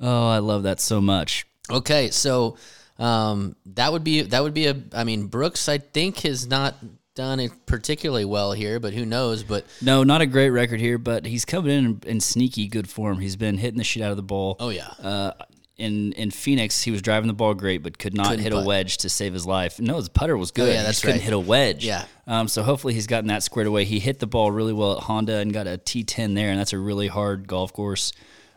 Oh, 0.00 0.28
I 0.28 0.38
love 0.38 0.62
that 0.62 0.80
so 0.80 1.00
much. 1.00 1.46
Okay, 1.70 2.10
so 2.10 2.56
um, 2.98 3.54
that 3.66 3.92
would 3.92 4.02
be 4.04 4.22
that 4.22 4.42
would 4.42 4.54
be 4.54 4.66
a. 4.66 4.76
I 4.94 5.04
mean, 5.04 5.26
Brooks, 5.26 5.68
I 5.68 5.78
think 5.78 6.20
has 6.20 6.46
not 6.46 6.74
done 7.14 7.40
it 7.40 7.52
particularly 7.66 8.24
well 8.24 8.52
here, 8.52 8.80
but 8.80 8.92
who 8.94 9.04
knows? 9.04 9.42
But 9.42 9.64
No, 9.80 10.02
not 10.04 10.20
a 10.22 10.26
great 10.26 10.50
record 10.50 10.80
here, 10.80 10.98
but 10.98 11.26
he's 11.26 11.44
coming 11.44 11.70
in 11.70 12.00
in 12.06 12.20
sneaky 12.20 12.68
good 12.68 12.88
form. 12.88 13.20
He's 13.20 13.36
been 13.36 13.58
hitting 13.58 13.78
the 13.78 13.84
shit 13.84 14.02
out 14.02 14.10
of 14.10 14.16
the 14.16 14.22
ball. 14.22 14.56
oh 14.60 14.70
yeah, 14.70 14.88
Uh, 15.02 15.32
in 15.76 16.12
in 16.12 16.30
Phoenix, 16.30 16.82
he 16.82 16.90
was 16.90 17.02
driving 17.02 17.26
the 17.28 17.34
ball 17.34 17.54
great, 17.54 17.82
but 17.82 17.98
could 17.98 18.14
not 18.14 18.26
Couldn't 18.28 18.42
hit 18.44 18.52
a 18.52 18.60
wedge 18.60 18.98
to 18.98 19.08
save 19.08 19.32
his 19.32 19.46
life. 19.46 19.80
No, 19.80 19.96
his 19.96 20.08
putter 20.08 20.36
was 20.36 20.50
good. 20.50 20.68
yeah, 20.68 20.78
He 20.80 20.84
that's 20.84 20.88
just 21.00 21.04
couldn't 21.04 21.22
hit 21.22 21.32
a 21.32 21.38
wedge. 21.38 21.84
Yeah. 21.84 22.04
Um, 22.26 22.46
so 22.46 22.62
hopefully 22.62 22.94
he's 22.94 23.06
gotten 23.06 23.28
that 23.28 23.42
squared 23.42 23.66
away. 23.66 23.84
He 23.84 23.98
hit 23.98 24.18
the 24.20 24.26
ball 24.26 24.52
really 24.52 24.72
well 24.72 24.96
at 24.96 25.02
Honda 25.04 25.36
and 25.38 25.52
got 25.52 25.66
a 25.66 25.78
T10 25.78 26.34
there, 26.34 26.50
and 26.50 26.58
that's 26.60 26.72
a 26.72 26.78
really 26.78 27.08
hard 27.08 27.48
golf 27.48 27.72
course. 27.72 28.12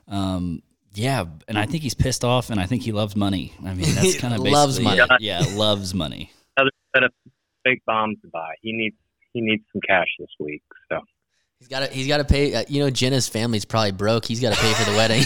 Um, 0.08 0.62
yeah, 0.93 1.26
and 1.47 1.58
I 1.58 1.66
think 1.66 1.84
he's 1.84 1.93
pissed 1.95 2.24
off, 2.24 2.49
and 2.51 2.60
I 2.60 2.66
think 2.68 2.84
he 2.84 2.91
loves 2.91 3.16
money. 3.16 3.53
I 3.66 3.74
mean, 3.74 3.93
that's 3.95 4.18
kind 4.20 4.34
of 4.34 4.39
Loves 4.41 4.80
money. 4.80 5.01
it. 5.01 5.10
Yeah, 5.22 5.41
loves 5.56 5.93
money. 5.93 6.32
Another 6.58 6.72
set 6.95 7.03
of 7.03 7.12
fake 7.66 7.82
bombs 7.86 8.18
to 8.22 8.30
buy. 8.30 8.53
He 8.61 8.72
needs. 8.72 8.95
He 9.34 9.41
needs 9.41 9.63
some 9.74 9.82
cash 9.86 10.07
this 10.18 10.30
week. 10.39 10.63
So 10.89 11.01
he's 11.59 11.68
got 11.68 11.80
to 11.82 11.88
he's 11.88 12.07
got 12.07 12.18
to 12.18 12.24
pay. 12.24 12.55
Uh, 12.55 12.63
you 12.70 12.80
know, 12.80 12.89
Jenna's 12.89 13.28
family's 13.28 13.66
probably 13.66 13.91
broke. 13.91 14.26
He's 14.26 14.39
got 14.39 14.53
to 14.53 14.61
pay 14.61 14.74
for 14.74 14.89
the 14.89 14.95
wedding. 14.95 15.24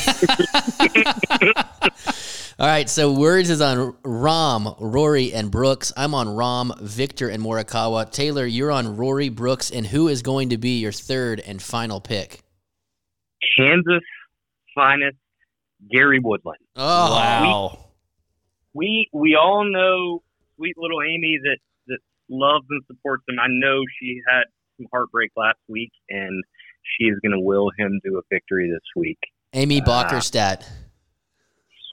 All 2.60 2.68
right, 2.68 2.90
so 2.90 3.14
words 3.14 3.50
is 3.50 3.62
on 3.62 3.94
Rahm, 4.04 4.76
Rory, 4.82 5.32
and 5.32 5.50
Brooks. 5.50 5.94
I'm 5.96 6.14
on 6.14 6.28
Rahm, 6.28 6.78
Viktor, 6.82 7.30
and 7.30 7.42
Morikawa. 7.42 8.12
Taylor, 8.12 8.46
you're 8.46 8.72
on 8.72 8.98
Rory, 8.98 9.30
Brooks, 9.30 9.72
and 9.72 9.88
who 9.88 10.10
is 10.10 10.22
going 10.22 10.50
to 10.50 10.58
be 10.58 10.80
your 10.80 10.92
third 10.92 11.40
and 11.40 11.62
final 11.62 12.02
pick? 12.02 12.42
Kansas 13.58 14.04
finest 14.76 15.16
Gary 15.90 16.20
Woodland. 16.20 16.60
Oh, 16.76 17.12
wow. 17.16 17.92
we 18.74 19.10
we 19.14 19.36
all 19.36 19.64
know 19.64 20.22
sweet 20.58 20.76
little 20.78 21.02
Amy 21.02 21.40
that 21.42 21.48
that 21.48 21.60
loves 22.30 22.66
and 22.70 22.82
supports 22.88 23.24
him. 23.28 23.40
I 23.40 23.48
know 23.50 23.82
she 24.00 24.22
had 24.28 24.44
some 24.78 24.88
heartbreak 24.92 25.32
last 25.36 25.60
week, 25.68 25.92
and 26.10 26.44
she 26.84 27.06
is 27.06 27.20
going 27.22 27.34
to 27.34 27.40
will 27.40 27.72
him 27.78 28.00
to 28.06 28.18
a 28.18 28.22
victory 28.30 28.70
this 28.70 28.86
week. 28.96 29.20
Amy. 29.54 29.82
Uh, 29.82 29.86
Bockerstette. 29.86 30.68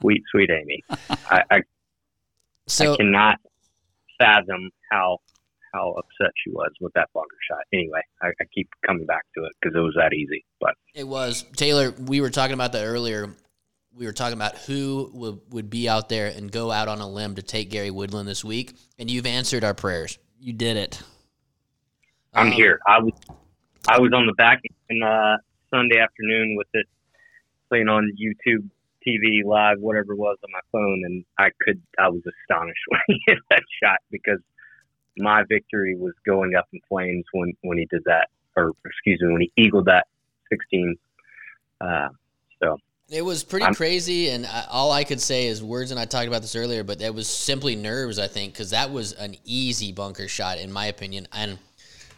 Sweet, 0.00 0.22
sweet 0.30 0.50
Amy. 0.50 0.82
I, 1.30 1.42
I, 1.50 1.60
So 2.66 2.94
I 2.94 2.96
cannot 2.96 3.38
fathom 4.18 4.70
how 4.90 5.18
how 5.72 5.92
upset 5.92 6.32
she 6.42 6.50
was 6.50 6.70
with 6.80 6.92
that 6.94 7.08
bunker 7.12 7.36
shot. 7.50 7.58
Anyway, 7.72 8.00
I, 8.22 8.28
I 8.28 8.44
keep 8.54 8.68
coming 8.86 9.04
back 9.04 9.24
to 9.36 9.44
it 9.44 9.52
because 9.60 9.76
it 9.76 9.80
was 9.80 9.94
that 9.96 10.14
easy. 10.14 10.44
But 10.60 10.74
It 10.94 11.06
was 11.06 11.44
Taylor. 11.56 11.90
We 11.90 12.20
were 12.20 12.30
talking 12.30 12.54
about 12.54 12.72
that 12.72 12.84
earlier. 12.84 13.34
We 13.94 14.06
were 14.06 14.12
talking 14.12 14.34
about 14.34 14.56
who 14.58 15.10
would, 15.14 15.40
would 15.50 15.70
be 15.70 15.88
out 15.88 16.08
there 16.08 16.28
and 16.28 16.50
go 16.52 16.70
out 16.70 16.88
on 16.88 17.00
a 17.00 17.08
limb 17.08 17.36
to 17.36 17.42
take 17.42 17.70
Gary 17.70 17.90
Woodland 17.90 18.28
this 18.28 18.44
week, 18.44 18.76
and 18.98 19.10
you've 19.10 19.26
answered 19.26 19.64
our 19.64 19.74
prayers. 19.74 20.18
You 20.38 20.52
did 20.52 20.76
it. 20.76 21.02
I'm 22.34 22.48
Um, 22.48 22.52
here. 22.52 22.78
I 22.86 22.98
was 23.00 23.12
I 23.88 23.98
was 24.00 24.12
on 24.12 24.26
the 24.26 24.34
back 24.34 24.60
end 24.90 25.02
uh, 25.02 25.36
Sunday 25.70 25.98
afternoon 25.98 26.56
with 26.56 26.66
it 26.74 26.86
playing 27.68 27.88
on 27.88 28.12
YouTube 28.20 28.68
TV 29.06 29.44
live, 29.44 29.78
whatever 29.80 30.12
it 30.12 30.18
was 30.18 30.36
on 30.44 30.50
my 30.52 30.60
phone, 30.72 31.02
and 31.04 31.24
I 31.38 31.50
could 31.60 31.80
I 31.98 32.08
was 32.08 32.22
astonished 32.26 32.80
when 32.88 33.00
he 33.08 33.22
hit 33.26 33.38
that 33.50 33.62
shot 33.82 33.98
because 34.10 34.40
my 35.16 35.44
victory 35.48 35.96
was 35.96 36.12
going 36.26 36.54
up 36.54 36.68
in 36.72 36.80
flames 36.88 37.24
when 37.32 37.52
when 37.62 37.78
he 37.78 37.86
did 37.86 38.02
that, 38.04 38.28
or 38.56 38.72
excuse 38.84 39.20
me, 39.22 39.32
when 39.32 39.40
he 39.42 39.52
eagled 39.56 39.86
that 39.86 40.06
16. 40.50 40.96
Uh, 41.80 42.08
so 42.62 42.76
It 43.08 43.22
was 43.22 43.44
pretty 43.44 43.64
I'm- 43.64 43.74
crazy, 43.74 44.30
and 44.30 44.46
I, 44.46 44.64
all 44.70 44.90
I 44.90 45.04
could 45.04 45.20
say 45.20 45.46
is 45.46 45.62
words. 45.62 45.90
And 45.92 46.00
I 46.00 46.04
talked 46.06 46.26
about 46.26 46.42
this 46.42 46.56
earlier, 46.56 46.82
but 46.82 46.98
that 46.98 47.14
was 47.14 47.28
simply 47.28 47.76
nerves. 47.76 48.18
I 48.18 48.26
think 48.26 48.52
because 48.52 48.70
that 48.70 48.90
was 48.90 49.12
an 49.12 49.36
easy 49.44 49.92
bunker 49.92 50.26
shot, 50.28 50.58
in 50.58 50.72
my 50.72 50.86
opinion. 50.86 51.28
And 51.32 51.58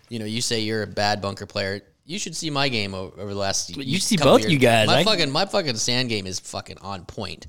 you 0.08 0.18
know, 0.18 0.24
you 0.24 0.40
say 0.40 0.60
you're 0.60 0.82
a 0.82 0.86
bad 0.86 1.20
bunker 1.20 1.44
player. 1.46 1.82
You 2.06 2.18
should 2.18 2.34
see 2.34 2.48
my 2.48 2.70
game 2.70 2.94
over, 2.94 3.20
over 3.20 3.34
the 3.34 3.38
last. 3.38 3.76
You 3.76 3.98
see 3.98 4.16
both 4.16 4.40
years. 4.40 4.52
you 4.52 4.58
guys. 4.58 4.86
My 4.86 5.00
I- 5.00 5.04
fucking 5.04 5.30
my 5.30 5.44
fucking 5.44 5.76
sand 5.76 6.08
game 6.08 6.26
is 6.26 6.40
fucking 6.40 6.78
on 6.78 7.04
point. 7.04 7.46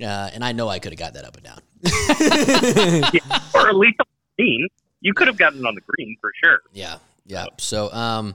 Uh, 0.00 0.30
and 0.32 0.42
I 0.42 0.52
know 0.52 0.66
I 0.66 0.78
could 0.78 0.92
have 0.92 0.98
got 0.98 1.12
that 1.14 1.26
up 1.26 1.36
and 1.36 1.44
down. 1.44 1.60
or 3.54 3.68
at 3.68 3.74
least 3.76 4.00
on 4.00 4.06
the 4.38 4.42
green, 4.42 4.68
you 5.02 5.12
could 5.12 5.26
have 5.26 5.36
gotten 5.36 5.58
it 5.60 5.66
on 5.66 5.74
the 5.74 5.82
green 5.82 6.16
for 6.22 6.32
sure. 6.42 6.62
Yeah, 6.72 6.96
yeah. 7.26 7.46
So, 7.58 7.92
um, 7.92 8.34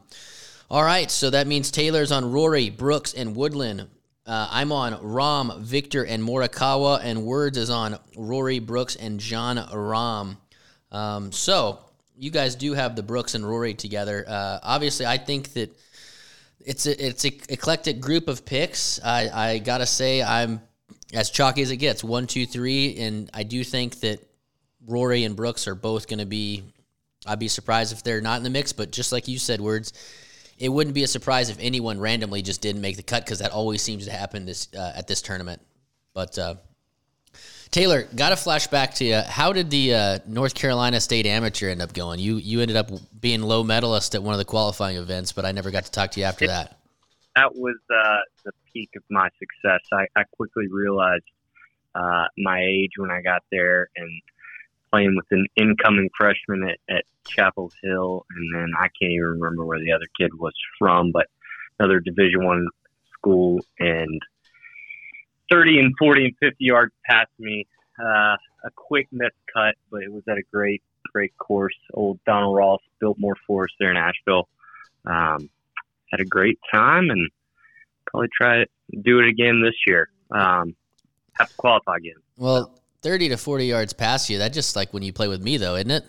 all 0.70 0.84
right. 0.84 1.10
So 1.10 1.32
that 1.32 1.48
means 1.48 1.72
Taylor's 1.72 2.12
on 2.12 2.32
Rory, 2.32 2.70
Brooks, 2.70 3.16
and 3.16 3.36
Woodland. 3.36 3.88
Uh, 4.26 4.48
I'm 4.50 4.72
on 4.72 4.94
Rahm, 4.94 5.60
Viktor, 5.60 6.04
and 6.04 6.24
Morikawa, 6.24 7.00
and 7.04 7.26
Woods 7.26 7.58
is 7.58 7.70
on 7.70 8.00
Rory, 8.18 8.58
Brooks, 8.60 8.96
and 8.96 9.20
Jon 9.20 9.58
Rahm. 9.58 10.38
Um, 10.92 11.32
so 11.32 11.80
you 12.18 12.32
guys 12.32 12.56
do 12.56 12.74
have 12.74 12.96
the 12.96 13.04
Brooks 13.04 13.36
and 13.36 13.48
Rory 13.48 13.76
together. 13.76 14.26
Uh, 14.28 14.60
obviously, 14.64 15.06
I 15.06 15.18
think 15.18 15.54
that 15.54 15.78
it's 16.60 16.88
a, 16.88 17.06
it's 17.08 17.26
a 17.26 17.32
eclectic 17.50 18.00
group 18.00 18.28
of 18.28 18.46
picks. 18.46 19.00
I, 19.04 19.30
I 19.30 19.58
gotta 19.60 19.86
say, 19.86 20.24
I'm 20.24 20.62
as 21.14 21.30
chalky 21.30 21.62
as 21.62 21.70
it 21.70 21.78
gets. 21.78 22.04
One, 22.04 22.26
two, 22.26 22.48
three, 22.48 22.98
and 22.98 23.30
I 23.34 23.44
do 23.44 23.64
think 23.64 24.00
that 24.00 24.20
Rory 24.88 25.24
and 25.24 25.36
Brooks 25.36 25.68
are 25.68 25.76
both 25.76 26.08
going 26.08 26.20
to 26.20 26.26
be. 26.26 26.64
I'd 27.28 27.40
be 27.40 27.48
surprised 27.48 27.92
if 27.92 28.04
they're 28.04 28.22
not 28.22 28.38
in 28.38 28.44
the 28.44 28.52
mix, 28.52 28.72
but 28.72 28.92
just 28.92 29.12
like 29.12 29.28
you 29.28 29.40
said, 29.40 29.60
Woods, 29.60 29.94
it 30.58 30.70
wouldn't 30.70 30.94
be 30.94 31.04
a 31.04 31.08
surprise 31.08 31.50
if 31.50 31.58
anyone 31.60 32.00
randomly 32.00 32.42
just 32.42 32.62
didn't 32.62 32.82
make 32.82 32.98
the 32.98 33.04
cut 33.04 33.26
because 33.26 33.40
that 33.40 33.52
always 33.52 33.82
seems 33.82 34.06
to 34.06 34.12
happen 34.12 34.46
this 34.46 34.70
uh, 34.76 34.94
at 34.96 35.08
this 35.08 35.22
tournament. 35.22 35.62
But 36.14 36.38
uh, 36.38 36.56
Taylor, 37.72 38.04
got 38.16 38.32
a 38.32 38.36
flashback 38.36 38.94
to 38.96 39.06
you. 39.06 39.22
How 39.22 39.52
did 39.52 39.70
the 39.70 39.94
uh, 39.94 40.20
North 40.26 40.56
Carolina 40.56 41.02
State 41.02 41.26
Amateur 41.26 41.70
end 41.70 41.82
up 41.82 41.94
going? 41.94 42.20
You 42.20 42.38
you 42.38 42.62
ended 42.62 42.78
up 42.78 42.90
being 43.20 43.42
low 43.42 43.64
medalist 43.64 44.16
at 44.16 44.24
one 44.24 44.34
of 44.34 44.40
the 44.40 44.46
qualifying 44.46 44.98
events, 44.98 45.32
but 45.32 45.46
I 45.46 45.52
never 45.52 45.72
got 45.72 45.86
to 45.86 45.92
talk 45.92 46.12
to 46.12 46.20
you 46.20 46.26
after 46.26 46.48
that. 46.48 46.78
that 47.36 47.54
was 47.56 47.76
uh, 47.90 48.20
the 48.46 48.52
peak 48.72 48.92
of 48.96 49.04
my 49.10 49.30
success. 49.40 49.82
I, 49.92 50.06
I 50.16 50.24
quickly 50.36 50.68
realized 50.72 51.26
uh, 51.96 52.26
my 52.38 52.62
age 52.62 52.92
when 52.98 53.12
I 53.12 53.22
got 53.22 53.44
there 53.52 53.90
and 53.96 54.22
playing 54.96 55.16
with 55.16 55.26
an 55.32 55.46
incoming 55.58 56.10
freshman 56.18 56.70
at, 56.70 56.96
at 56.96 57.04
Chapel 57.28 57.72
Hill, 57.84 58.26
and 58.36 58.56
then 58.56 58.72
I 58.78 58.88
can't 59.00 59.12
even 59.12 59.26
remember 59.26 59.66
where 59.66 59.80
the 59.80 59.92
other 59.92 60.08
kid 60.20 60.34
was 60.34 60.54
from, 60.80 61.12
but 61.12 61.28
another 61.80 62.00
Division 62.00 62.46
One 62.46 62.68
school, 63.14 63.60
and 63.80 64.22
thirty 65.52 65.80
and 65.80 65.94
forty 66.00 66.26
and 66.26 66.36
fifty 66.40 66.66
yards 66.66 66.94
past 67.06 67.32
me. 67.40 67.68
Uh, 68.00 68.36
a 68.64 68.72
quick 68.76 69.08
missed 69.12 69.36
cut, 69.54 69.76
but 69.92 70.02
it 70.02 70.12
was 70.12 70.24
at 70.30 70.38
a 70.38 70.44
great, 70.52 70.82
great 71.12 71.38
course. 71.38 71.76
Old 71.94 72.20
Donald 72.26 72.56
Ross 72.56 72.82
Biltmore 73.00 73.38
Forest 73.48 73.76
there 73.80 73.92
in 73.92 73.98
Asheville. 73.98 74.48
Um, 75.06 75.50
had 76.12 76.20
a 76.20 76.26
great 76.26 76.60
time 76.72 77.10
and 77.10 77.30
probably 78.06 78.30
try 78.36 78.60
it, 78.60 78.72
do 79.02 79.20
it 79.20 79.28
again 79.28 79.62
this 79.62 79.76
year. 79.88 80.10
Um, 80.32 80.76
have 81.34 81.50
to 81.50 81.56
qualify 81.56 81.98
again. 81.98 82.16
Well, 82.38 82.80
thirty 83.06 83.30
to 83.30 83.38
forty 83.38 83.68
yards 83.68 83.94
past 83.94 84.30
you. 84.30 84.40
That 84.40 84.52
just 84.52 84.76
like 84.76 84.92
when 84.94 85.04
you 85.04 85.14
play 85.14 85.28
with 85.28 85.42
me, 85.42 85.58
though, 85.58 85.76
isn't 85.76 85.92
it? 85.92 86.04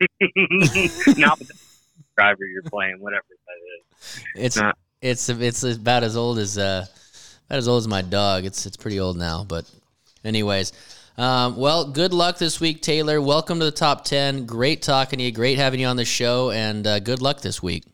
Not 1.18 1.38
with 1.38 1.48
the 1.48 1.54
driver 2.18 2.44
you're 2.44 2.62
playing, 2.64 2.96
whatever 2.98 3.24
that 3.28 4.02
is. 4.02 4.24
It's 4.34 4.56
Not- 4.56 4.76
it's 5.00 5.28
it's 5.30 5.62
about 5.62 6.02
as 6.02 6.16
old 6.16 6.38
as 6.38 6.58
uh 6.58 6.84
about 7.46 7.58
as 7.58 7.68
old 7.68 7.78
as 7.78 7.88
my 7.88 8.02
dog. 8.02 8.44
It's 8.44 8.66
it's 8.66 8.76
pretty 8.76 8.98
old 9.00 9.16
now, 9.16 9.44
but 9.48 9.70
anyways. 10.24 10.72
Um, 11.16 11.56
well, 11.56 11.90
good 11.90 12.14
luck 12.14 12.38
this 12.38 12.60
week, 12.60 12.80
Taylor. 12.82 13.20
Welcome 13.20 13.58
to 13.58 13.64
the 13.66 13.70
top 13.70 14.04
ten. 14.04 14.46
Great 14.46 14.80
talking 14.82 15.18
to 15.18 15.24
you. 15.24 15.32
Great 15.32 15.58
having 15.58 15.78
you 15.80 15.86
on 15.86 15.96
the 15.96 16.04
show, 16.04 16.50
and 16.50 16.86
uh, 16.86 16.98
good 16.98 17.20
luck 17.22 17.40
this 17.42 17.62
week. 17.62 17.84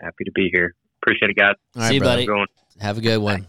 Happy 0.00 0.24
to 0.24 0.32
be 0.32 0.50
here. 0.52 0.74
Appreciate 1.02 1.30
it, 1.30 1.36
guys. 1.36 1.54
All 1.76 1.82
right, 1.82 1.88
See 1.88 1.94
you, 1.94 2.00
brother. 2.00 2.26
buddy. 2.26 2.44
Have 2.80 2.98
a 2.98 3.00
good 3.00 3.18
one. 3.18 3.46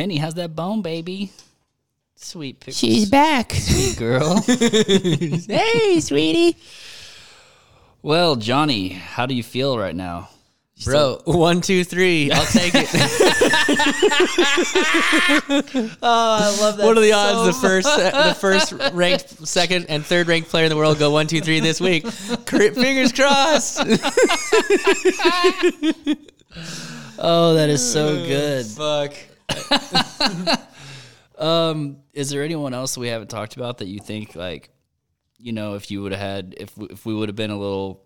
Penny, 0.00 0.16
how's 0.16 0.32
that 0.32 0.56
bone, 0.56 0.80
baby? 0.80 1.30
Sweet 2.16 2.58
pickles. 2.58 2.78
She's 2.78 3.10
back. 3.10 3.52
Sweet 3.52 3.98
girl. 3.98 4.40
hey, 4.46 6.00
sweetie. 6.00 6.56
well, 8.00 8.34
Johnny, 8.36 8.88
how 8.88 9.26
do 9.26 9.34
you 9.34 9.42
feel 9.42 9.76
right 9.76 9.94
now? 9.94 10.30
Bro, 10.86 11.20
one, 11.26 11.60
two, 11.60 11.84
three. 11.84 12.30
I'll 12.30 12.46
take 12.50 12.72
it. 12.74 12.88
Oh, 16.02 16.38
I 16.40 16.56
love 16.62 16.78
that. 16.78 16.86
what 16.86 16.96
are 16.96 17.02
the 17.02 17.12
odds 17.12 17.38
uh, 17.38 17.44
the 17.44 17.52
first 17.52 17.94
the 17.94 18.36
first 18.40 18.72
ranked, 18.94 19.46
second, 19.46 19.84
and 19.90 20.02
third 20.02 20.28
ranked 20.28 20.48
player 20.48 20.64
in 20.64 20.70
the 20.70 20.78
world 20.78 20.98
go 20.98 21.10
one, 21.10 21.26
two, 21.26 21.42
three 21.42 21.60
this 21.60 21.78
week? 21.78 22.06
Fingers 22.06 23.12
crossed. 23.12 23.80
Oh, 27.22 27.52
that 27.52 27.68
is 27.68 27.92
so 27.92 28.16
uh, 28.16 28.26
good. 28.26 28.64
Fuck. 28.64 29.29
Um, 31.38 31.96
is 32.12 32.28
there 32.28 32.42
anyone 32.42 32.74
else 32.74 32.98
we 32.98 33.08
haven't 33.08 33.28
talked 33.28 33.56
about 33.56 33.78
that 33.78 33.86
you 33.88 33.98
think 33.98 34.34
like, 34.36 34.68
you 35.38 35.52
know, 35.52 35.74
if 35.74 35.90
you 35.90 36.02
would 36.02 36.12
have 36.12 36.20
had, 36.20 36.54
if 36.58 36.76
we- 36.76 36.88
if 36.88 37.06
we 37.06 37.14
would 37.14 37.30
have 37.30 37.36
been 37.36 37.50
a 37.50 37.58
little, 37.58 38.02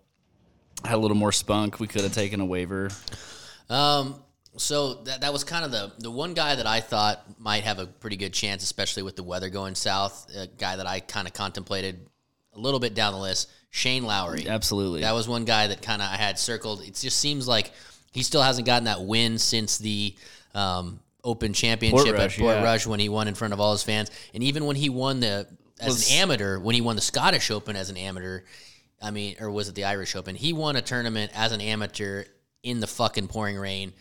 had 0.85 0.95
a 0.95 0.99
little 0.99 1.17
more 1.17 1.33
spunk, 1.33 1.81
we 1.81 1.89
could 1.89 2.03
have 2.03 2.13
taken 2.15 2.39
a 2.41 2.45
waiver. 2.45 2.91
Um, 3.69 4.23
so 4.57 4.95
that 5.03 5.23
that 5.23 5.33
was 5.33 5.43
kind 5.43 5.65
of 5.65 5.73
the 5.73 5.91
the 5.99 6.13
one 6.13 6.33
guy 6.35 6.55
that 6.55 6.67
I 6.67 6.81
thought 6.81 7.25
might 7.41 7.65
have 7.65 7.81
a 7.81 7.87
pretty 7.87 8.15
good 8.17 8.33
chance, 8.33 8.63
especially 8.63 9.03
with 9.03 9.17
the 9.17 9.25
weather 9.25 9.49
going 9.51 9.75
south. 9.75 10.31
A 10.37 10.47
guy 10.47 10.77
that 10.77 10.87
I 10.87 11.01
kind 11.01 11.27
of 11.27 11.35
contemplated 11.35 12.07
a 12.53 12.61
little 12.61 12.79
bit 12.79 12.95
down 12.95 13.15
the 13.15 13.19
list, 13.19 13.51
Shane 13.71 14.05
Lowry. 14.05 14.47
Absolutely. 14.47 15.01
That 15.01 15.13
was 15.15 15.27
one 15.27 15.45
guy 15.45 15.67
that 15.67 15.83
kind 15.83 16.01
of 16.01 16.09
I 16.09 16.17
had 16.19 16.39
circled. 16.39 16.83
It 16.83 16.95
just 16.95 17.19
seems 17.19 17.49
like 17.49 17.73
he 18.13 18.23
still 18.23 18.43
hasn't 18.43 18.65
gotten 18.67 18.85
that 18.85 19.03
win 19.03 19.39
since 19.39 19.77
the 19.79 20.15
um, 20.55 21.01
Open 21.25 21.53
Championship 21.53 22.15
Portrush, 22.15 22.39
at 22.39 22.41
Port 22.41 22.57
yeah. 22.57 22.63
Rush 22.63 22.87
when 22.87 23.01
he 23.01 23.09
won 23.09 23.27
in 23.29 23.35
front 23.35 23.55
of 23.55 23.61
all 23.61 23.73
his 23.73 23.83
fans, 23.83 24.11
and 24.33 24.43
even 24.43 24.67
when 24.67 24.77
he 24.77 24.89
won 24.89 25.21
the 25.21 25.49
as 25.81 25.89
Was- 25.89 26.11
an 26.11 26.19
amateur, 26.19 26.59
when 26.59 26.75
he 26.75 26.81
won 26.81 26.97
the 26.97 27.03
Scottish 27.03 27.51
Open 27.51 27.77
as 27.77 27.91
an 27.91 27.97
amateur. 27.97 28.41
I 29.03 29.11
mean, 29.11 29.37
or 29.41 29.51
was 29.51 29.69
it 29.69 29.75
the 29.75 29.85
Irish 29.85 30.15
Open? 30.17 30.35
He 30.35 30.53
won 30.53 30.77
a 30.77 30.83
tournament 30.83 31.33
as 31.35 31.53
an 31.53 31.61
amateur 31.61 32.25
in 32.63 32.81
the 32.81 32.87
fucking 32.87 33.29
pouring 33.29 33.59
rain. 33.59 33.93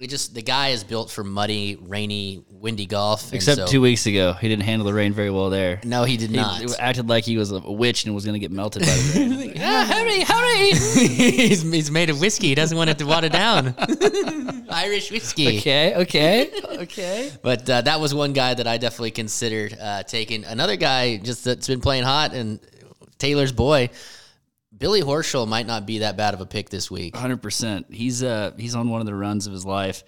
It 0.00 0.08
just 0.08 0.34
the 0.34 0.40
guy 0.40 0.68
is 0.70 0.82
built 0.82 1.10
for 1.10 1.22
muddy, 1.22 1.76
rainy, 1.78 2.42
windy 2.50 2.86
golf. 2.86 3.34
Except 3.34 3.58
so- 3.58 3.66
two 3.66 3.82
weeks 3.82 4.06
ago, 4.06 4.32
he 4.32 4.48
didn't 4.48 4.62
handle 4.62 4.86
the 4.86 4.94
rain 4.94 5.12
very 5.12 5.28
well 5.28 5.50
there. 5.50 5.78
No, 5.84 6.04
he 6.04 6.16
did 6.16 6.30
He 6.30 6.36
not. 6.36 6.62
acted 6.80 7.06
like 7.06 7.24
he 7.24 7.36
was 7.36 7.52
a 7.52 7.60
witch 7.60 8.06
and 8.06 8.14
was 8.14 8.24
going 8.24 8.32
to 8.32 8.38
get 8.38 8.50
melted 8.50 8.80
by 8.82 8.88
the 8.88 9.20
rain. 9.20 9.52
Ah, 9.62 9.84
hurry, 9.86 10.22
hurry! 10.22 10.70
he's, 10.70 11.60
he's 11.70 11.90
made 11.90 12.08
of 12.08 12.18
whiskey. 12.18 12.46
He 12.48 12.54
doesn't 12.54 12.76
want 12.78 12.88
it 12.88 12.96
to 12.98 13.04
water 13.04 13.28
down. 13.28 13.74
Irish 14.70 15.10
whiskey. 15.10 15.58
okay, 15.58 15.94
okay, 15.96 16.50
okay. 16.78 17.30
But 17.42 17.68
uh, 17.68 17.82
that 17.82 18.00
was 18.00 18.14
one 18.14 18.32
guy 18.32 18.54
that 18.54 18.66
I 18.66 18.78
definitely 18.78 19.10
considered 19.10 19.76
uh, 19.78 20.02
taking. 20.04 20.44
Another 20.46 20.76
guy 20.76 21.18
just 21.18 21.44
that's 21.44 21.66
been 21.68 21.80
playing 21.82 22.04
hot 22.04 22.32
and 22.32 22.58
Taylor's 23.18 23.52
boy, 23.52 23.90
Billy 24.80 25.02
Horschel 25.02 25.46
might 25.46 25.66
not 25.66 25.86
be 25.86 25.98
that 25.98 26.16
bad 26.16 26.32
of 26.32 26.40
a 26.40 26.46
pick 26.46 26.70
this 26.70 26.90
week. 26.90 27.14
Hundred 27.14 27.42
percent. 27.42 27.86
He's 27.90 28.22
uh 28.22 28.52
he's 28.58 28.74
on 28.74 28.88
one 28.88 29.00
of 29.00 29.06
the 29.06 29.14
runs 29.14 29.46
of 29.46 29.52
his 29.52 29.64
life. 29.64 30.02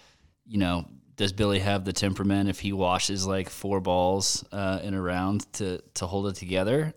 You 0.47 0.59
know, 0.59 0.87
does 1.17 1.33
Billy 1.33 1.59
have 1.59 1.85
the 1.85 1.93
temperament 1.93 2.49
if 2.49 2.59
he 2.59 2.73
washes 2.73 3.27
like 3.27 3.51
four 3.51 3.81
balls 3.81 4.45
uh, 4.51 4.81
in 4.83 4.95
a 4.95 5.01
round 5.01 5.51
to 5.55 5.79
to 5.95 6.07
hold 6.07 6.27
it 6.27 6.37
together? 6.37 6.95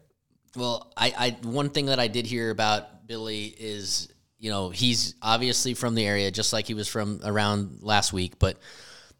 Well, 0.56 0.92
I, 0.96 1.14
I 1.18 1.48
one 1.48 1.70
thing 1.70 1.88
that 1.88 2.00
I 2.00 2.08
did 2.08 2.26
hear 2.26 2.50
about 2.50 3.08
Billy 3.08 3.46
is 3.46 4.08
you 4.40 4.50
know 4.50 4.70
he's 4.70 5.16
obviously 5.22 5.74
from 5.74 5.96
the 5.96 6.08
area, 6.08 6.32
just 6.32 6.54
like 6.54 6.68
he 6.68 6.74
was 6.74 6.88
from 6.88 7.20
around 7.26 7.80
last 7.82 8.14
week. 8.14 8.40
But 8.40 8.58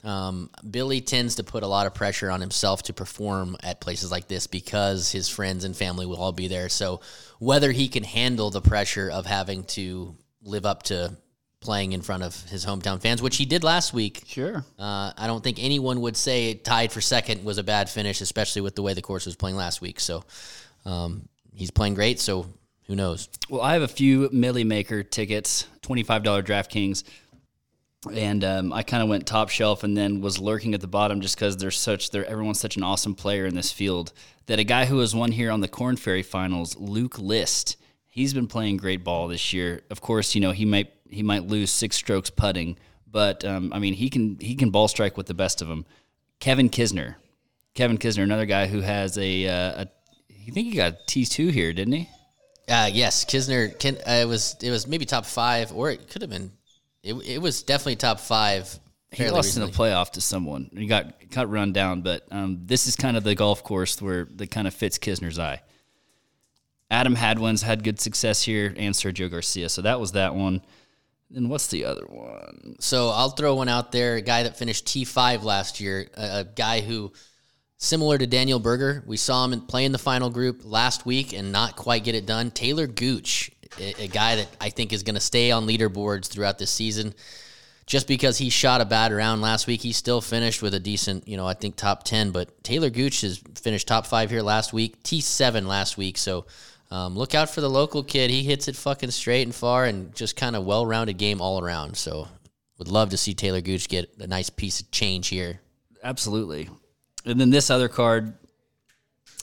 Um, 0.06 0.52
Billy 0.70 1.02
tends 1.02 1.36
to 1.36 1.44
put 1.44 1.64
a 1.64 1.68
lot 1.68 1.88
of 1.88 1.96
pressure 1.96 2.30
on 2.30 2.40
himself 2.40 2.84
to 2.84 2.94
perform 2.94 3.58
at 3.64 3.82
places 3.82 4.12
like 4.12 4.28
this 4.28 4.46
because 4.46 5.12
his 5.12 5.28
friends 5.28 5.64
and 5.64 5.76
family 5.76 6.06
will 6.06 6.18
all 6.18 6.32
be 6.32 6.48
there. 6.48 6.70
So 6.70 7.02
whether 7.40 7.72
he 7.72 7.88
can 7.88 8.04
handle 8.04 8.52
the 8.52 8.62
pressure 8.62 9.10
of 9.10 9.26
having 9.26 9.64
to 9.64 10.16
live 10.44 10.66
up 10.66 10.84
to 10.84 11.18
playing 11.60 11.94
in 11.94 12.02
front 12.02 12.22
of 12.22 12.40
his 12.44 12.64
hometown 12.64 13.02
fans, 13.02 13.22
which 13.22 13.38
he 13.38 13.46
did 13.46 13.64
last 13.64 13.92
week. 13.92 14.22
Sure. 14.28 14.64
Uh, 14.78 15.12
I 15.18 15.26
don't 15.26 15.44
think 15.44 15.58
anyone 15.60 16.02
would 16.02 16.16
say 16.16 16.54
tied 16.54 16.92
for 16.92 17.02
second 17.02 17.44
was 17.44 17.58
a 17.58 17.64
bad 17.64 17.90
finish, 17.90 18.22
especially 18.22 18.62
with 18.62 18.76
the 18.76 18.84
way 18.84 18.94
the 18.94 19.02
course 19.02 19.26
was 19.26 19.36
playing 19.36 19.56
last 19.56 19.82
week. 19.82 20.00
So 20.00 20.24
um, 20.86 21.28
he's 21.56 21.72
playing 21.72 21.96
great. 21.96 22.20
So 22.20 22.46
who 22.86 22.96
knows? 22.96 23.30
Well, 23.50 23.62
I 23.62 23.74
have 23.74 23.82
a 23.82 23.88
few 23.88 24.30
Milly 24.32 24.64
Maker 24.64 25.02
tickets, 25.02 25.68
$25 25.82 26.24
DraftKings. 26.44 27.04
And 28.14 28.44
um, 28.44 28.74
I 28.74 28.84
kind 28.84 29.02
of 29.02 29.10
went 29.10 29.26
top 29.26 29.50
shelf 29.50 29.84
and 29.84 29.98
then 29.98 30.22
was 30.22 30.40
lurking 30.40 30.74
at 30.74 30.82
the 30.82 30.88
bottom 30.88 31.22
just 31.22 31.36
because 31.36 31.58
they're 31.58 31.72
such 31.72 32.12
they're 32.12 32.26
everyone's 32.26 32.60
such 32.60 32.78
an 32.78 32.84
awesome 32.84 33.16
player 33.16 33.46
in 33.46 33.56
this 33.56 33.72
field 33.72 34.14
that 34.46 34.60
a 34.60 34.64
guy 34.64 34.86
who 34.86 35.00
has 35.00 35.16
won 35.16 35.32
here 35.32 35.52
on 35.52 35.62
the 35.62 35.68
Korn 35.68 35.98
Ferry 35.98 36.24
Finals, 36.24 36.76
Luke 36.78 37.18
List, 37.18 37.78
he's 38.06 38.34
been 38.34 38.48
playing 38.48 38.78
great 38.78 39.04
ball 39.04 39.28
this 39.28 39.54
year. 39.54 39.82
Of 39.90 40.02
course, 40.02 40.36
you 40.36 40.42
know 40.42 40.52
he 40.52 40.66
might 40.66 40.92
he 41.10 41.24
might 41.24 41.48
lose 41.48 41.72
six 41.72 41.96
strokes 41.96 42.30
putting, 42.30 42.78
but 43.10 43.44
um, 43.44 43.72
I 43.74 43.80
mean 43.80 43.94
he 43.94 44.10
can 44.10 44.38
he 44.40 44.56
can 44.56 44.70
ball 44.70 44.88
strike 44.88 45.18
with 45.18 45.28
the 45.28 45.34
best 45.34 45.62
of 45.62 45.68
them. 45.68 45.86
Kevin 46.40 46.70
Kisner, 46.70 47.16
Kevin 47.74 47.98
Kisner, 47.98 48.24
another 48.24 48.46
guy 48.46 48.68
who 48.68 48.82
has 48.82 49.18
a, 49.18 49.48
uh, 49.48 49.84
a 49.84 49.88
I 50.48 50.52
think 50.52 50.68
he 50.68 50.76
got 50.76 51.08
T 51.08 51.26
two 51.26 51.48
here, 51.48 51.74
didn't 51.74 51.94
he? 51.94 52.10
Uh, 52.68 52.90
yes, 52.92 53.26
Kisner. 53.26 53.78
Kin, 53.78 53.98
uh, 54.08 54.12
it 54.12 54.28
was 54.28 54.56
it 54.62 54.70
was 54.70 54.88
maybe 54.88 55.06
top 55.06 55.26
five, 55.26 55.72
or 55.74 55.92
it 55.92 56.10
could 56.10 56.22
have 56.22 56.32
been. 56.32 56.52
It, 57.06 57.14
it 57.26 57.42
was 57.42 57.62
definitely 57.62 57.98
top 57.98 58.20
five. 58.20 58.80
He 59.12 59.30
lost 59.30 59.48
recently. 59.50 59.68
in 59.68 59.72
the 59.72 59.78
playoff 59.78 60.12
to 60.14 60.22
someone. 60.22 60.70
He 60.76 60.88
got 60.88 61.30
cut 61.30 61.50
run 61.50 61.72
down, 61.72 62.02
but 62.02 62.26
um, 62.32 62.62
this 62.66 62.88
is 62.88 62.96
kind 62.96 63.16
of 63.16 63.24
the 63.24 63.36
golf 63.36 63.64
course 63.64 64.02
where 64.02 64.28
that 64.36 64.50
kind 64.52 64.68
of 64.68 64.74
fits 64.74 64.98
Kisner's 64.98 65.40
eye. 65.40 65.62
Adam 66.92 67.16
Hadwin's 67.16 67.62
had 67.62 67.84
good 67.84 68.00
success 68.00 68.42
here, 68.42 68.74
and 68.76 68.94
Sergio 68.94 69.30
Garcia. 69.30 69.70
So 69.70 69.84
that 69.84 70.00
was 70.00 70.14
that 70.14 70.36
one. 70.36 70.62
Then 71.30 71.50
what's 71.50 71.68
the 71.68 71.86
other 71.86 72.06
one? 72.06 72.76
So 72.80 73.10
I'll 73.10 73.30
throw 73.30 73.56
one 73.56 73.70
out 73.70 73.92
there. 73.92 74.16
A 74.16 74.22
guy 74.22 74.44
that 74.44 74.58
finished 74.58 74.88
T 74.88 75.06
five 75.06 75.44
last 75.44 75.80
year. 75.80 76.10
A, 76.16 76.40
a 76.40 76.44
guy 76.44 76.82
who, 76.82 77.14
similar 77.78 78.18
to 78.18 78.28
Daniel 78.28 78.60
Berger, 78.60 79.04
we 79.08 79.18
saw 79.18 79.46
him 79.46 79.62
play 79.62 79.86
in 79.86 79.92
the 79.92 79.98
final 79.98 80.30
group 80.30 80.62
last 80.64 81.06
week 81.06 81.34
and 81.34 81.52
not 81.52 81.76
quite 81.76 82.04
get 82.04 82.16
it 82.16 82.26
done. 82.26 82.52
Taylor 82.52 82.88
Gooch, 82.88 83.52
a, 83.80 84.08
guy 84.08 84.38
that 84.38 84.48
I 84.60 84.70
think 84.70 84.94
is 84.94 85.04
going 85.04 85.16
to 85.16 85.22
stay 85.22 85.52
on 85.52 85.68
leaderboards 85.68 86.28
throughout 86.28 86.58
this 86.58 86.72
season. 86.72 87.14
Just 87.86 88.08
because 88.08 88.38
he 88.38 88.50
shot 88.50 88.82
a 88.82 88.86
bad 88.86 89.12
round 89.12 89.42
last 89.42 89.68
week, 89.68 89.82
he 89.82 89.92
still 89.92 90.20
finished 90.20 90.62
with 90.64 90.74
a 90.74 90.80
decent, 90.80 91.28
you 91.28 91.38
know, 91.38 91.46
I 91.46 91.54
think 91.54 91.76
top 91.76 92.04
ten. 92.04 92.32
But 92.32 92.64
Taylor 92.64 92.90
Gooch 92.90 93.22
has 93.22 93.42
finished 93.56 93.88
top 93.88 94.08
five 94.08 94.32
here 94.32 94.42
last 94.42 94.74
week, 94.74 95.04
T 95.04 95.22
seven 95.22 95.68
last 95.68 95.96
week. 95.96 96.18
So 96.18 96.46
um, 96.90 97.16
look 97.16 97.36
out 97.36 97.50
for 97.50 97.62
the 97.62 97.70
local 97.70 98.04
kid. 98.04 98.32
He 98.32 98.44
hits 98.44 98.68
it 98.68 98.76
fucking 98.76 99.12
straight 99.12 99.44
and 99.44 99.54
far, 99.54 99.86
and 99.86 100.16
just 100.16 100.36
kind 100.36 100.56
of 100.56 100.66
well 100.66 100.86
rounded 100.86 101.18
game 101.18 101.42
all 101.42 101.64
around. 101.64 101.96
So 101.96 102.28
would 102.80 102.88
love 102.88 103.12
to 103.12 103.18
see 103.18 103.34
Taylor 103.34 103.62
Gooch 103.62 103.88
get 103.88 104.10
a 104.20 104.28
nice 104.28 104.50
piece 104.50 104.80
of 104.80 104.90
change 104.90 105.28
here. 105.28 105.62
Absolutely. 106.04 106.70
And 107.26 107.40
then 107.40 107.50
this 107.50 107.70
other 107.70 107.88
card, 107.88 108.34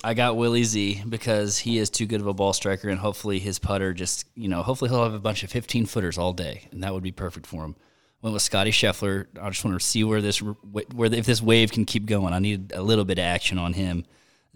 I 0.05 0.15
got 0.15 0.37
Willie 0.37 0.65
Z 0.65 1.03
because 1.09 1.59
he 1.59 1.79
is 1.79 1.91
too 1.91 2.07
good 2.07 2.21
of 2.21 2.27
a 2.27 2.35
ball 2.35 2.53
striker, 2.53 2.89
and 2.89 2.99
hopefully 2.99 3.39
his 3.39 3.59
putter 3.59 3.93
just, 3.93 4.27
you 4.35 4.49
know, 4.49 4.63
hopefully 4.63 4.91
he'll 4.91 5.05
have 5.05 5.15
a 5.15 5.21
bunch 5.21 5.43
of 5.43 5.51
15 5.51 5.87
footers 5.87 6.19
all 6.19 6.33
day, 6.33 6.69
and 6.73 6.83
that 6.83 6.93
would 6.93 7.03
be 7.03 7.13
perfect 7.13 7.47
for 7.47 7.65
him. 7.65 7.77
Went 8.21 8.35
with 8.35 8.43
Scottie 8.43 8.71
Scheffler. 8.71 9.27
I 9.41 9.49
just 9.51 9.65
want 9.65 9.79
to 9.79 9.85
see 9.85 10.05
where 10.05 10.21
this, 10.21 10.39
where 10.39 11.13
if 11.13 11.27
this 11.27 11.43
wave 11.43 11.73
can 11.73 11.85
keep 11.85 12.07
going. 12.07 12.33
I 12.33 12.39
need 12.39 12.73
a 12.73 12.83
little 12.83 13.05
bit 13.05 13.19
of 13.19 13.25
action 13.25 13.59
on 13.59 13.73
him. 13.73 14.05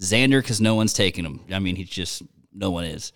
Xander, 0.01 0.41
because 0.41 0.61
no 0.61 0.75
one's 0.75 0.93
taking 0.93 1.25
him. 1.25 1.41
I 1.51 1.59
mean, 1.59 1.75
he's 1.77 1.89
just 1.89 2.23
no 2.53 2.71
one 2.71 2.85
is. 2.85 3.13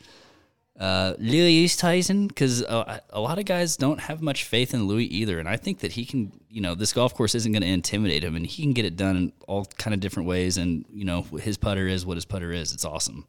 Uh, 0.80 1.12
Louis 1.18 1.76
Tyson, 1.76 2.26
because 2.26 2.62
uh, 2.62 3.00
a 3.10 3.20
lot 3.20 3.38
of 3.38 3.44
guys 3.44 3.76
don't 3.76 4.00
have 4.00 4.22
much 4.22 4.44
faith 4.44 4.72
in 4.72 4.84
Louis 4.88 5.04
either, 5.04 5.38
and 5.38 5.46
I 5.46 5.58
think 5.58 5.80
that 5.80 5.92
he 5.92 6.06
can. 6.06 6.32
You 6.48 6.62
know, 6.62 6.74
this 6.74 6.94
golf 6.94 7.14
course 7.14 7.34
isn't 7.34 7.52
going 7.52 7.62
to 7.62 7.68
intimidate 7.68 8.24
him, 8.24 8.34
and 8.34 8.46
he 8.46 8.62
can 8.62 8.72
get 8.72 8.86
it 8.86 8.96
done 8.96 9.14
in 9.16 9.32
all 9.46 9.66
kind 9.76 9.92
of 9.92 10.00
different 10.00 10.26
ways. 10.26 10.56
And 10.56 10.86
you 10.90 11.04
know, 11.04 11.20
his 11.22 11.58
putter 11.58 11.86
is 11.86 12.06
what 12.06 12.16
his 12.16 12.24
putter 12.24 12.50
is. 12.50 12.72
It's 12.72 12.86
awesome. 12.86 13.26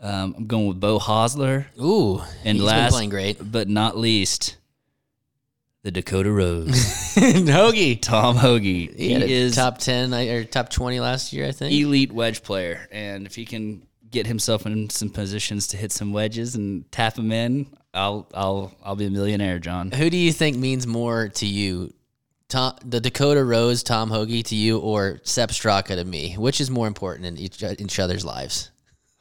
Um, 0.00 0.34
I'm 0.36 0.46
going 0.46 0.66
with 0.66 0.80
Beau 0.80 0.98
Hossler. 0.98 1.66
Ooh, 1.80 2.18
and 2.44 2.56
he's 2.56 2.62
been 2.62 2.64
last 2.64 2.92
playing 2.92 3.10
great. 3.10 3.38
but 3.40 3.68
not 3.68 3.96
least, 3.96 4.56
the 5.84 5.92
Dakota 5.92 6.32
Rose, 6.32 6.70
Hoagie. 7.14 8.02
Tom 8.02 8.36
Hoge. 8.36 8.62
He, 8.62 8.88
He, 8.96 9.14
is 9.14 9.54
top 9.54 9.78
ten 9.78 10.12
or 10.12 10.42
top 10.42 10.70
twenty 10.70 10.98
last 10.98 11.32
year, 11.32 11.46
I 11.46 11.52
think. 11.52 11.72
elite 11.72 12.10
wedge 12.10 12.42
player, 12.42 12.88
and 12.90 13.26
if 13.26 13.36
he 13.36 13.44
can 13.44 13.86
get 14.14 14.26
himself 14.26 14.64
in 14.64 14.88
some 14.88 15.10
positions 15.10 15.66
to 15.68 15.76
hit 15.76 15.92
some 15.92 16.12
wedges 16.12 16.54
and 16.54 16.90
tap 16.90 17.14
them 17.14 17.32
in, 17.32 17.66
I'll 17.92 18.26
I'll 18.32 18.72
I'll 18.82 18.96
be 18.96 19.06
a 19.06 19.10
millionaire, 19.10 19.58
John. 19.58 19.90
Who 19.90 20.08
do 20.08 20.16
you 20.16 20.32
think 20.32 20.56
means 20.56 20.86
more 20.86 21.28
to 21.28 21.46
you, 21.46 21.92
Tom, 22.48 22.76
the 22.84 23.00
Dakota 23.00 23.44
Rose, 23.44 23.82
Tom 23.82 24.10
Hoge 24.10 24.42
to 24.44 24.54
you, 24.54 24.78
or 24.78 25.20
Sepp 25.24 25.50
Straka 25.50 25.96
to 25.96 26.04
me? 26.04 26.34
Which 26.34 26.60
is 26.60 26.70
more 26.70 26.86
important 26.86 27.26
in 27.26 27.36
each, 27.36 27.62
each 27.62 27.98
other's 27.98 28.24
lives? 28.24 28.70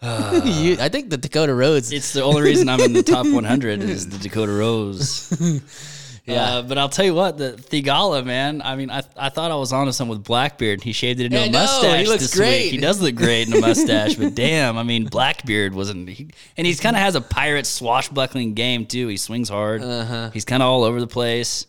Uh, 0.01 0.41
you, 0.45 0.77
I 0.79 0.89
think 0.89 1.09
the 1.09 1.17
Dakota 1.17 1.53
Rose. 1.53 1.91
It's 1.91 2.13
the 2.13 2.23
only 2.23 2.41
reason 2.41 2.69
I'm 2.69 2.79
in 2.79 2.93
the 2.93 3.03
top 3.03 3.25
100 3.31 3.81
is 3.81 4.09
the 4.09 4.17
Dakota 4.17 4.51
Rose. 4.51 5.29
Yeah. 6.25 6.43
Uh, 6.43 6.61
but 6.61 6.77
I'll 6.77 6.89
tell 6.89 7.03
you 7.03 7.13
what, 7.13 7.37
the 7.37 7.51
Theegala 7.51 8.25
man. 8.25 8.61
I 8.61 8.77
mean, 8.77 8.89
I, 8.89 9.03
I 9.17 9.27
thought 9.29 9.51
I 9.51 9.55
was 9.55 9.73
onto 9.73 9.91
some 9.91 10.07
with 10.07 10.23
Blackbeard. 10.23 10.81
He 10.81 10.93
shaved 10.93 11.19
it 11.19 11.25
into 11.25 11.37
I 11.39 11.43
a 11.45 11.49
know, 11.49 11.59
he 11.59 11.65
mustache. 11.65 12.07
looks 12.07 12.21
this 12.21 12.35
great. 12.35 12.63
Week. 12.63 12.71
He 12.71 12.77
does 12.77 13.01
look 13.01 13.15
great 13.15 13.47
in 13.49 13.53
a 13.55 13.59
mustache, 13.67 14.15
but 14.15 14.33
damn, 14.33 14.77
I 14.77 14.83
mean, 14.83 15.05
Blackbeard 15.05 15.73
wasn't. 15.73 16.07
He, 16.07 16.29
and 16.55 16.65
he's 16.65 16.79
kind 16.79 16.95
of 16.95 17.01
has 17.01 17.15
a 17.15 17.21
pirate 17.21 17.65
swashbuckling 17.65 18.53
game 18.53 18.85
too. 18.85 19.07
He 19.09 19.17
swings 19.17 19.49
hard. 19.49 19.83
Uh-huh. 19.83 20.29
He's 20.31 20.45
kind 20.45 20.63
of 20.63 20.69
all 20.69 20.83
over 20.85 21.01
the 21.01 21.07
place, 21.07 21.67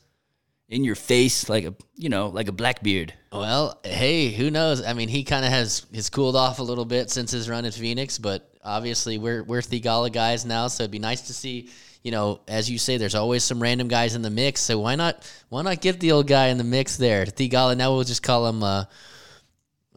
in 0.69 0.85
your 0.85 0.95
face 0.95 1.49
like 1.49 1.65
a 1.65 1.75
you 1.97 2.09
know 2.09 2.29
like 2.29 2.49
a 2.49 2.53
Blackbeard. 2.53 3.13
Well, 3.33 3.81
hey, 3.85 4.31
who 4.31 4.51
knows? 4.51 4.85
I 4.85 4.93
mean, 4.93 5.09
he 5.09 5.25
kind 5.25 5.45
of 5.45 5.51
has 5.51 5.85
has 5.93 6.09
cooled 6.11 6.37
off 6.37 6.61
a 6.61 6.63
little 6.63 6.85
bit 6.85 7.11
since 7.11 7.33
his 7.33 7.49
run 7.49 7.65
at 7.65 7.75
Phoenix, 7.75 8.19
but 8.19 8.49
obviously 8.63 9.19
we're 9.19 9.43
we're 9.43 9.61
Theegala 9.61 10.13
guys 10.13 10.45
now, 10.45 10.69
so 10.69 10.85
it'd 10.85 10.93
be 10.93 11.01
nice 11.01 11.23
to 11.23 11.33
see. 11.35 11.71
You 12.05 12.11
know, 12.13 12.41
as 12.47 12.71
you 12.71 12.79
say, 12.79 12.97
there's 12.99 13.15
always 13.17 13.43
some 13.43 13.61
random 13.61 13.89
guys 13.89 14.15
in 14.15 14.23
the 14.23 14.31
mix. 14.31 14.61
So 14.61 14.79
why 14.79 14.95
not 14.95 15.29
why 15.49 15.63
not 15.63 15.81
get 15.81 15.99
the 16.01 16.13
old 16.13 16.27
guy 16.29 16.49
in 16.49 16.59
the 16.59 16.65
mix 16.65 16.97
there? 16.99 17.25
Theegala. 17.25 17.77
Now 17.77 17.93
we'll 17.95 18.05
just 18.05 18.23
call 18.23 18.47
him. 18.47 18.63
Uh, 18.63 18.85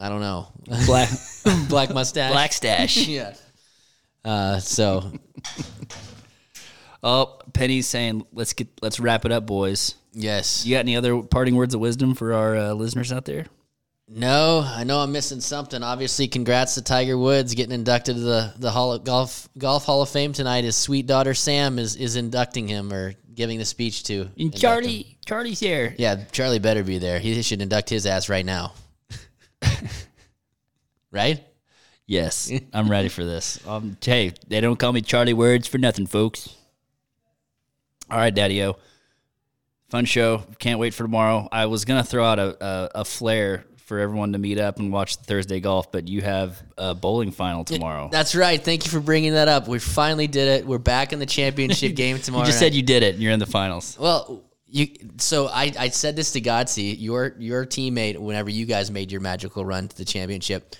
I 0.00 0.08
don't 0.08 0.20
know, 0.20 0.48
Black 0.86 1.08
black 1.68 1.92
mustache. 1.92 2.32
Black 2.32 2.52
stash. 2.52 2.96
yeah. 3.08 3.34
Uh, 4.24 4.58
so 4.58 5.12
Oh, 7.02 7.38
Penny's 7.52 7.86
saying 7.86 8.26
let's 8.32 8.52
get 8.54 8.68
let's 8.82 8.98
wrap 8.98 9.24
it 9.24 9.30
up, 9.32 9.46
boys. 9.46 9.94
yes, 10.12 10.64
You 10.66 10.74
got 10.74 10.80
any 10.80 10.96
other 10.96 11.22
parting 11.22 11.54
words 11.54 11.74
of 11.74 11.80
wisdom 11.80 12.14
for 12.14 12.32
our 12.32 12.56
uh, 12.56 12.72
listeners 12.72 13.12
out 13.12 13.24
there? 13.24 13.46
No, 14.10 14.60
I 14.66 14.84
know 14.84 15.00
I'm 15.00 15.12
missing 15.12 15.40
something. 15.40 15.82
Obviously, 15.82 16.28
congrats 16.28 16.74
to 16.74 16.82
Tiger 16.82 17.18
Woods 17.18 17.54
getting 17.54 17.74
inducted 17.74 18.16
to 18.16 18.22
the 18.22 18.54
the 18.58 18.70
Hall 18.70 18.92
of 18.92 19.04
Golf 19.04 19.48
Golf 19.58 19.84
Hall 19.84 20.00
of 20.00 20.08
Fame 20.08 20.32
tonight. 20.32 20.64
His 20.64 20.76
sweet 20.76 21.06
daughter 21.06 21.34
Sam 21.34 21.78
is 21.78 21.94
is 21.94 22.16
inducting 22.16 22.68
him 22.68 22.90
or 22.90 23.14
giving 23.34 23.58
the 23.58 23.66
speech 23.66 24.04
to. 24.04 24.22
And 24.22 24.30
induct 24.36 24.56
him. 24.56 24.60
Charlie, 24.60 25.18
Charlie's 25.26 25.60
here. 25.60 25.94
yeah, 25.98 26.24
Charlie 26.32 26.58
better 26.58 26.82
be 26.82 26.98
there. 26.98 27.18
He 27.18 27.40
should 27.42 27.60
induct 27.60 27.90
his 27.90 28.06
ass 28.06 28.30
right 28.30 28.46
now. 28.46 28.72
right? 31.12 31.44
Yes, 32.06 32.50
I'm 32.72 32.90
ready 32.90 33.08
for 33.08 33.24
this. 33.24 33.60
Um, 33.66 33.98
hey, 34.00 34.32
they 34.46 34.62
don't 34.62 34.78
call 34.78 34.92
me 34.92 35.02
Charlie 35.02 35.34
Woods 35.34 35.68
for 35.68 35.76
nothing, 35.76 36.06
folks. 36.06 36.56
All 38.10 38.16
right, 38.18 38.34
Daddy 38.34 38.62
O. 38.64 38.78
Fun 39.90 40.06
show. 40.06 40.44
Can't 40.58 40.78
wait 40.78 40.94
for 40.94 41.04
tomorrow. 41.04 41.46
I 41.52 41.66
was 41.66 41.84
gonna 41.84 42.04
throw 42.04 42.24
out 42.24 42.38
a, 42.38 42.64
a, 42.64 42.90
a 42.96 43.04
flare 43.04 43.66
for 43.88 43.98
everyone 43.98 44.32
to 44.34 44.38
meet 44.38 44.58
up 44.60 44.78
and 44.78 44.92
watch 44.92 45.16
the 45.16 45.24
Thursday 45.24 45.60
golf, 45.60 45.90
but 45.90 46.06
you 46.06 46.20
have 46.20 46.62
a 46.76 46.94
bowling 46.94 47.30
final 47.30 47.64
tomorrow. 47.64 48.10
That's 48.12 48.34
right. 48.34 48.62
Thank 48.62 48.84
you 48.84 48.90
for 48.90 49.00
bringing 49.00 49.32
that 49.32 49.48
up. 49.48 49.66
We 49.66 49.78
finally 49.78 50.26
did 50.26 50.60
it. 50.60 50.66
We're 50.66 50.76
back 50.76 51.14
in 51.14 51.18
the 51.18 51.26
championship 51.26 51.96
game 51.96 52.18
tomorrow. 52.18 52.42
you 52.42 52.46
just 52.48 52.60
night. 52.60 52.66
said 52.66 52.74
you 52.74 52.82
did 52.82 53.02
it. 53.02 53.14
and 53.14 53.22
You're 53.22 53.32
in 53.32 53.40
the 53.40 53.46
finals. 53.46 53.96
Well, 53.98 54.44
you. 54.66 54.88
So 55.16 55.46
I, 55.46 55.72
I 55.78 55.88
said 55.88 56.16
this 56.16 56.32
to 56.32 56.42
Godsey, 56.42 56.96
your 57.00 57.34
your 57.38 57.64
teammate. 57.64 58.18
Whenever 58.18 58.50
you 58.50 58.66
guys 58.66 58.90
made 58.90 59.10
your 59.10 59.22
magical 59.22 59.64
run 59.64 59.88
to 59.88 59.96
the 59.96 60.04
championship, 60.04 60.76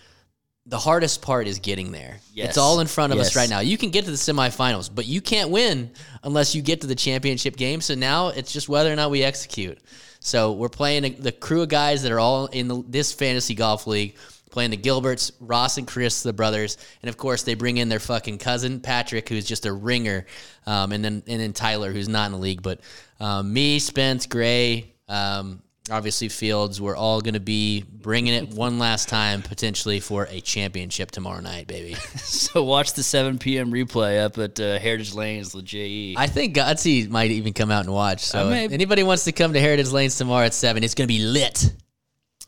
the 0.66 0.78
hardest 0.78 1.22
part 1.22 1.46
is 1.46 1.60
getting 1.60 1.92
there. 1.92 2.18
Yes. 2.34 2.50
It's 2.50 2.58
all 2.58 2.80
in 2.80 2.86
front 2.86 3.14
of 3.14 3.18
us 3.18 3.34
right 3.34 3.48
now. 3.48 3.60
You 3.60 3.78
can 3.78 3.88
get 3.88 4.04
to 4.04 4.10
the 4.10 4.18
semifinals, 4.18 4.90
but 4.94 5.06
you 5.06 5.22
can't 5.22 5.48
win 5.48 5.92
unless 6.22 6.54
you 6.54 6.60
get 6.60 6.82
to 6.82 6.86
the 6.86 6.94
championship 6.94 7.56
game. 7.56 7.80
So 7.80 7.94
now 7.94 8.28
it's 8.28 8.52
just 8.52 8.68
whether 8.68 8.92
or 8.92 8.96
not 8.96 9.10
we 9.10 9.22
execute. 9.22 9.78
So 10.20 10.52
we're 10.52 10.68
playing 10.68 11.16
the 11.20 11.32
crew 11.32 11.62
of 11.62 11.68
guys 11.68 12.02
that 12.02 12.12
are 12.12 12.20
all 12.20 12.46
in 12.46 12.68
the, 12.68 12.84
this 12.86 13.12
fantasy 13.12 13.54
golf 13.54 13.86
league. 13.86 14.16
Playing 14.50 14.70
the 14.70 14.78
Gilberts, 14.78 15.30
Ross 15.40 15.76
and 15.76 15.86
Chris, 15.86 16.22
the 16.22 16.32
brothers, 16.32 16.78
and 17.02 17.10
of 17.10 17.18
course 17.18 17.42
they 17.42 17.54
bring 17.54 17.76
in 17.76 17.90
their 17.90 18.00
fucking 18.00 18.38
cousin 18.38 18.80
Patrick, 18.80 19.28
who's 19.28 19.44
just 19.44 19.66
a 19.66 19.72
ringer, 19.72 20.24
um, 20.66 20.92
and 20.92 21.04
then 21.04 21.22
and 21.26 21.40
then 21.40 21.52
Tyler, 21.52 21.92
who's 21.92 22.08
not 22.08 22.26
in 22.26 22.32
the 22.32 22.38
league. 22.38 22.62
But 22.62 22.80
um, 23.20 23.52
me, 23.52 23.78
Spence, 23.78 24.24
Gray, 24.24 24.94
um, 25.06 25.62
obviously 25.90 26.28
Fields. 26.28 26.80
We're 26.80 26.96
all 26.96 27.20
going 27.20 27.34
to 27.34 27.40
be 27.40 27.82
bringing 27.82 28.34
it 28.34 28.48
one 28.50 28.78
last 28.78 29.08
time, 29.08 29.42
potentially 29.42 30.00
for 30.00 30.26
a 30.30 30.40
championship 30.40 31.10
tomorrow 31.10 31.40
night, 31.40 31.66
baby. 31.66 31.96
So 32.48 32.62
watch 32.64 32.94
the 32.94 33.02
7 33.02 33.38
p.m. 33.38 33.72
replay 33.72 34.22
up 34.24 34.38
at 34.38 34.58
uh, 34.60 34.78
Heritage 34.78 35.12
Lanes 35.14 35.54
with 35.54 35.64
JE. 35.64 36.14
I 36.16 36.26
think 36.26 36.56
Godsey 36.56 37.08
might 37.08 37.30
even 37.30 37.52
come 37.52 37.70
out 37.70 37.84
and 37.84 37.92
watch. 37.92 38.20
So 38.24 38.46
I 38.46 38.50
may- 38.50 38.64
if 38.66 38.72
anybody 38.72 39.02
wants 39.02 39.24
to 39.24 39.32
come 39.32 39.52
to 39.52 39.60
Heritage 39.60 39.90
Lanes 39.90 40.16
tomorrow 40.16 40.46
at 40.46 40.54
seven, 40.54 40.82
it's 40.84 40.94
going 40.94 41.06
to 41.08 41.12
be 41.12 41.20
lit. 41.20 41.72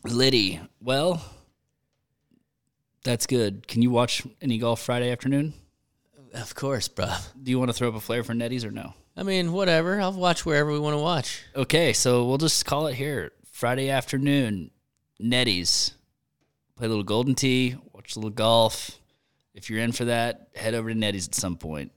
Liddy, 0.05 0.59
well, 0.81 1.21
that's 3.03 3.27
good. 3.27 3.67
Can 3.67 3.81
you 3.81 3.91
watch 3.91 4.23
any 4.41 4.57
golf 4.57 4.81
Friday 4.81 5.11
afternoon? 5.11 5.53
Of 6.33 6.55
course, 6.55 6.87
bro. 6.87 7.07
Do 7.41 7.51
you 7.51 7.59
want 7.59 7.69
to 7.69 7.73
throw 7.73 7.89
up 7.89 7.95
a 7.95 7.99
flare 7.99 8.23
for 8.23 8.33
Netties 8.33 8.63
or 8.65 8.71
no? 8.71 8.93
I 9.15 9.23
mean, 9.23 9.51
whatever. 9.51 9.99
I'll 9.99 10.13
watch 10.13 10.45
wherever 10.45 10.71
we 10.71 10.79
want 10.79 10.95
to 10.95 11.01
watch. 11.01 11.43
Okay, 11.55 11.93
so 11.93 12.25
we'll 12.25 12.37
just 12.37 12.65
call 12.65 12.87
it 12.87 12.95
here. 12.95 13.31
Friday 13.51 13.89
afternoon, 13.89 14.71
Netties. 15.21 15.91
Play 16.75 16.87
a 16.87 16.89
little 16.89 17.03
Golden 17.03 17.35
Tee, 17.35 17.75
watch 17.93 18.15
a 18.15 18.19
little 18.19 18.31
golf. 18.31 18.99
If 19.53 19.69
you're 19.69 19.79
in 19.79 19.91
for 19.91 20.05
that, 20.05 20.49
head 20.55 20.73
over 20.73 20.89
to 20.89 20.95
Netties 20.95 21.27
at 21.27 21.35
some 21.35 21.57
point. 21.57 21.91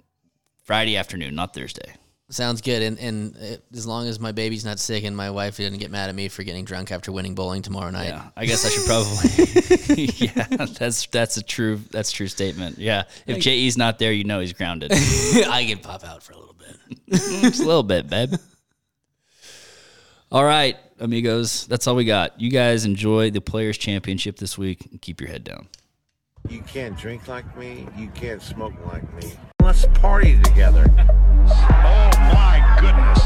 Friday 0.62 0.96
afternoon, 0.96 1.34
not 1.34 1.54
Thursday. 1.54 1.94
Sounds 2.30 2.62
good. 2.62 2.82
And 2.82 2.98
and 2.98 3.60
as 3.74 3.86
long 3.86 4.08
as 4.08 4.18
my 4.18 4.32
baby's 4.32 4.64
not 4.64 4.78
sick 4.78 5.04
and 5.04 5.14
my 5.14 5.30
wife 5.30 5.58
didn't 5.58 5.78
get 5.78 5.90
mad 5.90 6.08
at 6.08 6.14
me 6.14 6.28
for 6.28 6.42
getting 6.42 6.64
drunk 6.64 6.90
after 6.90 7.12
winning 7.12 7.34
bowling 7.34 7.60
tomorrow 7.60 7.90
night. 7.90 8.08
Yeah, 8.08 8.28
I 8.34 8.46
guess 8.46 8.64
I 8.64 8.70
should 8.70 8.86
probably. 8.86 10.04
yeah, 10.26 10.66
that's 10.76 11.06
that's 11.06 11.36
a 11.36 11.42
true 11.42 11.80
that's 11.90 12.10
a 12.10 12.14
true 12.14 12.26
statement. 12.26 12.78
Yeah, 12.78 13.04
if 13.26 13.40
JE's 13.40 13.76
not 13.76 13.98
there, 13.98 14.10
you 14.10 14.24
know 14.24 14.40
he's 14.40 14.54
grounded. 14.54 14.90
I 14.94 15.66
can 15.68 15.78
pop 15.78 16.02
out 16.02 16.22
for 16.22 16.32
a 16.32 16.38
little 16.38 16.53
bit. 16.64 17.20
just 17.20 17.62
a 17.62 17.66
little 17.66 17.82
bit, 17.82 18.08
babe. 18.08 18.34
All 20.32 20.44
right, 20.44 20.76
amigos. 20.98 21.66
That's 21.66 21.86
all 21.86 21.94
we 21.94 22.04
got. 22.04 22.40
You 22.40 22.50
guys 22.50 22.84
enjoy 22.84 23.30
the 23.30 23.40
Players' 23.40 23.78
Championship 23.78 24.36
this 24.36 24.58
week 24.58 24.86
and 24.90 25.00
keep 25.00 25.20
your 25.20 25.30
head 25.30 25.44
down. 25.44 25.68
You 26.48 26.60
can't 26.62 26.98
drink 26.98 27.28
like 27.28 27.56
me. 27.56 27.86
You 27.96 28.08
can't 28.08 28.42
smoke 28.42 28.74
like 28.86 29.10
me. 29.14 29.32
Let's 29.62 29.86
party 29.94 30.38
together. 30.42 30.84
oh, 30.98 32.10
my 32.34 32.76
goodness. 32.80 33.18